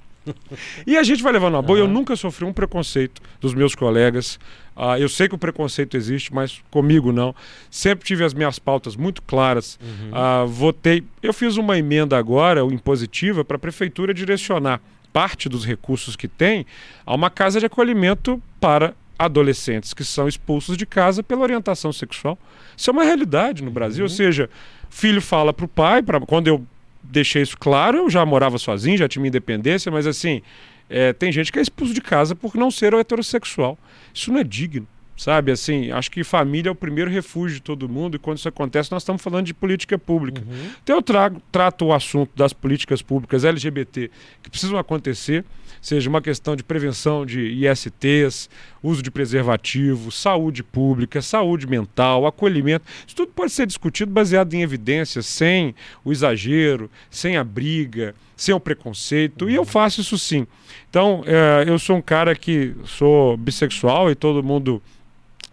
E 0.86 0.97
a 0.97 1.03
gente 1.03 1.21
vai 1.21 1.34
levando 1.34 1.57
a 1.57 1.61
boa. 1.61 1.77
Eu 1.77 1.88
nunca 1.88 2.15
sofri 2.15 2.45
um 2.45 2.53
preconceito 2.53 3.21
dos 3.39 3.53
meus 3.53 3.75
colegas. 3.75 4.39
Ah, 4.75 4.99
eu 4.99 5.09
sei 5.09 5.27
que 5.27 5.36
o 5.36 5.38
preconceito 5.38 5.97
existe, 5.97 6.34
mas 6.34 6.61
comigo 6.71 7.11
não. 7.11 7.36
Sempre 7.69 8.05
tive 8.05 8.23
as 8.23 8.34
minhas 8.34 8.59
pautas 8.59 8.95
muito 8.95 9.21
claras. 9.21 9.80
Ah, 10.11 10.45
votei. 10.47 11.03
Eu 11.21 11.34
fiz 11.34 11.57
uma 11.57 11.77
emenda 11.77 12.17
agora, 12.17 12.65
o 12.65 12.71
impositiva, 12.71 13.43
para 13.43 13.57
a 13.57 13.59
prefeitura 13.59 14.13
direcionar 14.13 14.82
parte 15.11 15.49
dos 15.49 15.65
recursos 15.65 16.15
que 16.15 16.27
tem 16.27 16.65
a 17.05 17.15
uma 17.15 17.30
casa 17.30 17.59
de 17.59 17.65
acolhimento 17.65 18.41
para 18.59 18.93
adolescentes 19.17 19.93
que 19.93 20.03
são 20.03 20.27
expulsos 20.30 20.77
de 20.77 20.86
casa 20.86 21.21
pela 21.21 21.41
orientação 21.41 21.91
sexual. 21.91 22.39
Isso 22.77 22.89
é 22.89 22.93
uma 22.93 23.03
realidade 23.03 23.61
no 23.61 23.69
Brasil. 23.69 24.05
Ou 24.05 24.09
seja, 24.09 24.49
filho 24.89 25.21
fala 25.21 25.51
para 25.51 25.65
o 25.65 25.67
pai, 25.67 26.01
pra, 26.01 26.21
quando 26.21 26.47
eu 26.47 26.65
deixei 27.10 27.41
isso 27.41 27.57
claro, 27.57 27.97
eu 27.97 28.10
já 28.10 28.26
morava 28.26 28.57
sozinho, 28.57 28.97
já 28.97 29.07
tinha 29.07 29.22
minha 29.22 29.30
independência, 29.30 29.91
mas 29.91 30.05
assim, 30.05 30.41
é, 30.89 31.12
tem 31.14 31.32
gente 31.32 31.51
que 31.51 31.60
é 31.60 31.62
expulso 31.62 31.93
de 31.93 32.01
casa 32.01 32.36
por 32.36 32.55
não 32.55 32.70
ser 32.72 32.93
heterossexual. 32.93 33.78
Isso 34.14 34.32
não 34.32 34.39
é 34.39 34.43
digno. 34.43 34.88
Sabe, 35.20 35.51
assim, 35.51 35.91
acho 35.91 36.09
que 36.09 36.24
família 36.24 36.70
é 36.70 36.72
o 36.72 36.76
primeiro 36.76 37.11
refúgio 37.11 37.57
de 37.57 37.61
todo 37.61 37.89
mundo 37.89 38.15
e 38.15 38.17
quando 38.17 38.38
isso 38.38 38.47
acontece 38.47 38.89
nós 38.89 39.03
estamos 39.03 39.22
falando 39.22 39.47
de 39.47 39.53
política 39.53 39.99
pública. 39.99 40.41
Então 40.82 40.95
eu 40.95 41.01
trago, 41.01 41.41
trato 41.51 41.84
o 41.84 41.93
assunto 41.93 42.32
das 42.38 42.53
políticas 42.53 43.01
públicas 43.01 43.43
LGBT 43.43 44.09
que 44.41 44.49
precisam 44.49 44.80
acontecer, 44.80 45.43
seja 45.82 46.09
uma 46.09 46.22
questão 46.22 46.55
de 46.55 46.63
prevenção 46.63 47.26
de 47.26 47.41
ISTs, 47.41 48.49
uso 48.82 49.03
de 49.03 49.11
preservativo, 49.11 50.09
saúde 50.09 50.63
pública, 50.63 51.22
saúde 51.22 51.67
mental, 51.67 52.26
acolhimento. 52.26 52.86
Isso 53.05 53.13
tudo 53.13 53.34
pode 53.36 53.51
ser 53.51 53.67
discutido 53.67 54.13
baseado 54.13 54.53
em 54.53 54.61
evidências, 54.61 55.26
sem 55.26 55.76
o 56.05 56.13
exagero, 56.13 56.89
sem 57.09 57.36
a 57.36 57.43
briga, 57.43 58.15
sem 58.38 58.55
o 58.55 58.59
preconceito. 58.59 59.49
E 59.49 59.55
eu 59.55 59.65
faço 59.65 59.99
isso 59.99 60.17
sim. 60.17 60.47
Então, 60.89 61.24
eh, 61.26 61.65
eu 61.67 61.78
sou 61.78 61.97
um 61.97 62.01
cara 62.01 62.34
que 62.36 62.74
sou 62.86 63.36
bissexual 63.36 64.09
e 64.09 64.15
todo 64.15 64.41
mundo, 64.41 64.82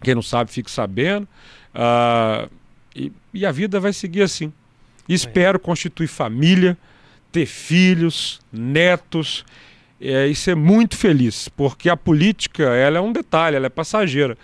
quem 0.02 0.14
não 0.14 0.22
sabe, 0.22 0.50
fique 0.50 0.70
sabendo. 0.70 1.26
Ah, 1.74 2.48
e, 2.94 3.12
e 3.32 3.44
a 3.44 3.52
vida 3.52 3.78
vai 3.78 3.92
seguir 3.92 4.22
assim. 4.22 4.52
Espero 5.08 5.58
constituir 5.60 6.08
família, 6.08 6.76
ter 7.30 7.46
filhos, 7.46 8.40
netos 8.52 9.44
é, 10.00 10.26
e 10.26 10.34
ser 10.34 10.56
muito 10.56 10.96
feliz, 10.96 11.48
porque 11.48 11.88
a 11.88 11.96
política 11.96 12.64
ela 12.64 12.98
é 12.98 13.00
um 13.00 13.12
detalhe, 13.12 13.56
ela 13.56 13.66
é 13.66 13.70
passageira. 13.70 14.36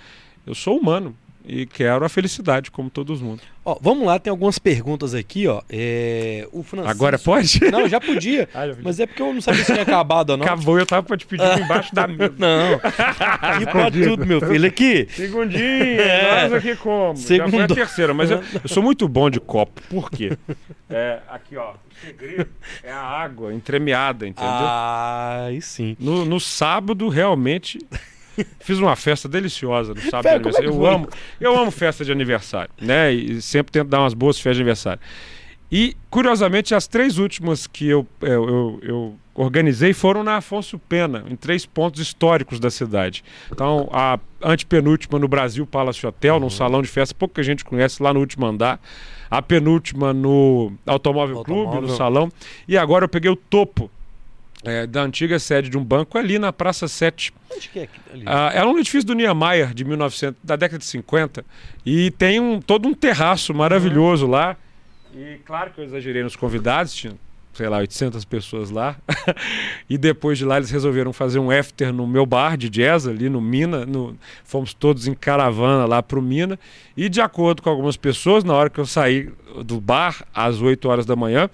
Eu 0.46 0.54
sou 0.54 0.78
humano 0.78 1.16
e 1.46 1.66
quero 1.66 2.04
a 2.04 2.08
felicidade, 2.08 2.70
como 2.70 2.88
todos 2.90 3.20
mundo. 3.20 3.40
Ó, 3.64 3.76
vamos 3.80 4.04
lá, 4.06 4.18
tem 4.18 4.30
algumas 4.30 4.58
perguntas 4.58 5.14
aqui, 5.14 5.46
ó. 5.46 5.62
É, 5.70 6.48
o 6.52 6.62
Francisco... 6.62 6.90
Agora 6.90 7.18
pode? 7.18 7.60
Não, 7.70 7.88
já 7.88 8.00
podia. 8.00 8.48
Ah, 8.52 8.62
já 8.66 8.68
podia. 8.74 8.82
Mas 8.84 8.98
é 9.00 9.06
porque 9.06 9.22
eu 9.22 9.32
não 9.32 9.40
sabia 9.40 9.64
se 9.64 9.72
tinha 9.72 9.82
acabado 9.82 10.30
ou 10.30 10.36
não. 10.36 10.44
Acabou, 10.44 10.78
eu 10.78 10.86
tava 10.86 11.02
pra 11.04 11.16
te 11.16 11.24
pedir 11.26 11.44
embaixo 11.60 11.94
da 11.94 12.06
mesa. 12.08 12.34
Não. 12.38 12.80
Aqui 13.40 13.66
pode 13.66 14.02
tudo, 14.02 14.26
meu 14.26 14.40
filho. 14.40 14.66
Aqui. 14.66 15.06
Segundinho, 15.10 15.62
É. 16.00 16.42
nós 16.48 16.52
aqui 16.54 16.74
como? 16.76 17.16
Já 17.16 17.22
Segundo- 17.26 17.50
foi 17.50 17.62
a 17.62 17.68
terceira, 17.68 18.12
mas 18.14 18.30
eu, 18.30 18.38
eu 18.62 18.68
sou 18.68 18.82
muito 18.82 19.06
bom 19.08 19.30
de 19.30 19.38
copo. 19.40 19.80
Por 19.88 20.10
quê? 20.10 20.36
É, 20.90 21.20
aqui, 21.28 21.56
ó, 21.56 21.72
o 21.72 21.76
segredo 22.04 22.48
é 22.82 22.90
a 22.92 23.00
água 23.00 23.54
entremeada, 23.54 24.26
entendeu? 24.26 24.50
Ah, 24.52 25.44
aí 25.46 25.62
sim. 25.62 25.96
No, 26.00 26.24
no 26.24 26.40
sábado, 26.40 27.08
realmente, 27.08 27.78
fiz 28.60 28.78
uma 28.78 28.96
festa 28.96 29.28
deliciosa 29.28 29.94
no 29.94 30.00
sábado 30.02 30.22
Pera, 30.24 30.38
de 30.38 30.44
é 30.46 30.48
aniversário. 30.48 30.68
Eu 30.70 30.74
foi? 30.74 30.88
amo, 30.94 31.08
eu 31.40 31.58
amo 31.58 31.70
festa 31.70 32.04
de 32.04 32.12
aniversário, 32.12 32.70
né? 32.80 33.12
E 33.12 33.40
sempre 33.42 33.72
tento 33.72 33.88
dar 33.88 34.00
umas 34.00 34.14
boas 34.14 34.36
festas 34.36 34.56
de 34.56 34.62
aniversário. 34.62 35.00
E, 35.70 35.96
curiosamente, 36.10 36.74
as 36.74 36.86
três 36.86 37.16
últimas 37.18 37.66
que 37.66 37.88
eu, 37.88 38.06
eu, 38.20 38.30
eu- 38.48 38.80
eu 38.82 39.14
organizei 39.34 39.94
foram 39.94 40.22
na 40.22 40.36
Afonso 40.36 40.78
Pena, 40.78 41.24
em 41.30 41.34
três 41.34 41.64
pontos 41.64 41.98
históricos 42.02 42.60
da 42.60 42.70
cidade. 42.70 43.24
Então, 43.50 43.88
a 43.90 44.18
antepenúltima 44.42 45.18
no 45.18 45.26
Brasil 45.26 45.66
Palace 45.66 46.06
Hotel, 46.06 46.34
Uhum. 46.34 46.40
num 46.40 46.50
salão 46.50 46.82
de 46.82 46.88
festa, 46.88 47.14
pouca 47.14 47.42
gente 47.42 47.64
conhece, 47.64 48.02
lá 48.02 48.12
no 48.12 48.20
último 48.20 48.44
andar. 48.44 48.78
A 49.30 49.40
penúltima 49.40 50.12
no 50.12 50.74
Automóvel, 50.86 51.36
Clube, 51.42 51.60
Automóvel. 51.60 51.88
no 51.88 51.96
salão. 51.96 52.28
E 52.68 52.76
agora 52.76 53.06
eu 53.06 53.08
peguei 53.08 53.30
o 53.30 53.36
topo 53.36 53.90
é, 54.64 54.86
da 54.86 55.02
antiga 55.02 55.38
sede 55.38 55.68
de 55.68 55.76
um 55.76 55.84
banco 55.84 56.16
ali 56.18 56.38
na 56.38 56.52
Praça 56.52 56.86
7. 56.86 57.32
Onde 57.54 57.68
que 57.68 57.80
é? 57.80 57.88
Ali. 58.12 58.22
Ah, 58.26 58.50
era 58.54 58.68
um 58.68 58.78
edifício 58.78 59.06
do 59.06 59.14
Niemeyer 59.14 59.74
de 59.74 59.84
1900, 59.84 60.40
da 60.42 60.56
década 60.56 60.78
de 60.78 60.84
50 60.84 61.44
e 61.84 62.10
tem 62.12 62.40
um, 62.40 62.60
todo 62.60 62.88
um 62.88 62.94
terraço 62.94 63.52
maravilhoso 63.52 64.26
lá. 64.26 64.56
E 65.14 65.38
claro 65.44 65.70
que 65.72 65.80
eu 65.80 65.84
exagerei 65.84 66.22
nos 66.22 66.36
convidados, 66.36 66.94
tinha, 66.94 67.14
sei 67.52 67.68
lá, 67.68 67.78
800 67.78 68.24
pessoas 68.24 68.70
lá. 68.70 68.96
e 69.88 69.98
depois 69.98 70.38
de 70.38 70.44
lá 70.44 70.56
eles 70.56 70.70
resolveram 70.70 71.12
fazer 71.12 71.38
um 71.38 71.50
after 71.50 71.92
no 71.92 72.06
meu 72.06 72.24
bar 72.24 72.56
de 72.56 72.68
jazz 72.68 73.06
ali 73.06 73.28
no 73.28 73.40
Mina, 73.40 73.84
no, 73.84 74.16
fomos 74.44 74.72
todos 74.72 75.06
em 75.06 75.14
caravana 75.14 75.84
lá 75.86 76.02
pro 76.02 76.22
Mina. 76.22 76.58
E 76.96 77.08
de 77.08 77.20
acordo 77.20 77.62
com 77.62 77.70
algumas 77.70 77.96
pessoas, 77.96 78.44
na 78.44 78.54
hora 78.54 78.70
que 78.70 78.80
eu 78.80 78.86
saí 78.86 79.30
do 79.64 79.80
bar 79.80 80.24
às 80.34 80.60
8 80.60 80.88
horas 80.88 81.06
da 81.06 81.14
manhã, 81.14 81.48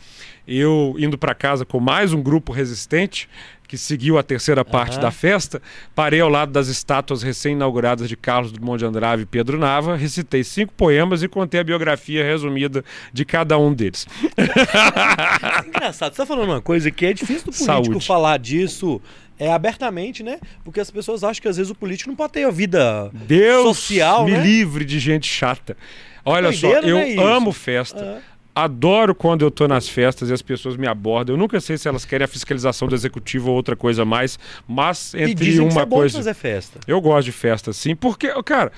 eu 0.46 0.94
indo 0.98 1.18
para 1.18 1.34
casa 1.34 1.64
com 1.64 1.78
mais 1.78 2.12
um 2.12 2.22
grupo 2.22 2.52
resistente 2.52 3.28
que 3.68 3.76
seguiu 3.76 4.16
a 4.16 4.22
terceira 4.22 4.64
parte 4.64 4.94
Aham. 4.94 5.02
da 5.02 5.10
festa, 5.10 5.60
parei 5.94 6.20
ao 6.20 6.28
lado 6.30 6.50
das 6.50 6.68
estátuas 6.68 7.22
recém-inauguradas 7.22 8.08
de 8.08 8.16
Carlos 8.16 8.50
Drummond 8.50 8.78
de 8.78 8.86
Andrade 8.86 9.22
e 9.22 9.26
Pedro 9.26 9.58
Nava, 9.58 9.94
recitei 9.94 10.42
cinco 10.42 10.72
poemas 10.72 11.22
e 11.22 11.28
contei 11.28 11.60
a 11.60 11.64
biografia 11.64 12.24
resumida 12.24 12.82
de 13.12 13.26
cada 13.26 13.58
um 13.58 13.74
deles. 13.74 14.06
É 14.36 15.68
engraçado, 15.68 16.14
você 16.14 16.22
tá 16.22 16.26
falando 16.26 16.48
uma 16.48 16.62
coisa 16.62 16.90
que 16.90 17.04
é 17.04 17.12
difícil 17.12 17.44
do 17.44 17.52
político 17.52 17.64
Saúde. 17.64 18.06
falar 18.06 18.38
disso 18.38 19.02
é, 19.38 19.52
abertamente, 19.52 20.22
né? 20.22 20.40
Porque 20.64 20.80
as 20.80 20.90
pessoas 20.90 21.22
acham 21.22 21.42
que 21.42 21.48
às 21.48 21.58
vezes 21.58 21.70
o 21.70 21.74
político 21.74 22.08
não 22.08 22.16
pode 22.16 22.32
ter 22.32 22.44
a 22.44 22.50
vida 22.50 23.10
Deus 23.12 23.76
social, 23.76 24.24
me 24.24 24.32
né? 24.32 24.42
livre 24.42 24.84
de 24.84 24.98
gente 24.98 25.28
chata. 25.28 25.76
Olha 26.24 26.52
só, 26.52 26.68
eu 26.68 26.96
né, 26.96 27.16
amo 27.22 27.52
festa. 27.52 28.18
Ah, 28.18 28.37
Adoro 28.64 29.14
quando 29.14 29.42
eu 29.42 29.52
tô 29.52 29.68
nas 29.68 29.88
festas 29.88 30.30
e 30.30 30.32
as 30.32 30.42
pessoas 30.42 30.76
me 30.76 30.88
abordam. 30.88 31.34
Eu 31.36 31.38
nunca 31.38 31.60
sei 31.60 31.78
se 31.78 31.86
elas 31.86 32.04
querem 32.04 32.24
a 32.24 32.28
fiscalização 32.28 32.88
do 32.88 32.94
executivo 32.94 33.50
ou 33.50 33.56
outra 33.56 33.76
coisa 33.76 34.04
mais, 34.04 34.36
mas 34.66 35.14
entre 35.14 35.34
dizem 35.34 35.68
que 35.68 35.72
uma 35.72 35.82
é 35.82 35.86
bom 35.86 35.96
coisa. 35.96 36.18
fazer 36.18 36.34
festa. 36.34 36.80
Eu 36.84 37.00
gosto 37.00 37.26
de 37.26 37.32
festa, 37.32 37.72
sim, 37.72 37.94
porque, 37.94 38.28
cara, 38.42 38.72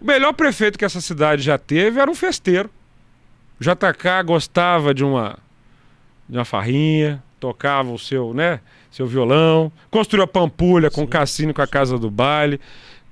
o 0.00 0.04
melhor 0.04 0.32
prefeito 0.32 0.76
que 0.76 0.84
essa 0.84 1.00
cidade 1.00 1.42
já 1.42 1.56
teve 1.56 2.00
era 2.00 2.10
um 2.10 2.14
festeiro. 2.14 2.68
O 3.60 3.62
JK 3.62 4.24
gostava 4.24 4.92
de 4.92 5.04
uma, 5.04 5.38
de 6.28 6.36
uma 6.36 6.44
farrinha, 6.44 7.22
tocava 7.38 7.92
o 7.92 7.98
seu, 7.98 8.34
né, 8.34 8.58
seu 8.90 9.06
violão, 9.06 9.70
construiu 9.92 10.24
a 10.24 10.26
Pampulha 10.26 10.90
com 10.90 11.04
o 11.04 11.08
cassino 11.08 11.54
com 11.54 11.62
a 11.62 11.68
casa 11.68 11.96
do 11.96 12.10
baile. 12.10 12.60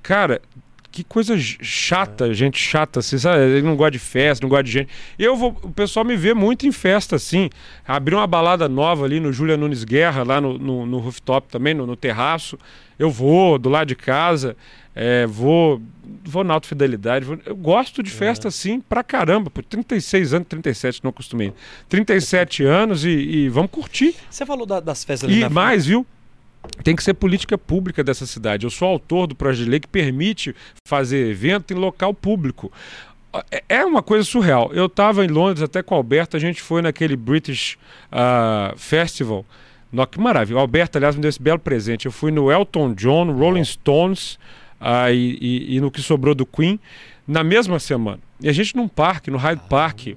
Cara, 0.03 0.43
que 0.91 1.05
coisa 1.05 1.37
chata, 1.39 2.33
gente 2.33 2.59
chata, 2.59 3.01
assim, 3.01 3.19
sabe? 3.19 3.43
Ele 3.43 3.63
não 3.63 3.77
gosta 3.77 3.91
de 3.93 3.99
festa, 3.99 4.43
não 4.45 4.49
gosta 4.49 4.65
de 4.65 4.71
gente. 4.73 4.89
Eu 5.19 5.37
vou, 5.37 5.57
o 5.63 5.71
pessoal 5.71 6.05
me 6.05 6.17
vê 6.17 6.33
muito 6.35 6.67
em 6.67 6.73
festa, 6.73 7.17
assim. 7.17 7.51
Abriu 7.87 8.19
uma 8.19 8.27
balada 8.27 8.69
nova 8.69 9.05
ali 9.05 9.21
no 9.21 9.33
Júlia 9.33 9.57
Nunes 9.57 9.85
Guerra, 9.85 10.23
lá 10.25 10.41
no, 10.41 10.59
no, 10.59 10.87
no 10.87 10.99
rooftop 10.99 11.49
também, 11.49 11.75
no, 11.75 11.87
no 11.87 11.95
terraço. 11.97 12.59
Eu 12.99 13.11
vou 13.11 13.59
do 13.59 13.69
lado 13.69 13.87
de 13.89 13.95
casa, 13.95 14.57
é, 14.95 15.25
vou, 15.27 15.81
vou 16.25 16.43
na 16.43 16.55
Alta 16.55 16.67
Fidelidade. 16.67 17.25
vou- 17.25 17.39
eu 17.47 17.55
gosto 17.55 18.03
de 18.03 18.11
festa, 18.11 18.49
assim, 18.49 18.81
pra 18.81 19.05
caramba. 19.05 19.51
Por 19.51 19.63
36 19.65 20.35
anos, 20.35 20.49
37 20.49 21.05
não 21.05 21.11
acostumei. 21.11 21.53
37 21.89 22.65
anos 22.65 23.05
e, 23.05 23.11
e 23.11 23.49
vamos 23.49 23.71
curtir. 23.71 24.17
Você 24.29 24.45
falou 24.45 24.67
da- 24.67 24.81
das 24.81 25.05
festas 25.05 25.29
ali 25.31 25.43
E 25.43 25.49
mais, 25.49 25.87
viu? 25.87 26.05
Tem 26.85 26.95
que 26.97 27.03
ser 27.03 27.15
política 27.15 27.59
pública 27.59 28.03
dessa 28.05 28.27
cidade. 28.27 28.65
Eu 28.65 28.71
sou 28.71 28.89
autor 28.89 29.27
do 29.27 29.35
projeto 29.35 29.65
de 29.65 29.71
lei 29.71 29.81
que 29.81 29.89
permite 29.89 30.55
fazer 30.87 31.29
evento 31.29 31.73
em 31.73 31.77
local 31.77 32.15
público. 32.15 32.73
É- 33.51 33.63
É 33.69 33.85
uma 33.85 34.03
coisa 34.03 34.25
surreal. 34.25 34.71
Eu 34.73 34.87
estava 34.87 35.25
em 35.25 35.29
Londres 35.29 35.63
até 35.63 35.83
com 35.83 35.95
o 35.95 35.99
Alberto, 35.99 36.37
a 36.37 36.41
gente 36.41 36.63
foi 36.63 36.81
naquele 36.83 37.17
British 37.17 37.77
ah, 38.11 38.73
Festival. 38.77 39.45
No, 39.93 40.07
que 40.07 40.21
maravilha. 40.21 40.57
O 40.57 40.61
Alberto, 40.61 40.99
aliás, 40.99 41.15
me 41.17 41.23
deu 41.23 41.29
esse 41.29 41.41
belo 41.41 41.59
presente. 41.59 42.07
Eu 42.07 42.13
fui 42.13 42.31
no 42.31 42.51
Elton 42.51 42.93
John, 42.95 43.33
Rolling 43.33 43.65
Stones 43.65 44.39
ah, 44.81 45.11
e, 45.11 45.37
e- 45.41 45.77
e 45.77 45.81
no 45.81 45.91
que 45.91 46.01
sobrou 46.03 46.35
do 46.35 46.47
Queen 46.47 46.79
na 47.27 47.43
mesma 47.45 47.79
semana. 47.79 48.21
E 48.41 48.49
a 48.49 48.53
gente 48.53 48.77
num 48.77 48.87
parque, 48.89 49.31
no 49.31 49.37
Hyde 49.39 49.63
Park, 49.69 50.09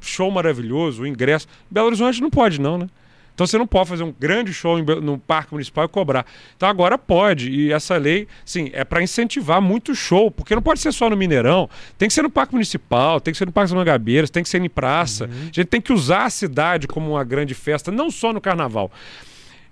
show 0.00 0.30
maravilhoso, 0.30 1.02
o 1.02 1.06
ingresso. 1.06 1.46
Belo 1.70 1.86
Horizonte 1.88 2.20
não 2.20 2.30
pode, 2.30 2.60
não, 2.60 2.78
né? 2.78 2.86
Então 3.34 3.46
você 3.46 3.58
não 3.58 3.66
pode 3.66 3.88
fazer 3.88 4.04
um 4.04 4.12
grande 4.12 4.52
show 4.52 4.78
em 4.78 4.84
no 4.84 5.18
Parque 5.18 5.52
Municipal 5.52 5.84
e 5.84 5.88
cobrar. 5.88 6.24
Então 6.56 6.68
agora 6.68 6.96
pode. 6.96 7.50
E 7.50 7.72
essa 7.72 7.96
lei, 7.96 8.28
sim, 8.44 8.70
é 8.72 8.84
para 8.84 9.02
incentivar 9.02 9.60
muito 9.60 9.94
show, 9.94 10.30
porque 10.30 10.54
não 10.54 10.62
pode 10.62 10.78
ser 10.78 10.92
só 10.92 11.10
no 11.10 11.16
Mineirão. 11.16 11.68
Tem 11.98 12.06
que 12.06 12.14
ser 12.14 12.22
no 12.22 12.30
Parque 12.30 12.52
Municipal, 12.52 13.20
tem 13.20 13.32
que 13.32 13.38
ser 13.38 13.46
no 13.46 13.52
Parque 13.52 13.70
das 13.70 13.76
Mangabeiras, 13.76 14.30
tem 14.30 14.42
que 14.42 14.48
ser 14.48 14.62
em 14.62 14.68
praça. 14.68 15.24
A 15.24 15.46
gente 15.46 15.64
tem 15.64 15.80
que 15.80 15.92
usar 15.92 16.26
a 16.26 16.30
cidade 16.30 16.86
como 16.86 17.10
uma 17.10 17.24
grande 17.24 17.54
festa, 17.54 17.90
não 17.90 18.08
só 18.08 18.32
no 18.32 18.40
carnaval. 18.40 18.90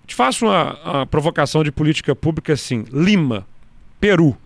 Te 0.06 0.14
faço 0.14 0.46
uma, 0.46 0.80
uma 0.84 1.06
provocação 1.06 1.62
de 1.62 1.70
política 1.70 2.16
pública 2.16 2.54
assim: 2.54 2.84
Lima, 2.92 3.46
Peru. 4.00 4.36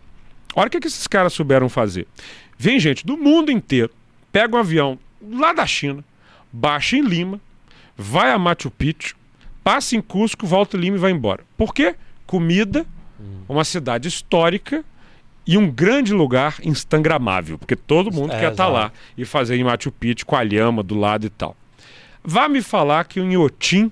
Olha 0.55 0.69
o 0.69 0.71
que, 0.71 0.81
que 0.81 0.89
esses 0.89 1.07
caras 1.07 1.33
souberam 1.33 1.71
fazer. 1.71 2.07
Vem 2.59 2.79
gente 2.79 3.05
do 3.05 3.17
mundo 3.17 3.51
inteiro, 3.51 3.91
pega 4.31 4.57
um 4.57 4.61
avião 4.61 4.99
lá 5.31 5.53
da 5.55 5.67
China, 5.67 6.05
baixa 6.53 6.97
em 6.97 7.03
Lima, 7.03 7.41
vai 7.97 8.31
a 8.31 8.39
Machu 8.39 8.71
Picchu, 8.71 9.17
passa 9.65 9.97
em 9.97 10.01
Cusco, 10.01 10.47
volta 10.47 10.77
em 10.77 10.81
Lima 10.81 10.97
e 10.97 11.01
vai 11.01 11.11
embora. 11.11 11.45
Por 11.57 11.75
quê? 11.75 11.95
Comida, 12.27 12.85
uma 13.49 13.65
cidade 13.65 14.09
histórica 14.09 14.85
e 15.47 15.57
um 15.57 15.71
grande 15.71 16.13
lugar 16.13 16.57
instagramável, 16.63 17.57
porque 17.59 17.77
todo 17.77 18.13
mundo 18.13 18.33
É, 18.33 18.41
quer 18.41 18.51
estar 18.51 18.65
exato. 18.65 18.73
lá 18.73 18.93
e 19.17 19.25
fazer 19.25 19.57
em 19.57 19.65
Machu 19.65 19.93
Picchu 19.93 20.27
com 20.27 20.35
a 20.37 20.43
lhama 20.43 20.83
do 20.83 20.95
lado 20.99 21.25
e 21.27 21.31
tal. 21.31 21.57
Vá 22.23 22.49
me 22.49 22.61
falar 22.61 23.05
que 23.05 23.21
o 23.21 23.25
Inhotim, 23.25 23.91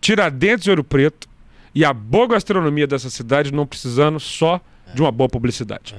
Tiradentes 0.00 0.66
e 0.66 0.70
Ouro 0.70 0.82
Preto 0.84 1.28
e 1.74 1.84
a 1.84 1.92
boa 1.92 2.26
gastronomia 2.28 2.86
dessa 2.86 3.08
cidade 3.10 3.52
não 3.52 3.66
precisando 3.66 4.18
só 4.18 4.60
de 4.94 5.00
uma 5.00 5.12
boa 5.12 5.28
publicidade. 5.28 5.94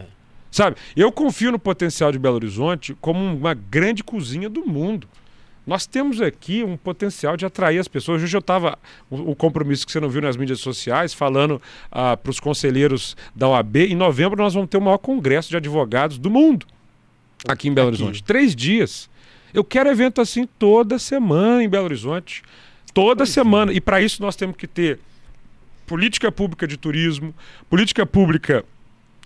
Sabe? 0.51 0.75
Eu 0.95 1.11
confio 1.11 1.51
no 1.51 1.59
potencial 1.59 2.11
de 2.11 2.17
Belo 2.19 2.35
Horizonte 2.35 2.95
como 2.99 3.19
uma 3.23 3.53
grande 3.53 4.03
cozinha 4.03 4.49
do 4.49 4.65
mundo. 4.65 5.07
Nós 5.67 5.85
temos 5.85 6.21
aqui 6.21 6.63
um 6.63 6.77
potencial 6.77 7.35
de 7.35 7.45
atrair 7.45 7.77
as 7.77 7.89
pessoas. 7.89 8.23
Hoje 8.23 8.37
eu 8.37 8.39
estava, 8.39 8.79
o, 9.09 9.31
o 9.31 9.35
compromisso 9.35 9.85
que 9.85 9.91
você 9.91 9.99
não 9.99 10.09
viu 10.09 10.21
nas 10.21 10.37
mídias 10.37 10.61
sociais, 10.61 11.13
falando 11.13 11.61
para 11.91 12.31
os 12.31 12.39
conselheiros 12.39 13.17
da 13.35 13.49
OAB, 13.49 13.75
em 13.75 13.95
novembro 13.95 14.41
nós 14.41 14.53
vamos 14.53 14.69
ter 14.69 14.77
o 14.77 14.81
maior 14.81 14.97
congresso 14.97 15.49
de 15.49 15.57
advogados 15.57 16.17
do 16.17 16.29
mundo 16.29 16.65
aqui 17.45 17.67
em 17.67 17.73
Belo 17.73 17.89
Aqui. 17.89 18.01
Horizonte. 18.01 18.23
Três 18.23 18.55
dias. 18.55 19.09
Eu 19.53 19.63
quero 19.63 19.89
evento 19.89 20.21
assim 20.21 20.47
toda 20.57 20.97
semana 20.97 21.63
em 21.63 21.69
Belo 21.69 21.85
Horizonte. 21.85 22.43
Toda 22.93 23.17
Pois 23.17 23.29
é. 23.29 23.33
semana. 23.33 23.73
E 23.73 23.81
para 23.81 24.01
isso 24.01 24.21
nós 24.21 24.35
temos 24.35 24.55
que 24.55 24.67
ter 24.67 24.99
política 25.85 26.31
pública 26.31 26.67
de 26.67 26.77
turismo, 26.77 27.33
política 27.69 28.05
pública 28.05 28.63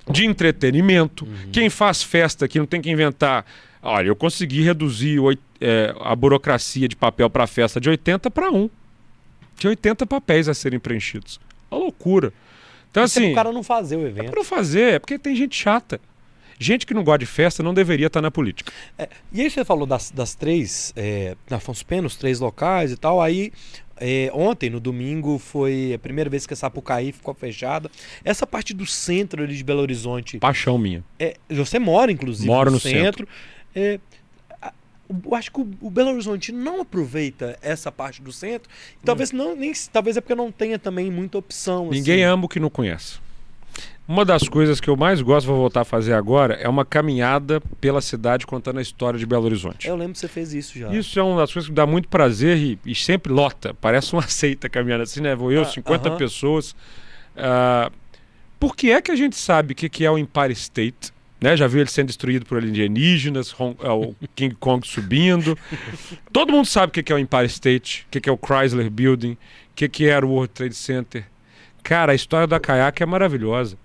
de 0.09 0.25
entretenimento. 0.25 1.27
Quem 1.51 1.69
faz 1.69 2.01
festa 2.01 2.45
aqui 2.45 2.59
não 2.59 2.65
tem 2.65 2.81
que 2.81 2.89
inventar. 2.89 3.45
Olha, 3.81 4.07
eu 4.07 4.15
consegui 4.15 4.61
reduzir 4.61 5.19
é, 5.59 5.93
a 6.01 6.15
burocracia 6.15 6.87
de 6.87 6.95
papel 6.95 7.29
para 7.29 7.47
festa 7.47 7.79
de 7.79 7.89
80 7.89 8.29
para 8.29 8.51
1. 8.51 8.69
Tinha 9.55 9.69
80 9.71 10.05
papéis 10.05 10.47
a 10.47 10.53
serem 10.53 10.79
preenchidos. 10.79 11.39
Uma 11.69 11.79
loucura. 11.81 12.31
Então, 12.89 13.03
Isso 13.03 13.19
é 13.19 13.23
assim, 13.23 13.33
cara 13.33 13.51
não 13.51 13.63
fazer 13.63 13.95
o 13.95 14.05
é 14.05 14.09
evento. 14.09 14.25
para 14.27 14.35
não 14.35 14.43
fazer, 14.43 14.93
é 14.93 14.99
porque 14.99 15.17
tem 15.17 15.35
gente 15.35 15.55
chata. 15.55 15.99
Gente 16.59 16.85
que 16.85 16.93
não 16.93 17.03
gosta 17.03 17.19
de 17.19 17.25
festa 17.25 17.63
não 17.63 17.73
deveria 17.73 18.05
estar 18.05 18.21
na 18.21 18.29
política. 18.29 18.71
É, 18.97 19.09
e 19.31 19.41
aí 19.41 19.49
você 19.49 19.65
falou 19.65 19.87
das, 19.87 20.11
das 20.11 20.35
três, 20.35 20.93
é, 20.95 21.35
na 21.49 21.57
Afonso 21.57 21.83
Pena, 21.83 22.05
os 22.05 22.15
três 22.15 22.39
locais 22.39 22.91
e 22.91 22.97
tal. 22.97 23.19
Aí 23.19 23.51
é, 23.97 24.29
ontem, 24.33 24.69
no 24.69 24.79
domingo, 24.79 25.39
foi 25.39 25.93
a 25.95 25.99
primeira 25.99 26.29
vez 26.29 26.45
que 26.45 26.53
a 26.53 26.57
Sapucaí 26.57 27.11
ficou 27.11 27.33
fechada. 27.33 27.89
Essa 28.23 28.45
parte 28.45 28.73
do 28.73 28.85
centro 28.85 29.43
ali 29.43 29.55
de 29.55 29.63
Belo 29.63 29.81
Horizonte, 29.81 30.37
Paixão 30.39 30.77
minha. 30.77 31.03
é, 31.19 31.35
você 31.49 31.79
mora 31.79 32.11
inclusive 32.11 32.47
Moro 32.47 32.69
no, 32.69 32.75
no 32.75 32.79
centro. 32.79 33.27
É, 33.75 33.99
eu 35.25 35.35
acho 35.35 35.51
que 35.51 35.59
o, 35.59 35.89
Belo 35.89 36.11
Horizonte 36.11 36.51
não 36.51 36.81
aproveita 36.81 37.57
essa 37.61 37.91
parte 37.91 38.21
do 38.21 38.31
centro. 38.31 38.69
Talvez 39.03 39.31
não, 39.31 39.55
nem, 39.55 39.73
talvez 39.91 40.15
é 40.15 40.21
porque 40.21 40.35
não 40.35 40.51
tenha 40.51 40.79
também 40.79 41.11
muita 41.11 41.37
opção. 41.37 41.89
Ninguém 41.89 42.23
assim. 42.23 42.33
ama 42.33 42.45
o 42.45 42.49
que 42.49 42.59
não 42.59 42.69
conhece. 42.69 43.19
Uma 44.07 44.25
das 44.25 44.47
coisas 44.49 44.81
que 44.81 44.89
eu 44.89 44.97
mais 44.97 45.21
gosto, 45.21 45.47
vou 45.47 45.55
voltar 45.55 45.81
a 45.81 45.85
fazer 45.85 46.13
agora, 46.13 46.55
é 46.55 46.67
uma 46.67 46.83
caminhada 46.83 47.61
pela 47.79 48.01
cidade 48.01 48.45
contando 48.45 48.79
a 48.79 48.81
história 48.81 49.17
de 49.17 49.25
Belo 49.25 49.45
Horizonte. 49.45 49.87
Eu 49.87 49.95
lembro 49.95 50.13
que 50.13 50.19
você 50.19 50.27
fez 50.27 50.53
isso 50.53 50.77
já. 50.77 50.91
Isso 50.93 51.17
é 51.17 51.23
uma 51.23 51.37
das 51.37 51.53
coisas 51.53 51.69
que 51.69 51.75
dá 51.75 51.85
muito 51.85 52.09
prazer 52.09 52.57
e, 52.57 52.79
e 52.85 52.95
sempre 52.95 53.31
lota. 53.31 53.73
Parece 53.73 54.11
uma 54.13 54.23
seita 54.27 54.67
caminhando 54.69 55.03
assim, 55.03 55.21
né? 55.21 55.35
Vou 55.35 55.51
eu, 55.51 55.61
Ah, 55.61 55.65
50 55.65 56.09
aham. 56.09 56.17
pessoas. 56.17 56.75
Ah, 57.37 57.91
por 58.59 58.75
que 58.75 58.91
é 58.91 59.01
que 59.01 59.11
a 59.11 59.15
gente 59.15 59.35
sabe 59.37 59.73
o 59.73 59.75
que, 59.75 59.87
que 59.87 60.03
é 60.03 60.11
o 60.11 60.17
Empire 60.17 60.51
State? 60.53 61.13
Né? 61.41 61.57
Já 61.57 61.65
viu 61.65 61.81
ele 61.81 61.89
sendo 61.89 62.07
destruído 62.07 62.45
por 62.45 62.59
alienígenas, 62.59 63.53
ah, 63.79 63.95
o 63.95 64.15
King 64.35 64.55
Kong 64.59 64.87
subindo. 64.87 65.57
Todo 66.31 66.51
mundo 66.51 66.67
sabe 66.67 66.91
o 66.91 67.03
que, 67.03 67.11
é 67.11 67.15
o 67.15 67.19
Empire 67.19 67.47
State, 67.47 68.05
o 68.07 68.21
que, 68.21 68.29
é 68.29 68.31
o 68.31 68.37
Chrysler 68.37 68.89
Building, 68.91 69.31
o 69.33 69.37
que, 69.75 69.89
que 69.89 70.05
era 70.05 70.25
o 70.25 70.29
World 70.29 70.53
Trade 70.53 70.75
Center. 70.75 71.25
Cara, 71.81 72.11
a 72.11 72.15
história 72.15 72.45
da 72.45 72.59
caiaque 72.59 73.01
é 73.01 73.05
maravilhosa. 73.07 73.75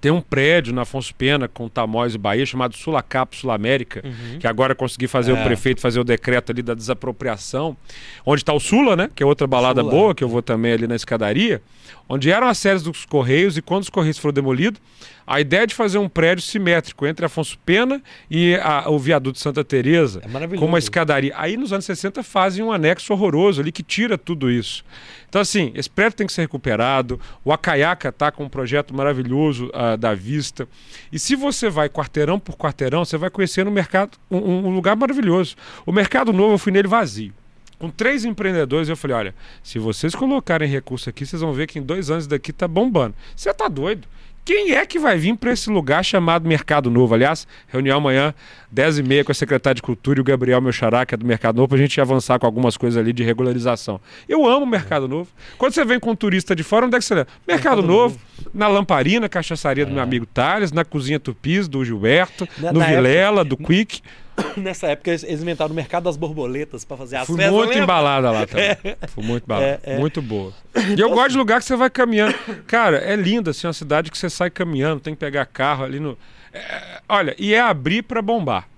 Tem 0.00 0.10
um 0.10 0.20
prédio 0.20 0.72
na 0.74 0.82
Afonso 0.82 1.14
Pena, 1.14 1.46
com 1.46 1.68
Tamóis 1.68 2.14
e 2.14 2.18
Bahia, 2.18 2.46
chamado 2.46 2.74
Sulacap 2.76 3.36
Sul 3.36 3.50
América, 3.50 4.00
Uhum. 4.04 4.38
que 4.38 4.46
agora 4.46 4.74
consegui 4.74 5.06
fazer 5.06 5.32
É. 5.32 5.34
o 5.40 5.44
prefeito 5.44 5.80
fazer 5.80 6.00
o 6.00 6.04
decreto 6.04 6.50
ali 6.52 6.62
da 6.62 6.72
desapropriação, 6.74 7.76
onde 8.24 8.40
está 8.42 8.52
o 8.54 8.60
Sula, 8.60 8.96
né? 8.96 9.10
Que 9.14 9.22
é 9.22 9.26
outra 9.26 9.46
balada 9.46 9.82
Sula. 9.82 9.92
boa, 9.92 10.14
que 10.14 10.24
eu 10.24 10.28
vou 10.28 10.40
também 10.42 10.72
ali 10.72 10.86
na 10.86 10.96
escadaria, 10.96 11.60
onde 12.08 12.30
eram 12.30 12.48
as 12.48 12.56
séries 12.58 12.82
dos 12.82 13.04
Correios, 13.04 13.56
e 13.56 13.62
quando 13.62 13.82
os 13.82 13.90
Correios 13.90 14.16
foram 14.18 14.32
demolidos, 14.32 14.80
a 15.26 15.40
ideia 15.40 15.66
de 15.66 15.74
fazer 15.74 15.98
um 15.98 16.08
prédio 16.08 16.42
simétrico 16.44 17.06
entre 17.06 17.24
Afonso 17.26 17.56
Pena 17.64 18.02
e 18.30 18.56
a- 18.56 18.88
o 18.90 18.98
viaduto 18.98 19.38
Santa 19.38 19.62
Teresa 19.62 20.20
É 20.24 20.56
com 20.56 20.64
uma 20.64 20.78
escadaria. 20.78 21.32
Aí 21.36 21.56
nos 21.56 21.72
anos 21.72 21.84
60 21.84 22.22
fazem 22.22 22.64
um 22.64 22.72
anexo 22.72 23.12
horroroso 23.12 23.60
ali 23.60 23.70
que 23.70 23.82
tira 23.82 24.18
tudo 24.18 24.50
isso. 24.50 24.84
Então, 25.30 25.40
assim, 25.40 25.70
esse 25.76 25.88
prédio 25.88 26.18
tem 26.18 26.26
que 26.26 26.32
ser 26.32 26.42
recuperado. 26.42 27.20
O 27.44 27.52
Acaiaca 27.52 28.08
está 28.08 28.32
com 28.32 28.44
um 28.44 28.48
projeto 28.48 28.92
maravilhoso 28.92 29.70
ah, 29.72 29.94
da 29.94 30.12
vista. 30.12 30.68
E 31.12 31.20
se 31.20 31.36
você 31.36 31.70
vai 31.70 31.88
quarteirão 31.88 32.38
por 32.38 32.56
quarteirão, 32.56 33.04
você 33.04 33.16
vai 33.16 33.30
conhecer 33.30 33.64
no 33.64 33.70
mercado 33.70 34.18
um, 34.28 34.38
um 34.38 34.74
lugar 34.74 34.96
maravilhoso. 34.96 35.54
O 35.86 35.92
Mercado 35.92 36.32
Novo, 36.32 36.54
eu 36.54 36.58
fui 36.58 36.72
nele 36.72 36.88
vazio. 36.88 37.32
Com 37.78 37.88
três 37.88 38.24
empreendedores, 38.24 38.88
eu 38.88 38.96
falei: 38.96 39.16
olha, 39.16 39.34
se 39.62 39.78
vocês 39.78 40.16
colocarem 40.16 40.68
recurso 40.68 41.08
aqui, 41.08 41.24
vocês 41.24 41.40
vão 41.40 41.52
ver 41.52 41.68
que 41.68 41.78
em 41.78 41.82
dois 41.82 42.10
anos 42.10 42.26
daqui 42.26 42.52
tá 42.52 42.66
bombando. 42.66 43.14
Você 43.36 43.54
tá 43.54 43.68
doido? 43.68 44.08
Quem 44.52 44.72
é 44.72 44.84
que 44.84 44.98
vai 44.98 45.16
vir 45.16 45.36
para 45.36 45.52
esse 45.52 45.70
lugar 45.70 46.04
chamado 46.04 46.48
Mercado 46.48 46.90
Novo? 46.90 47.14
Aliás, 47.14 47.46
reunião 47.68 47.98
amanhã, 47.98 48.34
10h30 48.74 49.22
com 49.22 49.30
a 49.30 49.34
secretária 49.34 49.76
de 49.76 49.82
Cultura 49.82 50.18
e 50.18 50.22
o 50.22 50.24
Gabriel 50.24 50.60
meu 50.60 50.72
xará, 50.72 51.06
que 51.06 51.14
é 51.14 51.16
do 51.16 51.24
Mercado 51.24 51.54
Novo, 51.54 51.68
para 51.68 51.78
a 51.78 51.80
gente 51.80 52.00
avançar 52.00 52.36
com 52.40 52.46
algumas 52.46 52.76
coisas 52.76 52.98
ali 53.00 53.12
de 53.12 53.22
regularização. 53.22 54.00
Eu 54.28 54.44
amo 54.44 54.64
o 54.64 54.68
Mercado 54.68 55.06
Novo. 55.06 55.30
Quando 55.56 55.72
você 55.72 55.84
vem 55.84 56.00
com 56.00 56.10
um 56.10 56.16
turista 56.16 56.56
de 56.56 56.64
fora, 56.64 56.86
onde 56.86 56.96
é 56.96 56.98
que 56.98 57.04
você 57.04 57.14
leva? 57.14 57.28
Mercado, 57.46 57.76
Mercado 57.76 57.86
Novo, 57.86 58.18
na 58.52 58.66
Lamparina, 58.66 59.28
cachaçaria 59.28 59.86
do 59.86 59.92
meu 59.92 60.02
amigo 60.02 60.26
Thales, 60.26 60.72
na 60.72 60.84
Cozinha 60.84 61.20
Tupis, 61.20 61.68
do 61.68 61.84
Gilberto, 61.84 62.48
Na- 62.58 62.72
no 62.72 62.80
na 62.80 62.86
Vilela, 62.86 63.44
do 63.44 63.56
Quick. 63.56 64.00
Nessa 64.56 64.88
época 64.88 65.10
eles 65.10 65.24
inventaram 65.24 65.72
o 65.72 65.74
mercado 65.74 66.04
das 66.04 66.16
borboletas 66.16 66.84
pra 66.84 66.96
fazer 66.96 67.16
as 67.16 67.26
Fui 67.26 67.36
festas. 67.36 67.52
muito 67.54 67.68
lembra? 67.68 67.84
embalada 67.84 68.30
lá 68.30 68.46
também. 68.46 68.76
Fui 69.08 69.24
muito 69.24 69.44
embalada. 69.44 69.80
É, 69.82 69.94
é. 69.94 69.98
Muito 69.98 70.20
boa. 70.20 70.52
E 70.96 71.00
eu 71.00 71.10
gosto 71.10 71.30
de 71.32 71.38
lugar 71.38 71.60
que 71.60 71.66
você 71.66 71.76
vai 71.76 71.90
caminhando. 71.90 72.34
Cara, 72.66 72.98
é 72.98 73.14
linda 73.16 73.50
assim, 73.50 73.66
uma 73.66 73.72
cidade 73.72 74.10
que 74.10 74.18
você 74.18 74.30
sai 74.30 74.50
caminhando, 74.50 75.00
tem 75.00 75.14
que 75.14 75.20
pegar 75.20 75.46
carro 75.46 75.84
ali 75.84 76.00
no. 76.00 76.16
É, 76.52 77.00
olha, 77.08 77.34
e 77.38 77.54
é 77.54 77.60
abrir 77.60 78.02
para 78.02 78.22
bombar. 78.22 78.68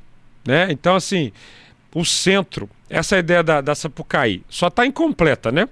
Né? 0.44 0.68
Então, 0.70 0.96
assim, 0.96 1.32
o 1.94 2.04
centro, 2.04 2.68
essa 2.88 3.18
ideia 3.18 3.42
da, 3.42 3.60
da 3.60 3.74
Sapucaí, 3.74 4.42
só 4.48 4.68
está 4.68 4.84
incompleta, 4.86 5.52
né? 5.52 5.68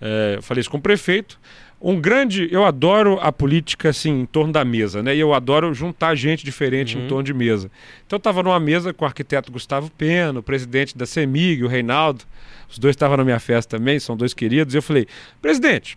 É, 0.00 0.34
eu 0.36 0.42
falei 0.42 0.60
isso 0.60 0.70
com 0.70 0.78
o 0.78 0.80
prefeito. 0.80 1.38
Um 1.80 2.00
grande. 2.00 2.48
Eu 2.50 2.64
adoro 2.64 3.18
a 3.20 3.30
política 3.30 3.90
assim, 3.90 4.20
em 4.20 4.26
torno 4.26 4.52
da 4.52 4.64
mesa, 4.64 5.02
né? 5.02 5.14
E 5.14 5.20
eu 5.20 5.32
adoro 5.32 5.72
juntar 5.72 6.14
gente 6.16 6.44
diferente 6.44 6.96
Uhum. 6.96 7.04
em 7.04 7.08
torno 7.08 7.22
de 7.22 7.32
mesa. 7.32 7.70
Então 8.06 8.16
eu 8.16 8.18
estava 8.18 8.42
numa 8.42 8.58
mesa 8.58 8.92
com 8.92 9.04
o 9.04 9.08
arquiteto 9.08 9.52
Gustavo 9.52 9.90
Pena, 9.92 10.40
o 10.40 10.42
presidente 10.42 10.96
da 10.98 11.06
CEMIG, 11.06 11.62
o 11.62 11.68
Reinaldo. 11.68 12.24
Os 12.68 12.78
dois 12.78 12.94
estavam 12.94 13.16
na 13.16 13.24
minha 13.24 13.38
festa 13.38 13.78
também, 13.78 13.98
são 14.00 14.16
dois 14.16 14.34
queridos. 14.34 14.74
E 14.74 14.78
eu 14.78 14.82
falei, 14.82 15.06
presidente, 15.40 15.96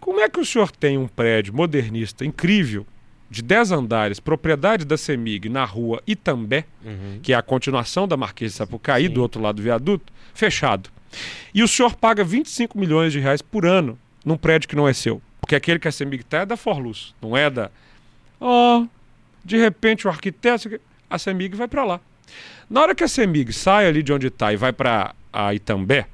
como 0.00 0.18
é 0.20 0.28
que 0.28 0.40
o 0.40 0.44
senhor 0.44 0.70
tem 0.72 0.98
um 0.98 1.06
prédio 1.06 1.54
modernista 1.54 2.24
incrível, 2.24 2.84
de 3.30 3.40
10 3.42 3.72
andares, 3.72 4.20
propriedade 4.20 4.84
da 4.84 4.98
CEMIG, 4.98 5.48
na 5.48 5.64
rua 5.64 6.02
Itambé, 6.06 6.64
Uhum. 6.84 7.18
que 7.22 7.32
é 7.32 7.36
a 7.36 7.40
continuação 7.40 8.06
da 8.06 8.14
Marquês 8.16 8.50
de 8.52 8.58
Sapucaí, 8.58 9.06
Sim. 9.06 9.14
do 9.14 9.22
outro 9.22 9.40
lado 9.40 9.56
do 9.56 9.62
viaduto, 9.62 10.12
fechado. 10.34 10.90
E 11.54 11.62
o 11.62 11.68
senhor 11.68 11.94
paga 11.96 12.22
25 12.24 12.76
milhões 12.78 13.12
de 13.12 13.20
reais 13.20 13.40
por 13.40 13.64
ano 13.64 13.98
num 14.24 14.36
prédio 14.36 14.68
que 14.68 14.76
não 14.76 14.88
é 14.88 14.92
seu. 14.92 15.20
Porque 15.40 15.54
aquele 15.54 15.78
que 15.78 15.88
a 15.88 15.92
CEMIG 15.92 16.22
está 16.22 16.38
é 16.38 16.46
da 16.46 16.56
Forluz, 16.56 17.14
não 17.20 17.36
é 17.36 17.50
da. 17.50 17.70
Ó, 18.40 18.84
de 19.44 19.56
repente 19.56 20.06
o 20.06 20.10
arquiteto. 20.10 20.80
A 21.10 21.18
CEMIG 21.18 21.56
vai 21.56 21.68
para 21.68 21.84
lá. 21.84 22.00
Na 22.70 22.80
hora 22.80 22.94
que 22.94 23.04
a 23.04 23.08
CEMIG 23.08 23.52
sai 23.52 23.86
ali 23.86 24.02
de 24.02 24.12
onde 24.12 24.28
está 24.28 24.52
e 24.52 24.56
vai 24.56 24.72
para 24.72 25.14
a 25.32 25.52
Itambé, 25.52 26.06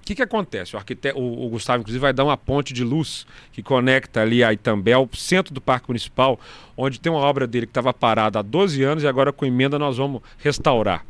o 0.00 0.04
que, 0.08 0.14
que 0.14 0.22
acontece? 0.22 0.74
O, 0.74 0.78
arquiteto, 0.78 1.18
o, 1.18 1.46
o 1.46 1.48
Gustavo, 1.50 1.82
inclusive, 1.82 2.00
vai 2.00 2.12
dar 2.12 2.24
uma 2.24 2.36
ponte 2.36 2.72
de 2.72 2.82
luz 2.82 3.26
que 3.52 3.62
conecta 3.62 4.22
ali 4.22 4.42
a 4.42 4.52
Itambé 4.52 4.94
ao 4.94 5.08
centro 5.12 5.52
do 5.52 5.60
Parque 5.60 5.88
Municipal, 5.88 6.40
onde 6.76 6.98
tem 6.98 7.12
uma 7.12 7.20
obra 7.20 7.46
dele 7.46 7.66
que 7.66 7.70
estava 7.70 7.92
parada 7.92 8.38
há 8.38 8.42
12 8.42 8.82
anos 8.82 9.04
e 9.04 9.06
agora 9.06 9.32
com 9.32 9.44
emenda 9.44 9.78
nós 9.78 9.98
vamos 9.98 10.22
restaurar. 10.38 11.04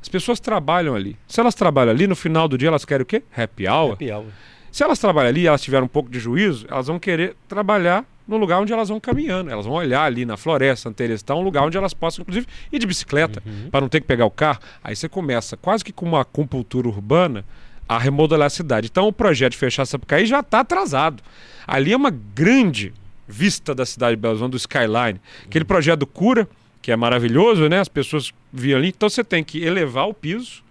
As 0.00 0.08
pessoas 0.08 0.40
trabalham 0.40 0.96
ali. 0.96 1.16
Se 1.28 1.38
elas 1.38 1.54
trabalham 1.54 1.92
ali, 1.92 2.08
no 2.08 2.16
final 2.16 2.48
do 2.48 2.58
dia 2.58 2.68
elas 2.68 2.84
querem 2.84 3.04
o 3.04 3.06
quê? 3.06 3.22
Happy 3.34 3.68
hour. 3.68 3.92
Happy 3.92 4.10
hour. 4.10 4.26
Se 4.72 4.82
elas 4.82 4.98
trabalham 4.98 5.28
ali 5.28 5.42
e 5.42 5.46
elas 5.46 5.60
tiverem 5.60 5.84
um 5.84 5.88
pouco 5.88 6.10
de 6.10 6.18
juízo, 6.18 6.66
elas 6.68 6.86
vão 6.86 6.98
querer 6.98 7.36
trabalhar 7.46 8.06
no 8.26 8.38
lugar 8.38 8.58
onde 8.58 8.72
elas 8.72 8.88
vão 8.88 8.98
caminhando. 8.98 9.50
Elas 9.50 9.66
vão 9.66 9.74
olhar 9.74 10.04
ali 10.04 10.24
na 10.24 10.38
floresta, 10.38 10.84
Santa 10.84 10.96
Teresa, 10.96 11.22
tá 11.22 11.34
um 11.34 11.42
lugar 11.42 11.62
onde 11.62 11.76
elas 11.76 11.92
possam, 11.92 12.22
inclusive, 12.22 12.46
ir 12.72 12.78
de 12.78 12.86
bicicleta, 12.86 13.42
para 13.70 13.82
não 13.82 13.88
ter 13.88 14.00
que 14.00 14.06
pegar 14.06 14.24
o 14.24 14.30
carro. 14.30 14.60
Aí 14.82 14.96
você 14.96 15.10
começa, 15.10 15.58
quase 15.58 15.84
que 15.84 15.92
com 15.92 16.06
uma 16.06 16.22
acupuntura 16.22 16.88
urbana, 16.88 17.44
a 17.86 17.98
remodelar 17.98 18.46
a 18.46 18.50
cidade. 18.50 18.88
Então 18.90 19.06
o 19.06 19.12
projeto 19.12 19.52
de 19.52 19.58
fechar 19.58 19.84
Sapucaí 19.84 20.24
já 20.24 20.40
está 20.40 20.60
atrasado. 20.60 21.22
Ali 21.66 21.92
é 21.92 21.96
uma 21.96 22.10
grande 22.10 22.94
vista 23.28 23.74
da 23.74 23.84
cidade 23.84 24.16
de 24.16 24.22
Belo 24.22 24.32
Horizonte, 24.32 24.52
do 24.52 24.56
Skyline. 24.56 25.20
Aquele 25.44 25.66
projeto 25.66 26.00
do 26.00 26.06
Cura, 26.06 26.48
que 26.80 26.90
é 26.90 26.96
maravilhoso, 26.96 27.68
né? 27.68 27.80
As 27.80 27.88
pessoas 27.88 28.32
viam 28.50 28.78
ali. 28.78 28.88
Então 28.88 29.10
você 29.10 29.22
tem 29.22 29.44
que 29.44 29.62
elevar 29.62 30.08
o 30.08 30.14
piso. 30.14 30.62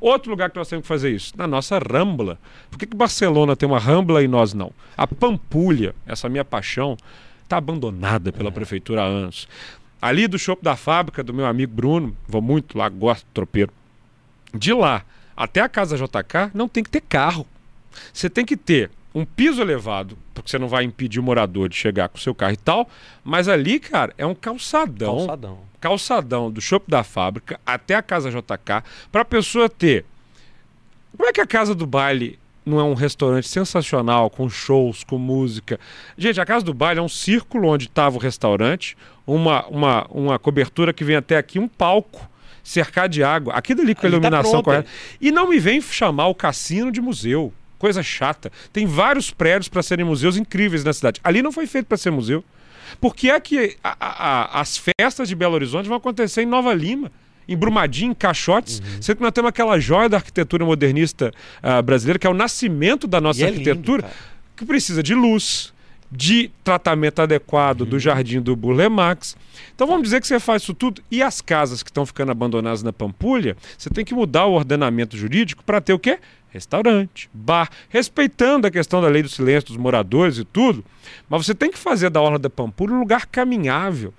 Outro 0.00 0.30
lugar 0.30 0.50
que 0.50 0.56
nós 0.56 0.68
temos 0.68 0.82
que 0.82 0.88
fazer 0.88 1.10
isso, 1.10 1.32
na 1.36 1.46
nossa 1.46 1.78
Rambla. 1.78 2.38
Por 2.70 2.78
que, 2.78 2.86
que 2.86 2.96
Barcelona 2.96 3.56
tem 3.56 3.68
uma 3.68 3.78
Rambla 3.78 4.22
e 4.22 4.28
nós 4.28 4.52
não? 4.52 4.72
A 4.96 5.06
Pampulha, 5.06 5.94
essa 6.06 6.28
minha 6.28 6.44
paixão, 6.44 6.96
está 7.42 7.56
abandonada 7.56 8.32
pela 8.32 8.52
prefeitura 8.52 9.02
há 9.02 9.06
anos. 9.06 9.48
Ali 10.00 10.28
do 10.28 10.38
shopping 10.38 10.62
da 10.64 10.76
fábrica 10.76 11.22
do 11.22 11.32
meu 11.32 11.46
amigo 11.46 11.72
Bruno, 11.74 12.16
vou 12.28 12.42
muito 12.42 12.76
lá, 12.76 12.88
gosto 12.88 13.24
do 13.24 13.32
tropeiro. 13.32 13.72
De 14.54 14.72
lá 14.72 15.04
até 15.36 15.60
a 15.60 15.68
casa 15.68 15.96
JK 15.96 16.50
não 16.54 16.66
tem 16.66 16.82
que 16.82 16.90
ter 16.90 17.02
carro. 17.02 17.46
Você 18.12 18.30
tem 18.30 18.44
que 18.44 18.56
ter 18.56 18.90
um 19.14 19.24
piso 19.24 19.60
elevado, 19.60 20.16
porque 20.34 20.50
você 20.50 20.58
não 20.58 20.68
vai 20.68 20.84
impedir 20.84 21.20
o 21.20 21.22
morador 21.22 21.68
de 21.68 21.76
chegar 21.76 22.08
com 22.08 22.18
o 22.18 22.20
seu 22.20 22.34
carro 22.34 22.52
e 22.52 22.56
tal, 22.56 22.88
mas 23.24 23.48
ali, 23.48 23.78
cara, 23.78 24.14
é 24.18 24.26
um 24.26 24.34
calçadão. 24.34 25.18
Calçadão. 25.18 25.58
Calçadão 25.80 26.50
do 26.50 26.60
shopping 26.60 26.90
da 26.90 27.04
fábrica 27.04 27.60
até 27.64 27.94
a 27.94 28.02
casa 28.02 28.30
JK, 28.30 28.82
para 29.10 29.22
a 29.22 29.24
pessoa 29.24 29.68
ter. 29.68 30.04
Como 31.16 31.28
é 31.28 31.32
que 31.32 31.40
a 31.40 31.46
casa 31.46 31.74
do 31.74 31.86
baile 31.86 32.38
não 32.64 32.80
é 32.80 32.82
um 32.82 32.94
restaurante 32.94 33.48
sensacional, 33.48 34.28
com 34.28 34.48
shows, 34.48 35.04
com 35.04 35.18
música? 35.18 35.78
Gente, 36.18 36.40
a 36.40 36.44
casa 36.44 36.64
do 36.64 36.74
baile 36.74 37.00
é 37.00 37.02
um 37.02 37.08
círculo 37.08 37.68
onde 37.68 37.86
estava 37.86 38.16
o 38.16 38.20
restaurante, 38.20 38.96
uma, 39.26 39.66
uma, 39.66 40.06
uma 40.10 40.38
cobertura 40.38 40.92
que 40.92 41.04
vem 41.04 41.16
até 41.16 41.36
aqui, 41.36 41.58
um 41.58 41.68
palco 41.68 42.28
cercar 42.66 43.08
de 43.08 43.22
água, 43.22 43.54
aquilo 43.54 43.80
ali 43.80 43.94
com 43.94 44.00
a 44.00 44.08
Ali 44.08 44.12
tá 44.12 44.18
iluminação 44.18 44.50
pronto, 44.50 44.64
correta. 44.64 44.88
E 45.20 45.30
não 45.30 45.48
me 45.48 45.58
vem 45.58 45.80
chamar 45.80 46.26
o 46.26 46.34
cassino 46.34 46.90
de 46.90 47.00
museu. 47.00 47.52
Coisa 47.78 48.02
chata. 48.02 48.50
Tem 48.72 48.86
vários 48.86 49.30
prédios 49.30 49.68
para 49.68 49.82
serem 49.82 50.04
museus 50.04 50.36
incríveis 50.36 50.82
na 50.82 50.92
cidade. 50.92 51.20
Ali 51.22 51.42
não 51.42 51.52
foi 51.52 51.66
feito 51.66 51.86
para 51.86 51.96
ser 51.96 52.10
museu. 52.10 52.42
Por 53.00 53.14
que 53.14 53.30
é 53.30 53.38
que 53.40 53.76
a- 53.82 53.96
a- 53.98 54.30
a- 54.58 54.60
as 54.60 54.76
festas 54.78 55.28
de 55.28 55.34
Belo 55.34 55.54
Horizonte 55.54 55.86
vão 55.88 55.96
acontecer 55.96 56.42
em 56.42 56.46
Nova 56.46 56.72
Lima? 56.74 57.10
Em 57.48 57.56
Brumadinho, 57.56 58.10
em 58.10 58.14
Caixotes, 58.14 58.80
Uhum. 58.80 59.02
sendo 59.02 59.16
que 59.18 59.22
nós 59.22 59.32
temos 59.32 59.48
aquela 59.48 59.78
joia 59.78 60.08
da 60.08 60.16
arquitetura 60.16 60.64
modernista 60.64 61.32
ah, 61.62 61.80
brasileira, 61.80 62.18
que 62.18 62.26
é 62.26 62.30
o 62.30 62.34
nascimento 62.34 63.06
da 63.06 63.20
nossa 63.20 63.40
E 63.40 63.44
é 63.44 63.50
lindo, 63.50 63.58
arquitetura, 63.70 64.10
que 64.56 64.64
precisa 64.66 65.00
de 65.02 65.14
luz, 65.14 65.72
de 66.10 66.50
tratamento 66.64 67.20
adequado 67.20 67.82
Uhum. 67.82 67.86
do 67.88 67.98
jardim 68.00 68.40
do 68.40 68.56
Burle 68.56 68.88
Marx. 68.88 69.36
Então 69.74 69.86
vamos 69.86 70.02
dizer 70.04 70.20
que 70.20 70.26
você 70.26 70.40
faz 70.40 70.62
isso 70.62 70.74
tudo 70.74 71.00
e 71.10 71.22
as 71.22 71.40
casas 71.40 71.82
que 71.84 71.90
estão 71.90 72.04
ficando 72.06 72.32
abandonadas 72.32 72.82
na 72.82 72.92
Pampulha, 72.92 73.56
você 73.78 73.90
tem 73.90 74.04
que 74.04 74.14
mudar 74.14 74.46
o 74.46 74.52
ordenamento 74.54 75.16
jurídico 75.16 75.62
para 75.64 75.80
ter 75.80 75.92
o 75.92 75.98
quê? 75.98 76.18
Restaurante, 76.56 77.28
bar, 77.34 77.68
respeitando 77.90 78.66
a 78.66 78.70
questão 78.70 79.02
da 79.02 79.08
lei 79.08 79.22
do 79.22 79.28
silêncio 79.28 79.68
dos 79.68 79.76
moradores 79.76 80.38
e 80.38 80.44
tudo, 80.44 80.82
mas 81.28 81.44
você 81.44 81.54
tem 81.54 81.70
que 81.70 81.78
fazer 81.78 82.08
da 82.08 82.20
Orla 82.20 82.38
da 82.38 82.48
Pampulha 82.48 82.94
um 82.94 82.98
lugar 82.98 83.26
caminhável 83.26 84.14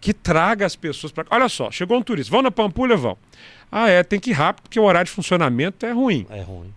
que 0.00 0.12
traga 0.12 0.64
as 0.64 0.76
pessoas 0.76 1.12
para. 1.12 1.26
Olha 1.30 1.48
só, 1.48 1.70
chegou 1.72 1.98
um 1.98 2.02
turista, 2.02 2.30
vão 2.30 2.40
na 2.40 2.52
Pampulha, 2.52 2.96
vão. 2.96 3.18
Ah, 3.70 3.88
é, 3.88 4.04
tem 4.04 4.20
que 4.20 4.30
ir 4.30 4.34
rápido 4.34 4.62
porque 4.62 4.78
o 4.78 4.84
horário 4.84 5.06
de 5.06 5.12
funcionamento 5.12 5.84
é 5.84 5.90
ruim. 5.90 6.24
É 6.30 6.40
ruim. 6.40 6.72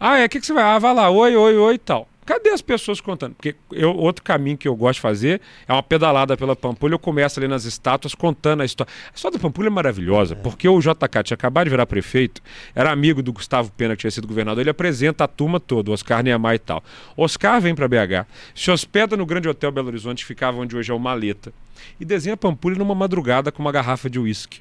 Ah, 0.00 0.18
é, 0.18 0.24
o 0.24 0.28
que, 0.28 0.40
que 0.40 0.46
você 0.46 0.54
vai? 0.54 0.62
Ah, 0.64 0.78
vai 0.78 0.94
lá, 0.94 1.10
oi, 1.10 1.36
oi, 1.36 1.56
oi 1.56 1.74
e 1.74 1.78
tal. 1.78 2.08
Cadê 2.28 2.50
as 2.50 2.60
pessoas 2.60 3.00
contando? 3.00 3.34
Porque 3.36 3.56
eu, 3.72 3.96
outro 3.96 4.22
caminho 4.22 4.58
que 4.58 4.68
eu 4.68 4.76
gosto 4.76 4.96
de 4.96 5.00
fazer 5.00 5.40
é 5.66 5.72
uma 5.72 5.82
pedalada 5.82 6.36
pela 6.36 6.54
Pampulha. 6.54 6.92
Eu 6.92 6.98
começo 6.98 7.40
ali 7.40 7.48
nas 7.48 7.64
estátuas 7.64 8.14
contando 8.14 8.60
a 8.60 8.66
história. 8.66 8.92
A 9.10 9.16
história 9.16 9.38
da 9.38 9.42
Pampulha 9.42 9.68
é 9.68 9.70
maravilhosa, 9.70 10.36
porque 10.36 10.68
o 10.68 10.78
JK 10.78 11.22
tinha 11.24 11.34
acabado 11.36 11.64
de 11.64 11.70
virar 11.70 11.86
prefeito, 11.86 12.42
era 12.74 12.92
amigo 12.92 13.22
do 13.22 13.32
Gustavo 13.32 13.72
Pena, 13.74 13.96
que 13.96 14.00
tinha 14.00 14.10
sido 14.10 14.28
governador. 14.28 14.60
Ele 14.60 14.68
apresenta 14.68 15.24
a 15.24 15.26
turma 15.26 15.58
toda, 15.58 15.90
Oscar 15.90 16.22
Niemeyer 16.22 16.56
e 16.56 16.58
tal. 16.58 16.84
Oscar 17.16 17.62
vem 17.62 17.74
para 17.74 17.88
BH, 17.88 18.28
se 18.54 18.70
hospeda 18.70 19.16
no 19.16 19.24
Grande 19.24 19.48
Hotel 19.48 19.72
Belo 19.72 19.88
Horizonte, 19.88 20.18
que 20.18 20.26
ficava 20.26 20.58
onde 20.60 20.76
hoje 20.76 20.92
é 20.92 20.94
o 20.94 20.98
Maleta, 20.98 21.50
e 21.98 22.04
desenha 22.04 22.34
a 22.34 22.36
Pampulha 22.36 22.76
numa 22.76 22.94
madrugada 22.94 23.50
com 23.50 23.62
uma 23.62 23.72
garrafa 23.72 24.10
de 24.10 24.18
uísque. 24.18 24.60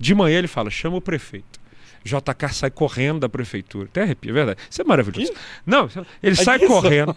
De 0.00 0.14
manhã 0.14 0.38
ele 0.38 0.48
fala: 0.48 0.70
chama 0.70 0.96
o 0.96 1.02
prefeito. 1.02 1.55
JK 2.06 2.52
sai 2.52 2.70
correndo 2.70 3.20
da 3.20 3.28
prefeitura. 3.28 3.86
Até 3.86 4.02
arrepia, 4.02 4.30
é 4.30 4.34
verdade. 4.34 4.60
Isso 4.70 4.80
é 4.80 4.84
maravilhoso. 4.84 5.32
Não, 5.64 5.88
ele 6.22 6.36
sai 6.36 6.58
isso? 6.58 6.66
correndo. 6.66 7.14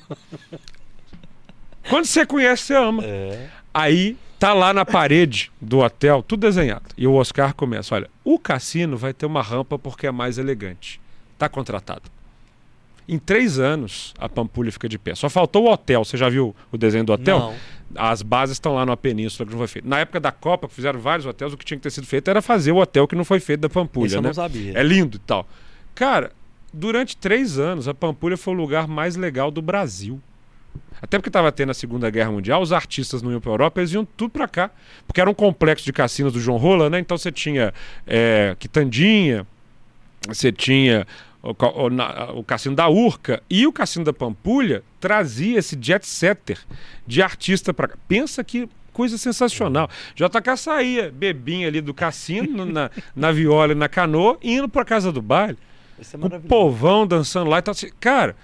Quando 1.87 2.05
você 2.05 2.25
conhece, 2.25 2.63
você 2.63 2.75
ama. 2.75 3.03
É. 3.05 3.47
Aí 3.73 4.17
tá 4.37 4.53
lá 4.53 4.73
na 4.73 4.85
parede 4.85 5.51
do 5.61 5.79
hotel, 5.79 6.23
tudo 6.23 6.41
desenhado. 6.41 6.85
E 6.97 7.07
o 7.07 7.13
Oscar 7.13 7.53
começa: 7.53 7.95
olha, 7.95 8.09
o 8.23 8.37
cassino 8.39 8.97
vai 8.97 9.13
ter 9.13 9.25
uma 9.25 9.41
rampa 9.41 9.77
porque 9.77 10.07
é 10.07 10.11
mais 10.11 10.37
elegante. 10.37 10.99
Tá 11.37 11.47
contratado. 11.47 12.03
Em 13.11 13.17
três 13.17 13.57
anos, 13.57 14.13
a 14.19 14.29
Pampulha 14.29 14.71
fica 14.71 14.87
de 14.87 14.99
pé. 14.99 15.15
Só 15.15 15.27
faltou 15.31 15.65
o 15.65 15.71
hotel. 15.71 16.05
Você 16.05 16.15
já 16.15 16.29
viu 16.29 16.55
o 16.71 16.77
desenho 16.77 17.03
do 17.03 17.11
hotel? 17.11 17.39
Não. 17.39 17.55
As 17.95 18.21
bases 18.21 18.53
estão 18.57 18.75
lá 18.75 18.85
na 18.85 18.95
Península 18.95 19.47
que 19.47 19.51
não 19.51 19.57
foi 19.57 19.67
feito. 19.67 19.87
Na 19.87 19.97
época 19.97 20.19
da 20.19 20.31
Copa, 20.31 20.67
que 20.67 20.75
fizeram 20.75 20.99
vários 20.99 21.25
hotéis, 21.25 21.51
o 21.51 21.57
que 21.57 21.65
tinha 21.65 21.75
que 21.75 21.81
ter 21.81 21.89
sido 21.89 22.05
feito 22.05 22.29
era 22.29 22.39
fazer 22.39 22.71
o 22.71 22.77
hotel 22.77 23.07
que 23.07 23.15
não 23.15 23.25
foi 23.25 23.39
feito 23.39 23.61
da 23.61 23.67
Isso 23.67 23.73
Pampulha, 23.73 24.15
eu 24.17 24.21
né? 24.21 24.27
não 24.27 24.33
sabia. 24.35 24.77
É 24.77 24.83
lindo 24.83 25.17
e 25.17 25.19
tal. 25.21 25.47
Cara, 25.95 26.31
durante 26.71 27.17
três 27.17 27.57
anos, 27.57 27.87
a 27.87 27.95
Pampulha 27.95 28.37
foi 28.37 28.53
o 28.53 28.57
lugar 28.57 28.87
mais 28.87 29.15
legal 29.15 29.49
do 29.49 29.59
Brasil. 29.59 30.21
Até 31.01 31.17
porque 31.17 31.29
estava 31.29 31.51
tendo 31.51 31.71
a 31.71 31.73
Segunda 31.73 32.11
Guerra 32.11 32.31
Mundial, 32.31 32.61
os 32.61 32.71
artistas 32.71 33.23
não 33.23 33.31
iam 33.31 33.41
para 33.41 33.51
Europa, 33.51 33.81
eles 33.81 33.91
iam 33.91 34.05
tudo 34.05 34.29
para 34.29 34.47
cá. 34.47 34.69
Porque 35.07 35.19
era 35.19 35.27
um 35.27 35.33
complexo 35.33 35.83
de 35.83 35.91
cassinos 35.91 36.31
do 36.31 36.39
João 36.39 36.59
Rola, 36.59 36.91
né? 36.91 36.99
Então 36.99 37.17
você 37.17 37.31
tinha 37.31 37.73
é, 38.05 38.55
Quitandinha, 38.59 39.47
você 40.27 40.51
tinha 40.51 41.07
o, 41.41 41.55
o, 41.85 41.89
na- 41.89 42.31
o 42.33 42.43
cassino 42.43 42.75
da 42.75 42.89
Urca 42.89 43.41
e 43.49 43.65
o 43.65 43.71
cassino 43.73 44.03
da 44.05 44.13
Pampulha 44.13 44.83
trazia 44.99 45.59
esse 45.59 45.77
jet 45.79 46.05
setter 46.05 46.59
de 47.07 47.21
artista 47.21 47.73
para. 47.73 47.89
Pensa 48.07 48.43
que 48.43 48.67
coisa 48.91 49.17
sensacional. 49.17 49.89
JK 50.15 50.57
saía, 50.57 51.09
bebinha 51.11 51.67
ali 51.67 51.79
do 51.79 51.93
cassino, 51.93 52.65
na, 52.65 52.91
na 53.15 53.31
viola 53.31 53.71
e 53.71 53.75
na 53.75 53.87
canoa, 53.87 54.37
indo 54.43 54.67
para 54.67 54.83
casa 54.83 55.11
do 55.11 55.21
baile. 55.21 55.57
É 55.97 56.17
O 56.25 56.39
povão 56.41 57.05
dançando 57.07 57.49
lá 57.49 57.59
e 57.59 57.61
tal. 57.61 57.71
assim, 57.71 57.89
Cara, 57.99 58.35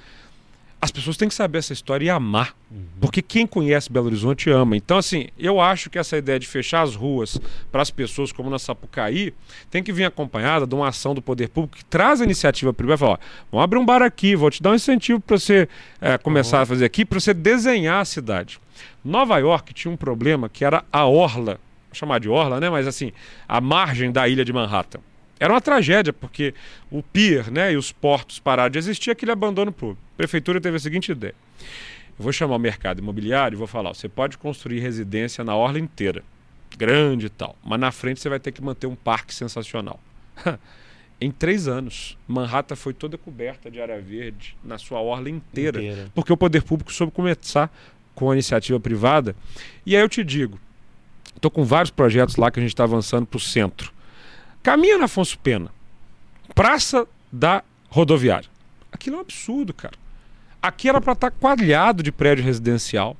as 0.85 0.91
pessoas 0.91 1.17
têm 1.17 1.27
que 1.27 1.33
saber 1.33 1.57
essa 1.57 1.73
história 1.73 2.05
e 2.05 2.09
amar. 2.09 2.55
Porque 3.01 3.19
quem 3.19 3.47
conhece 3.47 3.91
Belo 3.91 4.05
Horizonte 4.05 4.51
ama. 4.51 4.77
Então, 4.77 4.97
assim, 4.99 5.29
eu 5.37 5.59
acho 5.59 5.89
que 5.89 5.97
essa 5.97 6.15
ideia 6.15 6.39
de 6.39 6.47
fechar 6.47 6.83
as 6.83 6.95
ruas 6.95 7.41
para 7.71 7.81
as 7.81 7.89
pessoas, 7.89 8.31
como 8.31 8.51
na 8.51 8.59
Sapucaí, 8.59 9.33
tem 9.71 9.81
que 9.81 9.91
vir 9.91 10.05
acompanhada 10.05 10.67
de 10.67 10.75
uma 10.75 10.87
ação 10.89 11.15
do 11.15 11.23
poder 11.23 11.49
público 11.49 11.77
que 11.77 11.85
traz 11.85 12.21
a 12.21 12.23
iniciativa 12.23 12.71
privada 12.71 12.97
e 12.97 12.99
fala: 12.99 13.13
ó, 13.13 13.17
vamos 13.51 13.63
abrir 13.63 13.79
um 13.79 13.85
bar 13.85 14.03
aqui, 14.03 14.35
vou 14.35 14.51
te 14.51 14.61
dar 14.61 14.71
um 14.71 14.75
incentivo 14.75 15.19
para 15.19 15.37
você 15.37 15.67
eh, 15.99 16.17
começar 16.19 16.61
a 16.61 16.65
fazer 16.65 16.85
aqui, 16.85 17.03
para 17.03 17.19
você 17.19 17.33
desenhar 17.33 18.01
a 18.01 18.05
cidade. 18.05 18.59
Nova 19.03 19.39
York 19.39 19.73
tinha 19.73 19.91
um 19.91 19.97
problema 19.97 20.47
que 20.47 20.63
era 20.63 20.83
a 20.91 21.05
orla, 21.05 21.59
chamar 21.91 22.19
de 22.19 22.29
orla, 22.29 22.59
né? 22.59 22.69
Mas 22.69 22.85
assim, 22.85 23.11
a 23.47 23.59
margem 23.59 24.11
da 24.11 24.27
ilha 24.27 24.45
de 24.45 24.53
Manhattan. 24.53 24.99
Era 25.39 25.51
uma 25.51 25.61
tragédia, 25.61 26.13
porque 26.13 26.53
o 26.91 27.01
pier 27.01 27.51
né, 27.51 27.73
e 27.73 27.75
os 27.75 27.91
portos 27.91 28.39
pararam 28.39 28.69
de 28.69 28.77
existir, 28.77 29.11
aquele 29.11 29.31
abandono 29.31 29.71
público. 29.71 30.04
Prefeitura 30.17 30.61
teve 30.61 30.77
a 30.77 30.79
seguinte 30.79 31.11
ideia. 31.11 31.35
Eu 32.17 32.23
vou 32.23 32.31
chamar 32.31 32.55
o 32.55 32.59
mercado 32.59 32.99
imobiliário 32.99 33.55
e 33.55 33.57
vou 33.57 33.67
falar, 33.67 33.89
ó, 33.89 33.93
você 33.93 34.07
pode 34.07 34.37
construir 34.37 34.79
residência 34.79 35.43
na 35.43 35.55
orla 35.55 35.79
inteira, 35.79 36.23
grande 36.77 37.25
e 37.25 37.29
tal, 37.29 37.57
mas 37.63 37.79
na 37.79 37.91
frente 37.91 38.21
você 38.21 38.29
vai 38.29 38.39
ter 38.39 38.51
que 38.51 38.61
manter 38.61 38.87
um 38.87 38.95
parque 38.95 39.33
sensacional. 39.33 39.99
em 41.19 41.29
três 41.29 41.67
anos, 41.67 42.17
Manhattan 42.27 42.75
foi 42.75 42.93
toda 42.93 43.17
coberta 43.17 43.69
de 43.69 43.81
área 43.81 43.99
verde 43.99 44.55
na 44.63 44.77
sua 44.77 44.99
orla 45.01 45.29
inteira, 45.29 45.79
Inteira. 45.81 46.11
porque 46.15 46.31
o 46.31 46.37
poder 46.37 46.63
público 46.63 46.93
soube 46.93 47.11
começar 47.11 47.69
com 48.13 48.31
a 48.31 48.33
iniciativa 48.33 48.79
privada. 48.79 49.35
E 49.85 49.93
aí 49.95 50.01
eu 50.01 50.07
te 50.07 50.23
digo, 50.23 50.57
estou 51.35 51.51
com 51.51 51.65
vários 51.65 51.91
projetos 51.91 52.37
lá 52.37 52.49
que 52.49 52.59
a 52.59 52.63
gente 52.63 52.73
está 52.73 52.85
avançando 52.85 53.25
para 53.25 53.37
o 53.37 53.41
centro. 53.41 53.91
Caminha 54.63 54.97
na 54.97 55.05
Afonso 55.05 55.37
Pena, 55.37 55.69
Praça 56.53 57.05
da 57.29 57.61
Rodoviária. 57.89 58.49
Aquilo 58.89 59.17
é 59.17 59.19
um 59.19 59.21
absurdo, 59.21 59.73
cara. 59.73 60.04
Aqui 60.65 60.89
era 60.89 60.99
para 60.99 61.13
estar 61.13 61.29
quadrilhado 61.29 62.01
de 62.01 62.11
prédio 62.11 62.43
residencial. 62.43 63.15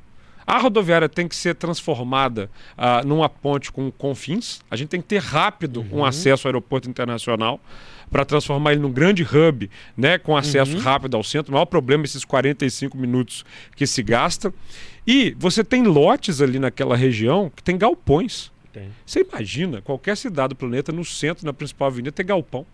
A 0.47 0.57
rodoviária 0.57 1.07
tem 1.07 1.27
que 1.27 1.35
ser 1.35 1.53
transformada 1.53 2.49
ah, 2.75 3.03
numa 3.05 3.29
ponte 3.29 3.71
com 3.71 3.91
confins. 3.91 4.61
A 4.69 4.75
gente 4.75 4.89
tem 4.89 4.99
que 4.99 5.07
ter 5.07 5.21
rápido 5.21 5.85
um 5.91 6.03
acesso 6.03 6.47
ao 6.47 6.49
aeroporto 6.49 6.89
internacional 6.89 7.59
para 8.09 8.25
transformar 8.25 8.71
ele 8.71 8.81
num 8.81 8.91
grande 8.91 9.21
hub, 9.21 9.69
né, 9.95 10.17
com 10.17 10.35
acesso 10.35 10.79
rápido 10.79 11.15
ao 11.17 11.23
centro. 11.23 11.51
O 11.51 11.53
maior 11.53 11.65
problema 11.65 12.03
é 12.03 12.05
esses 12.05 12.25
45 12.25 12.97
minutos 12.97 13.45
que 13.75 13.85
se 13.85 14.01
gasta. 14.01 14.51
E 15.05 15.35
você 15.37 15.63
tem 15.63 15.83
lotes 15.83 16.41
ali 16.41 16.57
naquela 16.57 16.95
região 16.95 17.51
que 17.55 17.61
tem 17.61 17.77
galpões. 17.77 18.51
Tem. 18.73 18.89
Você 19.05 19.21
imagina 19.21 19.83
qualquer 19.83 20.17
cidade 20.17 20.49
do 20.49 20.55
planeta 20.55 20.91
no 20.91 21.05
centro, 21.05 21.45
na 21.45 21.53
principal 21.53 21.89
avenida, 21.89 22.11
ter 22.11 22.23
galpão. 22.23 22.65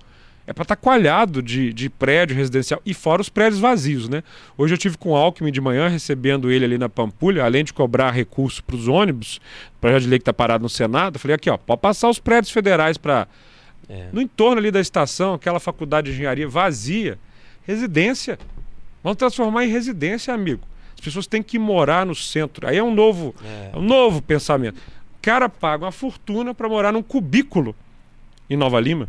É 0.47 0.53
para 0.53 0.63
estar 0.63 0.75
coalhado 0.75 1.41
de, 1.41 1.71
de 1.71 1.87
prédio 1.89 2.35
residencial 2.35 2.81
e 2.85 2.93
fora 2.93 3.21
os 3.21 3.29
prédios 3.29 3.59
vazios, 3.61 4.09
né? 4.09 4.23
Hoje 4.57 4.73
eu 4.73 4.77
tive 4.77 4.97
com 4.97 5.09
o 5.11 5.15
Alckmin 5.15 5.51
de 5.51 5.61
manhã 5.61 5.87
recebendo 5.87 6.51
ele 6.51 6.65
ali 6.65 6.77
na 6.77 6.89
Pampulha, 6.89 7.45
além 7.45 7.63
de 7.63 7.71
cobrar 7.71 8.09
recurso 8.11 8.63
para 8.63 8.75
os 8.75 8.87
ônibus, 8.87 9.39
projeto 9.79 10.01
de 10.01 10.07
lei 10.09 10.17
que 10.19 10.23
está 10.23 10.33
parado 10.33 10.63
no 10.63 10.69
Senado. 10.69 11.15
Eu 11.15 11.19
falei 11.19 11.35
aqui, 11.35 11.49
ó, 11.49 11.57
pode 11.57 11.79
passar 11.81 12.09
os 12.09 12.19
prédios 12.19 12.51
federais 12.51 12.97
para 12.97 13.27
É. 13.87 14.07
no 14.11 14.19
entorno 14.21 14.57
ali 14.57 14.71
da 14.71 14.79
estação, 14.81 15.33
aquela 15.35 15.59
faculdade 15.59 16.07
de 16.09 16.13
engenharia 16.13 16.47
vazia, 16.47 17.19
residência. 17.63 18.39
Vamos 19.03 19.17
transformar 19.17 19.65
em 19.65 19.69
residência, 19.69 20.33
amigo. 20.33 20.63
As 20.95 21.01
pessoas 21.01 21.27
têm 21.27 21.41
que 21.43 21.57
morar 21.59 22.05
no 22.05 22.15
centro. 22.15 22.67
Aí 22.67 22.77
é 22.77 22.83
um 22.83 22.93
novo, 22.93 23.33
É. 23.43 23.71
é 23.73 23.77
um 23.77 23.81
novo 23.81 24.21
pensamento. 24.21 24.77
O 24.77 25.21
cara 25.21 25.47
paga 25.49 25.85
uma 25.85 25.91
fortuna 25.91 26.53
para 26.53 26.67
morar 26.67 26.91
num 26.91 27.03
cubículo 27.03 27.75
em 28.49 28.55
Nova 28.57 28.79
Lima. 28.79 29.07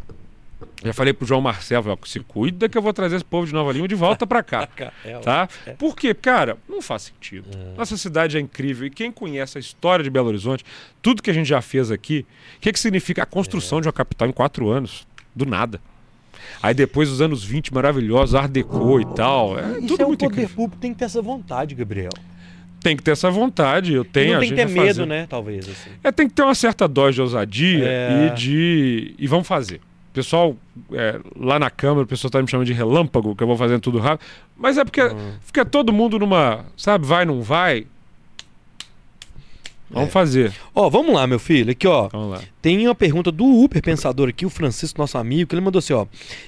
Já 0.85 0.93
falei 0.93 1.13
pro 1.13 1.27
João 1.27 1.41
Marcelo, 1.41 1.91
ó, 1.91 1.97
se 2.07 2.21
cuida 2.21 2.69
que 2.69 2.77
eu 2.77 2.83
vou 2.83 2.93
trazer 2.93 3.17
esse 3.17 3.25
povo 3.25 3.47
de 3.47 3.53
Nova 3.53 3.73
Lima 3.73 3.87
de 3.89 3.95
volta 3.95 4.27
para 4.27 4.43
cá. 4.45 4.69
É, 5.05 5.19
Tá? 5.19 5.49
Por 5.79 5.97
quê? 5.97 6.13
Cara, 6.15 6.57
não 6.69 6.81
faz 6.83 7.03
sentido. 7.03 7.47
Nossa 7.77 7.97
cidade 7.97 8.37
é 8.37 8.41
incrível. 8.41 8.87
E 8.87 8.91
quem 8.91 9.11
conhece 9.13 9.59
a 9.59 9.61
história 9.61 10.03
de 10.03 10.11
Belo 10.11 10.29
Horizonte, 10.29 10.65
tudo 11.01 11.23
que 11.23 11.31
a 11.31 11.35
gente 11.35 11.47
já 11.49 11.61
fez 11.61 11.91
aqui, 11.91 12.27
o 12.57 12.61
que, 12.61 12.73
que 12.73 12.79
significa 12.81 13.23
a 13.23 13.27
construção 13.27 13.81
de 13.81 13.87
uma 13.89 13.93
capital 13.93 14.29
em 14.29 14.33
quatro 14.33 14.69
anos? 14.71 15.07
Do 15.35 15.47
nada. 15.47 15.81
Aí 16.63 16.75
depois 16.75 17.09
os 17.09 17.21
anos 17.21 17.45
20 17.45 17.73
maravilhosos, 17.73 18.35
Art 18.35 18.51
Deco 18.51 19.01
e 19.01 19.07
tal. 19.15 19.59
É 19.59 19.79
Isso 19.79 19.87
tudo 19.87 20.03
é 20.03 20.05
um 20.05 20.09
muito 20.09 20.21
poder 20.25 20.33
incrível. 20.35 20.57
público, 20.57 20.81
tem 20.81 20.93
que 20.93 20.99
ter 20.99 21.05
essa 21.07 21.23
vontade, 21.23 21.75
Gabriel. 21.75 22.11
Tem 22.81 22.97
que 22.97 23.03
ter 23.03 23.13
essa 23.13 23.31
vontade. 23.31 23.93
Eu 23.95 24.05
tenho, 24.05 24.31
não 24.33 24.37
a 24.39 24.41
tem 24.41 24.49
que 24.51 24.57
ter 24.57 24.69
medo, 24.69 24.87
fazer. 24.87 25.07
né? 25.07 25.27
Talvez, 25.29 25.69
assim. 25.69 25.91
É, 26.03 26.11
tem 26.11 26.29
que 26.29 26.35
ter 26.35 26.43
uma 26.43 26.55
certa 26.55 26.89
dose 26.89 27.15
de 27.15 27.21
ousadia 27.21 27.85
É. 27.87 28.27
e 28.27 28.35
de. 28.35 29.15
E 29.19 29.27
vamos 29.29 29.47
fazer. 29.47 29.81
Pessoal, 30.13 30.55
é, 30.93 31.19
lá 31.39 31.59
na 31.59 31.71
Câmara, 31.71 32.05
o 32.05 32.07
pessoal 32.07 32.31
tá 32.31 32.41
me 32.43 32.49
chamando 32.49 32.67
de 32.67 32.73
relâmpago, 32.73 33.35
que 33.35 33.43
eu 33.43 33.47
vou 33.47 33.57
fazendo 33.57 33.81
tudo 33.81 33.99
rápido. 33.99 34.27
Mas 34.57 34.77
é 34.77 34.85
porque 34.85 35.03
Hum. 35.03 35.33
fica 35.41 35.65
todo 35.65 35.93
mundo 35.93 36.19
numa. 36.19 36.67
Sabe, 36.77 37.07
vai, 37.07 37.25
não 37.25 37.41
vai. 37.43 37.87
Vamos 39.93 40.09
É. 40.09 40.13
fazer. 40.13 40.53
Ó, 40.75 40.89
vamos 40.89 41.15
lá, 41.15 41.27
meu 41.27 41.39
filho. 41.39 41.71
Aqui, 41.71 41.87
ó. 41.87 42.09
Vamos 42.09 42.31
lá. 42.31 42.41
Tem 42.63 42.87
uma 42.87 42.95
pergunta 42.95 43.31
do 43.31 43.45
Uber 43.45 43.83
Pensador 43.83 44.29
aqui, 44.29 44.47
o 44.47 44.51
Francisco, 44.51 45.01
nosso 45.01 45.19
amigo, 45.19 45.49
que 45.49 45.55
ele 45.55 45.61
mandou 45.61 45.79
assim, 45.81 45.93
ó. 45.93 46.07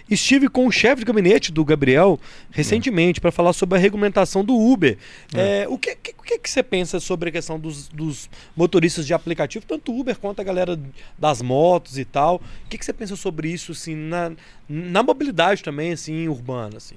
Estive 0.08 0.48
com 0.48 0.66
o 0.66 0.72
chefe 0.72 1.00
de 1.00 1.04
gabinete 1.04 1.52
do 1.52 1.64
Gabriel 1.64 2.18
recentemente 2.50 3.20
para 3.20 3.30
falar 3.32 3.52
sobre 3.52 3.76
a 3.76 3.80
regulamentação 3.80 4.44
do 4.44 4.54
Uber. 4.56 4.96
É, 5.34 5.66
o 5.68 5.76
que, 5.76 5.94
que, 5.96 6.38
que 6.38 6.48
você 6.50 6.62
pensa 6.62 7.00
sobre 7.00 7.28
a 7.28 7.32
questão 7.32 7.58
dos, 7.58 7.88
dos 7.88 8.30
motoristas 8.56 9.06
de 9.06 9.12
aplicativo, 9.12 9.64
tanto 9.66 9.92
Uber 9.98 10.16
quanto 10.18 10.40
a 10.40 10.44
galera 10.44 10.78
das 11.18 11.42
motos 11.42 11.98
e 11.98 12.04
tal? 12.04 12.36
O 12.64 12.68
que, 12.70 12.78
que 12.78 12.84
você 12.84 12.92
pensa 12.92 13.16
sobre 13.16 13.48
isso, 13.48 13.72
assim, 13.72 13.94
na, 13.94 14.32
na 14.68 15.02
mobilidade 15.02 15.62
também, 15.62 15.92
assim, 15.92 16.28
urbana, 16.28 16.76
assim? 16.76 16.94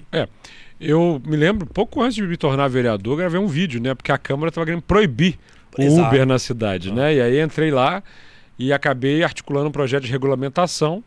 Eu 0.80 1.20
me 1.26 1.36
lembro, 1.36 1.66
pouco 1.66 2.00
antes 2.00 2.14
de 2.14 2.22
me 2.22 2.36
tornar 2.36 2.68
vereador, 2.68 3.16
gravei 3.16 3.40
um 3.40 3.48
vídeo, 3.48 3.80
né? 3.82 3.94
Porque 3.94 4.12
a 4.12 4.18
Câmara 4.18 4.48
estava 4.48 4.64
querendo 4.64 4.82
proibir 4.82 5.36
Exato. 5.78 6.08
Uber 6.08 6.26
na 6.26 6.38
cidade, 6.38 6.92
né? 6.92 7.14
E 7.14 7.20
aí 7.20 7.40
entrei 7.40 7.70
lá 7.70 8.02
e 8.58 8.72
acabei 8.72 9.22
articulando 9.22 9.68
um 9.68 9.72
projeto 9.72 10.04
de 10.04 10.10
regulamentação. 10.10 11.02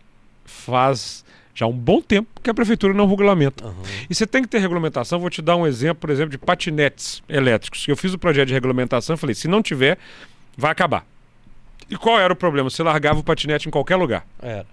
Faz 0.46 1.24
já 1.54 1.66
um 1.68 1.74
bom 1.74 2.02
tempo 2.02 2.30
que 2.42 2.50
a 2.50 2.54
prefeitura 2.54 2.94
não 2.94 3.08
regulamenta. 3.08 3.66
Aham. 3.66 3.76
E 4.10 4.16
você 4.16 4.26
tem 4.26 4.42
que 4.42 4.48
ter 4.48 4.60
regulamentação. 4.60 5.20
Vou 5.20 5.30
te 5.30 5.42
dar 5.42 5.56
um 5.56 5.68
exemplo, 5.68 5.98
por 6.02 6.10
exemplo, 6.10 6.32
de 6.32 6.38
patinetes 6.38 7.22
elétricos. 7.28 7.86
Eu 7.88 7.98
fiz 7.98 8.14
o 8.14 8.18
projeto 8.18 8.48
de 8.48 8.54
regulamentação 8.54 9.16
e 9.16 9.18
falei: 9.18 9.36
se 9.36 9.48
não 9.48 9.62
tiver, 9.62 9.98
vai 10.58 10.72
acabar. 10.72 11.06
E 11.90 11.98
qual 11.98 12.20
era 12.20 12.32
o 12.32 12.36
problema? 12.36 12.70
Você 12.70 12.82
largava 12.82 13.20
o 13.20 13.24
patinete 13.24 13.68
em 13.68 13.72
qualquer 13.72 13.98
lugar. 13.98 14.26
Era. 14.42 14.66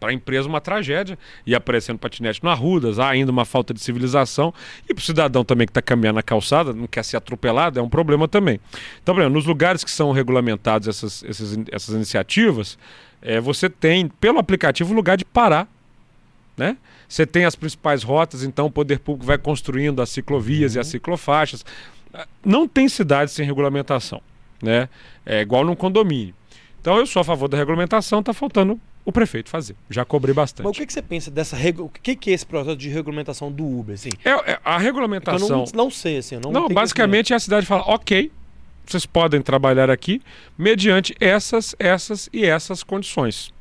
Para 0.00 0.10
a 0.10 0.12
empresa, 0.14 0.48
uma 0.48 0.60
tragédia. 0.62 1.18
Ia 1.46 1.58
aparecendo 1.58 1.98
patinete 1.98 2.42
no 2.42 2.48
Arrudas, 2.48 2.98
há 2.98 3.10
ainda 3.10 3.30
uma 3.30 3.44
falta 3.44 3.74
de 3.74 3.80
civilização. 3.80 4.52
E 4.88 4.94
para 4.94 5.02
o 5.02 5.04
cidadão 5.04 5.44
também 5.44 5.66
que 5.66 5.70
está 5.70 5.82
caminhando 5.82 6.16
na 6.16 6.22
calçada, 6.22 6.72
não 6.72 6.86
quer 6.86 7.04
ser 7.04 7.18
atropelado, 7.18 7.78
é 7.78 7.82
um 7.82 7.88
problema 7.88 8.26
também. 8.26 8.58
Então, 9.02 9.14
por 9.14 9.20
exemplo, 9.20 9.36
nos 9.36 9.44
lugares 9.44 9.84
que 9.84 9.90
são 9.90 10.10
regulamentados 10.10 10.88
essas, 10.88 11.22
essas, 11.22 11.58
essas 11.70 11.94
iniciativas, 11.94 12.78
eh, 13.20 13.40
você 13.40 13.68
tem, 13.68 14.08
pelo 14.08 14.38
aplicativo, 14.38 14.94
lugar 14.94 15.18
de 15.18 15.24
parar. 15.24 15.68
Né? 16.56 16.76
Você 17.06 17.26
tem 17.26 17.44
as 17.44 17.54
principais 17.54 18.02
rotas, 18.02 18.42
então 18.42 18.66
o 18.66 18.70
poder 18.70 19.00
público 19.00 19.26
vai 19.26 19.36
construindo 19.36 20.00
as 20.00 20.08
ciclovias 20.08 20.74
e 20.74 20.78
as 20.78 20.86
ciclofaixas. 20.86 21.64
Ah, 22.12 22.26
Não 22.44 22.66
tem 22.66 22.88
cidade 22.88 23.30
sem 23.30 23.44
regulamentação. 23.44 24.22
Né? 24.62 24.88
É 25.26 25.42
igual 25.42 25.64
num 25.64 25.74
condomínio. 25.74 26.34
Então 26.80 26.96
eu 26.96 27.06
sou 27.06 27.20
a 27.20 27.24
favor 27.24 27.48
da 27.48 27.58
regulamentação, 27.58 28.20
está 28.20 28.32
faltando 28.32 28.80
o 29.04 29.10
prefeito 29.12 29.48
fazer. 29.50 29.74
Já 29.88 30.04
cobrei 30.04 30.34
bastante. 30.34 30.64
Mas 30.66 30.76
o 30.76 30.78
que, 30.78 30.86
que 30.86 30.92
você 30.92 31.02
pensa 31.02 31.30
dessa... 31.30 31.56
regu- 31.56 31.84
O 31.84 31.88
que, 31.88 32.14
que 32.14 32.30
é 32.30 32.34
esse 32.34 32.44
processo 32.46 32.76
de 32.76 32.88
regulamentação 32.88 33.50
do 33.50 33.64
Uber, 33.66 33.94
assim? 33.94 34.10
É, 34.24 34.30
é, 34.52 34.60
a 34.64 34.74
Eu 34.76 34.80
regulamentação. 34.80 35.48
não, 35.48 35.64
não 35.74 35.90
sei, 35.90 36.18
assim, 36.18 36.34
eu 36.36 36.40
não 36.42 36.52
Não, 36.52 36.68
basicamente 36.68 37.32
é 37.32 37.36
a 37.36 37.40
cidade 37.40 37.66
fala, 37.66 37.82
ok, 37.86 38.30
vocês 38.86 39.06
podem 39.06 39.40
trabalhar 39.40 39.90
aqui 39.90 40.20
mediante 40.58 41.14
essas, 41.20 41.74
essas 41.78 42.28
e 42.32 42.44
essas 42.44 42.82
condições. 42.82 43.52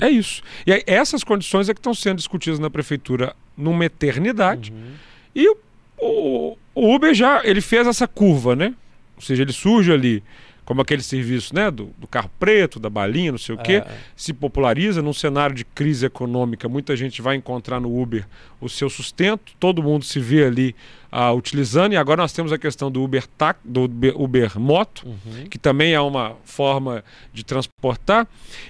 É 0.00 0.08
isso. 0.08 0.42
E 0.66 0.72
aí, 0.72 0.82
essas 0.86 1.22
condições 1.22 1.68
é 1.68 1.74
que 1.74 1.78
estão 1.80 1.94
sendo 1.94 2.16
discutidas 2.16 2.58
na 2.58 2.68
prefeitura 2.68 3.34
numa 3.56 3.84
eternidade. 3.84 4.72
Uhum. 4.72 4.92
E 5.34 5.48
o, 5.48 5.56
o, 5.98 6.58
o 6.74 6.94
Uber 6.94 7.14
já 7.14 7.40
ele 7.44 7.60
fez 7.60 7.86
essa 7.86 8.08
curva, 8.08 8.56
né? 8.56 8.74
Ou 9.16 9.22
seja, 9.22 9.42
ele 9.42 9.52
surge 9.52 9.92
ali 9.92 10.22
como 10.64 10.80
aquele 10.80 11.02
serviço 11.02 11.54
né, 11.54 11.70
do, 11.70 11.90
do 11.98 12.06
carro 12.06 12.30
preto, 12.38 12.78
da 12.78 12.88
balinha, 12.88 13.32
não 13.32 13.38
sei 13.38 13.54
o 13.54 13.58
quê, 13.58 13.82
É. 13.84 13.86
se 14.14 14.32
populariza 14.32 15.02
num 15.02 15.12
cenário 15.12 15.54
de 15.56 15.64
crise 15.64 16.06
econômica. 16.06 16.68
Muita 16.68 16.94
gente 16.96 17.20
vai 17.20 17.34
encontrar 17.36 17.80
no 17.80 18.00
Uber 18.00 18.26
o 18.60 18.68
seu 18.68 18.88
sustento, 18.88 19.52
todo 19.58 19.82
mundo 19.82 20.04
se 20.04 20.20
vê 20.20 20.44
ali 20.44 20.74
ah, 21.10 21.32
utilizando, 21.32 21.92
e 21.92 21.96
agora 21.96 22.22
nós 22.22 22.32
temos 22.32 22.52
a 22.52 22.58
questão 22.58 22.90
do 22.90 23.02
Uber, 23.02 23.26
tac, 23.36 23.58
do 23.64 23.82
Uber, 23.82 24.18
Uber 24.20 24.58
Moto, 24.58 25.04
Uhum. 25.06 25.44
que 25.50 25.58
também 25.58 25.92
é 25.92 26.00
uma 26.00 26.36
forma 26.44 27.04
de 27.34 27.44
transportar. 27.44 28.26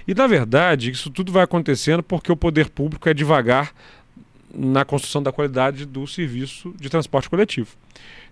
E 0.07 0.13
na 0.13 0.25
verdade, 0.27 0.89
isso 0.91 1.09
tudo 1.09 1.31
vai 1.31 1.43
acontecendo 1.43 2.01
porque 2.03 2.31
o 2.31 2.35
poder 2.35 2.69
público 2.69 3.07
é 3.07 3.13
devagar 3.13 3.71
na 4.53 4.83
construção 4.83 5.23
da 5.23 5.31
qualidade 5.31 5.85
do 5.85 6.05
serviço 6.05 6.73
de 6.79 6.89
transporte 6.89 7.29
coletivo. 7.29 7.69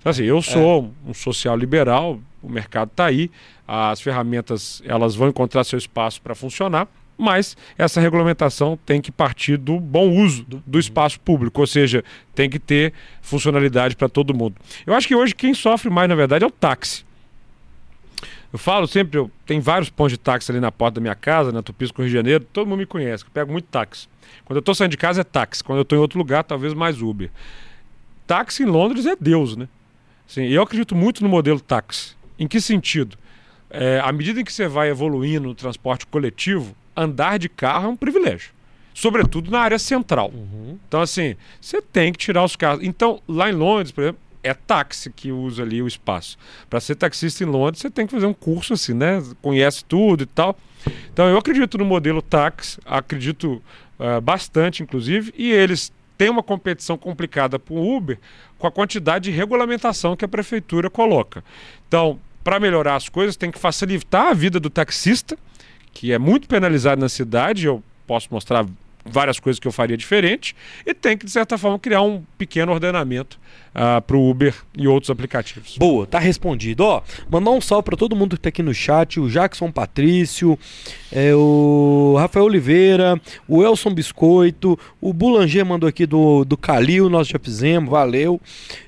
Então, 0.01 0.09
assim, 0.09 0.23
eu 0.23 0.41
sou 0.41 0.91
um 1.05 1.13
social 1.13 1.55
liberal, 1.55 2.19
o 2.41 2.49
mercado 2.49 2.89
está 2.89 3.05
aí, 3.05 3.29
as 3.67 4.01
ferramentas 4.01 4.81
elas 4.83 5.15
vão 5.15 5.29
encontrar 5.29 5.63
seu 5.63 5.77
espaço 5.77 6.19
para 6.23 6.33
funcionar, 6.33 6.87
mas 7.15 7.55
essa 7.77 8.01
regulamentação 8.01 8.79
tem 8.83 8.99
que 8.99 9.11
partir 9.11 9.57
do 9.57 9.79
bom 9.79 10.09
uso 10.09 10.43
do, 10.43 10.79
espaço 10.79 11.19
público, 11.19 11.61
ou 11.61 11.67
seja, 11.67 12.03
tem 12.33 12.49
que 12.49 12.57
ter 12.57 12.93
funcionalidade 13.21 13.95
para 13.95 14.09
todo 14.09 14.33
mundo. 14.33 14.55
Eu 14.87 14.95
acho 14.95 15.07
que 15.07 15.13
hoje 15.13 15.35
quem 15.35 15.53
sofre 15.53 15.91
mais, 15.91 16.09
na 16.09 16.15
verdade, 16.15 16.43
é 16.43 16.47
o 16.47 16.51
táxi. 16.51 17.05
Eu 18.51 18.57
falo 18.57 18.87
sempre, 18.87 19.19
eu 19.19 19.29
tenho 19.45 19.61
vários 19.61 19.91
pontos 19.91 20.13
de 20.13 20.17
táxi 20.17 20.51
ali 20.51 20.59
na 20.59 20.71
porta 20.71 20.95
da 20.95 21.01
minha 21.01 21.15
casa, 21.15 21.51
na 21.51 21.61
Tupisco, 21.61 22.01
Rio 22.01 22.09
de 22.09 22.15
Janeiro, 22.15 22.43
todo 22.51 22.67
mundo 22.67 22.79
me 22.79 22.87
conhece, 22.87 23.23
eu 23.23 23.29
pego 23.31 23.51
muito 23.51 23.65
táxi. 23.65 24.07
Quando 24.45 24.57
eu 24.57 24.61
estou 24.61 24.73
saindo 24.73 24.91
de 24.91 24.97
casa 24.97 25.21
é 25.21 25.23
táxi, 25.23 25.63
quando 25.63 25.77
eu 25.77 25.83
estou 25.83 25.95
em 25.95 26.01
outro 26.01 26.17
lugar, 26.17 26.43
talvez 26.43 26.73
mais 26.73 27.03
Uber. 27.03 27.29
Táxi 28.25 28.63
em 28.63 28.65
Londres 28.65 29.05
é 29.05 29.15
Deus, 29.15 29.55
né? 29.55 29.67
Assim, 30.31 30.45
eu 30.45 30.61
acredito 30.63 30.95
muito 30.95 31.21
no 31.21 31.27
modelo 31.27 31.59
táxi. 31.59 32.15
Em 32.39 32.47
que 32.47 32.61
sentido? 32.61 33.17
É, 33.69 33.99
à 34.01 34.13
medida 34.13 34.39
em 34.39 34.45
que 34.45 34.53
você 34.53 34.65
vai 34.65 34.89
evoluindo 34.89 35.49
no 35.49 35.53
transporte 35.53 36.07
coletivo, 36.07 36.73
andar 36.95 37.37
de 37.37 37.49
carro 37.49 37.87
é 37.87 37.89
um 37.89 37.97
privilégio. 37.97 38.51
Sobretudo 38.93 39.51
na 39.51 39.59
área 39.59 39.77
central. 39.77 40.31
Uhum. 40.33 40.79
Então, 40.87 41.01
assim, 41.01 41.35
você 41.59 41.81
tem 41.81 42.13
que 42.13 42.17
tirar 42.19 42.45
os 42.45 42.55
carros. 42.55 42.81
Então, 42.81 43.21
lá 43.27 43.49
em 43.49 43.53
Londres, 43.53 43.91
por 43.91 44.03
exemplo, 44.03 44.21
é 44.41 44.53
táxi 44.53 45.11
que 45.11 45.33
usa 45.33 45.63
ali 45.63 45.81
o 45.81 45.87
espaço. 45.87 46.37
Para 46.69 46.79
ser 46.79 46.95
taxista 46.95 47.43
em 47.43 47.47
Londres, 47.47 47.81
você 47.81 47.89
tem 47.89 48.05
que 48.05 48.13
fazer 48.13 48.25
um 48.25 48.33
curso 48.33 48.73
assim, 48.73 48.93
né? 48.93 49.21
Conhece 49.41 49.83
tudo 49.83 50.23
e 50.23 50.25
tal. 50.25 50.57
Então, 51.11 51.27
eu 51.27 51.37
acredito 51.37 51.77
no 51.77 51.83
modelo 51.83 52.21
táxi, 52.21 52.79
acredito 52.85 53.61
ah, 53.99 54.21
bastante, 54.21 54.81
inclusive, 54.81 55.33
e 55.37 55.51
eles 55.51 55.91
têm 56.21 56.29
uma 56.29 56.43
competição 56.43 56.99
complicada 56.99 57.57
para 57.57 57.73
o 57.73 57.97
Uber 57.97 58.19
com 58.59 58.67
a 58.67 58.71
quantidade 58.71 59.31
de 59.31 59.35
regulamentação 59.35 60.15
que 60.15 60.23
a 60.23 60.27
prefeitura 60.27 60.87
coloca. 60.87 61.43
Então, 61.87 62.19
para 62.43 62.59
melhorar 62.59 62.95
as 62.95 63.09
coisas, 63.09 63.35
tem 63.35 63.49
que 63.49 63.57
facilitar 63.57 64.27
a 64.27 64.33
vida 64.35 64.59
do 64.59 64.69
taxista, 64.69 65.35
que 65.91 66.13
é 66.13 66.19
muito 66.19 66.47
penalizado 66.47 67.01
na 67.01 67.09
cidade. 67.09 67.65
Eu 67.65 67.81
posso 68.05 68.27
mostrar 68.29 68.67
várias 69.05 69.39
coisas 69.39 69.59
que 69.59 69.67
eu 69.67 69.71
faria 69.71 69.97
diferente, 69.97 70.55
e 70.85 70.93
tem 70.93 71.17
que, 71.17 71.25
de 71.25 71.31
certa 71.31 71.57
forma, 71.57 71.77
criar 71.79 72.01
um 72.01 72.23
pequeno 72.37 72.71
ordenamento 72.71 73.39
uh, 73.75 74.01
para 74.01 74.15
o 74.15 74.29
Uber 74.29 74.53
e 74.77 74.87
outros 74.87 75.09
aplicativos. 75.09 75.77
Boa, 75.77 76.05
tá 76.05 76.19
respondido. 76.19 76.83
Ó, 76.83 77.01
mandar 77.29 77.51
um 77.51 77.61
salve 77.61 77.85
para 77.85 77.97
todo 77.97 78.15
mundo 78.15 78.35
que 78.35 78.41
tá 78.41 78.49
aqui 78.49 78.63
no 78.63 78.73
chat, 78.73 79.19
o 79.19 79.29
Jackson 79.29 79.71
Patrício, 79.71 80.57
é, 81.11 81.33
o 81.35 82.15
Rafael 82.17 82.45
Oliveira, 82.45 83.19
o 83.47 83.63
Elson 83.63 83.93
Biscoito, 83.93 84.77
o 84.99 85.13
Boulanger 85.13 85.65
mandou 85.65 85.87
aqui 85.87 86.05
do, 86.05 86.45
do 86.45 86.57
Calil, 86.57 87.09
nós 87.09 87.27
já 87.27 87.39
fizemos, 87.39 87.89
valeu. 87.89 88.39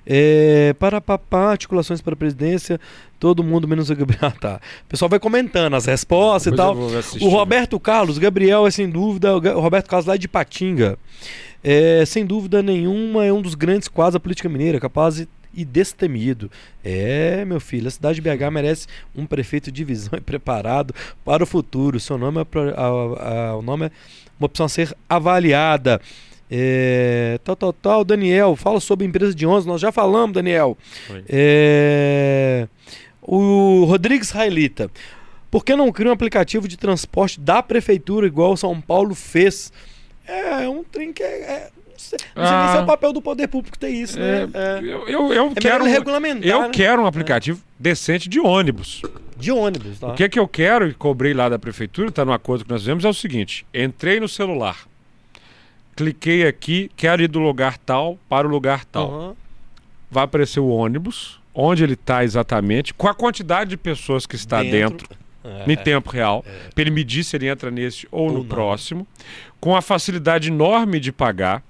É, 0.05 0.75
para 0.79 0.99
papá, 0.99 1.51
articulações 1.51 2.01
para 2.01 2.13
a 2.13 2.17
presidência, 2.17 2.79
todo 3.23 3.41
mundo 3.41 3.65
menos 3.65 3.89
o 3.89 3.95
Gabriel. 3.95 4.19
Ah, 4.23 4.31
tá. 4.31 4.61
O 4.85 4.89
pessoal 4.89 5.09
vai 5.09 5.19
comentando 5.19 5.75
as 5.75 5.85
respostas 5.85 6.51
Depois 6.51 7.07
e 7.07 7.19
tal. 7.19 7.27
O 7.27 7.29
Roberto 7.29 7.79
Carlos, 7.79 8.17
Gabriel 8.17 8.67
é 8.67 8.71
sem 8.71 8.89
dúvida, 8.89 9.35
o 9.35 9.59
Roberto 9.61 9.89
Carlos 9.89 10.05
lá 10.05 10.17
de 10.17 10.27
Patinga. 10.27 10.97
É, 11.63 12.05
sem 12.05 12.25
dúvida 12.25 12.61
nenhuma, 12.61 13.25
é 13.25 13.31
um 13.31 13.41
dos 13.41 13.55
grandes 13.55 13.87
quadros 13.87 14.13
da 14.13 14.19
política 14.19 14.49
mineira, 14.49 14.79
capaz 14.79 15.15
de 15.15 15.27
e 15.53 15.63
destemido. 15.63 16.51
É, 16.83 17.45
meu 17.45 17.59
filho, 17.59 17.87
a 17.87 17.91
cidade 17.91 18.19
de 18.19 18.21
BH 18.21 18.51
merece 18.51 18.87
um 19.15 19.25
prefeito 19.25 19.71
de 19.71 19.83
visão 19.83 20.13
e 20.17 20.21
preparado 20.21 20.93
para 21.23 21.43
o 21.43 21.47
futuro. 21.47 21.99
Seu 21.99 22.17
nome 22.17 22.41
é, 22.41 22.45
a, 22.75 23.49
a, 23.51 23.55
o 23.55 23.61
nome 23.61 23.85
é 23.85 23.91
uma 24.39 24.47
opção 24.47 24.65
a 24.65 24.69
ser 24.69 24.95
avaliada. 25.07 26.01
É, 26.55 27.39
tal, 27.43 27.55
tal, 27.55 27.73
tal. 27.73 28.03
Daniel, 28.03 28.55
fala 28.55 28.79
sobre 28.79 29.07
empresa 29.07 29.33
de 29.33 29.45
ônibus. 29.45 29.65
Nós 29.65 29.81
já 29.81 29.91
falamos, 29.91 30.33
Daniel. 30.33 30.77
É, 31.27 32.67
o 33.23 33.85
Rodrigues 33.85 34.31
Railita. 34.31 34.89
Por 35.49 35.63
que 35.63 35.75
não 35.75 35.91
cria 35.91 36.09
um 36.09 36.13
aplicativo 36.13 36.67
de 36.67 36.77
transporte 36.77 37.39
da 37.39 37.61
prefeitura 37.61 38.25
igual 38.25 38.57
São 38.57 38.81
Paulo 38.81 39.13
fez? 39.13 39.71
É, 40.27 40.63
é 40.63 40.69
um 40.69 40.83
trem 40.83 41.13
que 41.13 41.21
é, 41.21 41.41
é 41.41 41.69
sei, 42.03 42.19
não 42.35 42.43
sei 42.45 42.55
ah, 42.55 42.71
se 42.71 42.77
é 42.77 42.81
o 42.81 42.85
papel 42.85 43.13
do 43.13 43.21
poder 43.21 43.47
público 43.47 43.77
ter 43.77 43.89
isso, 43.89 44.19
né? 44.19 44.49
É, 44.53 44.79
eu, 44.79 45.07
eu, 45.07 45.33
eu 45.33 45.51
é 45.55 45.59
quero, 45.59 45.83
regulamentar, 45.85 46.43
eu 46.43 46.61
né? 46.63 46.69
quero 46.71 47.01
um 47.01 47.05
aplicativo 47.05 47.61
decente 47.79 48.27
de 48.27 48.39
ônibus. 48.39 49.01
De 49.37 49.51
ônibus, 49.51 49.99
tá? 49.99 50.07
O 50.07 50.15
que 50.15 50.23
é 50.23 50.29
que 50.29 50.39
eu 50.39 50.47
quero 50.47 50.87
e 50.87 50.93
cobrei 50.93 51.33
lá 51.33 51.49
da 51.49 51.59
prefeitura, 51.59 52.09
está 52.09 52.23
no 52.23 52.33
acordo 52.33 52.63
que 52.65 52.69
nós 52.69 52.81
fizemos, 52.81 53.05
é 53.05 53.09
o 53.09 53.13
seguinte: 53.13 53.65
entrei 53.73 54.19
no 54.19 54.27
celular, 54.27 54.87
cliquei 55.95 56.45
aqui, 56.47 56.91
quero 56.95 57.21
ir 57.21 57.27
do 57.27 57.39
lugar 57.39 57.77
tal 57.77 58.17
para 58.27 58.47
o 58.47 58.49
lugar 58.49 58.85
tal. 58.85 59.11
Uhum. 59.11 59.35
Vai 60.09 60.25
aparecer 60.25 60.59
o 60.59 60.67
ônibus, 60.67 61.39
onde 61.53 61.83
ele 61.83 61.93
está 61.93 62.23
exatamente, 62.23 62.93
com 62.93 63.07
a 63.07 63.13
quantidade 63.13 63.71
de 63.71 63.77
pessoas 63.77 64.25
que 64.25 64.35
está 64.35 64.63
dentro, 64.63 65.07
dentro 65.07 65.17
é, 65.43 65.71
em 65.71 65.75
tempo 65.75 66.09
real, 66.09 66.43
é. 66.47 66.69
para 66.69 66.81
ele 66.81 66.91
medir 66.91 67.23
se 67.23 67.35
ele 67.35 67.47
entra 67.47 67.69
nesse 67.69 68.07
ou, 68.11 68.27
ou 68.27 68.31
no 68.31 68.39
não. 68.39 68.45
próximo, 68.45 69.07
com 69.59 69.75
a 69.75 69.81
facilidade 69.81 70.49
enorme 70.49 70.99
de 70.99 71.11
pagar. 71.11 71.63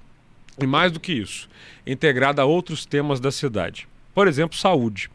E 0.62 0.68
mais 0.68 0.92
do 0.92 1.00
que 1.00 1.12
isso, 1.12 1.50
integrada 1.86 2.44
a 2.44 2.46
outros 2.46 2.86
temas 2.86 3.20
da 3.20 3.32
cidade. 3.32 3.88
Por 4.14 4.28
exemplo, 4.28 4.56
saúde, 4.56 5.10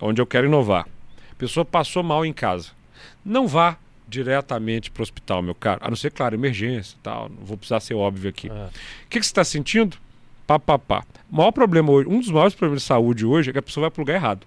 onde 0.00 0.20
eu 0.20 0.26
quero 0.26 0.46
inovar. 0.46 0.86
A 1.30 1.34
pessoa 1.36 1.64
passou 1.64 2.02
mal 2.02 2.24
em 2.24 2.32
casa. 2.32 2.70
Não 3.22 3.46
vá 3.46 3.76
diretamente 4.08 4.90
para 4.90 5.00
o 5.00 5.02
hospital, 5.02 5.42
meu 5.42 5.54
caro. 5.54 5.80
A 5.82 5.88
não 5.88 5.96
ser, 5.96 6.10
claro, 6.10 6.34
emergência 6.34 6.98
tal. 7.02 7.28
Não 7.28 7.44
vou 7.44 7.56
precisar 7.56 7.80
ser 7.80 7.94
óbvio 7.94 8.30
aqui. 8.30 8.48
É. 8.48 8.52
O 8.52 8.70
que, 9.08 9.18
que 9.18 9.26
você 9.26 9.30
está 9.30 9.44
sentindo? 9.44 9.96
Pá, 10.46 10.58
pá, 10.58 10.78
pá. 10.78 11.04
O 11.30 11.36
maior 11.36 11.52
problema 11.52 11.90
hoje, 11.90 12.08
um 12.08 12.18
dos 12.18 12.30
maiores 12.30 12.54
problemas 12.54 12.82
de 12.82 12.88
saúde 12.88 13.24
hoje 13.24 13.50
é 13.50 13.52
que 13.52 13.58
a 13.58 13.62
pessoa 13.62 13.82
vai 13.82 13.90
para 13.90 14.00
o 14.00 14.02
lugar 14.02 14.14
errado. 14.14 14.46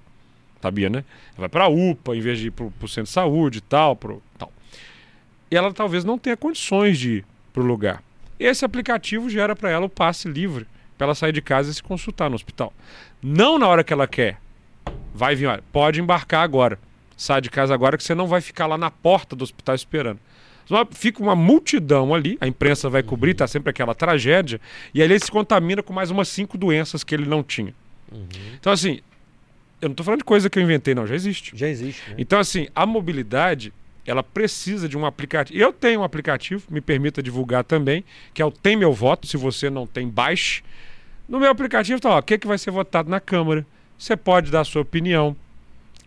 Sabia, 0.62 0.90
né? 0.90 1.04
Vai 1.38 1.50
para 1.50 1.66
a 1.66 1.68
UPA 1.68 2.16
em 2.16 2.22
vez 2.22 2.40
de 2.40 2.48
ir 2.48 2.52
para 2.52 2.66
o 2.66 2.88
centro 2.88 3.04
de 3.04 3.10
saúde 3.10 3.60
e 3.60 3.62
tal, 3.62 3.96
pro, 3.96 4.22
tal. 4.38 4.52
E 5.50 5.56
ela 5.56 5.72
talvez 5.74 6.04
não 6.04 6.18
tenha 6.18 6.36
condições 6.36 6.98
de 6.98 7.18
ir 7.18 7.26
para 7.54 7.62
o 7.62 7.66
lugar. 7.66 8.04
Esse 8.40 8.66
aplicativo 8.66 9.30
gera 9.30 9.56
para 9.56 9.70
ela 9.70 9.86
o 9.86 9.90
passe 9.90 10.28
livre 10.28 10.68
para 10.98 11.08
ela 11.08 11.16
sair 11.16 11.32
de 11.32 11.42
casa 11.42 11.70
e 11.70 11.74
se 11.74 11.84
consultar 11.84 12.30
no 12.30 12.36
hospital. 12.36 12.74
Não 13.22 13.58
na 13.60 13.68
hora 13.68 13.84
que 13.84 13.94
ela 13.94 14.08
quer. 14.08 14.40
Vai 15.14 15.36
vir, 15.36 15.48
olha, 15.48 15.64
pode 15.72 16.02
embarcar 16.02 16.44
agora. 16.44 16.80
Sai 17.18 17.42
de 17.42 17.50
casa 17.50 17.74
agora 17.74 17.98
que 17.98 18.04
você 18.04 18.14
não 18.14 18.28
vai 18.28 18.42
ficar 18.42 18.68
lá 18.68 18.78
na 18.78 18.92
porta 18.92 19.36
do 19.36 19.44
hospital 19.44 19.76
esperando. 19.76 20.20
Fica 20.92 21.22
uma 21.22 21.36
multidão 21.36 22.14
ali, 22.14 22.38
a 22.42 22.48
imprensa 22.48 22.90
vai 22.90 23.04
cobrir, 23.04 23.34
tá 23.34 23.48
sempre 23.48 23.70
aquela 23.70 23.94
tragédia, 23.94 24.60
e 24.94 25.02
ali 25.02 25.14
ele 25.14 25.20
se 25.20 25.32
contamina 25.32 25.84
com 25.84 25.94
mais 25.94 26.10
umas 26.10 26.28
cinco 26.28 26.58
doenças 26.58 27.04
que 27.04 27.14
ele 27.14 27.26
não 27.26 27.44
tinha. 27.44 27.74
Uhum. 28.12 28.28
Então, 28.60 28.74
assim, 28.74 29.00
eu 29.82 29.90
não 29.90 29.94
estou 29.94 30.04
falando 30.04 30.20
de 30.20 30.26
coisa 30.26 30.50
que 30.50 30.58
eu 30.58 30.64
inventei, 30.64 30.96
não, 30.96 31.06
já 31.06 31.16
existe. 31.16 31.52
Já 31.56 31.68
existe. 31.68 32.10
Né? 32.10 32.16
Então, 32.18 32.40
assim, 32.40 32.68
a 32.76 32.86
mobilidade 32.86 33.72
ela 34.06 34.22
precisa 34.22 34.88
de 34.88 34.98
um 34.98 35.06
aplicativo. 35.06 35.60
Eu 35.60 35.74
tenho 35.74 36.02
um 36.02 36.04
aplicativo, 36.04 36.64
me 36.70 36.80
permita 36.80 37.24
divulgar 37.24 37.64
também, 37.64 38.04
que 38.34 38.42
é 38.42 38.46
o 38.46 38.52
Tem 38.52 38.76
Meu 38.76 38.94
Voto. 38.94 39.26
Se 39.26 39.36
você 39.36 39.70
não 39.70 39.88
tem, 39.88 40.08
baixe. 40.08 40.64
No 41.28 41.40
meu 41.40 41.50
aplicativo 41.50 41.98
está, 41.98 42.12
ó, 42.12 42.20
o 42.20 42.24
que, 42.24 42.38
que 42.38 42.46
vai 42.46 42.58
ser 42.58 42.70
votado 42.70 43.10
na 43.10 43.20
Câmara. 43.20 43.66
Você 43.98 44.16
pode 44.16 44.52
dar 44.52 44.62
a 44.62 44.66
sua 44.66 44.84
opinião. 44.84 45.36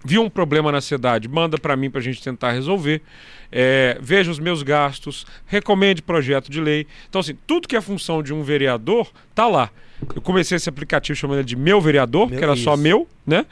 Viu 0.04 0.22
um 0.22 0.30
problema 0.30 0.70
na 0.70 0.80
cidade, 0.80 1.28
manda 1.28 1.58
para 1.58 1.76
mim 1.76 1.90
para 1.90 2.00
a 2.00 2.02
gente 2.02 2.22
tentar 2.22 2.52
resolver. 2.52 3.02
É, 3.50 3.98
veja 4.00 4.30
os 4.30 4.38
meus 4.38 4.62
gastos, 4.62 5.26
recomende 5.46 6.02
projeto 6.02 6.50
de 6.50 6.60
lei. 6.60 6.86
Então, 7.08 7.20
assim, 7.20 7.36
tudo 7.46 7.66
que 7.66 7.74
é 7.76 7.80
função 7.80 8.22
de 8.22 8.32
um 8.32 8.42
vereador 8.42 9.10
tá 9.34 9.46
lá. 9.48 9.70
Eu 10.14 10.22
comecei 10.22 10.56
esse 10.56 10.68
aplicativo 10.68 11.18
chamando 11.18 11.38
ele 11.38 11.46
de 11.46 11.56
Meu 11.56 11.80
Vereador, 11.80 12.28
meu 12.28 12.38
que 12.38 12.44
era 12.44 12.54
isso. 12.54 12.64
só 12.64 12.76
meu, 12.76 13.08
né? 13.26 13.44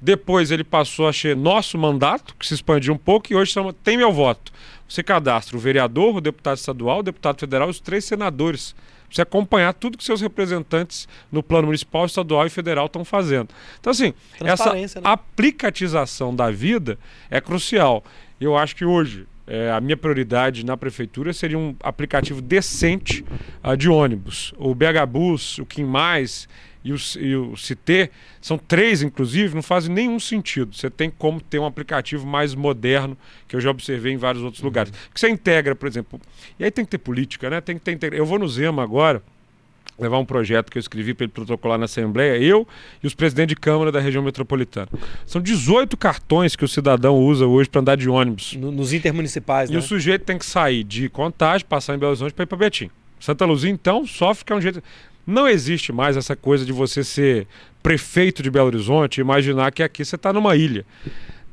Depois 0.00 0.50
ele 0.50 0.64
passou 0.64 1.08
a 1.08 1.12
ser 1.14 1.34
nosso 1.34 1.78
mandato, 1.78 2.34
que 2.38 2.46
se 2.46 2.52
expandiu 2.52 2.92
um 2.92 2.98
pouco, 2.98 3.32
e 3.32 3.34
hoje 3.34 3.52
chama 3.52 3.72
Tem 3.72 3.96
Meu 3.96 4.12
Voto. 4.12 4.52
Você 4.86 5.02
cadastra 5.02 5.56
o 5.56 5.60
vereador, 5.60 6.16
o 6.16 6.20
deputado 6.20 6.58
estadual, 6.58 6.98
o 6.98 7.02
deputado 7.02 7.40
federal 7.40 7.68
e 7.68 7.70
os 7.70 7.80
três 7.80 8.04
senadores. 8.04 8.74
Você 9.14 9.22
acompanhar 9.22 9.72
tudo 9.72 9.96
que 9.96 10.02
seus 10.02 10.20
representantes 10.20 11.06
no 11.30 11.40
plano 11.40 11.66
municipal, 11.66 12.04
estadual 12.04 12.46
e 12.46 12.50
federal 12.50 12.86
estão 12.86 13.04
fazendo. 13.04 13.48
Então, 13.78 13.92
assim, 13.92 14.12
essa 14.40 14.74
né? 14.74 14.86
aplicatização 15.04 16.34
da 16.34 16.50
vida 16.50 16.98
é 17.30 17.40
crucial. 17.40 18.02
Eu 18.40 18.58
acho 18.58 18.74
que 18.74 18.84
hoje 18.84 19.24
é, 19.46 19.70
a 19.70 19.80
minha 19.80 19.96
prioridade 19.96 20.66
na 20.66 20.76
prefeitura 20.76 21.32
seria 21.32 21.56
um 21.56 21.76
aplicativo 21.80 22.42
decente 22.42 23.24
uh, 23.62 23.76
de 23.76 23.88
ônibus. 23.88 24.52
O 24.56 24.74
BH 24.74 25.06
Bus, 25.08 25.58
o 25.58 25.66
Kim 25.66 25.84
Mais 25.84 26.48
e 26.84 26.92
o, 26.92 26.96
e 27.18 27.34
o 27.34 27.54
CT, 27.54 28.10
são 28.42 28.58
três, 28.58 29.02
inclusive, 29.02 29.54
não 29.54 29.62
fazem 29.62 29.92
nenhum 29.92 30.20
sentido. 30.20 30.76
Você 30.76 30.90
tem 30.90 31.10
como 31.10 31.40
ter 31.40 31.58
um 31.58 31.64
aplicativo 31.64 32.26
mais 32.26 32.54
moderno, 32.54 33.16
que 33.48 33.56
eu 33.56 33.60
já 33.60 33.70
observei 33.70 34.12
em 34.12 34.18
vários 34.18 34.44
outros 34.44 34.62
uhum. 34.62 34.68
lugares. 34.68 34.92
Que 35.12 35.18
você 35.18 35.30
integra, 35.30 35.74
por 35.74 35.88
exemplo. 35.88 36.20
E 36.58 36.64
aí 36.64 36.70
tem 36.70 36.84
que 36.84 36.90
ter 36.90 36.98
política, 36.98 37.48
né? 37.48 37.60
Tem 37.62 37.78
que 37.78 37.96
ter. 37.96 38.12
Eu 38.12 38.26
vou 38.26 38.38
no 38.38 38.46
Zema 38.46 38.82
agora 38.82 39.22
levar 39.98 40.18
um 40.18 40.24
projeto 40.24 40.70
que 40.70 40.76
eu 40.76 40.80
escrevi 40.80 41.14
para 41.14 41.24
ele 41.24 41.32
protocolar 41.32 41.78
na 41.78 41.84
Assembleia, 41.84 42.36
eu 42.36 42.66
e 43.02 43.06
os 43.06 43.14
presidentes 43.14 43.54
de 43.54 43.60
Câmara 43.60 43.92
da 43.92 44.00
região 44.00 44.22
metropolitana. 44.22 44.88
São 45.24 45.40
18 45.40 45.96
cartões 45.96 46.56
que 46.56 46.64
o 46.64 46.68
cidadão 46.68 47.16
usa 47.16 47.46
hoje 47.46 47.70
para 47.70 47.80
andar 47.80 47.96
de 47.96 48.08
ônibus. 48.08 48.54
No, 48.56 48.72
nos 48.72 48.92
intermunicipais, 48.92 49.70
e 49.70 49.72
né? 49.72 49.78
E 49.78 49.82
o 49.82 49.82
sujeito 49.82 50.24
tem 50.24 50.36
que 50.36 50.44
sair 50.44 50.84
de 50.84 51.08
Contagem, 51.08 51.66
passar 51.66 51.94
em 51.94 51.98
Belo 51.98 52.10
Horizonte 52.10 52.34
para 52.34 52.42
ir 52.42 52.46
para 52.46 52.58
Betim. 52.58 52.90
Santa 53.20 53.44
Luzia, 53.44 53.70
então, 53.70 54.06
sofre 54.06 54.44
que 54.44 54.52
é 54.52 54.56
um 54.56 54.60
jeito... 54.60 54.82
Não 55.26 55.48
existe 55.48 55.90
mais 55.90 56.18
essa 56.18 56.36
coisa 56.36 56.66
de 56.66 56.72
você 56.72 57.02
ser 57.02 57.46
prefeito 57.82 58.42
de 58.42 58.50
Belo 58.50 58.66
Horizonte 58.66 59.18
e 59.18 59.20
imaginar 59.20 59.72
que 59.72 59.82
aqui 59.82 60.04
você 60.04 60.16
está 60.16 60.32
numa 60.32 60.56
ilha. 60.56 60.84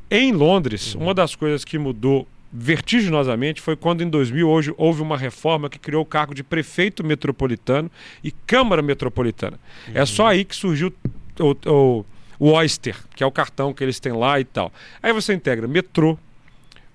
Em 0.10 0.32
Londres, 0.32 0.94
uhum. 0.94 1.04
uma 1.04 1.14
das 1.14 1.36
coisas 1.36 1.64
que 1.64 1.78
mudou 1.78 2.28
vertiginosamente 2.52 3.62
foi 3.62 3.78
quando 3.78 4.02
em 4.02 4.10
2000 4.10 4.50
hoje 4.50 4.74
houve 4.78 5.02
uma 5.02 5.18
reforma 5.18 5.70
que 5.70 5.80
criou 5.80 6.04
o 6.04 6.06
cargo 6.06 6.36
de 6.36 6.44
prefeito 6.44 7.02
metropolitano 7.02 7.90
e 8.22 8.32
Câmara 8.32 8.82
Metropolitana. 8.82 9.58
Uhum. 9.88 9.94
É 9.96 10.06
só 10.06 10.28
aí 10.28 10.44
que 10.44 10.56
surgiu 10.56 10.94
o, 11.40 11.56
o, 11.70 12.06
o 12.40 12.52
Oyster, 12.52 12.98
que 13.16 13.24
é 13.24 13.26
o 13.26 13.32
cartão 13.32 13.74
que 13.74 13.84
eles 13.84 14.00
têm 14.00 14.12
lá 14.12 14.40
e 14.40 14.44
tal. 14.44 14.72
Aí 15.02 15.14
você 15.14 15.34
integra 15.34 15.68
metrô, 15.68 16.18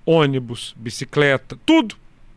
ônibus, 0.05 0.75
bicicleta, 0.77 1.59
tudo 1.65 1.97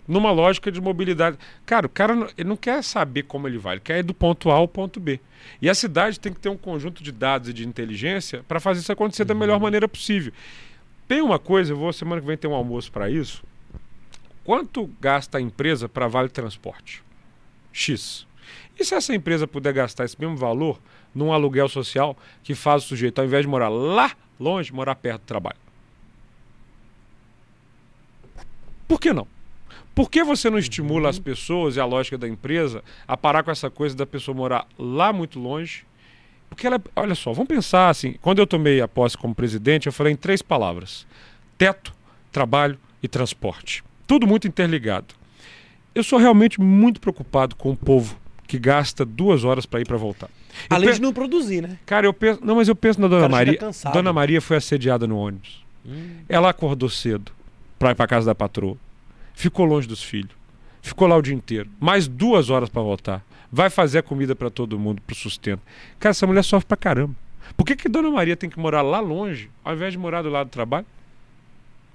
numa 0.09 0.31
lógica 0.31 0.71
de 0.71 0.81
mobilidade. 0.81 1.37
Cara, 1.67 1.85
o 1.85 1.89
cara 1.89 2.15
não, 2.15 2.27
ele 2.35 2.49
não 2.49 2.57
quer 2.57 2.83
saber 2.83 3.23
como 3.23 3.47
ele 3.47 3.59
vai, 3.59 3.75
ele 3.75 3.81
quer 3.81 3.99
ir 3.99 4.03
do 4.03 4.13
ponto 4.13 4.49
A 4.49 4.55
ao 4.55 4.67
ponto 4.67 4.99
B. 4.99 5.19
E 5.61 5.69
a 5.69 5.75
cidade 5.75 6.19
tem 6.19 6.33
que 6.33 6.39
ter 6.39 6.49
um 6.49 6.57
conjunto 6.57 7.03
de 7.03 7.11
dados 7.11 7.47
e 7.47 7.53
de 7.53 7.65
inteligência 7.65 8.43
para 8.47 8.59
fazer 8.59 8.79
isso 8.81 8.91
acontecer 8.91 9.21
uhum. 9.21 9.27
da 9.27 9.35
melhor 9.35 9.59
maneira 9.59 9.87
possível. 9.87 10.33
Tem 11.07 11.21
uma 11.21 11.37
coisa, 11.37 11.73
eu 11.73 11.77
vou 11.77 11.93
semana 11.93 12.19
que 12.19 12.27
vem 12.27 12.35
ter 12.35 12.47
um 12.47 12.55
almoço 12.55 12.91
para 12.91 13.07
isso. 13.07 13.43
Quanto 14.43 14.89
gasta 14.99 15.37
a 15.37 15.41
empresa 15.41 15.87
para 15.87 16.07
Vale 16.07 16.29
Transporte? 16.29 17.03
X. 17.71 18.25
E 18.79 18.83
se 18.83 18.95
essa 18.95 19.13
empresa 19.13 19.47
puder 19.47 19.73
gastar 19.73 20.05
esse 20.05 20.19
mesmo 20.19 20.35
valor 20.35 20.81
num 21.13 21.31
aluguel 21.31 21.69
social 21.69 22.17
que 22.41 22.55
faz 22.55 22.83
o 22.83 22.87
sujeito, 22.87 23.19
ao 23.19 23.25
invés 23.25 23.43
de 23.43 23.47
morar 23.47 23.69
lá 23.69 24.11
longe, 24.39 24.73
morar 24.73 24.95
perto 24.95 25.21
do 25.21 25.25
trabalho? 25.25 25.57
Por 28.87 28.99
que 28.99 29.13
não? 29.13 29.27
Por 29.99 30.09
que 30.09 30.23
você 30.23 30.49
não 30.49 30.57
estimula 30.57 31.09
as 31.09 31.19
pessoas 31.19 31.75
e 31.75 31.79
a 31.81 31.83
lógica 31.83 32.17
da 32.17 32.25
empresa 32.25 32.81
a 33.05 33.17
parar 33.17 33.43
com 33.43 33.51
essa 33.51 33.69
coisa 33.69 33.93
da 33.97 34.05
pessoa 34.05 34.33
morar 34.33 34.65
lá 34.77 35.11
muito 35.11 35.37
longe? 35.37 35.83
Porque 36.49 36.65
ela, 36.65 36.81
olha 36.95 37.13
só, 37.13 37.33
vamos 37.33 37.49
pensar 37.49 37.89
assim, 37.89 38.15
quando 38.21 38.39
eu 38.39 38.47
tomei 38.47 38.79
a 38.79 38.87
posse 38.87 39.17
como 39.17 39.35
presidente, 39.35 39.87
eu 39.87 39.91
falei 39.91 40.13
em 40.13 40.15
três 40.15 40.41
palavras: 40.41 41.05
teto, 41.57 41.93
trabalho 42.31 42.79
e 43.03 43.09
transporte. 43.09 43.83
Tudo 44.07 44.25
muito 44.25 44.47
interligado. 44.47 45.13
Eu 45.93 46.01
sou 46.01 46.17
realmente 46.17 46.61
muito 46.61 47.01
preocupado 47.01 47.57
com 47.57 47.71
o 47.71 47.75
povo 47.75 48.17
que 48.47 48.57
gasta 48.57 49.03
duas 49.03 49.43
horas 49.43 49.65
para 49.65 49.81
ir 49.81 49.85
para 49.85 49.97
voltar. 49.97 50.29
Eu 50.69 50.77
Além 50.77 50.93
de 50.93 51.01
não 51.01 51.11
produzir, 51.11 51.59
né? 51.59 51.77
Cara, 51.85 52.05
eu 52.07 52.13
penso. 52.13 52.39
Não, 52.41 52.55
mas 52.55 52.69
eu 52.69 52.75
penso 52.75 53.01
na 53.01 53.09
Dona 53.09 53.27
Maria. 53.27 53.59
Dona 53.91 54.13
Maria 54.13 54.39
foi 54.39 54.55
assediada 54.55 55.05
no 55.05 55.17
ônibus. 55.17 55.61
Ela 56.29 56.51
acordou 56.51 56.87
cedo 56.87 57.33
pra 57.77 57.91
ir 57.91 57.95
pra 57.95 58.07
casa 58.07 58.27
da 58.27 58.33
patroa. 58.33 58.77
Ficou 59.39 59.65
longe 59.65 59.87
dos 59.87 60.03
filhos. 60.03 60.31
Ficou 60.81 61.07
lá 61.07 61.15
o 61.15 61.21
dia 61.21 61.33
inteiro. 61.33 61.69
Mais 61.79 62.09
duas 62.09 62.49
horas 62.49 62.67
pra 62.67 62.81
voltar. 62.81 63.23
Vai 63.49 63.69
fazer 63.69 63.99
a 63.99 64.03
comida 64.03 64.35
pra 64.35 64.49
todo 64.49 64.77
mundo, 64.77 65.01
pro 65.01 65.15
sustento. 65.15 65.61
Cara, 65.97 66.11
essa 66.11 66.27
mulher 66.27 66.43
sofre 66.43 66.67
pra 66.67 66.75
caramba. 66.75 67.15
Por 67.55 67.63
que, 67.63 67.73
que 67.77 67.87
Dona 67.87 68.11
Maria 68.11 68.35
tem 68.35 68.49
que 68.49 68.59
morar 68.59 68.81
lá 68.81 68.99
longe, 68.99 69.49
ao 69.63 69.73
invés 69.73 69.93
de 69.93 69.97
morar 69.97 70.23
do 70.23 70.29
lado 70.29 70.47
do 70.47 70.51
trabalho? 70.51 70.85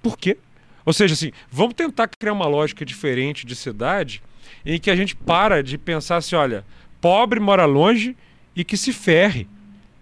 Por 0.03 0.16
quê? 0.16 0.39
Ou 0.87 0.95
seja, 0.95 1.12
assim, 1.12 1.33
vamos 1.51 1.75
tentar 1.75 2.09
criar 2.09 2.33
uma 2.33 2.47
lógica 2.47 2.83
diferente 2.83 3.45
de 3.45 3.55
cidade 3.55 4.23
em 4.65 4.81
que 4.81 4.91
a 4.91 4.97
gente 4.97 5.15
para 5.15 5.62
de 5.62 5.77
pensar 5.77 6.16
assim, 6.16 6.37
olha, 6.37 6.65
pobre 6.99 7.41
mora 7.41 7.66
longe 7.66 8.16
e 8.57 8.65
que 8.65 8.79
se 8.79 8.91
ferre. 8.91 9.47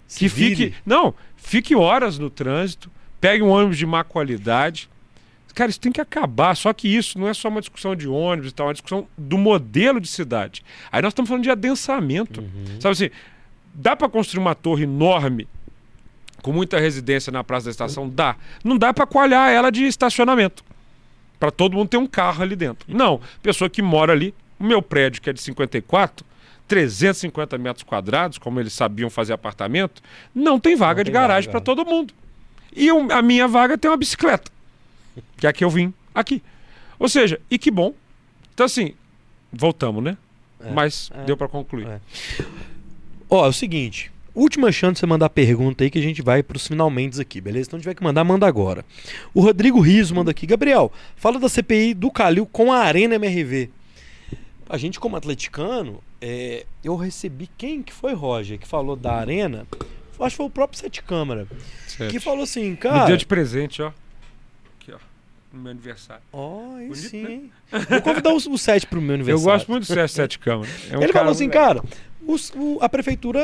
Se 0.06 0.20
que 0.20 0.28
vire. 0.28 0.54
fique. 0.54 0.74
Não, 0.86 1.12
fique 1.36 1.74
horas 1.74 2.20
no 2.20 2.30
trânsito, 2.30 2.88
pegue 3.20 3.42
um 3.42 3.50
ônibus 3.50 3.78
de 3.78 3.84
má 3.84 4.04
qualidade. 4.04 4.88
Cara, 5.54 5.70
isso 5.70 5.80
tem 5.80 5.92
que 5.92 6.00
acabar. 6.00 6.56
Só 6.56 6.72
que 6.72 6.88
isso 6.88 7.18
não 7.18 7.28
é 7.28 7.34
só 7.34 7.48
uma 7.48 7.60
discussão 7.60 7.94
de 7.94 8.08
ônibus 8.08 8.50
e 8.50 8.54
tal, 8.54 8.66
é 8.66 8.68
uma 8.68 8.74
discussão 8.74 9.06
do 9.16 9.36
modelo 9.38 10.00
de 10.00 10.08
cidade. 10.08 10.64
Aí 10.90 11.02
nós 11.02 11.10
estamos 11.10 11.28
falando 11.28 11.44
de 11.44 11.50
adensamento. 11.50 12.40
Uhum. 12.40 12.80
Sabe 12.80 12.92
assim, 12.92 13.10
dá 13.74 13.94
para 13.96 14.08
construir 14.08 14.40
uma 14.40 14.54
torre 14.54 14.84
enorme 14.84 15.46
com 16.42 16.52
muita 16.52 16.78
residência 16.78 17.30
na 17.30 17.44
Praça 17.44 17.66
da 17.66 17.70
Estação? 17.70 18.08
Dá. 18.08 18.36
Não 18.64 18.76
dá 18.76 18.92
para 18.92 19.06
coalhar 19.06 19.50
ela 19.50 19.70
de 19.70 19.84
estacionamento. 19.84 20.64
Para 21.38 21.50
todo 21.50 21.76
mundo 21.76 21.88
ter 21.88 21.96
um 21.96 22.06
carro 22.06 22.42
ali 22.42 22.54
dentro. 22.54 22.86
Não. 22.88 23.20
Pessoa 23.42 23.68
que 23.68 23.82
mora 23.82 24.12
ali, 24.12 24.34
o 24.58 24.64
meu 24.64 24.80
prédio, 24.80 25.20
que 25.20 25.28
é 25.28 25.32
de 25.32 25.40
54, 25.40 26.24
350 26.68 27.58
metros 27.58 27.82
quadrados, 27.82 28.38
como 28.38 28.60
eles 28.60 28.72
sabiam 28.72 29.10
fazer 29.10 29.32
apartamento, 29.32 30.00
não 30.34 30.58
tem 30.58 30.76
vaga 30.76 31.00
Não 31.00 31.04
de 31.04 31.10
tem 31.10 31.20
garagem 31.20 31.50
para 31.50 31.60
todo 31.60 31.84
mundo. 31.84 32.14
E 32.74 32.88
a 32.88 33.20
minha 33.20 33.46
vaga 33.46 33.76
tem 33.76 33.90
uma 33.90 33.96
bicicleta, 33.96 34.50
que 35.36 35.46
é 35.46 35.52
que 35.52 35.64
eu 35.64 35.70
vim 35.70 35.92
aqui. 36.14 36.42
Ou 36.98 37.08
seja, 37.08 37.40
e 37.50 37.58
que 37.58 37.70
bom. 37.70 37.94
Então, 38.54 38.66
assim, 38.66 38.94
voltamos, 39.52 40.02
né? 40.02 40.16
É, 40.60 40.70
Mas 40.70 41.10
é. 41.14 41.24
deu 41.24 41.36
para 41.36 41.48
concluir. 41.48 41.86
É. 41.86 42.00
Ó, 43.28 43.44
é 43.46 43.48
o 43.48 43.52
seguinte. 43.52 44.10
Última 44.34 44.72
chance 44.72 44.94
de 44.94 45.00
você 45.00 45.06
mandar 45.06 45.28
pergunta 45.28 45.84
aí 45.84 45.90
que 45.90 45.98
a 45.98 46.02
gente 46.02 46.22
vai 46.22 46.42
pros 46.42 46.66
finalmente 46.66 47.20
aqui, 47.20 47.40
beleza? 47.40 47.68
Então 47.68 47.78
tiver 47.78 47.94
que 47.94 48.02
mandar, 48.02 48.24
manda 48.24 48.46
agora. 48.46 48.84
O 49.34 49.42
Rodrigo 49.42 49.80
Riso 49.80 50.14
manda 50.14 50.30
aqui. 50.30 50.46
Gabriel, 50.46 50.90
fala 51.16 51.38
da 51.38 51.48
CPI 51.48 51.92
do 51.92 52.10
Calil 52.10 52.46
com 52.46 52.72
a 52.72 52.78
Arena 52.78 53.16
MRV. 53.16 53.68
A 54.70 54.78
gente, 54.78 54.98
como 54.98 55.16
atleticano, 55.16 56.02
é, 56.18 56.64
eu 56.82 56.96
recebi 56.96 57.50
quem 57.58 57.82
que 57.82 57.92
foi, 57.92 58.14
Roger, 58.14 58.58
que 58.58 58.66
falou 58.66 58.96
da 58.96 59.12
Arena? 59.12 59.66
Acho 60.18 60.34
que 60.34 60.36
foi 60.36 60.46
o 60.46 60.50
próprio 60.50 60.78
Sete 60.78 61.02
Câmara. 61.02 61.46
Certo. 61.86 62.10
Que 62.10 62.20
falou 62.20 62.44
assim, 62.44 62.70
Me 62.70 62.76
cara. 62.76 63.06
deu 63.06 63.16
de 63.16 63.26
presente, 63.26 63.82
ó. 63.82 63.90
No 65.52 65.60
meu 65.60 65.72
aniversário. 65.72 66.22
Ó, 66.32 66.76
aí 66.76 66.88
Bonito, 66.88 67.08
sim. 67.08 67.22
né? 67.22 67.30
hein? 67.30 67.52
Vou 67.90 68.02
convidar 68.02 68.30
o, 68.30 68.36
o 68.36 68.58
Sete 68.58 68.86
pro 68.86 69.00
meu 69.00 69.10
Eu 69.10 69.14
aniversário. 69.16 69.44
gosto 69.58 69.68
muito 69.70 69.82
do 69.84 69.86
Sérgio 69.86 70.08
Sete 70.08 70.38
Câmara. 70.38 70.70
É 70.90 70.96
um 70.98 71.02
Ele 71.02 71.12
falou 71.12 71.30
assim, 71.32 71.48
cara, 71.48 71.82
os- 72.26 72.50
o- 72.56 72.78
a 72.80 72.88
prefeitura 72.88 73.40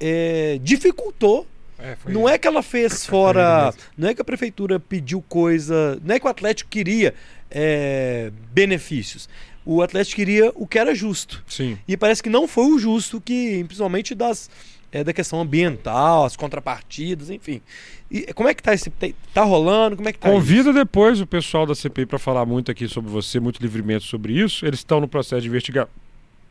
é, 0.00 0.58
dificultou 0.62 1.46
É, 1.78 1.96
Não 2.06 2.28
é 2.28 2.38
que 2.38 2.46
ela 2.46 2.62
fez 2.62 3.04
fora. 3.06 3.74
Não 3.98 4.08
é 4.08 4.14
que 4.14 4.20
a 4.22 4.24
prefeitura 4.24 4.78
pediu 4.78 5.20
coisa. 5.22 5.98
Não 6.04 6.14
é 6.14 6.20
que 6.20 6.26
o 6.26 6.28
Atlético 6.30 6.70
queria 6.70 7.12
é, 7.50 8.30
benefícios. 8.52 9.28
O 9.64 9.82
Atlético 9.82 10.16
queria 10.16 10.50
o 10.54 10.66
que 10.66 10.78
era 10.78 10.94
justo. 10.94 11.42
Sim. 11.46 11.78
E 11.86 11.96
parece 11.96 12.22
que 12.22 12.30
não 12.30 12.48
foi 12.48 12.66
o 12.66 12.78
justo, 12.78 13.20
que 13.20 13.62
principalmente 13.64 14.14
das, 14.14 14.50
é, 14.90 15.04
da 15.04 15.12
questão 15.12 15.40
ambiental, 15.40 16.24
as 16.24 16.36
contrapartidas, 16.36 17.30
enfim. 17.30 17.62
E 18.10 18.32
como 18.34 18.48
é 18.48 18.54
que 18.54 18.62
tá 18.62 18.74
esse. 18.74 18.92
Tá 19.32 19.42
rolando? 19.42 19.96
Como 19.96 20.08
é 20.08 20.12
que 20.12 20.18
tá 20.18 20.28
Convida 20.28 20.72
depois 20.72 21.20
o 21.20 21.26
pessoal 21.26 21.64
da 21.64 21.74
CPI 21.74 22.06
para 22.06 22.18
falar 22.18 22.44
muito 22.44 22.70
aqui 22.70 22.86
sobre 22.86 23.10
você, 23.10 23.40
muito 23.40 23.60
livremente 23.60 24.04
sobre 24.04 24.34
isso. 24.34 24.66
Eles 24.66 24.80
estão 24.80 25.00
no 25.00 25.08
processo 25.08 25.42
de 25.42 25.48
investigação. 25.48 25.90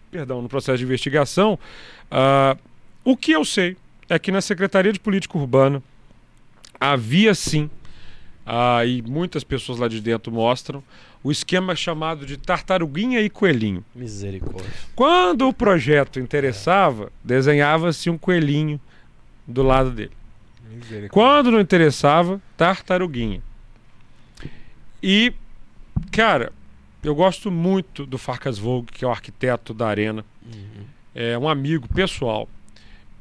Perdão, 0.09 0.41
no 0.41 0.49
processo 0.49 0.79
de 0.79 0.83
investigação. 0.83 1.59
Ah, 2.09 2.57
o 3.03 3.15
que 3.15 3.31
eu 3.31 3.45
sei 3.45 3.77
é 4.09 4.17
que 4.17 4.31
na 4.31 4.41
Secretaria 4.41 4.91
de 4.91 4.99
Política 4.99 5.37
Urbana 5.37 5.81
havia 6.79 7.35
sim, 7.35 7.69
ah, 8.45 8.85
e 8.85 9.01
muitas 9.01 9.43
pessoas 9.43 9.79
lá 9.79 9.87
de 9.87 10.01
dentro 10.01 10.31
mostram, 10.31 10.83
o 11.23 11.31
esquema 11.31 11.75
chamado 11.75 12.25
de 12.25 12.37
tartaruguinha 12.37 13.21
e 13.21 13.29
coelhinho. 13.29 13.83
Misericórdia. 13.93 14.71
Quando 14.95 15.47
o 15.47 15.53
projeto 15.53 16.19
interessava, 16.19 17.11
desenhava-se 17.23 18.09
um 18.09 18.17
coelhinho 18.17 18.79
do 19.47 19.61
lado 19.61 19.91
dele. 19.91 20.11
Misericórdia. 20.69 21.09
Quando 21.09 21.51
não 21.51 21.59
interessava, 21.59 22.41
tartaruguinha. 22.57 23.41
E, 25.01 25.33
cara, 26.11 26.51
eu 27.03 27.15
gosto 27.15 27.49
muito 27.49 28.05
do 28.05 28.17
Farcas 28.17 28.57
Vogue, 28.57 28.91
que 28.91 29.03
é 29.03 29.07
o 29.07 29.11
arquiteto 29.11 29.73
da 29.73 29.87
arena. 29.87 30.23
É 31.13 31.37
um 31.37 31.47
amigo 31.47 31.87
pessoal. 31.93 32.47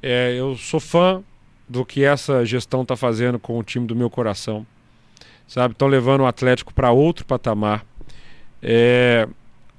É, 0.02 0.34
eu 0.34 0.56
sou 0.56 0.80
fã 0.80 1.22
do 1.68 1.84
que 1.84 2.04
essa 2.04 2.44
gestão 2.44 2.82
está 2.82 2.96
fazendo 2.96 3.38
com 3.38 3.58
o 3.58 3.62
time 3.62 3.86
do 3.86 3.96
meu 3.96 4.10
coração. 4.10 4.66
Sabe? 5.50 5.72
Estão 5.72 5.88
levando 5.88 6.20
o 6.20 6.26
Atlético 6.26 6.72
para 6.72 6.92
outro 6.92 7.24
patamar. 7.26 7.84
É, 8.62 9.26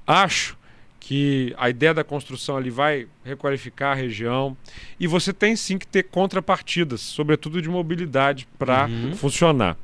acho 0.06 0.57
que 0.99 1.53
a 1.57 1.69
ideia 1.69 1.93
da 1.93 2.03
construção 2.03 2.57
ali 2.57 2.69
vai 2.69 3.07
requalificar 3.23 3.93
a 3.93 3.95
região 3.95 4.56
e 4.99 5.07
você 5.07 5.31
tem 5.31 5.56
sim 5.56 5.77
que 5.77 5.88
ter 5.88 6.03
contrapartidas, 6.03 6.99
sobretudo 6.99 7.61
de 7.61 7.69
mobilidade, 7.69 8.45
para 8.60 8.88
Uhum. 8.88 9.15
funcionar. 9.15 9.77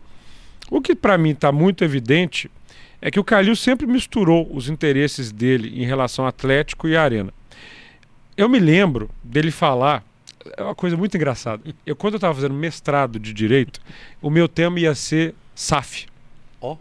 O 0.69 0.81
que 0.81 0.93
para 0.93 1.17
mim 1.17 1.29
está 1.29 1.53
muito 1.53 1.85
evidente 1.85 2.51
é 3.01 3.09
que 3.09 3.19
o 3.19 3.23
Calil 3.23 3.55
sempre 3.55 3.87
misturou 3.87 4.45
os 4.53 4.67
interesses 4.67 5.31
dele 5.31 5.81
em 5.81 5.85
relação 5.85 6.25
ao 6.25 6.29
Atlético 6.29 6.89
e 6.89 6.97
à 6.97 7.03
Arena. 7.03 7.33
Eu 8.35 8.49
me 8.49 8.59
lembro 8.59 9.09
dele 9.23 9.51
falar, 9.51 10.03
é 10.57 10.61
uma 10.61 10.75
coisa 10.75 10.97
muito 10.97 11.15
engraçada. 11.15 11.63
Eu 11.85 11.95
quando 11.95 12.15
eu 12.15 12.17
estava 12.17 12.33
fazendo 12.35 12.53
mestrado 12.55 13.17
de 13.17 13.31
direito, 13.31 13.79
o 14.21 14.29
meu 14.29 14.49
tema 14.49 14.81
ia 14.81 14.93
ser 14.93 15.33
SAF. 15.57 16.05
Ó. 16.61 16.77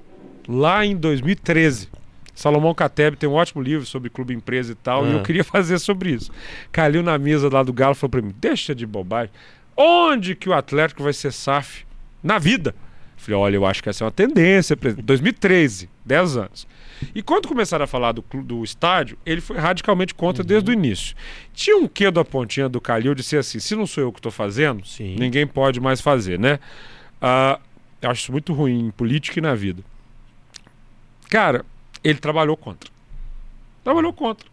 Lá 0.47 0.85
em 0.85 0.95
2013. 0.95 1.89
Salomão 2.35 2.75
Cateb 2.75 3.17
tem 3.17 3.27
um 3.27 3.33
ótimo 3.33 3.63
livro 3.63 3.87
sobre 3.87 4.11
clube 4.11 4.35
empresa 4.35 4.73
e 4.73 4.75
tal, 4.75 5.07
e 5.07 5.13
eu 5.13 5.21
Ah. 5.21 5.23
queria 5.23 5.43
fazer 5.45 5.79
sobre 5.79 6.11
isso. 6.11 6.31
Calil 6.71 7.03
na 7.03 7.17
mesa 7.17 7.49
lá 7.51 7.63
do 7.63 7.73
Galo 7.73 7.95
falou 7.95 8.11
para 8.11 8.21
mim: 8.23 8.35
"Deixa 8.39 8.75
de 8.75 8.85
bobagem. 8.87 9.33
Onde 9.75 10.35
que 10.37 10.49
o 10.49 10.53
Atlético 10.53 11.03
vai 11.03 11.15
ser 11.15 11.33
SAF 11.33 11.85
na 12.23 12.39
vida?" 12.39 12.75
Falei, 13.17 13.41
olha, 13.41 13.57
eu 13.57 13.65
acho 13.67 13.83
que 13.83 13.89
essa 13.89 14.05
é 14.05 14.07
uma 14.07 14.11
tendência. 14.13 14.77
presidente. 14.77 15.05
2013, 15.07 15.89
10 16.05 16.37
anos. 16.37 16.67
E 17.15 17.23
quando 17.23 17.49
começaram 17.49 17.85
a 17.85 17.87
falar 17.87 18.13
do, 18.13 18.23
do 18.43 18.63
estádio, 18.63 19.17
ele 19.25 19.41
foi 19.41 19.57
radicalmente 19.57 20.15
contra 20.15 20.45
desde 20.45 20.71
o 20.71 20.73
início. 20.75 21.17
Tinha 21.55 21.77
um 21.79 21.89
quê 21.89 22.11
da 22.11 22.23
pontinha 22.25 22.69
do 22.69 22.81
Calil 22.81 23.15
de 23.15 23.23
ser 23.23 23.39
assim, 23.39 23.59
se 23.59 23.75
não 23.75 23.87
sou 23.87 24.05
eu 24.05 24.13
que 24.13 24.19
estou 24.19 24.31
fazendo, 24.31 24.87
Sim. 24.87 25.17
ninguém 25.19 25.47
pode 25.47 25.81
mais 25.81 26.01
fazer, 26.01 26.39
né? 26.39 26.61
Ah, 27.21 27.59
eu 28.07 28.11
acho 28.11 28.23
isso 28.23 28.33
muito 28.33 28.53
ruim 28.53 28.87
em 28.87 28.91
política 28.91 29.39
e 29.39 29.43
na 29.43 29.55
vida. 29.55 29.83
Cara, 31.29 31.65
ele 32.03 32.19
trabalhou 32.19 32.57
contra. 32.57 32.91
Trabalhou 33.83 34.13
contra. 34.13 34.47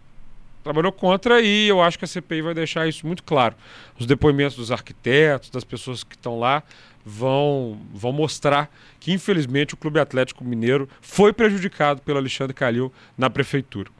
Trabalhou 0.63 0.91
contra 0.91 1.41
e 1.41 1.67
eu 1.67 1.81
acho 1.81 1.99
que 1.99 2.05
a 2.05 2.07
CPI 2.07 2.41
vai 2.41 2.53
deixar 2.53 2.87
isso 2.87 3.05
muito 3.05 3.21
claro. 3.23 3.55
Os 3.99 4.05
depoimentos 4.05 4.55
dos 4.55 4.71
arquitetos, 4.71 5.49
das 5.49 5.63
pessoas 5.63 6.03
que 6.03 6.15
estão 6.15 6.39
lá, 6.39 6.63
vão, 7.05 7.79
vão 7.93 8.11
mostrar 8.11 8.71
que, 8.99 9.11
infelizmente, 9.11 9.73
o 9.73 9.77
Clube 9.77 9.99
Atlético 9.99 10.43
Mineiro 10.43 10.89
foi 11.01 11.33
prejudicado 11.33 12.01
pelo 12.01 12.17
Alexandre 12.17 12.53
Calil 12.53 12.91
na 13.17 13.29
prefeitura. 13.29 13.91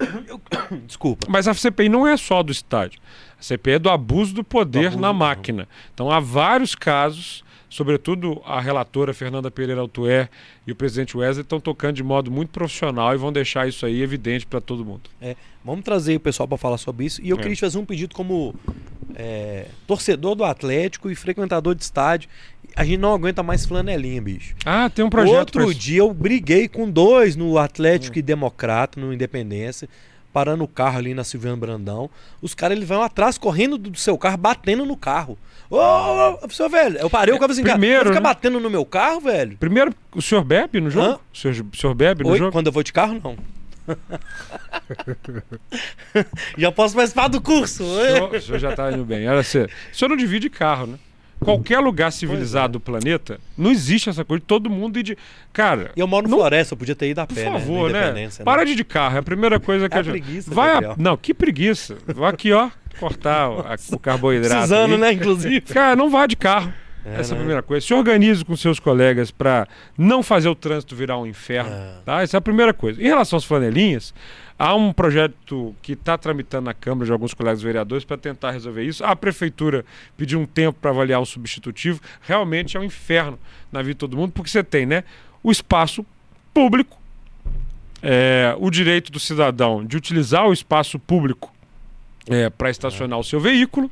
Desculpa. 0.86 1.26
Mas 1.28 1.46
a 1.46 1.54
CPI 1.54 1.88
não 1.88 2.06
é 2.06 2.16
só 2.16 2.42
do 2.42 2.50
estádio. 2.50 2.98
A 3.38 3.42
CPI 3.42 3.74
é 3.74 3.78
do 3.78 3.90
abuso 3.90 4.34
do 4.34 4.42
poder 4.42 4.80
Do 4.80 4.86
abuso 4.86 5.00
na 5.00 5.12
máquina. 5.12 5.68
Então 5.94 6.10
há 6.10 6.18
vários 6.18 6.74
casos, 6.74 7.44
sobretudo 7.70 8.42
a 8.44 8.60
relatora 8.60 9.14
Fernanda 9.14 9.50
Pereira 9.50 9.80
Altué 9.80 10.28
e 10.66 10.72
o 10.72 10.74
presidente 10.76 11.16
Wesley 11.16 11.42
estão 11.42 11.58
tocando 11.60 11.94
de 11.94 12.02
modo 12.02 12.30
muito 12.30 12.50
profissional 12.50 13.14
e 13.14 13.16
vão 13.16 13.32
deixar 13.32 13.66
isso 13.68 13.86
aí 13.86 14.02
evidente 14.02 14.44
para 14.46 14.60
todo 14.60 14.84
mundo. 14.84 15.02
Vamos 15.64 15.84
trazer 15.84 16.16
o 16.16 16.20
pessoal 16.20 16.46
para 16.48 16.58
falar 16.58 16.76
sobre 16.78 17.06
isso. 17.06 17.22
E 17.22 17.30
eu 17.30 17.36
É. 17.36 17.38
queria 17.40 17.54
te 17.54 17.60
fazer 17.60 17.78
um 17.78 17.84
pedido 17.84 18.14
como 18.14 18.54
é, 19.14 19.66
torcedor 19.86 20.34
do 20.34 20.44
Atlético 20.44 21.10
e 21.10 21.14
frequentador 21.14 21.74
de 21.74 21.82
estádio. 21.82 22.28
A 22.76 22.84
gente 22.84 22.98
não 22.98 23.12
aguenta 23.12 23.42
mais 23.42 23.66
flanelinha, 23.66 24.22
bicho. 24.22 24.54
Ah, 24.64 24.88
tem 24.88 25.04
um 25.04 25.10
projeto 25.10 25.36
Outro 25.58 25.74
dia 25.74 25.98
eu 25.98 26.12
briguei 26.14 26.68
com 26.68 26.88
dois 26.90 27.34
no 27.36 27.58
Atlético 27.58 28.16
Hum. 28.16 28.20
e 28.20 28.22
Democrata, 28.22 29.00
no 29.00 29.12
Independência, 29.12 29.88
parando 30.32 30.64
o 30.64 30.68
carro 30.68 30.98
ali 30.98 31.14
na 31.14 31.24
Silviano 31.24 31.56
Brandão. 31.56 32.08
Os 32.40 32.54
caras 32.54 32.76
eles 32.76 32.88
vão 32.88 33.02
atrás 33.02 33.38
correndo 33.38 33.76
do 33.76 33.96
seu 33.98 34.16
carro, 34.16 34.36
batendo 34.36 34.84
no 34.84 34.96
carro. 34.96 35.38
Ô, 35.68 35.76
ô, 35.76 36.50
seu 36.50 36.68
velho, 36.68 36.98
eu 36.98 37.08
parei, 37.08 37.32
o 37.32 37.38
cara 37.38 37.52
falou 37.52 37.52
assim, 37.52 37.62
primeiro, 37.62 38.06
fica 38.06 38.14
né? 38.14 38.20
batendo 38.20 38.58
no 38.58 38.68
meu 38.68 38.84
carro, 38.84 39.20
velho? 39.20 39.56
Primeiro, 39.56 39.94
o 40.12 40.20
senhor 40.20 40.42
bebe 40.42 40.80
no 40.80 40.90
jogo? 40.90 41.06
Hã? 41.06 41.18
O 41.32 41.36
senhor, 41.36 41.66
o 41.72 41.76
senhor 41.76 41.94
bebe 41.94 42.24
no 42.24 42.30
Oi, 42.30 42.38
jogo? 42.38 42.50
quando 42.50 42.66
eu 42.66 42.72
vou 42.72 42.82
de 42.82 42.92
carro, 42.92 43.20
não. 43.22 43.36
já 46.58 46.72
posso 46.72 46.94
participar 46.94 47.28
do 47.28 47.40
curso. 47.40 47.84
O 47.84 48.04
senhor, 48.04 48.34
o 48.34 48.40
senhor 48.40 48.58
já 48.58 48.70
está 48.70 48.90
indo 48.90 49.04
bem. 49.04 49.28
Olha, 49.28 49.42
você, 49.42 49.64
o 49.64 49.96
senhor 49.96 50.08
não 50.08 50.16
divide 50.16 50.50
carro, 50.50 50.86
né? 50.86 50.98
Qualquer 51.40 51.78
lugar 51.80 52.12
civilizado 52.12 52.74
do 52.74 52.80
planeta, 52.80 53.40
não 53.56 53.70
existe 53.70 54.10
essa 54.10 54.24
coisa 54.24 54.40
de 54.40 54.46
todo 54.46 54.68
mundo 54.68 54.98
ir 54.98 55.02
de. 55.02 55.18
Cara. 55.52 55.90
E 55.96 56.00
eu 56.00 56.06
moro 56.06 56.24
no 56.26 56.30
não- 56.32 56.38
floresta, 56.38 56.74
eu 56.74 56.78
podia 56.78 56.94
ter 56.94 57.08
ido 57.08 57.18
a 57.20 57.26
Por 57.26 57.34
pé, 57.34 57.44
né? 57.44 57.58
favor, 57.58 57.90
né? 57.90 58.00
Independência, 58.02 58.44
Para 58.44 58.62
de 58.64 58.72
ir 58.72 58.74
de 58.76 58.84
carro. 58.84 59.16
É 59.16 59.18
a 59.20 59.22
primeira 59.22 59.58
coisa 59.58 59.88
que 59.88 59.96
É 59.96 60.00
a 60.00 60.02
gente. 60.02 60.12
preguiça, 60.22 60.54
Vai 60.54 60.84
a... 60.84 60.94
Não, 60.98 61.16
que 61.16 61.32
preguiça. 61.32 61.96
Vou 62.14 62.26
aqui, 62.26 62.52
ó, 62.52 62.68
cortar 62.98 63.48
o, 63.48 63.60
a- 63.60 63.76
o 63.92 63.98
carboidrato. 63.98 64.54
Precisando, 64.54 64.94
aí. 64.94 65.00
né, 65.00 65.12
inclusive. 65.12 65.60
Cara, 65.62 65.96
não 65.96 66.10
vá 66.10 66.26
de 66.26 66.36
carro. 66.36 66.72
É, 67.04 67.20
Essa 67.20 67.32
é 67.32 67.34
a 67.34 67.36
né? 67.36 67.40
primeira 67.40 67.62
coisa. 67.62 67.86
Se 67.86 67.94
organize 67.94 68.44
com 68.44 68.56
seus 68.56 68.78
colegas 68.78 69.30
para 69.30 69.66
não 69.96 70.22
fazer 70.22 70.48
o 70.48 70.54
trânsito 70.54 70.94
virar 70.94 71.18
um 71.18 71.26
inferno. 71.26 71.70
É. 71.70 71.94
Tá? 72.04 72.22
Essa 72.22 72.36
é 72.36 72.38
a 72.38 72.40
primeira 72.40 72.74
coisa. 72.74 73.00
Em 73.00 73.06
relação 73.06 73.36
às 73.36 73.44
flanelinhas, 73.44 74.12
há 74.58 74.74
um 74.74 74.92
projeto 74.92 75.74
que 75.80 75.92
está 75.92 76.18
tramitando 76.18 76.66
na 76.66 76.74
Câmara 76.74 77.06
de 77.06 77.12
alguns 77.12 77.32
colegas 77.32 77.62
vereadores 77.62 78.04
para 78.04 78.18
tentar 78.18 78.50
resolver 78.50 78.84
isso. 78.84 79.04
A 79.04 79.16
Prefeitura 79.16 79.84
pediu 80.16 80.38
um 80.38 80.46
tempo 80.46 80.78
para 80.80 80.90
avaliar 80.90 81.20
um 81.20 81.24
substitutivo. 81.24 82.00
Realmente 82.20 82.76
é 82.76 82.80
um 82.80 82.84
inferno 82.84 83.38
na 83.72 83.80
vida 83.80 83.94
de 83.94 83.98
todo 83.98 84.16
mundo, 84.16 84.32
porque 84.32 84.50
você 84.50 84.62
tem 84.62 84.84
né, 84.84 85.04
o 85.42 85.50
espaço 85.50 86.04
público, 86.52 86.98
é, 88.02 88.54
o 88.58 88.70
direito 88.70 89.10
do 89.10 89.18
cidadão 89.18 89.84
de 89.84 89.96
utilizar 89.96 90.46
o 90.46 90.52
espaço 90.52 90.98
público 90.98 91.52
para 92.56 92.70
estacionar 92.70 93.18
o 93.18 93.24
seu 93.24 93.40
veículo, 93.40 93.90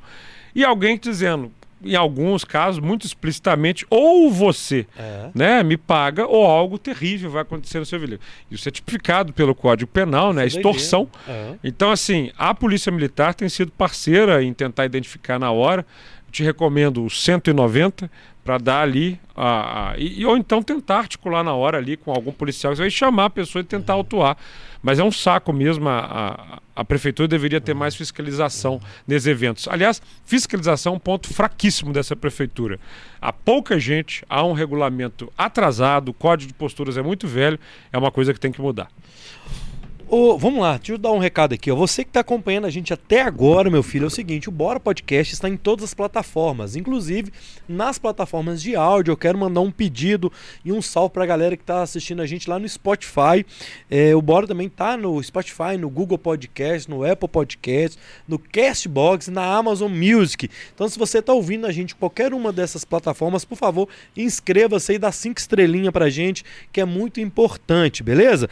e 0.55 0.65
alguém 0.65 0.97
dizendo, 0.97 1.51
em 1.85 1.95
alguns 1.95 2.45
casos, 2.45 2.81
muito 2.81 3.07
explicitamente, 3.07 3.87
ou 3.89 4.31
você 4.31 4.87
É. 4.99 5.31
né, 5.35 5.63
me 5.63 5.77
paga 5.77 6.27
ou 6.27 6.45
algo 6.45 6.79
terrível 6.79 7.31
vai 7.31 7.43
acontecer 7.43 7.79
no 7.79 7.87
seu 7.87 7.99
veículo. 7.99 8.21
Isso 8.51 8.69
é 8.69 8.73
tipificado 8.73 9.33
pelo 9.33 9.55
Código 9.55 9.91
Penal, 9.91 10.33
né? 10.33 10.43
É 10.45 10.47
Extorsão. 10.47 11.09
É. 11.29 11.55
Então, 11.63 11.91
assim, 11.91 12.31
a 12.37 12.53
Polícia 12.55 12.91
Militar 12.91 13.35
tem 13.35 13.49
sido 13.49 13.71
parceira 13.71 14.43
em 14.43 14.53
tentar 14.53 14.85
identificar 14.87 15.39
na 15.39 15.51
hora. 15.53 15.87
Eu 16.27 16.33
te 16.33 16.43
recomendo 16.43 17.05
o 17.05 17.09
190 17.11 18.11
para 18.49 18.57
dar 18.57 18.81
ali, 18.81 19.21
a, 19.37 19.91
a- 19.91 19.99
e, 19.99 20.25
ou 20.25 20.35
então 20.35 20.63
tentar 20.63 21.01
articular 21.01 21.45
na 21.45 21.53
hora 21.53 21.77
ali 21.77 21.99
com 21.99 22.11
algum 22.11 22.33
policial. 22.33 22.75
Você 22.75 22.81
vai 22.81 22.91
chamar 22.91 23.27
a 23.27 23.31
pessoa 23.31 23.61
e 23.61 23.65
tentar 23.65 23.93
autuar. 23.93 24.39
Mas 24.83 24.99
é 24.99 25.05
um 25.05 25.13
saco 25.13 25.53
mesmo. 25.53 25.87
A, 25.87 25.99
a, 26.75 26.81
a 26.81 26.83
prefeitura 26.83 27.29
deveria 27.29 27.61
ter 27.61 27.75
mais 27.75 27.95
fiscalização 27.95 28.81
nesses 29.07 29.27
eventos. 29.27 29.69
Aliás, 29.69 30.01
fiscalização 30.25 30.95
é 30.95 30.97
um 30.97 30.99
ponto 30.99 31.29
fraquíssimo 31.29 31.93
dessa 31.93 32.17
prefeitura. 32.17 32.81
Há 33.21 33.35
pouca 33.35 33.79
gente, 33.79 34.25
há 34.31 34.43
um 34.43 34.55
regulamento 34.55 35.31
atrasado, 35.37 36.09
o 36.09 36.15
código 36.15 36.49
de 36.51 36.55
posturas 36.55 36.97
é 36.97 37.03
muito 37.03 37.29
velho, 37.29 37.59
é 37.93 37.99
uma 37.99 38.11
coisa 38.11 38.33
que 38.33 38.41
tem 38.41 38.51
que 38.51 38.63
mudar. 38.63 38.89
Ô, 40.11 40.39
vamos 40.39 40.63
lá, 40.63 40.79
deixa 40.79 40.93
eu 40.93 40.97
dar 40.97 41.13
um 41.13 41.19
recado 41.19 41.53
aqui. 41.53 41.71
Ó. 41.71 41.77
Você 41.77 42.03
que 42.03 42.09
está 42.09 42.21
acompanhando 42.21 42.65
a 42.67 42.71
gente 42.71 42.95
até 42.95 43.21
agora, 43.21 43.69
meu 43.69 43.83
filho, 43.83 44.05
é 44.05 44.07
o 44.07 44.11
seguinte: 44.11 44.49
o 44.49 44.53
Bora 44.53 44.81
Podcast 44.81 45.35
está 45.35 45.51
em 45.51 45.57
todas 45.57 45.85
as 45.85 45.93
plataformas, 45.93 46.77
inclusive 46.77 47.31
nas 47.69 47.99
plataformas 47.99 48.63
de 48.63 48.75
áudio. 48.75 49.13
Eu 49.13 49.19
quero 49.19 49.37
mandar 49.37 49.61
um 49.61 49.71
pedido 49.71 50.33
e 50.65 50.73
um 50.73 50.81
salve 50.81 51.13
para 51.13 51.25
a 51.25 51.27
galera 51.27 51.59
que 51.59 51.63
está 51.63 51.83
assistindo 51.83 52.23
a 52.23 52.27
gente 52.27 52.49
lá 52.49 52.59
no 52.59 52.67
Spotify. 52.67 53.45
É, 53.91 54.17
o 54.17 54.23
Bora 54.23 54.47
também 54.47 54.71
tá 54.71 54.97
no 54.97 55.23
Spotify, 55.23 55.77
no 55.79 55.91
Google 55.91 56.17
Podcast, 56.17 56.89
no 56.89 57.05
Apple 57.05 57.29
Podcast, 57.29 57.99
no 58.27 58.39
Castbox, 58.39 59.29
na 59.29 59.45
Amazon 59.45 59.93
Music. 59.93 60.49
Então, 60.75 60.89
se 60.89 60.99
você 60.99 61.19
está 61.19 61.35
ouvindo 61.35 61.67
a 61.67 61.71
gente 61.71 61.93
em 61.93 61.99
qualquer 61.99 62.33
uma 62.33 62.51
dessas 62.51 62.83
plataformas, 62.83 63.45
por 63.45 63.59
favor, 63.59 63.87
inscreva-se 64.17 64.95
e 64.95 64.99
dá 64.99 65.13
cinco 65.13 65.39
estrelinhas 65.39 65.93
pra 65.93 66.09
gente, 66.09 66.47
que 66.73 66.81
é 66.81 66.87
muito 66.87 67.21
importante, 67.21 68.03
beleza? 68.03 68.49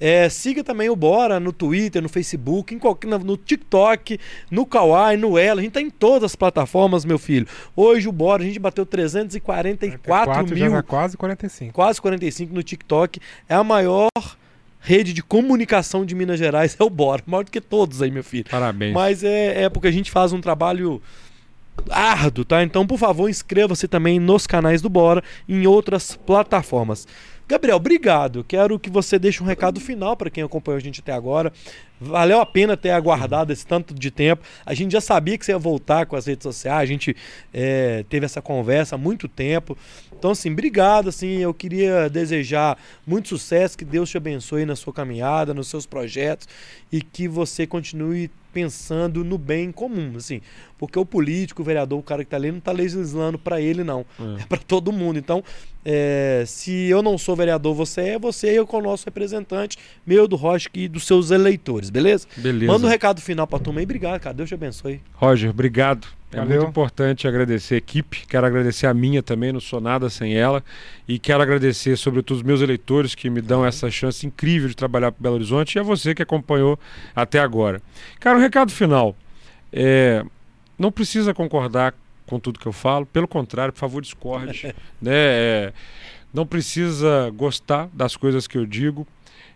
É, 0.00 0.28
siga 0.30 0.64
também 0.64 0.88
o 0.88 0.96
Bora 0.96 1.38
no 1.38 1.52
Twitter, 1.52 2.00
no 2.00 2.08
Facebook, 2.08 2.74
em 2.74 2.78
qualquer, 2.78 3.06
no, 3.06 3.36
TikTok, 3.36 4.18
no 4.50 4.64
Kawaii, 4.64 5.18
no 5.18 5.36
Ela. 5.36 5.60
A 5.60 5.62
gente 5.62 5.72
tá 5.72 5.80
em 5.80 5.90
todas 5.90 6.24
as 6.24 6.34
plataformas, 6.34 7.04
meu 7.04 7.18
filho. 7.18 7.46
Hoje 7.76 8.08
o 8.08 8.12
Bora, 8.12 8.42
a 8.42 8.46
gente 8.46 8.58
bateu 8.58 8.86
344 8.86 10.00
Quatro, 10.00 10.56
já 10.56 10.64
mil, 10.64 10.72
vai 10.72 10.82
quase 10.82 11.16
45. 11.18 11.74
quase 11.74 12.00
45 12.00 12.54
no 12.54 12.62
TikTok. 12.62 13.20
É 13.46 13.54
a 13.54 13.62
maior 13.62 14.08
rede 14.80 15.12
de 15.12 15.22
comunicação 15.22 16.06
de 16.06 16.14
Minas 16.14 16.38
Gerais, 16.38 16.74
é 16.80 16.82
o 16.82 16.88
Bora. 16.88 17.22
Maior 17.26 17.44
do 17.44 17.50
que 17.50 17.60
todos 17.60 18.00
aí, 18.00 18.10
meu 18.10 18.24
filho. 18.24 18.46
Parabéns. 18.50 18.94
Mas 18.94 19.22
é, 19.22 19.64
é 19.64 19.68
porque 19.68 19.88
a 19.88 19.92
gente 19.92 20.10
faz 20.10 20.32
um 20.32 20.40
trabalho 20.40 21.02
árduo, 21.90 22.44
tá? 22.44 22.62
Então, 22.62 22.86
por 22.86 22.98
favor, 22.98 23.28
inscreva-se 23.28 23.86
também 23.86 24.18
nos 24.18 24.46
canais 24.46 24.82
do 24.82 24.88
Bora 24.88 25.22
e 25.46 25.54
em 25.54 25.66
outras 25.66 26.16
plataformas. 26.16 27.06
Gabriel, 27.50 27.78
obrigado. 27.78 28.44
Quero 28.44 28.78
que 28.78 28.88
você 28.88 29.18
deixe 29.18 29.42
um 29.42 29.46
recado 29.46 29.80
final 29.80 30.16
para 30.16 30.30
quem 30.30 30.44
acompanhou 30.44 30.76
a 30.76 30.80
gente 30.80 31.00
até 31.00 31.10
agora. 31.10 31.52
Valeu 32.00 32.40
a 32.40 32.46
pena 32.46 32.76
ter 32.76 32.90
aguardado 32.90 33.52
esse 33.52 33.66
tanto 33.66 33.92
de 33.92 34.08
tempo. 34.08 34.44
A 34.64 34.72
gente 34.72 34.92
já 34.92 35.00
sabia 35.00 35.36
que 35.36 35.44
você 35.44 35.50
ia 35.50 35.58
voltar 35.58 36.06
com 36.06 36.14
as 36.14 36.26
redes 36.26 36.44
sociais. 36.44 36.82
A 36.82 36.86
gente 36.86 37.16
é, 37.52 38.04
teve 38.08 38.24
essa 38.24 38.40
conversa 38.40 38.94
há 38.94 38.98
muito 38.98 39.26
tempo. 39.26 39.76
Então, 40.16 40.30
assim, 40.30 40.52
obrigado. 40.52 41.08
Assim, 41.08 41.38
eu 41.38 41.52
queria 41.52 42.08
desejar 42.08 42.78
muito 43.04 43.30
sucesso, 43.30 43.76
que 43.76 43.84
Deus 43.84 44.08
te 44.08 44.16
abençoe 44.16 44.64
na 44.64 44.76
sua 44.76 44.92
caminhada, 44.92 45.52
nos 45.52 45.66
seus 45.66 45.86
projetos 45.86 46.46
e 46.92 47.02
que 47.02 47.26
você 47.26 47.66
continue 47.66 48.30
pensando 48.52 49.24
no 49.24 49.38
bem 49.38 49.70
comum, 49.72 50.12
assim, 50.16 50.40
porque 50.78 50.98
o 50.98 51.04
político, 51.06 51.62
o 51.62 51.64
vereador, 51.64 51.98
o 51.98 52.02
cara 52.02 52.24
que 52.24 52.30
tá 52.30 52.36
ali 52.36 52.50
não 52.52 52.60
tá 52.60 52.72
legislando 52.72 53.38
para 53.38 53.60
ele 53.60 53.82
não, 53.84 54.04
É. 54.18 54.42
é 54.42 54.46
para 54.46 54.58
todo 54.58 54.92
mundo. 54.92 55.18
Então, 55.18 55.42
é, 55.84 56.44
se 56.46 56.72
eu 56.88 57.02
não 57.02 57.16
sou 57.16 57.34
vereador, 57.36 57.74
você 57.74 58.00
é, 58.02 58.18
você 58.18 58.54
é 58.56 58.62
o 58.62 58.80
nosso 58.80 59.04
representante, 59.04 59.78
meu 60.06 60.28
do 60.28 60.36
Rocha 60.36 60.68
e 60.74 60.88
dos 60.88 61.06
seus 61.06 61.30
eleitores, 61.30 61.90
beleza? 61.90 62.26
Beleza. 62.36 62.72
Manda 62.72 62.86
um 62.86 62.90
recado 62.90 63.20
final 63.20 63.46
pra 63.46 63.58
turma 63.58 63.80
aí, 63.80 63.84
obrigado, 63.84 64.20
cara, 64.20 64.34
Deus 64.34 64.48
te 64.48 64.54
abençoe. 64.54 65.00
Roger, 65.14 65.50
obrigado. 65.50 66.19
É 66.32 66.36
Valeu. 66.36 66.58
muito 66.58 66.70
importante 66.70 67.26
agradecer 67.26 67.74
a 67.74 67.78
equipe, 67.78 68.24
quero 68.28 68.46
agradecer 68.46 68.86
a 68.86 68.94
minha 68.94 69.20
também, 69.20 69.52
não 69.52 69.58
sou 69.58 69.80
nada 69.80 70.08
sem 70.08 70.34
ela. 70.34 70.62
E 71.08 71.18
quero 71.18 71.42
agradecer, 71.42 71.96
sobretudo, 71.96 72.36
os 72.36 72.42
meus 72.42 72.60
eleitores 72.60 73.16
que 73.16 73.28
me 73.28 73.40
dão 73.40 73.66
essa 73.66 73.90
chance 73.90 74.24
incrível 74.24 74.68
de 74.68 74.76
trabalhar 74.76 75.10
para 75.10 75.22
Belo 75.22 75.34
Horizonte 75.34 75.74
e 75.74 75.80
a 75.80 75.82
você 75.82 76.14
que 76.14 76.22
acompanhou 76.22 76.78
até 77.16 77.40
agora. 77.40 77.82
Cara, 78.20 78.38
um 78.38 78.40
recado 78.40 78.70
final. 78.70 79.16
É, 79.72 80.24
não 80.78 80.92
precisa 80.92 81.34
concordar 81.34 81.94
com 82.26 82.38
tudo 82.38 82.60
que 82.60 82.66
eu 82.66 82.72
falo, 82.72 83.04
pelo 83.06 83.26
contrário, 83.26 83.72
por 83.72 83.80
favor, 83.80 84.00
discorde. 84.00 84.72
né? 85.02 85.12
É, 85.12 85.72
não 86.32 86.46
precisa 86.46 87.28
gostar 87.30 87.88
das 87.92 88.16
coisas 88.16 88.46
que 88.46 88.56
eu 88.56 88.64
digo. 88.64 89.04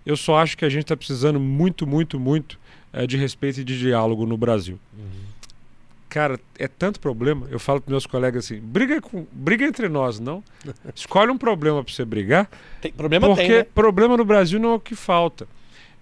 Eu 0.04 0.16
só 0.16 0.38
acho 0.38 0.58
que 0.58 0.64
a 0.64 0.68
gente 0.68 0.82
está 0.82 0.96
precisando 0.96 1.38
muito, 1.38 1.86
muito, 1.86 2.18
muito 2.18 2.58
é, 2.92 3.06
de 3.06 3.16
respeito 3.16 3.60
e 3.60 3.64
de 3.64 3.78
diálogo 3.78 4.26
no 4.26 4.36
Brasil. 4.36 4.78
Cara, 6.14 6.38
é 6.60 6.68
tanto 6.68 7.00
problema. 7.00 7.48
Eu 7.50 7.58
falo 7.58 7.80
para 7.80 7.90
meus 7.90 8.06
colegas 8.06 8.44
assim: 8.44 8.60
briga, 8.60 9.00
com, 9.00 9.26
briga 9.32 9.64
entre 9.64 9.88
nós, 9.88 10.20
não. 10.20 10.44
Escolhe 10.94 11.28
um 11.32 11.36
problema 11.36 11.82
para 11.82 11.92
você 11.92 12.04
brigar, 12.04 12.48
Tem, 12.80 12.92
problema 12.92 13.26
porque 13.26 13.42
tem, 13.42 13.56
né? 13.56 13.64
problema 13.64 14.16
no 14.16 14.24
Brasil 14.24 14.60
não 14.60 14.70
é 14.70 14.74
o 14.74 14.80
que 14.80 14.94
falta. 14.94 15.48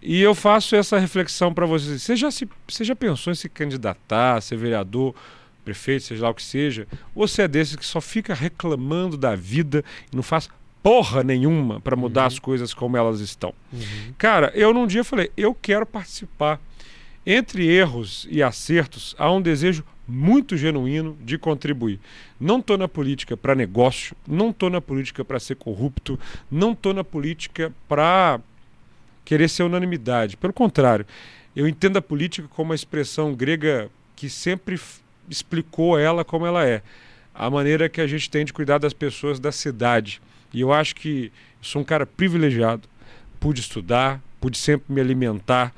E 0.03 0.21
eu 0.21 0.35
faço 0.35 0.77
essa 0.77 0.99
reflexão 0.99 1.55
para 1.55 1.65
vocês. 1.65 2.03
Você 2.03 2.15
já, 2.15 2.31
se, 2.31 2.47
você 2.69 2.85
já 2.85 2.95
pensou 2.95 3.33
em 3.33 3.35
se 3.35 3.49
candidatar, 3.49 4.39
ser 4.43 4.59
vereador, 4.59 5.15
prefeito, 5.65 6.05
seja 6.05 6.25
lá 6.25 6.29
o 6.29 6.35
que 6.35 6.43
seja? 6.43 6.87
Ou 7.15 7.27
você 7.27 7.43
é 7.43 7.49
desses 7.49 7.75
que 7.75 7.87
só 7.87 7.99
fica 7.99 8.35
reclamando 8.35 9.17
da 9.17 9.35
vida 9.35 9.83
e 10.13 10.15
não 10.15 10.23
faz 10.23 10.47
porra 10.83 11.25
nenhuma 11.25 11.81
para 11.81 11.97
mudar 11.97 12.27
as 12.27 12.39
coisas 12.39 12.75
como 12.75 12.99
elas 12.99 13.21
estão? 13.21 13.55
Uhum. 13.73 14.13
Cara, 14.19 14.53
eu 14.55 14.75
num 14.75 14.87
dia 14.87 15.05
falei, 15.05 15.31
eu 15.39 15.55
quero 15.55 15.87
participar. 15.87 16.61
Entre 17.25 17.67
erros 17.67 18.27
e 18.29 18.43
acertos, 18.43 19.15
há 19.17 19.31
um 19.31 19.41
desejo 19.41 19.85
muito 20.07 20.57
genuíno 20.57 21.17
de 21.21 21.39
contribuir. 21.39 22.01
Não 22.41 22.59
estou 22.59 22.77
na 22.77 22.89
política 22.89 23.37
para 23.37 23.55
negócio, 23.55 24.17
não 24.27 24.51
estou 24.51 24.69
na 24.69 24.81
política 24.81 25.25
para 25.25 25.39
ser 25.39 25.57
corrupto, 25.57 26.19
não 26.51 26.73
estou 26.73 26.93
na 26.93 27.05
política 27.05 27.73
para 27.89 28.41
querer 29.25 29.49
ser 29.49 29.63
unanimidade. 29.63 30.37
Pelo 30.37 30.53
contrário, 30.53 31.07
eu 31.55 31.69
entendo 31.69 31.97
a 31.97 32.03
política 32.03 32.49
como 32.49 32.71
uma 32.71 32.75
expressão 32.75 33.35
grega 33.35 33.91
que 34.17 34.29
sempre 34.29 34.81
explicou 35.29 35.99
ela 35.99 36.25
como 36.25 36.47
ela 36.47 36.67
é. 36.67 36.83
A 37.35 37.49
maneira 37.49 37.89
que 37.89 38.01
a 38.01 38.07
gente 38.07 38.29
tem 38.29 38.45
de 38.45 38.53
cuidar 38.53 38.79
das 38.79 38.93
pessoas 38.93 39.39
da 39.39 39.53
cidade. 39.53 40.21
E 40.53 40.61
eu 40.61 40.73
acho 40.73 40.95
que 40.95 41.33
sou 41.61 41.81
um 41.81 41.85
cara 41.85 42.05
privilegiado. 42.05 42.89
Pude 43.41 43.61
estudar, 43.61 44.21
pude 44.41 44.59
sempre 44.59 44.93
me 44.93 45.01
alimentar, 45.01 45.75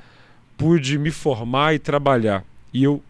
pude 0.57 0.97
me 0.97 1.11
formar 1.11 1.73
e 1.73 1.79
trabalhar. 1.79 2.43
E 2.73 2.83
eu 2.83 3.01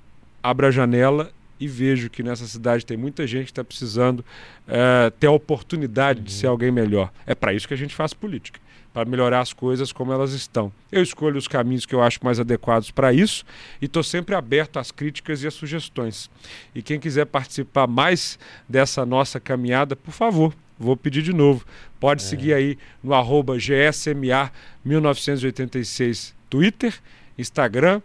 abro 0.45 0.67
a 0.67 0.71
janela 0.71 1.31
e 1.59 1.67
vejo 1.67 2.09
que 2.09 2.21
nessa 2.21 2.45
cidade 2.45 2.85
tem 2.85 2.95
muita 2.97 3.25
gente 3.25 3.45
que 3.45 3.51
está 3.51 3.63
precisando 3.63 4.23
eh, 4.67 5.11
ter 5.19 5.27
a 5.27 5.31
oportunidade 5.31 6.21
de 6.21 6.31
ser 6.31 6.47
alguém 6.47 6.69
melhor. 6.69 7.11
É 7.25 7.33
para 7.33 7.53
isso 7.53 7.67
que 7.67 7.73
a 7.73 7.77
gente 7.77 7.95
faz 7.95 8.13
política 8.13 8.59
para 8.93 9.09
melhorar 9.09 9.41
as 9.41 9.51
coisas 9.51 9.91
como 9.91 10.13
elas 10.13 10.31
estão. 10.31 10.71
Eu 10.91 11.01
escolho 11.01 11.37
os 11.37 11.47
caminhos 11.47 11.85
que 11.85 11.93
eu 11.93 12.01
acho 12.01 12.19
mais 12.23 12.39
adequados 12.39 12.91
para 12.91 13.11
isso 13.11 13.43
e 13.81 13.85
estou 13.85 14.03
sempre 14.03 14.35
aberto 14.35 14.77
às 14.77 14.91
críticas 14.91 15.43
e 15.43 15.47
às 15.47 15.53
sugestões. 15.53 16.29
E 16.73 16.81
quem 16.81 16.99
quiser 16.99 17.25
participar 17.25 17.87
mais 17.87 18.39
dessa 18.69 19.05
nossa 19.05 19.39
caminhada, 19.39 19.95
por 19.95 20.13
favor, 20.13 20.53
vou 20.79 20.95
pedir 20.95 21.23
de 21.23 21.33
novo. 21.33 21.65
Pode 21.99 22.21
seguir 22.21 22.53
aí 22.53 22.77
no 23.03 23.13
arroba 23.13 23.57
GSMA 23.57 24.51
1986 24.83 26.33
Twitter, 26.49 26.93
Instagram 27.37 28.01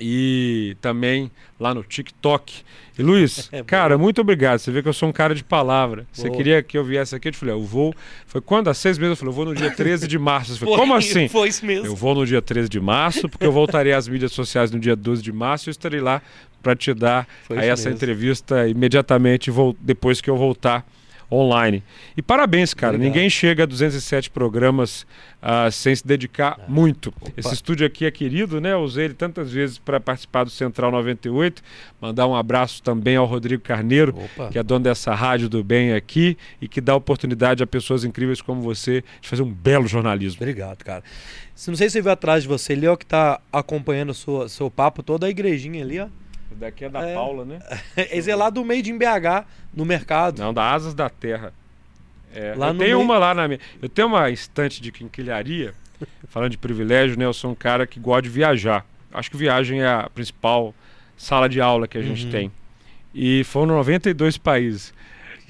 e 0.00 0.76
também 0.80 1.30
lá 1.58 1.74
no 1.74 1.82
TikTok. 1.82 2.62
E 2.98 3.02
Luiz, 3.02 3.48
É, 3.52 3.62
cara, 3.62 3.96
muito 3.96 4.20
obrigado. 4.20 4.58
Você 4.58 4.70
vê 4.70 4.82
que 4.82 4.88
eu 4.88 4.92
sou 4.92 5.08
um 5.08 5.12
cara 5.12 5.34
de 5.34 5.44
palavra. 5.44 6.06
Você 6.12 6.26
Boa. 6.26 6.36
queria 6.36 6.62
que 6.62 6.76
eu 6.76 6.84
viesse 6.84 7.14
aqui? 7.14 7.28
Eu 7.28 7.32
te 7.32 7.38
falei, 7.38 7.54
eu 7.54 7.62
vou. 7.62 7.94
Foi 8.26 8.40
quando? 8.40 8.68
Há 8.68 8.74
seis 8.74 8.98
meses 8.98 9.10
eu 9.12 9.16
falei, 9.16 9.30
eu 9.30 9.34
vou 9.36 9.44
no 9.44 9.54
dia 9.54 9.70
13 9.70 10.06
de 10.08 10.18
março. 10.18 10.52
Você 10.54 10.58
falou, 10.60 10.76
como 10.76 10.94
assim? 10.94 11.28
Foi 11.28 11.48
isso 11.48 11.64
mesmo. 11.64 11.86
Eu 11.86 11.94
vou 11.96 12.14
no 12.14 12.26
dia 12.26 12.42
13 12.42 12.68
de 12.68 12.80
março, 12.80 13.28
porque 13.28 13.46
eu 13.46 13.52
voltarei 13.52 13.92
às 13.92 14.08
mídias 14.08 14.32
sociais 14.32 14.70
no 14.70 14.78
dia 14.80 14.96
12 14.96 15.22
de 15.22 15.32
março 15.32 15.68
e 15.68 15.70
eu 15.70 15.72
estarei 15.72 16.00
lá 16.00 16.20
para 16.62 16.74
te 16.74 16.92
dar 16.92 17.26
aí 17.50 17.68
essa 17.68 17.88
mesmo. 17.88 17.96
entrevista 17.96 18.66
imediatamente 18.68 19.50
depois 19.80 20.20
que 20.20 20.28
eu 20.28 20.36
voltar 20.36 20.84
online. 21.30 21.82
E 22.16 22.22
parabéns, 22.22 22.72
cara. 22.72 22.94
Obrigado. 22.94 23.14
Ninguém 23.14 23.30
chega 23.30 23.64
a 23.64 23.66
207 23.66 24.30
programas 24.30 25.06
ah, 25.40 25.70
sem 25.70 25.94
se 25.94 26.06
dedicar 26.06 26.58
muito. 26.66 27.12
Esse 27.36 27.52
estúdio 27.54 27.86
aqui 27.86 28.06
é 28.06 28.10
querido, 28.10 28.60
né? 28.60 28.72
Eu 28.72 28.80
usei 28.80 29.04
ele 29.06 29.14
tantas 29.14 29.52
vezes 29.52 29.78
para 29.78 30.00
participar 30.00 30.44
do 30.44 30.50
Central 30.50 30.90
98. 30.90 31.62
Mandar 32.00 32.26
um 32.26 32.34
abraço 32.34 32.82
também 32.82 33.16
ao 33.16 33.26
Rodrigo 33.26 33.62
Carneiro, 33.62 34.14
Opa. 34.16 34.48
que 34.48 34.58
é 34.58 34.62
dono 34.62 34.84
dessa 34.84 35.14
rádio 35.14 35.48
do 35.48 35.62
bem 35.62 35.92
aqui 35.92 36.36
e 36.60 36.66
que 36.66 36.80
dá 36.80 36.94
oportunidade 36.94 37.62
a 37.62 37.66
pessoas 37.66 38.04
incríveis 38.04 38.40
como 38.40 38.62
você 38.62 39.04
de 39.20 39.28
fazer 39.28 39.42
um 39.42 39.52
belo 39.52 39.86
jornalismo. 39.86 40.38
Obrigado, 40.40 40.82
cara. 40.82 41.04
Não 41.66 41.76
sei 41.76 41.88
se 41.88 41.94
você 41.94 42.02
viu 42.02 42.12
atrás 42.12 42.44
de 42.44 42.48
você 42.48 42.72
ali, 42.72 42.86
ó, 42.86 42.96
que 42.96 43.04
tá 43.04 43.40
acompanhando 43.52 44.10
o 44.10 44.14
seu, 44.14 44.48
seu 44.48 44.70
papo, 44.70 45.02
toda 45.02 45.26
a 45.26 45.30
igrejinha 45.30 45.82
ali, 45.82 45.98
ó. 45.98 46.06
Daqui 46.56 46.84
é 46.86 46.88
da 46.88 47.00
É. 47.06 47.14
Paula, 47.14 47.44
né? 47.44 47.60
Esse 48.10 48.30
é 48.30 48.34
lá 48.36 48.50
do 48.50 48.64
Made 48.64 48.90
in 48.90 48.98
BH, 48.98 49.44
no 49.72 49.84
mercado. 49.84 50.40
Não, 50.40 50.52
da 50.52 50.72
Asas 50.72 50.94
da 50.94 51.08
Terra. 51.08 51.52
É, 52.34 52.54
Lá 52.56 52.68
eu 52.68 52.74
tenho 52.74 52.78
meio- 52.78 53.00
uma 53.00 53.16
lá 53.18 53.32
na 53.34 53.46
minha. 53.48 53.60
Eu 53.80 53.88
tenho 53.88 54.08
uma 54.08 54.28
estante 54.30 54.80
de 54.82 54.90
quinquilharia. 54.92 55.72
falando 56.28 56.50
de 56.50 56.58
privilégio, 56.58 57.18
né? 57.18 57.24
Eu 57.24 57.32
sou 57.32 57.50
um 57.50 57.54
cara 57.54 57.86
que 57.86 57.98
gosta 57.98 58.22
de 58.22 58.28
viajar. 58.28 58.84
Acho 59.12 59.30
que 59.30 59.36
viagem 59.36 59.82
é 59.82 59.88
a 59.88 60.08
principal 60.12 60.74
sala 61.16 61.48
de 61.48 61.60
aula 61.60 61.88
que 61.88 61.98
a 61.98 62.02
gente 62.02 62.26
Uhum. 62.26 62.30
tem. 62.30 62.52
E 63.14 63.42
foram 63.44 63.74
92 63.76 64.36
países. 64.38 64.92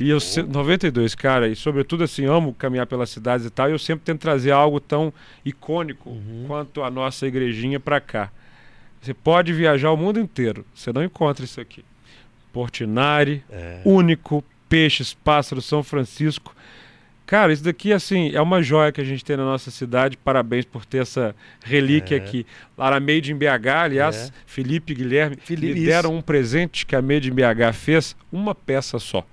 E 0.01 0.09
eu 0.09 0.21
se- 0.21 0.43
92, 0.43 1.15
cara, 1.15 1.49
e 1.49 1.57
sobretudo 1.57 2.05
assim, 2.05 2.25
amo 2.25 2.55
caminhar 2.55 2.87
pelas 2.87 3.11
cidades 3.11 3.45
e 3.45 3.51
tal, 3.51 3.69
e 3.69 3.73
eu 3.73 3.79
sempre 3.79 4.05
tento 4.05 4.21
trazer 4.21 4.53
algo 4.53 4.79
tão 4.79 5.13
icônico 5.45 6.11
Uhum. 6.11 6.45
quanto 6.47 6.83
a 6.85 6.91
nossa 6.91 7.27
igrejinha 7.27 7.81
pra 7.81 8.01
cá. 8.01 8.31
Você 9.01 9.15
pode 9.15 9.53
viajar 9.53 9.91
o 9.93 9.97
mundo 9.97 10.19
inteiro, 10.19 10.65
você 10.75 10.93
não 10.93 11.03
encontra 11.05 11.45
isso 11.45 11.61
aqui. 11.61 11.85
Portinari, 12.53 13.43
É. 13.51 13.81
único, 13.85 14.43
peixes, 14.69 15.15
pássaros, 15.15 15.65
São 15.65 15.83
Francisco. 15.83 16.55
Cara, 17.27 17.53
isso 17.53 17.63
daqui, 17.63 17.93
assim, 17.93 18.31
é 18.35 18.41
uma 18.41 18.63
joia 18.63 18.91
que 18.91 19.03
a 19.03 19.05
gente 19.05 19.23
tem 19.23 19.37
na 19.37 19.45
nossa 19.45 19.71
cidade. 19.71 20.17
Parabéns 20.17 20.65
por 20.65 20.87
ter 20.87 20.99
essa 21.03 21.37
relíquia 21.63 22.17
É. 22.17 22.19
aqui. 22.19 22.47
Lá 22.77 22.91
na 22.91 22.99
Made 23.01 23.31
in 23.31 23.37
BH, 23.37 23.83
aliás, 23.83 24.29
É. 24.29 24.33
Felipe 24.47 24.93
e 24.95 24.97
Guilherme 24.97 25.37
Felipe, 25.37 25.75
me 25.75 25.81
isso. 25.81 25.87
deram 25.89 26.15
um 26.17 26.23
presente 26.23 26.87
que 26.87 26.97
a 26.97 27.03
Made 27.03 27.29
in 27.31 27.35
BH 27.35 27.73
fez, 27.75 28.17
uma 28.33 28.55
peça 28.55 28.99
só. 28.99 29.27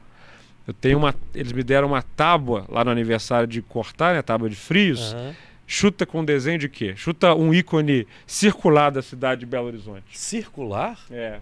Eu 0.68 0.74
tenho 0.74 0.98
uma, 0.98 1.16
eles 1.34 1.54
me 1.54 1.64
deram 1.64 1.88
uma 1.88 2.02
tábua 2.02 2.66
lá 2.68 2.84
no 2.84 2.92
aniversário 2.92 3.48
de 3.48 3.62
cortar, 3.62 4.14
né, 4.14 4.22
tábua 4.22 4.50
de 4.50 4.56
frios. 4.58 5.14
Aham. 5.14 5.34
Chuta 5.68 6.06
com 6.06 6.24
desenho 6.24 6.60
de 6.60 6.70
quê? 6.70 6.94
Chuta 6.96 7.34
um 7.34 7.54
ícone 7.54 8.08
circular 8.28 8.92
da 8.92 9.02
cidade 9.02 9.42
de 9.42 9.46
Belo 9.46 9.68
Horizonte. 9.68 10.18
Circular? 10.18 11.00
É. 11.10 11.40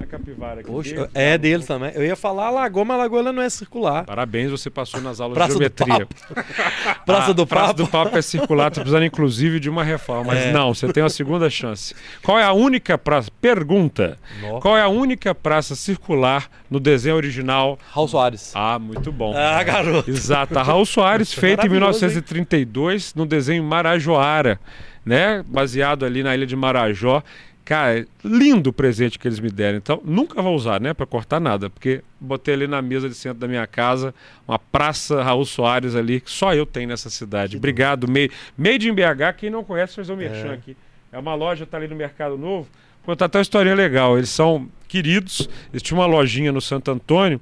A 0.00 0.06
capivara 0.06 0.60
aqui. 0.60 0.70
Deles, 0.70 1.08
é 1.14 1.30
né? 1.32 1.38
deles 1.38 1.66
também. 1.66 1.90
Eu 1.94 2.04
ia 2.04 2.14
falar 2.16 2.46
a 2.46 2.50
lagoa, 2.50 2.84
mas 2.84 2.96
a 2.96 2.98
lagoa 3.02 3.18
ela 3.20 3.32
não 3.32 3.42
é 3.42 3.50
circular. 3.50 4.04
Parabéns, 4.04 4.50
você 4.50 4.70
passou 4.70 5.00
nas 5.00 5.20
aulas 5.20 5.34
Praça 5.36 5.58
de 5.58 5.68
do 5.68 5.84
geometria. 5.86 6.08
Praça 7.04 7.30
A 7.30 7.34
do 7.34 7.46
Praça 7.46 7.66
Papo. 7.68 7.82
do 7.82 7.88
Papo 7.88 8.16
é 8.18 8.22
circular, 8.22 8.70
tá 8.70 8.80
precisando 8.80 9.04
inclusive 9.04 9.58
de 9.60 9.68
uma 9.70 9.82
reforma. 9.82 10.24
Mas 10.32 10.44
É. 10.46 10.52
não, 10.52 10.72
você 10.74 10.92
tem 10.92 11.02
uma 11.02 11.08
segunda 11.10 11.48
chance. 11.50 11.94
Qual 12.22 12.38
é 12.38 12.44
a 12.44 12.52
única 12.52 12.96
praça? 12.96 13.30
Pergunta. 13.40 14.18
Nó. 14.40 14.60
Qual 14.60 14.76
é 14.76 14.82
a 14.82 14.88
única 14.88 15.34
praça 15.34 15.74
circular 15.74 16.48
no 16.70 16.78
desenho 16.78 17.16
original? 17.16 17.78
Raul 17.90 18.08
Soares. 18.08 18.52
Ah, 18.54 18.78
muito 18.78 19.10
bom. 19.10 19.34
Ah, 19.36 19.62
garoto. 19.62 20.10
Exato. 20.10 20.58
A 20.58 20.62
Raul 20.62 20.86
Soares, 20.86 21.32
feita 21.32 21.66
em 21.66 21.68
Maravilhoso, 21.68 22.00
1932, 22.00 23.14
no 23.14 23.26
desenho 23.26 23.62
Marajoara, 23.64 24.60
né? 25.04 25.44
Baseado 25.46 26.04
ali 26.04 26.22
na 26.22 26.34
ilha 26.34 26.46
de 26.46 26.56
Marajó. 26.56 27.22
Cara, 27.66 28.06
lindo 28.24 28.70
o 28.70 28.72
presente 28.72 29.18
que 29.18 29.26
eles 29.26 29.40
me 29.40 29.50
deram. 29.50 29.76
Então, 29.76 30.00
nunca 30.04 30.40
vou 30.40 30.54
usar, 30.54 30.80
né? 30.80 30.94
Pra 30.94 31.04
cortar 31.04 31.40
nada. 31.40 31.68
Porque 31.68 32.00
botei 32.20 32.54
ali 32.54 32.68
na 32.68 32.80
mesa 32.80 33.08
de 33.08 33.14
centro 33.16 33.40
da 33.40 33.48
minha 33.48 33.66
casa 33.66 34.14
uma 34.46 34.56
praça 34.56 35.20
Raul 35.20 35.44
Soares 35.44 35.96
ali, 35.96 36.20
que 36.20 36.30
só 36.30 36.54
eu 36.54 36.64
tenho 36.64 36.88
nessa 36.88 37.10
cidade. 37.10 37.56
Obrigado. 37.56 38.06
Made, 38.06 38.30
Made 38.56 38.88
in 38.88 38.94
BH, 38.94 39.34
quem 39.36 39.50
não 39.50 39.64
conhece, 39.64 39.96
faz 39.96 40.08
o 40.08 40.14
merchan 40.16 40.52
É. 40.52 40.54
aqui. 40.54 40.76
É 41.10 41.18
uma 41.18 41.34
loja, 41.34 41.66
tá 41.66 41.76
ali 41.76 41.88
no 41.88 41.96
Mercado 41.96 42.38
Novo. 42.38 42.68
Contar 43.04 43.24
até 43.24 43.38
uma 43.38 43.42
historinha 43.42 43.74
legal. 43.74 44.16
Eles 44.16 44.30
são 44.30 44.68
queridos. 44.86 45.48
Eles 45.72 45.82
tinham 45.82 45.98
uma 45.98 46.06
lojinha 46.06 46.52
no 46.52 46.60
Santo 46.60 46.92
Antônio. 46.92 47.40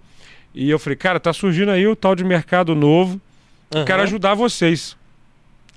E 0.55 0.71
eu 0.71 0.79
falei, 0.79 0.97
cara, 0.97 1.21
tá 1.21 1.35
surgindo 1.35 1.71
aí 1.71 1.87
o 1.87 1.95
tal 1.95 2.15
de 2.17 2.25
Mercado 2.25 2.75
Novo. 2.75 3.21
Eu 3.71 3.85
quero 3.85 4.03
ajudar 4.05 4.33
vocês. 4.35 4.97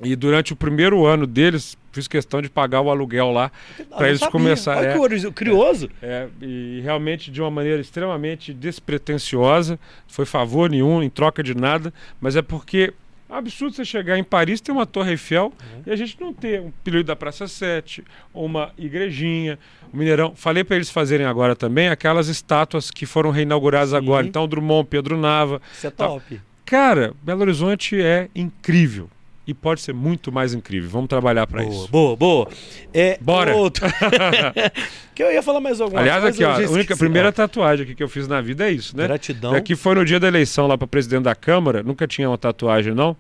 E 0.02 0.16
durante 0.16 0.54
o 0.54 0.56
primeiro 0.56 1.06
ano 1.06 1.28
deles, 1.28 1.78
fiz 1.98 2.08
questão 2.08 2.42
de 2.42 2.50
pagar 2.50 2.82
o 2.82 2.90
aluguel 2.90 3.32
lá. 3.32 3.52
Não 3.90 4.06
eles 4.06 4.22
começarem, 4.28 4.82
Olha 4.82 4.90
é. 4.90 4.94
que 4.94 5.00
curioso- 5.00 5.32
curioso. 5.34 5.90
É, 6.02 6.28
e 6.42 6.80
realmente 6.84 7.32
de 7.32 7.42
uma 7.42 7.50
maneira 7.52 7.82
extremamente 7.82 8.54
despretensiosa. 8.54 9.80
Foi 10.08 10.26
favor 10.26 10.70
nenhum, 10.70 11.02
em 11.02 11.10
troca 11.10 11.42
de 11.44 11.56
nada. 11.56 11.94
Mas 12.22 12.36
é 12.36 12.42
porque 12.42 12.94
é 13.30 13.34
um 13.34 13.36
absurdo 13.36 13.76
você 13.76 13.84
chegar 13.84 14.18
em 14.18 14.24
Paris, 14.24 14.62
ter 14.62 14.72
uma 14.72 14.86
Torre 14.86 15.12
Eiffel 15.12 15.52
e 15.86 15.92
a 15.92 15.96
gente 15.96 16.20
não 16.20 16.34
ter 16.34 16.62
um 16.62 16.72
período 16.84 17.08
da 17.08 17.16
Praça 17.16 17.48
7, 17.48 18.04
ou 18.34 18.46
uma 18.46 18.72
igrejinha, 18.78 19.60
um 19.94 19.98
Mineirão. 19.98 20.34
Falei 20.36 20.64
para 20.64 20.76
eles 20.78 20.90
fazerem 20.90 21.26
agora 21.26 21.56
também 21.56 21.90
aquelas 21.90 22.28
estátuas 22.28 22.90
que 22.92 23.06
foram 23.06 23.32
reinauguradas 23.32 23.90
Sim. 23.90 23.98
agora. 23.98 24.26
Então, 24.26 24.48
Drummond, 24.48 24.88
Pedro 24.90 25.18
Nava. 25.18 25.62
Isso 25.74 25.88
é 25.88 25.90
top. 25.92 26.40
Cara, 26.66 27.14
Belo 27.24 27.42
Horizonte 27.42 28.00
é 28.02 28.30
incrível. 28.36 29.10
E 29.48 29.54
pode 29.54 29.80
ser 29.80 29.94
muito 29.94 30.30
mais 30.30 30.54
incrível. 30.54 30.90
Vamos 30.90 31.08
trabalhar 31.08 31.48
para 31.48 31.64
isso. 31.64 31.88
boa, 31.90 32.18
boa. 32.18 32.50
É, 32.94 33.18
Bora. 33.22 33.56
Outro. 33.56 33.86
que 35.16 35.24
eu 35.24 35.32
ia 35.32 35.42
falar 35.42 35.62
mais 35.62 35.80
alguma 35.80 36.02
Aliás, 36.02 36.22
coisa. 36.22 36.36
aqui, 36.50 36.64
ó, 36.64 36.68
a 36.68 36.72
única 36.72 36.98
primeira 36.98 37.30
Ó, 37.30 37.32
tatuagem 37.32 37.86
aqui 37.86 37.96
que 37.96 38.04
eu 38.04 38.10
fiz 38.10 38.28
na 38.28 38.42
vida 38.42 38.68
é 38.68 38.72
isso, 38.74 38.96
né? 38.98 39.08
Gratidão. 39.08 39.54
Aqui 39.56 39.74
foi 39.74 39.96
no 39.96 40.04
dia 40.04 40.20
da 40.20 40.28
eleição 40.28 40.68
lá 40.68 40.78
para 40.78 40.86
presidente 40.86 41.24
da 41.24 41.34
Câmara, 41.34 41.82
nunca 41.82 42.06
tinha 42.06 42.30
uma 42.30 42.38
tatuagem 42.38 42.94
não. 42.94 43.16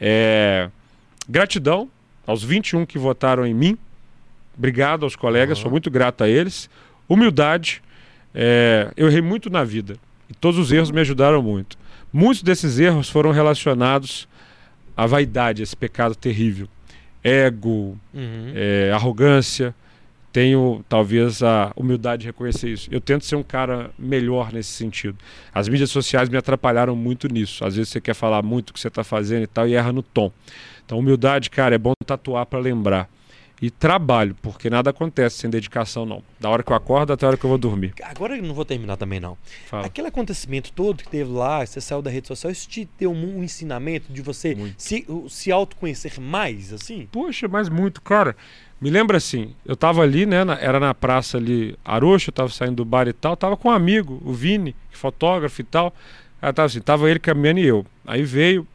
É... 0.00 0.70
Gratidão 1.28 1.90
aos 2.26 2.42
21 2.42 2.86
que 2.86 2.98
votaram 2.98 3.46
em 3.46 3.52
mim. 3.52 3.76
Obrigado 4.56 5.04
aos 5.04 5.14
colegas, 5.14 5.58
Aham. 5.58 5.62
sou 5.64 5.70
muito 5.70 5.90
grato 5.90 6.24
a 6.24 6.28
eles. 6.28 6.70
Humildade. 7.06 7.82
é, 8.34 8.90
Eu 8.96 9.08
errei 9.08 9.20
muito 9.20 9.50
na 9.50 9.62
vida 9.62 9.96
e 10.28 10.34
todos 10.34 10.58
os 10.58 10.72
erros 10.72 10.90
me 10.90 11.00
ajudaram 11.00 11.42
muito. 11.42 11.76
Muitos 12.12 12.42
desses 12.42 12.78
erros 12.78 13.10
foram 13.10 13.30
relacionados 13.30 14.26
à 15.02 15.06
vaidade, 15.06 15.62
esse 15.62 15.76
pecado 15.76 16.14
terrível. 16.14 16.68
Ego, 17.22 17.98
Uhum. 18.14 18.52
é, 18.54 18.90
arrogância, 18.92 19.74
tenho 20.32 20.84
talvez 20.88 21.42
a 21.42 21.72
humildade 21.76 22.22
de 22.22 22.26
reconhecer 22.28 22.70
isso. 22.70 22.88
Eu 22.90 23.00
tento 23.00 23.24
ser 23.24 23.36
um 23.36 23.42
cara 23.42 23.90
melhor 23.98 24.52
nesse 24.52 24.70
sentido. 24.70 25.16
As 25.52 25.68
mídias 25.68 25.90
sociais 25.90 26.28
me 26.28 26.36
atrapalharam 26.36 26.94
muito 26.94 27.28
nisso. 27.28 27.64
Às 27.64 27.76
vezes 27.76 27.90
você 27.90 28.00
quer 28.00 28.14
falar 28.14 28.42
muito 28.42 28.70
o 28.70 28.72
que 28.72 28.80
você 28.80 28.88
está 28.88 29.02
fazendo 29.04 29.42
e 29.42 29.46
tal 29.46 29.66
e 29.68 29.74
erra 29.74 29.92
no 29.92 30.02
tom. 30.02 30.30
Então, 30.86 30.98
humildade, 30.98 31.50
cara, 31.50 31.74
é 31.74 31.78
bom 31.78 31.92
tatuar 32.06 32.46
para 32.46 32.58
lembrar. 32.58 33.08
E 33.62 33.70
trabalho, 33.70 34.34
porque 34.40 34.70
nada 34.70 34.88
acontece 34.88 35.36
sem 35.38 35.50
dedicação, 35.50 36.06
não. 36.06 36.22
Da 36.38 36.48
hora 36.48 36.62
que 36.62 36.72
eu 36.72 36.76
acordo 36.76 37.12
até 37.12 37.26
a 37.26 37.28
hora 37.28 37.36
que 37.36 37.44
eu 37.44 37.50
vou 37.50 37.58
dormir. 37.58 37.92
Agora 38.02 38.34
eu 38.36 38.42
não 38.42 38.54
vou 38.54 38.64
terminar 38.64 38.96
também, 38.96 39.20
não. 39.20 39.36
Fala. 39.66 39.84
Aquele 39.86 40.08
acontecimento 40.08 40.72
todo 40.72 41.02
que 41.02 41.08
teve 41.10 41.30
lá, 41.30 41.64
você 41.66 41.78
saiu 41.80 42.00
da 42.00 42.10
rede 42.10 42.26
social, 42.26 42.50
isso 42.50 42.66
te 42.66 42.88
deu 42.98 43.12
um, 43.12 43.42
ensinamento 43.44 44.10
de 44.10 44.22
você 44.22 44.54
Muito. 44.54 44.74
se, 44.78 45.06
se 45.28 45.52
autoconhecer 45.52 46.18
mais, 46.18 46.72
assim? 46.72 47.06
Poxa, 47.12 47.46
mas 47.48 47.68
muito, 47.68 48.00
cara. 48.00 48.34
Me 48.80 48.88
lembra 48.88 49.18
assim, 49.18 49.54
eu 49.66 49.76
tava 49.76 50.00
ali, 50.00 50.24
né? 50.24 50.42
na- 50.42 50.58
era 50.58 50.80
na 50.80 50.94
praça 50.94 51.36
ali, 51.36 51.76
Arocho, 51.84 52.30
eu 52.30 52.34
tava 52.34 52.48
saindo 52.48 52.76
do 52.76 52.84
bar 52.86 53.06
e 53.08 53.12
tal, 53.12 53.36
tava 53.36 53.58
com 53.58 53.68
um 53.68 53.72
amigo, 53.72 54.22
o 54.24 54.32
Vini, 54.32 54.74
fotógrafo 54.90 55.60
e 55.60 55.64
tal. 55.64 55.92
Aí 56.40 56.50
tava 56.50 56.64
assim, 56.64 56.80
tava 56.80 57.10
ele 57.10 57.18
caminhando 57.18 57.60
e 57.60 57.66
eu. 57.66 57.84
Aí 58.06 58.22
veio, 58.22 58.66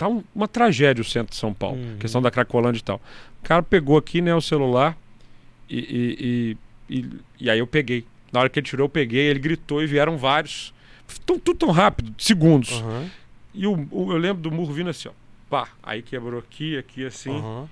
tá 0.00 0.08
um- 0.08 0.24
uma 0.34 0.48
tragédia 0.48 1.02
o 1.02 1.04
centro 1.04 1.30
de 1.30 1.36
São 1.36 1.52
Paulo, 1.52 1.76
Uhum. 1.76 1.98
questão 1.98 2.22
da 2.22 2.30
Cracolândia 2.30 2.80
e 2.80 2.82
tal. 2.82 2.96
O 3.42 3.46
cara 3.46 3.62
pegou 3.62 3.98
aqui, 3.98 4.22
né, 4.22 4.34
o 4.34 4.40
celular 4.40 4.96
e, 5.68 6.56
e, 6.88 6.96
e, 6.96 7.06
e- 7.38 7.50
aí 7.50 7.58
eu 7.58 7.66
peguei. 7.66 8.06
Na 8.32 8.40
hora 8.40 8.48
que 8.48 8.58
ele 8.58 8.66
tirou, 8.66 8.86
eu 8.86 8.88
peguei, 8.88 9.26
ele 9.26 9.38
gritou 9.38 9.82
e 9.82 9.86
vieram 9.86 10.16
vários. 10.16 10.72
Tão, 11.26 11.38
tudo 11.38 11.58
tão 11.58 11.70
rápido, 11.70 12.14
segundos. 12.16 12.72
Aham, 12.80 13.10
E 13.52 13.66
o, 13.66 13.86
o- 13.90 14.12
eu 14.12 14.16
lembro 14.16 14.40
do 14.42 14.50
murro 14.50 14.72
vindo 14.72 14.88
assim, 14.88 15.08
ó. 15.08 15.12
Pá, 15.50 15.68
aí 15.82 16.00
quebrou 16.00 16.38
aqui, 16.38 16.78
aqui 16.78 17.04
assim. 17.04 17.30
aham. 17.36 17.68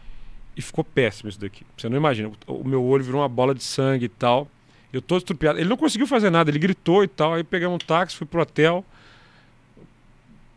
E 0.56 0.60
ficou 0.60 0.82
péssimo 0.84 1.30
isso 1.30 1.40
daqui. 1.40 1.64
Você 1.76 1.88
não 1.88 1.96
imagina. 1.96 2.30
O, 2.46 2.52
o 2.55 2.64
meu 2.68 2.84
olho 2.84 3.05
virou 3.05 3.20
uma 3.22 3.28
bola 3.28 3.55
de 3.55 3.62
sangue 3.62 4.05
e 4.06 4.09
tal. 4.09 4.48
Eu 4.92 5.00
todo 5.00 5.18
estrupiado. 5.20 5.59
Ele 5.59 5.68
não 5.68 5.76
conseguiu 5.76 6.06
fazer 6.06 6.28
nada, 6.30 6.50
ele 6.50 6.59
gritou 6.59 7.05
e 7.05 7.09
tal. 7.09 7.34
Aí 7.34 7.44
peguei 7.44 7.68
um 7.68 7.78
táxi, 7.78 8.16
fui 8.16 8.26
pro 8.26 8.42
hotel. 8.42 8.84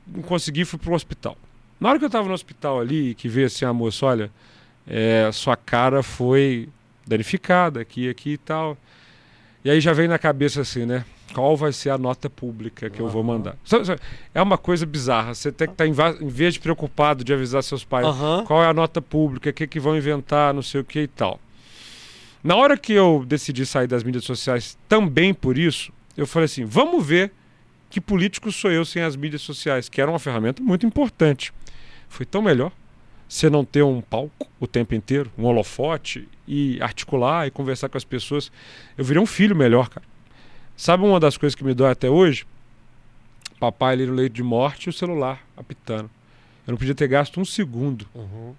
Não 0.08 0.22
consegui, 0.24 0.66
fui 0.66 0.80
pro 0.80 0.94
hospital. 0.94 1.38
Na 1.82 1.90
hora 1.90 1.98
que 1.98 2.06
eu 2.06 2.10
tava 2.12 2.28
no 2.28 2.34
hospital 2.36 2.80
ali, 2.80 3.16
que 3.16 3.28
veio 3.28 3.48
assim 3.48 3.66
a 3.66 3.74
moça, 3.74 4.06
olha, 4.06 4.32
é, 4.88 5.28
sua 5.34 5.58
cara 5.58 6.04
foi 6.04 6.70
danificada 7.08 7.82
aqui, 7.82 8.08
aqui 8.08 8.34
e 8.34 8.38
tal. 8.38 8.78
E 9.66 9.70
aí 9.72 9.82
já 9.82 9.92
vem 9.92 10.08
na 10.08 10.20
cabeça 10.20 10.62
assim, 10.62 10.86
né? 10.86 11.04
Qual 11.34 11.58
vai 11.58 11.74
ser 11.74 11.90
a 11.90 11.98
nota 11.98 12.30
pública 12.30 12.88
que 12.88 13.00
eu 13.00 13.08
vou 13.08 13.24
mandar? 13.24 13.56
É 14.32 14.40
uma 14.40 14.60
coisa 14.60 14.86
bizarra. 14.86 15.34
Você 15.34 15.52
tem 15.52 15.68
que 15.68 15.74
estar, 15.74 15.88
em, 15.88 16.28
vez 16.28 16.54
de 16.54 16.60
preocupado 16.60 17.24
de 17.24 17.34
avisar 17.34 17.64
seus 17.64 17.84
pais, 17.84 18.06
Aham. 18.06 18.44
qual 18.46 18.64
é 18.64 18.68
a 18.68 18.74
nota 18.74 19.02
pública, 19.02 19.50
o 19.50 19.54
que, 19.54 19.66
que 19.66 19.80
vão 19.80 19.98
inventar, 19.98 20.54
não 20.54 20.62
sei 20.62 20.82
o 20.82 20.84
que 20.84 21.00
e 21.00 21.08
tal. 21.08 21.40
Na 22.44 22.56
hora 22.56 22.78
que 22.78 22.94
eu 22.94 23.24
decidi 23.26 23.66
sair 23.66 23.88
das 23.88 24.04
mídias 24.04 24.24
sociais 24.24 24.78
também 24.88 25.34
por 25.34 25.58
isso, 25.58 25.92
eu 26.16 26.28
falei 26.28 26.46
assim: 26.46 26.64
vamos 26.64 27.04
ver 27.04 27.32
que 27.90 28.00
político 28.00 28.52
sou 28.52 28.72
eu 28.72 28.86
sem 28.86 29.02
as 29.02 29.16
mídias 29.16 29.42
sociais, 29.42 29.90
que 29.90 30.00
era 30.00 30.12
uma 30.12 30.20
ferramenta 30.20 30.62
muito 30.62 30.86
importante. 30.86 31.52
Foi 32.12 32.26
tão 32.26 32.42
melhor 32.42 32.72
você 33.28 33.50
não 33.50 33.64
ter 33.64 33.82
um 33.82 34.02
palco 34.02 34.46
o 34.60 34.68
tempo 34.68 34.94
inteiro, 34.94 35.32
um 35.38 35.46
holofote, 35.46 36.28
e 36.46 36.78
articular 36.82 37.48
e 37.48 37.52
conversar 37.52 37.88
com 37.88 37.98
as 37.98 38.04
pessoas. 38.04 38.52
Eu 38.98 39.06
virei 39.06 39.24
um 39.24 39.26
filho 39.26 39.56
melhor, 39.56 39.88
cara. 39.88 40.06
Sabe 40.76 41.06
uma 41.06 41.18
das 41.20 41.38
coisas 41.38 41.56
que 41.56 41.64
me 41.64 41.74
dói 41.74 41.92
até 41.92 42.10
hoje? 42.10 42.46
Papai 43.58 43.94
ali 43.94 44.06
no 44.06 44.14
leito 44.14 44.34
de 44.34 44.44
morte 44.44 44.88
e 44.88 44.90
o 44.90 44.94
celular 44.94 45.42
apitando. 45.56 46.10
Eu 46.68 46.72
não 46.72 46.78
podia 46.78 46.94
ter 46.94 47.08
gasto 47.08 47.40
um 47.40 47.46
segundo 47.46 48.06
Uhum. 48.14 48.54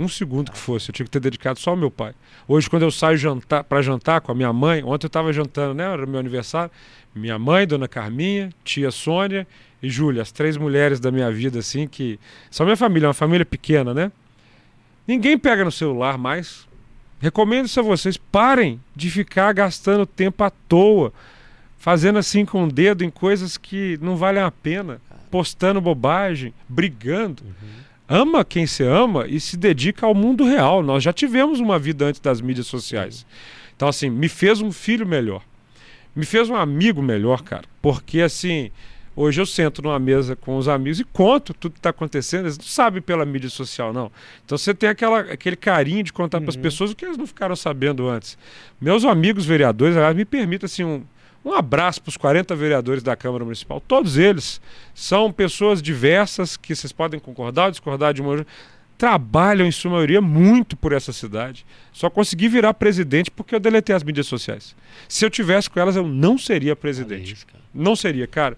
um 0.00 0.08
segundo 0.08 0.50
que 0.50 0.58
fosse. 0.58 0.90
Eu 0.90 0.92
tinha 0.94 1.04
que 1.04 1.10
ter 1.10 1.20
dedicado 1.20 1.60
só 1.60 1.70
ao 1.70 1.76
meu 1.76 1.90
pai. 1.90 2.14
Hoje, 2.48 2.68
quando 2.68 2.82
eu 2.82 2.90
saio 2.90 3.16
jantar 3.16 3.62
para 3.62 3.80
jantar 3.80 4.20
com 4.20 4.32
a 4.32 4.34
minha 4.34 4.52
mãe, 4.52 4.82
ontem 4.82 5.06
eu 5.06 5.08
estava 5.08 5.32
jantando, 5.32 5.74
né? 5.74 5.84
Era 5.84 6.04
meu 6.04 6.18
aniversário. 6.18 6.70
Minha 7.14 7.38
mãe, 7.38 7.64
Dona 7.66 7.86
Carminha, 7.86 8.50
tia 8.64 8.90
Sônia 8.90 9.46
e 9.86 9.90
Júlia, 9.90 10.22
as 10.22 10.32
três 10.32 10.56
mulheres 10.56 11.00
da 11.00 11.10
minha 11.10 11.30
vida, 11.30 11.58
assim, 11.58 11.86
que 11.86 12.18
são 12.50 12.66
minha 12.66 12.76
família, 12.76 13.08
uma 13.08 13.14
família 13.14 13.46
pequena, 13.46 13.94
né? 13.94 14.12
Ninguém 15.06 15.38
pega 15.38 15.64
no 15.64 15.72
celular 15.72 16.18
mais. 16.18 16.66
Recomendo 17.20 17.66
isso 17.66 17.80
a 17.80 17.82
vocês. 17.82 18.16
Parem 18.16 18.80
de 18.94 19.10
ficar 19.10 19.52
gastando 19.52 20.04
tempo 20.04 20.42
à 20.44 20.50
toa, 20.50 21.12
fazendo 21.78 22.18
assim 22.18 22.44
com 22.44 22.64
o 22.64 22.72
dedo 22.72 23.04
em 23.04 23.10
coisas 23.10 23.56
que 23.56 23.98
não 24.02 24.16
valem 24.16 24.42
a 24.42 24.50
pena, 24.50 25.00
postando 25.30 25.80
bobagem, 25.80 26.52
brigando 26.68 27.42
ama 28.08 28.44
quem 28.44 28.66
se 28.66 28.82
ama 28.82 29.26
e 29.26 29.40
se 29.40 29.56
dedica 29.56 30.06
ao 30.06 30.14
mundo 30.14 30.44
real. 30.44 30.82
Nós 30.82 31.02
já 31.02 31.12
tivemos 31.12 31.60
uma 31.60 31.78
vida 31.78 32.06
antes 32.06 32.20
das 32.20 32.40
mídias 32.40 32.66
sociais. 32.66 33.26
Então, 33.74 33.88
assim, 33.88 34.08
me 34.08 34.28
fez 34.28 34.60
um 34.60 34.72
filho 34.72 35.06
melhor. 35.06 35.42
Me 36.14 36.24
fez 36.24 36.48
um 36.48 36.56
amigo 36.56 37.02
melhor, 37.02 37.42
cara. 37.42 37.64
Porque, 37.82 38.20
assim, 38.20 38.70
hoje 39.16 39.40
eu 39.40 39.46
sento 39.46 39.80
numa 39.80 39.98
mesa 39.98 40.36
com 40.36 40.58
os 40.58 40.68
amigos 40.68 41.00
e 41.00 41.04
conto 41.04 41.54
tudo 41.54 41.72
que 41.72 41.78
está 41.78 41.90
acontecendo. 41.90 42.44
Eles 42.44 42.58
não 42.58 42.66
sabem 42.66 43.00
pela 43.00 43.24
mídia 43.24 43.48
social, 43.48 43.92
não. 43.92 44.12
Então 44.44 44.58
você 44.58 44.74
tem 44.74 44.88
aquela, 44.88 45.20
aquele 45.20 45.56
carinho 45.56 46.02
de 46.02 46.12
contar 46.12 46.40
para 46.40 46.50
as 46.50 46.56
pessoas 46.56 46.90
o 46.90 46.94
que 46.94 47.06
eles 47.06 47.16
não 47.16 47.26
ficaram 47.26 47.56
sabendo 47.56 48.06
antes. 48.06 48.36
Meus 48.78 49.04
amigos 49.04 49.46
vereadores, 49.46 49.96
aliás, 49.96 50.14
me 50.14 50.26
permita, 50.26 50.66
assim, 50.66 50.84
um, 50.84 51.02
um 51.46 51.54
abraço 51.54 52.02
para 52.02 52.10
os 52.10 52.16
40 52.16 52.54
vereadores 52.54 53.02
da 53.02 53.16
Câmara 53.16 53.44
Municipal. 53.44 53.80
Todos 53.80 54.18
eles 54.18 54.60
são 54.94 55.32
pessoas 55.32 55.80
diversas 55.80 56.56
que 56.56 56.74
vocês 56.74 56.92
podem 56.92 57.18
concordar 57.18 57.66
ou 57.66 57.70
discordar 57.70 58.12
de 58.12 58.20
uma. 58.20 58.44
Trabalham, 58.98 59.66
em 59.66 59.70
sua 59.70 59.92
maioria, 59.92 60.20
muito 60.22 60.74
por 60.74 60.92
essa 60.92 61.12
cidade. 61.12 61.64
Só 61.92 62.08
consegui 62.10 62.48
virar 62.48 62.74
presidente 62.74 63.30
porque 63.30 63.54
eu 63.54 63.60
deletei 63.60 63.94
as 63.94 64.02
mídias 64.02 64.26
sociais. 64.26 64.74
Se 65.06 65.24
eu 65.24 65.30
tivesse 65.30 65.68
com 65.70 65.78
elas, 65.78 65.94
eu 65.94 66.06
não 66.06 66.36
seria 66.36 66.74
presidente. 66.74 67.34
isso. 67.34 67.46
Não 67.72 67.94
seria, 67.94 68.26
cara. 68.26 68.56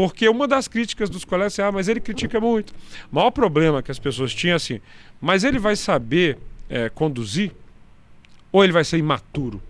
Porque 0.00 0.26
uma 0.30 0.48
das 0.48 0.66
críticas 0.66 1.10
dos 1.10 1.26
colegas 1.26 1.58
é, 1.58 1.62
ah, 1.62 1.70
mas 1.70 1.86
ele 1.86 2.00
critica 2.00 2.40
muito. 2.40 2.70
O 3.12 3.16
maior 3.16 3.30
problema 3.30 3.82
que 3.82 3.90
as 3.90 3.98
pessoas 3.98 4.34
tinham 4.34 4.54
é 4.54 4.56
assim, 4.56 4.80
mas 5.20 5.44
ele 5.44 5.58
vai 5.58 5.76
saber 5.76 6.38
eh, 6.70 6.88
conduzir 6.88 7.52
ou 8.50 8.64
ele 8.64 8.72
vai 8.72 8.82
ser 8.82 8.96
imaturo? 8.96 9.60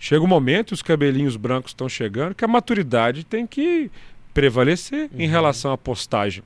Chega 0.00 0.24
um 0.24 0.26
momento, 0.26 0.72
os 0.72 0.82
cabelinhos 0.82 1.36
brancos 1.36 1.70
estão 1.70 1.88
chegando, 1.88 2.34
que 2.34 2.44
a 2.44 2.48
maturidade 2.48 3.22
tem 3.22 3.46
que 3.46 3.88
prevalecer 4.34 5.08
em 5.16 5.28
relação 5.28 5.70
à 5.70 5.78
postagem. 5.78 6.42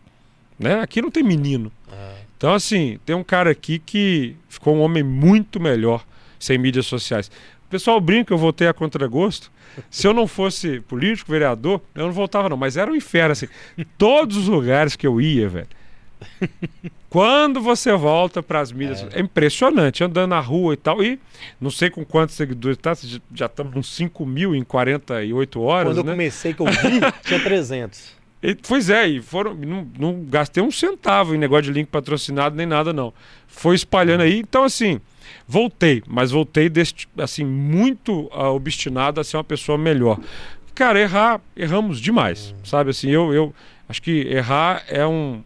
Né? 0.59 0.79
Aqui 0.79 1.01
não 1.01 1.11
tem 1.11 1.23
menino. 1.23 1.73
Ah, 1.91 2.17
Então, 2.37 2.53
assim, 2.53 3.01
tem 3.07 3.17
um 3.17 3.25
cara 3.25 3.51
aqui 3.51 3.79
que 3.79 4.37
ficou 4.47 4.77
um 4.77 4.81
homem 4.81 5.03
muito 5.03 5.59
melhor 5.59 6.05
sem 6.39 6.59
mídias 6.59 6.85
sociais. 6.85 7.31
O 7.69 7.71
pessoal 7.71 8.01
brinca, 8.01 8.33
eu 8.33 8.39
voltei 8.39 8.67
a 8.67 8.73
contragosto. 8.73 9.53
Se 9.91 10.07
eu 10.07 10.15
não 10.15 10.27
fosse 10.27 10.81
político, 10.81 11.31
vereador, 11.31 11.83
eu 11.95 12.07
não 12.07 12.13
voltava, 12.13 12.49
não. 12.49 12.57
Mas 12.57 12.79
era 12.79 12.91
um 12.91 12.97
inferno, 12.97 13.33
assim. 13.33 13.47
Todos 13.99 14.39
os 14.39 14.49
lugares 14.49 14.97
que 14.97 15.07
eu 15.07 15.21
ia, 15.21 15.51
velho. 15.51 15.69
Quando 17.11 17.61
você 17.61 17.93
volta 17.93 18.43
para 18.43 18.61
as 18.61 18.73
mídias, 18.73 19.07
é. 19.13 19.21
impressionante, 19.21 20.03
andando 20.03 20.31
na 20.31 20.41
rua 20.41 20.73
e 20.73 20.77
tal. 20.79 21.05
E 21.05 21.21
não 21.61 21.71
sei 21.71 21.91
com 21.91 22.03
quantos 22.07 22.37
seguidores 22.37 22.79
tá, 22.79 22.97
já 23.35 23.45
estamos 23.45 23.75
com 23.75 23.83
5 23.83 24.25
mil 24.25 24.55
em 24.55 24.65
48 24.65 25.61
horas, 25.61 25.91
Quando 25.91 25.99
eu 25.99 26.05
né? 26.05 26.13
comecei, 26.13 26.55
que 26.55 26.61
eu 26.61 26.67
vi, 26.67 27.01
tinha 27.23 27.39
300. 27.39 28.17
E, 28.43 28.55
pois 28.55 28.89
é, 28.89 29.07
e 29.07 29.21
foram. 29.21 29.55
Não, 29.55 29.87
não 29.99 30.25
gastei 30.25 30.63
um 30.63 30.71
centavo 30.71 31.35
em 31.35 31.39
negócio 31.39 31.65
de 31.65 31.73
link 31.73 31.89
patrocinado 31.89 32.57
nem 32.57 32.67
nada, 32.67 32.95
não. 32.95 33.13
Foi 33.47 33.75
espalhando 33.75 34.23
aí. 34.23 34.39
Então, 34.39 34.65
assim, 34.65 35.01
voltei, 35.47 36.03
mas 36.07 36.31
voltei 36.31 36.69
deste, 36.69 37.09
assim, 37.19 37.45
muito 37.45 38.29
ah, 38.33 38.51
obstinado 38.51 39.21
a 39.21 39.25
ser 39.25 39.37
uma 39.37 39.45
pessoa 39.45 39.77
melhor. 39.77 40.19
Cara, 40.75 41.01
errar, 41.01 41.41
erramos 41.57 42.01
demais. 42.01 42.55
Sabe 42.63 42.91
assim, 42.91 43.11
eu, 43.11 43.33
eu 43.35 43.55
acho 43.89 44.01
que 44.01 44.27
errar 44.29 44.85
é 44.89 45.07
um. 45.07 45.43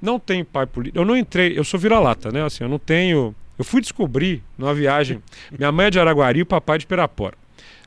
Não 0.00 0.18
tenho 0.18 0.44
pai 0.44 0.66
político. 0.66 0.98
Eu 0.98 1.04
não 1.04 1.16
entrei, 1.16 1.58
eu 1.58 1.64
sou 1.64 1.78
vira-lata, 1.78 2.30
né? 2.30 2.44
Assim, 2.44 2.64
eu 2.64 2.70
não 2.70 2.78
tenho. 2.78 3.34
Eu 3.58 3.64
fui 3.64 3.80
descobrir 3.80 4.42
numa 4.56 4.72
viagem. 4.72 5.22
Minha 5.56 5.72
mãe 5.72 5.86
é 5.86 5.90
de 5.90 5.98
Araguari 5.98 6.38
e 6.38 6.42
o 6.42 6.46
papai 6.46 6.76
é 6.76 6.78
de 6.78 6.86
Pirapora. 6.86 7.34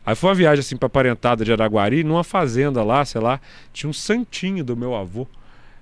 Aí 0.05 0.15
foi 0.15 0.29
uma 0.29 0.35
viagem 0.35 0.59
assim 0.59 0.75
para 0.75 0.89
parentada 0.89 1.45
de 1.45 1.51
Araguari, 1.51 2.03
numa 2.03 2.23
fazenda 2.23 2.83
lá, 2.83 3.05
sei 3.05 3.21
lá, 3.21 3.39
tinha 3.71 3.89
um 3.89 3.93
santinho 3.93 4.63
do 4.63 4.75
meu 4.75 4.93
avô, 4.93 5.25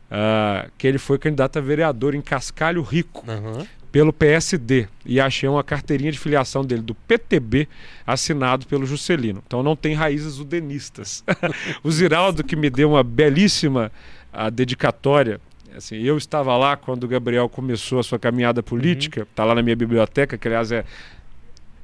ah, 0.10 0.68
que 0.78 0.86
ele 0.86 1.00
foi 1.00 1.18
candidato 1.18 1.58
a 1.58 1.62
vereador 1.62 2.14
em 2.14 2.22
Cascalho 2.22 2.84
Rico, 2.84 3.26
Aham. 3.28 3.66
Pelo 3.92 4.14
PSD. 4.14 4.88
E 5.06 5.20
achei 5.20 5.50
uma 5.50 5.64
carteirinha 5.64 6.12
de 6.12 6.20
filiação 6.20 6.64
dele, 6.64 6.82
do 6.82 6.96
PTB, 6.96 7.68
assinado 8.06 8.66
pelo 8.66 8.86
Juscelino. 8.86 9.44
Então 9.46 9.62
não 9.62 9.76
tem 9.76 9.94
raízes 9.94 10.40
udenistas. 10.40 11.24
o 11.84 11.92
Ziraldo, 11.92 12.44
que 12.44 12.56
me 12.56 12.70
deu 12.70 12.92
uma 12.92 13.04
belíssima 13.04 13.92
ah, 14.32 14.50
dedicatória. 14.50 15.40
Assim, 15.76 15.98
eu 15.98 16.18
estava 16.18 16.56
lá 16.58 16.76
quando 16.76 17.04
o 17.04 17.08
Gabriel 17.08 17.48
começou 17.48 18.00
a 18.00 18.04
sua 18.04 18.20
caminhada 18.20 18.62
política, 18.62 19.22
está 19.22 19.46
lá 19.46 19.56
na 19.56 19.62
minha 19.62 19.76
biblioteca, 19.76 20.38
que 20.38 20.48
aliás 20.48 20.72
é 20.72 20.84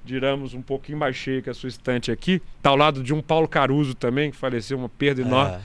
diramos, 0.07 0.53
um 0.53 0.61
pouquinho 0.61 0.97
mais 0.97 1.17
cheia 1.17 1.41
que 1.41 1.49
a 1.49 1.53
sua 1.53 1.67
estante 1.67 2.11
aqui. 2.11 2.41
Está 2.57 2.69
ao 2.69 2.77
lado 2.77 3.03
de 3.03 3.13
um 3.13 3.21
Paulo 3.21 3.45
Caruso 3.45 3.93
também, 3.93 4.31
que 4.31 4.37
faleceu, 4.37 4.77
uma 4.77 4.87
perda 4.87 5.21
enorme. 5.21 5.55
Ah, 5.55 5.61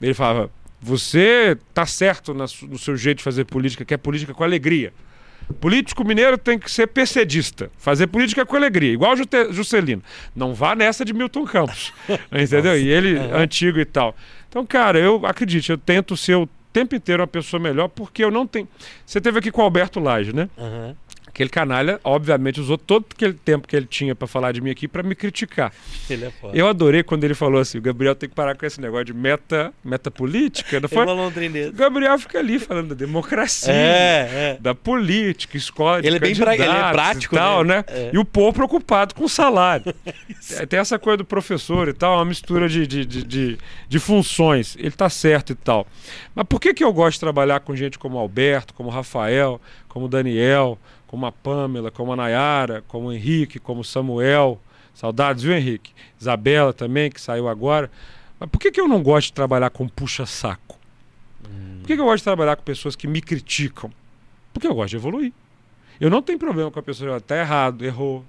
Ele 0.00 0.12
falava: 0.12 0.50
Você 0.82 1.56
tá 1.72 1.86
certo 1.86 2.34
no 2.34 2.78
seu 2.78 2.94
jeito 2.96 3.18
de 3.18 3.24
fazer 3.24 3.46
política, 3.46 3.84
que 3.84 3.94
é 3.94 3.96
política 3.96 4.34
com 4.34 4.44
alegria. 4.44 4.92
Político 5.60 6.04
mineiro 6.04 6.36
tem 6.36 6.58
que 6.58 6.70
ser 6.70 6.88
percedista, 6.88 7.70
fazer 7.78 8.08
política 8.08 8.44
com 8.44 8.56
alegria, 8.56 8.92
igual 8.92 9.14
o 9.14 9.52
Juscelino. 9.52 10.02
Não 10.34 10.52
vá 10.54 10.74
nessa 10.74 11.04
de 11.04 11.12
Milton 11.12 11.44
Campos, 11.44 11.92
entendeu? 12.32 12.78
E 12.78 12.88
ele, 12.88 13.16
Aham. 13.16 13.36
antigo 13.42 13.78
e 13.78 13.84
tal. 13.84 14.14
Então, 14.48 14.66
cara, 14.66 14.98
eu 14.98 15.24
acredito, 15.24 15.70
eu 15.70 15.78
tento 15.78 16.16
ser 16.16 16.34
o 16.34 16.48
tempo 16.72 16.94
inteiro 16.94 17.22
uma 17.22 17.26
pessoa 17.26 17.58
melhor, 17.58 17.88
porque 17.88 18.22
eu 18.22 18.30
não 18.30 18.46
tenho. 18.46 18.68
Você 19.06 19.20
teve 19.20 19.38
aqui 19.38 19.50
com 19.50 19.62
o 19.62 19.64
Alberto 19.64 19.98
Laje, 19.98 20.34
né? 20.34 20.48
aham. 20.58 20.94
Aquele 21.36 21.50
canalha, 21.50 22.00
obviamente, 22.02 22.58
usou 22.58 22.78
todo 22.78 23.04
aquele 23.14 23.34
tempo 23.34 23.68
que 23.68 23.76
ele 23.76 23.84
tinha 23.84 24.14
para 24.14 24.26
falar 24.26 24.52
de 24.52 24.62
mim 24.62 24.70
aqui 24.70 24.88
para 24.88 25.02
me 25.02 25.14
criticar. 25.14 25.70
Ele 26.08 26.24
é 26.24 26.30
foda. 26.30 26.56
Eu 26.56 26.66
adorei 26.66 27.02
quando 27.02 27.24
ele 27.24 27.34
falou 27.34 27.60
assim: 27.60 27.76
o 27.76 27.82
Gabriel 27.82 28.14
tem 28.14 28.26
que 28.26 28.34
parar 28.34 28.56
com 28.56 28.64
esse 28.64 28.80
negócio 28.80 29.04
de 29.04 29.12
meta, 29.12 29.70
meta 29.84 30.10
política. 30.10 30.80
Não 30.80 30.88
Ele 30.90 30.94
foi? 30.94 31.68
O. 31.68 31.72
Gabriel 31.72 32.18
fica 32.18 32.38
ali 32.38 32.58
falando 32.58 32.88
da 32.88 32.94
democracia, 32.94 33.70
É, 33.70 34.54
é. 34.56 34.58
da 34.58 34.74
política, 34.74 35.58
escola 35.58 36.00
de 36.00 36.06
Ele 36.08 36.16
é 36.16 36.20
bem 36.20 36.34
pra- 36.34 36.54
ele 36.54 36.62
é 36.62 36.90
prático, 36.90 37.34
e 37.34 37.38
tal, 37.38 37.62
né? 37.64 37.76
né? 37.76 37.84
É. 37.88 38.10
E 38.14 38.18
o 38.18 38.24
povo 38.24 38.54
preocupado 38.54 39.14
com 39.14 39.24
o 39.24 39.28
salário. 39.28 39.94
É, 40.52 40.64
Tem 40.64 40.78
essa 40.78 40.96
coisa 40.98 41.16
do 41.18 41.24
professor 41.24 41.88
e 41.88 41.92
tal, 41.92 42.14
uma 42.18 42.24
mistura 42.24 42.68
de, 42.68 42.86
de, 42.86 43.04
de, 43.04 43.22
de, 43.24 43.58
de 43.88 43.98
funções. 43.98 44.76
Ele 44.78 44.92
tá 44.92 45.10
certo 45.10 45.52
e 45.52 45.56
tal. 45.56 45.84
Mas 46.34 46.46
por 46.48 46.60
que, 46.60 46.72
que 46.72 46.84
eu 46.84 46.92
gosto 46.92 47.14
de 47.14 47.20
trabalhar 47.20 47.58
com 47.60 47.74
gente 47.74 47.98
como 47.98 48.16
Alberto, 48.16 48.72
como 48.72 48.88
Rafael, 48.88 49.60
como 49.88 50.06
Daniel, 50.08 50.78
como 51.06 51.26
a 51.26 51.32
Pamela, 51.32 51.90
como 51.90 52.12
a 52.12 52.16
Nayara, 52.16 52.84
como 52.88 53.08
o 53.08 53.12
Henrique, 53.12 53.58
como 53.58 53.80
o 53.80 53.84
Samuel? 53.84 54.60
Saudades, 54.94 55.42
viu, 55.42 55.54
Henrique? 55.54 55.92
Isabela 56.20 56.72
também, 56.72 57.10
que 57.10 57.20
saiu 57.20 57.48
agora. 57.48 57.90
Mas 58.40 58.48
por 58.50 58.58
que, 58.58 58.70
que 58.70 58.80
eu 58.80 58.88
não 58.88 59.02
gosto 59.02 59.28
de 59.28 59.32
trabalhar 59.34 59.70
com 59.70 59.88
puxa-saco? 59.88 60.78
Por 61.86 61.86
que, 61.86 61.94
que 61.94 62.00
eu 62.00 62.06
gosto 62.06 62.18
de 62.18 62.24
trabalhar 62.24 62.56
com 62.56 62.62
pessoas 62.62 62.96
que 62.96 63.06
me 63.06 63.20
criticam? 63.20 63.92
Porque 64.52 64.66
eu 64.66 64.74
gosto 64.74 64.90
de 64.90 64.96
evoluir. 64.96 65.32
Eu 66.00 66.10
não 66.10 66.20
tenho 66.20 66.38
problema 66.38 66.70
com 66.70 66.78
a 66.78 66.82
pessoa, 66.82 67.20
tá 67.20 67.36
errado, 67.36 67.84
errou. 67.84 68.24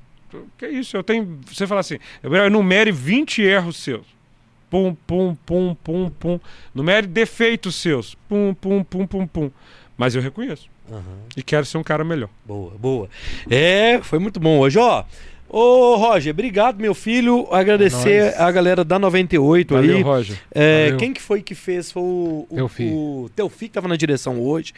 Que 0.57 0.67
isso? 0.67 0.95
Eu 0.95 1.03
tenho. 1.03 1.39
Você 1.47 1.65
fala 1.65 1.79
assim, 1.79 1.97
Gabriel, 2.21 2.45
enumere 2.45 2.91
20 2.91 3.41
erros 3.41 3.77
seus. 3.77 4.05
Pum, 4.69 4.93
pum, 4.93 5.35
pum, 5.45 5.75
pum, 5.75 6.09
pum. 6.09 6.39
Numere 6.75 7.07
defeitos 7.07 7.75
seus. 7.75 8.15
Pum, 8.27 8.53
pum, 8.53 8.83
pum, 8.83 9.07
pum, 9.07 9.25
pum. 9.25 9.51
Mas 9.97 10.13
eu 10.15 10.21
reconheço. 10.21 10.69
Aham. 10.91 11.01
E 11.35 11.43
quero 11.43 11.65
ser 11.65 11.77
um 11.77 11.83
cara 11.83 12.03
melhor. 12.03 12.29
Boa, 12.45 12.73
boa. 12.77 13.09
É, 13.49 13.99
foi 14.01 14.19
muito 14.19 14.39
bom 14.39 14.59
hoje, 14.59 14.79
ó. 14.79 15.03
Ô, 15.49 15.95
Roger, 15.95 16.33
obrigado, 16.33 16.79
meu 16.79 16.93
filho. 16.93 17.47
Agradecer 17.51 18.23
nóis. 18.23 18.39
a 18.39 18.51
galera 18.51 18.83
da 18.83 18.99
98 18.99 19.73
Valeu, 19.73 19.95
aí. 19.95 20.01
Roger. 20.01 20.37
É, 20.51 20.85
Valeu. 20.85 20.97
quem 20.97 21.13
que 21.13 21.21
foi 21.21 21.41
que 21.41 21.55
fez? 21.55 21.89
Foi 21.89 22.03
o, 22.03 22.47
o, 22.49 22.55
Teufi. 22.55 22.83
o 22.91 23.29
Teufi 23.33 23.67
que 23.67 23.73
tava 23.73 23.87
na 23.87 23.95
direção 23.95 24.41
hoje. 24.41 24.73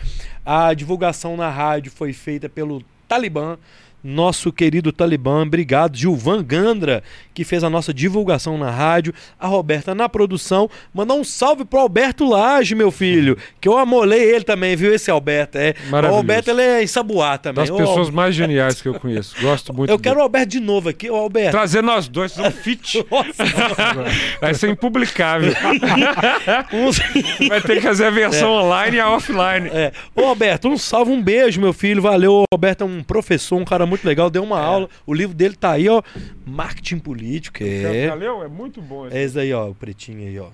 A 0.46 0.74
divulgação 0.76 1.36
na 1.36 1.50
rádio 1.50 1.92
foi 1.92 2.14
feita 2.14 2.48
pelo 2.48 2.84
Talibã, 3.08 3.58
nosso 4.04 4.52
querido 4.52 4.92
Talibã. 4.92 5.44
Obrigado. 5.44 5.98
Gilvan 5.98 6.44
Gandra, 6.44 7.04
que 7.34 7.44
fez 7.44 7.64
a 7.64 7.70
nossa 7.70 7.94
divulgação 7.94 8.58
na 8.58 8.70
rádio. 8.70 9.14
A 9.40 9.48
Roberta 9.48 9.94
na 9.94 10.08
produção. 10.08 10.70
Mandar 10.94 11.14
um 11.16 11.24
salve 11.24 11.66
pro 11.66 11.80
Alberto 11.80 12.28
Lage, 12.28 12.76
meu 12.76 12.92
filho. 12.92 13.38
Que 13.60 13.68
eu 13.68 13.78
amolei 13.78 14.22
ele 14.34 14.44
também, 14.44 14.76
viu? 14.76 14.94
Esse 14.94 15.12
Alberto. 15.12 15.58
É. 15.58 15.74
O. 15.92 16.16
Alberto 16.16 16.52
ele 16.52 16.62
é 16.62 16.84
em 16.84 16.88
Sabuá 16.88 17.38
também. 17.38 17.66
Das 17.66 17.76
pessoas 17.76 18.10
mais 18.10 18.34
geniais 18.36 18.82
que 18.82 18.88
eu 18.88 18.94
conheço. 18.94 19.36
Gosto 19.42 19.74
muito 19.74 19.90
Eu 19.90 19.98
dele. 19.98 20.10
quero 20.10 20.20
o 20.20 20.24
Alberto 20.24 20.50
de 20.50 20.60
novo 20.60 20.90
aqui. 20.90 21.10
Ô, 21.10 21.16
Alberto. 21.16 21.52
Trazer 21.52 21.82
nós 21.82 22.08
dois, 22.08 22.38
um 22.38 22.52
fit. 22.52 23.06
Nossa, 23.12 23.44
Vai 24.42 24.54
ser 24.54 24.70
impublicável. 24.70 25.54
Vai 27.48 27.62
ter 27.62 27.76
que 27.76 27.82
fazer 27.82 28.06
a 28.06 28.10
versão 28.10 28.52
online 28.52 28.98
e 28.98 29.00
a 29.00 29.10
offline. 29.10 29.68
É. 29.70 29.92
Ô, 30.16 30.26
Alberto, 30.26 30.68
um 30.68 30.78
salve, 30.78 31.12
um 31.12 31.22
beijo, 31.22 31.60
meu 31.60 31.74
filho. 31.74 32.02
Valeu. 32.02 32.42
O 32.42 32.46
Alberto 32.52 32.84
é 32.84 32.88
um 32.88 33.04
professor, 33.04 33.58
um 33.58 33.66
cara 33.66 33.86
muito 33.90 34.06
legal. 34.06 34.30
Deu 34.30 34.44
uma 34.44 34.60
aula. 34.60 34.90
O 35.06 35.14
livro 35.14 35.36
dele 35.36 35.56
tá 35.56 35.72
aí, 35.72 35.90
ó. 35.90 36.02
Marketing 36.46 37.00
político. 37.00 37.64
É. 37.64 38.08
Valeu? 38.08 38.44
É 38.44 38.48
muito 38.48 38.82
bom 38.82 39.08
esse. 39.08 39.18
É 39.18 39.22
esse 39.24 39.40
aí, 39.40 39.54
ó. 39.54 39.70
O 39.70 39.76
pretinho 39.76 40.20
aí, 40.28 40.40
ó. 40.40 40.50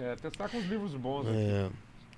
É, 0.00 0.16
testar 0.16 0.48
com 0.48 0.58
os 0.58 0.66
livros 0.66 0.94
bons. 0.94 1.24
né? 1.26 1.68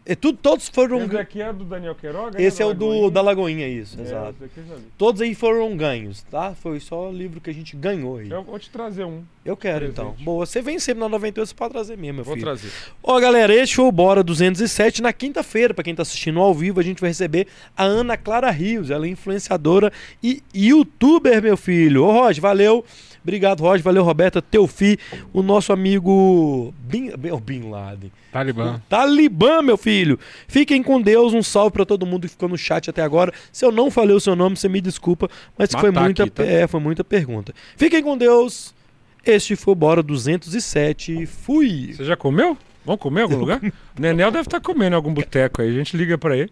É. 0.05 0.15
Tudo, 0.17 0.37
todos 0.41 0.69
foram. 0.69 1.05
Esse 1.05 1.17
aqui 1.17 1.41
é 1.41 1.53
do 1.53 1.65
Daniel 1.65 1.95
Queiroga? 1.95 2.41
Esse 2.43 2.61
né, 2.61 2.69
é 2.69 2.71
o 2.71 2.75
do, 2.75 3.09
da 3.11 3.21
Lagoinha, 3.21 3.69
isso, 3.69 3.99
É, 4.01 4.03
exato. 4.03 4.35
esse 4.37 4.45
aqui 4.45 4.59
eu 4.59 4.67
já 4.67 4.75
li. 4.75 4.83
Todos 4.99 5.21
aí 5.23 5.35
foram 5.35 5.77
ganhos, 5.77 6.23
tá? 6.25 6.55
Foi 6.55 6.81
só 6.81 7.09
o 7.09 7.13
livro 7.13 7.41
que 7.41 7.49
a 7.49 7.55
gente 7.55 7.77
ganhou 7.77 8.17
aí. 8.19 8.29
Eu 8.31 8.43
vou 8.43 8.59
te 8.59 8.69
trazer 8.69 9.05
um. 9.05 9.23
Eu 9.45 9.57
quero, 9.57 9.79
presente. 9.87 10.01
então. 10.01 10.25
Boa, 10.25 10.45
você 10.45 10.61
vem 10.61 10.79
sempre 10.79 11.01
na 11.01 11.09
98, 11.09 11.49
você 11.49 11.55
pode 11.55 11.73
trazer 11.73 11.97
mesmo, 11.97 12.17
meu 12.17 12.25
Vou 12.25 12.35
filho. 12.35 12.45
trazer. 12.47 12.71
Ó, 13.03 13.19
galera, 13.21 13.55
este 13.55 13.77
foi 13.77 13.85
o 13.85 13.93
Bora 13.93 14.23
207. 14.23 15.03
Na 15.03 15.13
quinta-feira, 15.13 15.73
pra 15.73 15.85
quem 15.85 15.95
tá 15.95 16.03
assistindo 16.03 16.41
ao 16.41 16.53
vivo, 16.55 16.81
a 16.81 16.83
gente 16.83 17.01
vai 17.01 17.11
receber 17.11 17.47
a 17.77 17.85
Ana 17.85 18.17
Clara 18.17 18.51
Rios. 18.51 18.91
Ela 18.91 19.07
é 19.07 19.11
influenciadora 19.11 19.93
e 20.23 20.43
youtuber, 20.55 21.41
meu 21.43 21.57
filho. 21.57 22.05
Ô, 22.05 22.13
Roger, 22.13 22.43
valeu. 22.43 22.85
Obrigado, 23.23 23.61
Roger. 23.61 23.83
Valeu, 23.83 24.03
Roberta. 24.03 24.43
Teufi, 24.43 24.99
o 25.33 25.43
nosso 25.43 25.73
amigo 25.73 26.75
Bin, 26.81 27.11
Bin, 27.17 27.31
oh, 27.31 27.39
Bin 27.39 27.71
Laden. 27.71 28.11
Talibã. 28.33 28.81
Talibã, 28.89 29.63
meu 29.63 29.77
filho. 29.77 30.19
Fiquem 30.49 30.83
com 30.83 31.01
Deus. 31.01 31.33
Um 31.33 31.43
salve 31.43 31.73
pra 31.73 31.85
todo 31.85 32.05
mundo 32.05 32.23
que 32.23 32.29
ficou 32.29 32.49
no 32.49 32.59
chat 32.59 32.91
até 32.91 33.03
agora. 33.03 33.33
Se 33.53 33.65
eu 33.65 33.71
não 33.71 33.91
falei 33.91 34.17
o 34.17 34.21
seu 34.21 34.35
nome, 34.35 34.57
você 34.57 34.69
me 34.69 34.81
desculpa, 34.81 35.29
mas 35.57 35.71
Matar 35.71 35.81
foi 35.81 35.91
muita, 35.91 36.23
aqui, 36.25 36.31
tá? 36.31 36.45
é, 36.45 36.67
foi 36.67 36.81
muita 36.81 37.05
pergunta. 37.05 37.55
Fiquem 37.77 38.03
com 38.03 38.17
Deus. 38.17 38.75
Este 39.25 39.55
foi 39.55 39.73
o 39.73 39.77
Bora 39.77 40.03
207. 40.03 41.27
Fui. 41.27 41.93
Você 41.95 42.05
já 42.05 42.17
comeu? 42.17 42.57
Vamos 42.85 43.01
comer 43.01 43.21
em 43.21 43.23
algum 43.25 43.37
lugar? 43.37 43.61
O 43.63 43.73
Nenel 44.01 44.33
deve 44.33 44.49
estar 44.49 44.61
comendo 44.61 44.95
em 44.95 44.97
algum 44.97 45.15
boteco 45.15 45.63
aí. 45.63 45.69
A 45.69 45.73
gente 45.73 45.97
liga 45.97 46.19
pra 46.19 46.37
ele. 46.37 46.51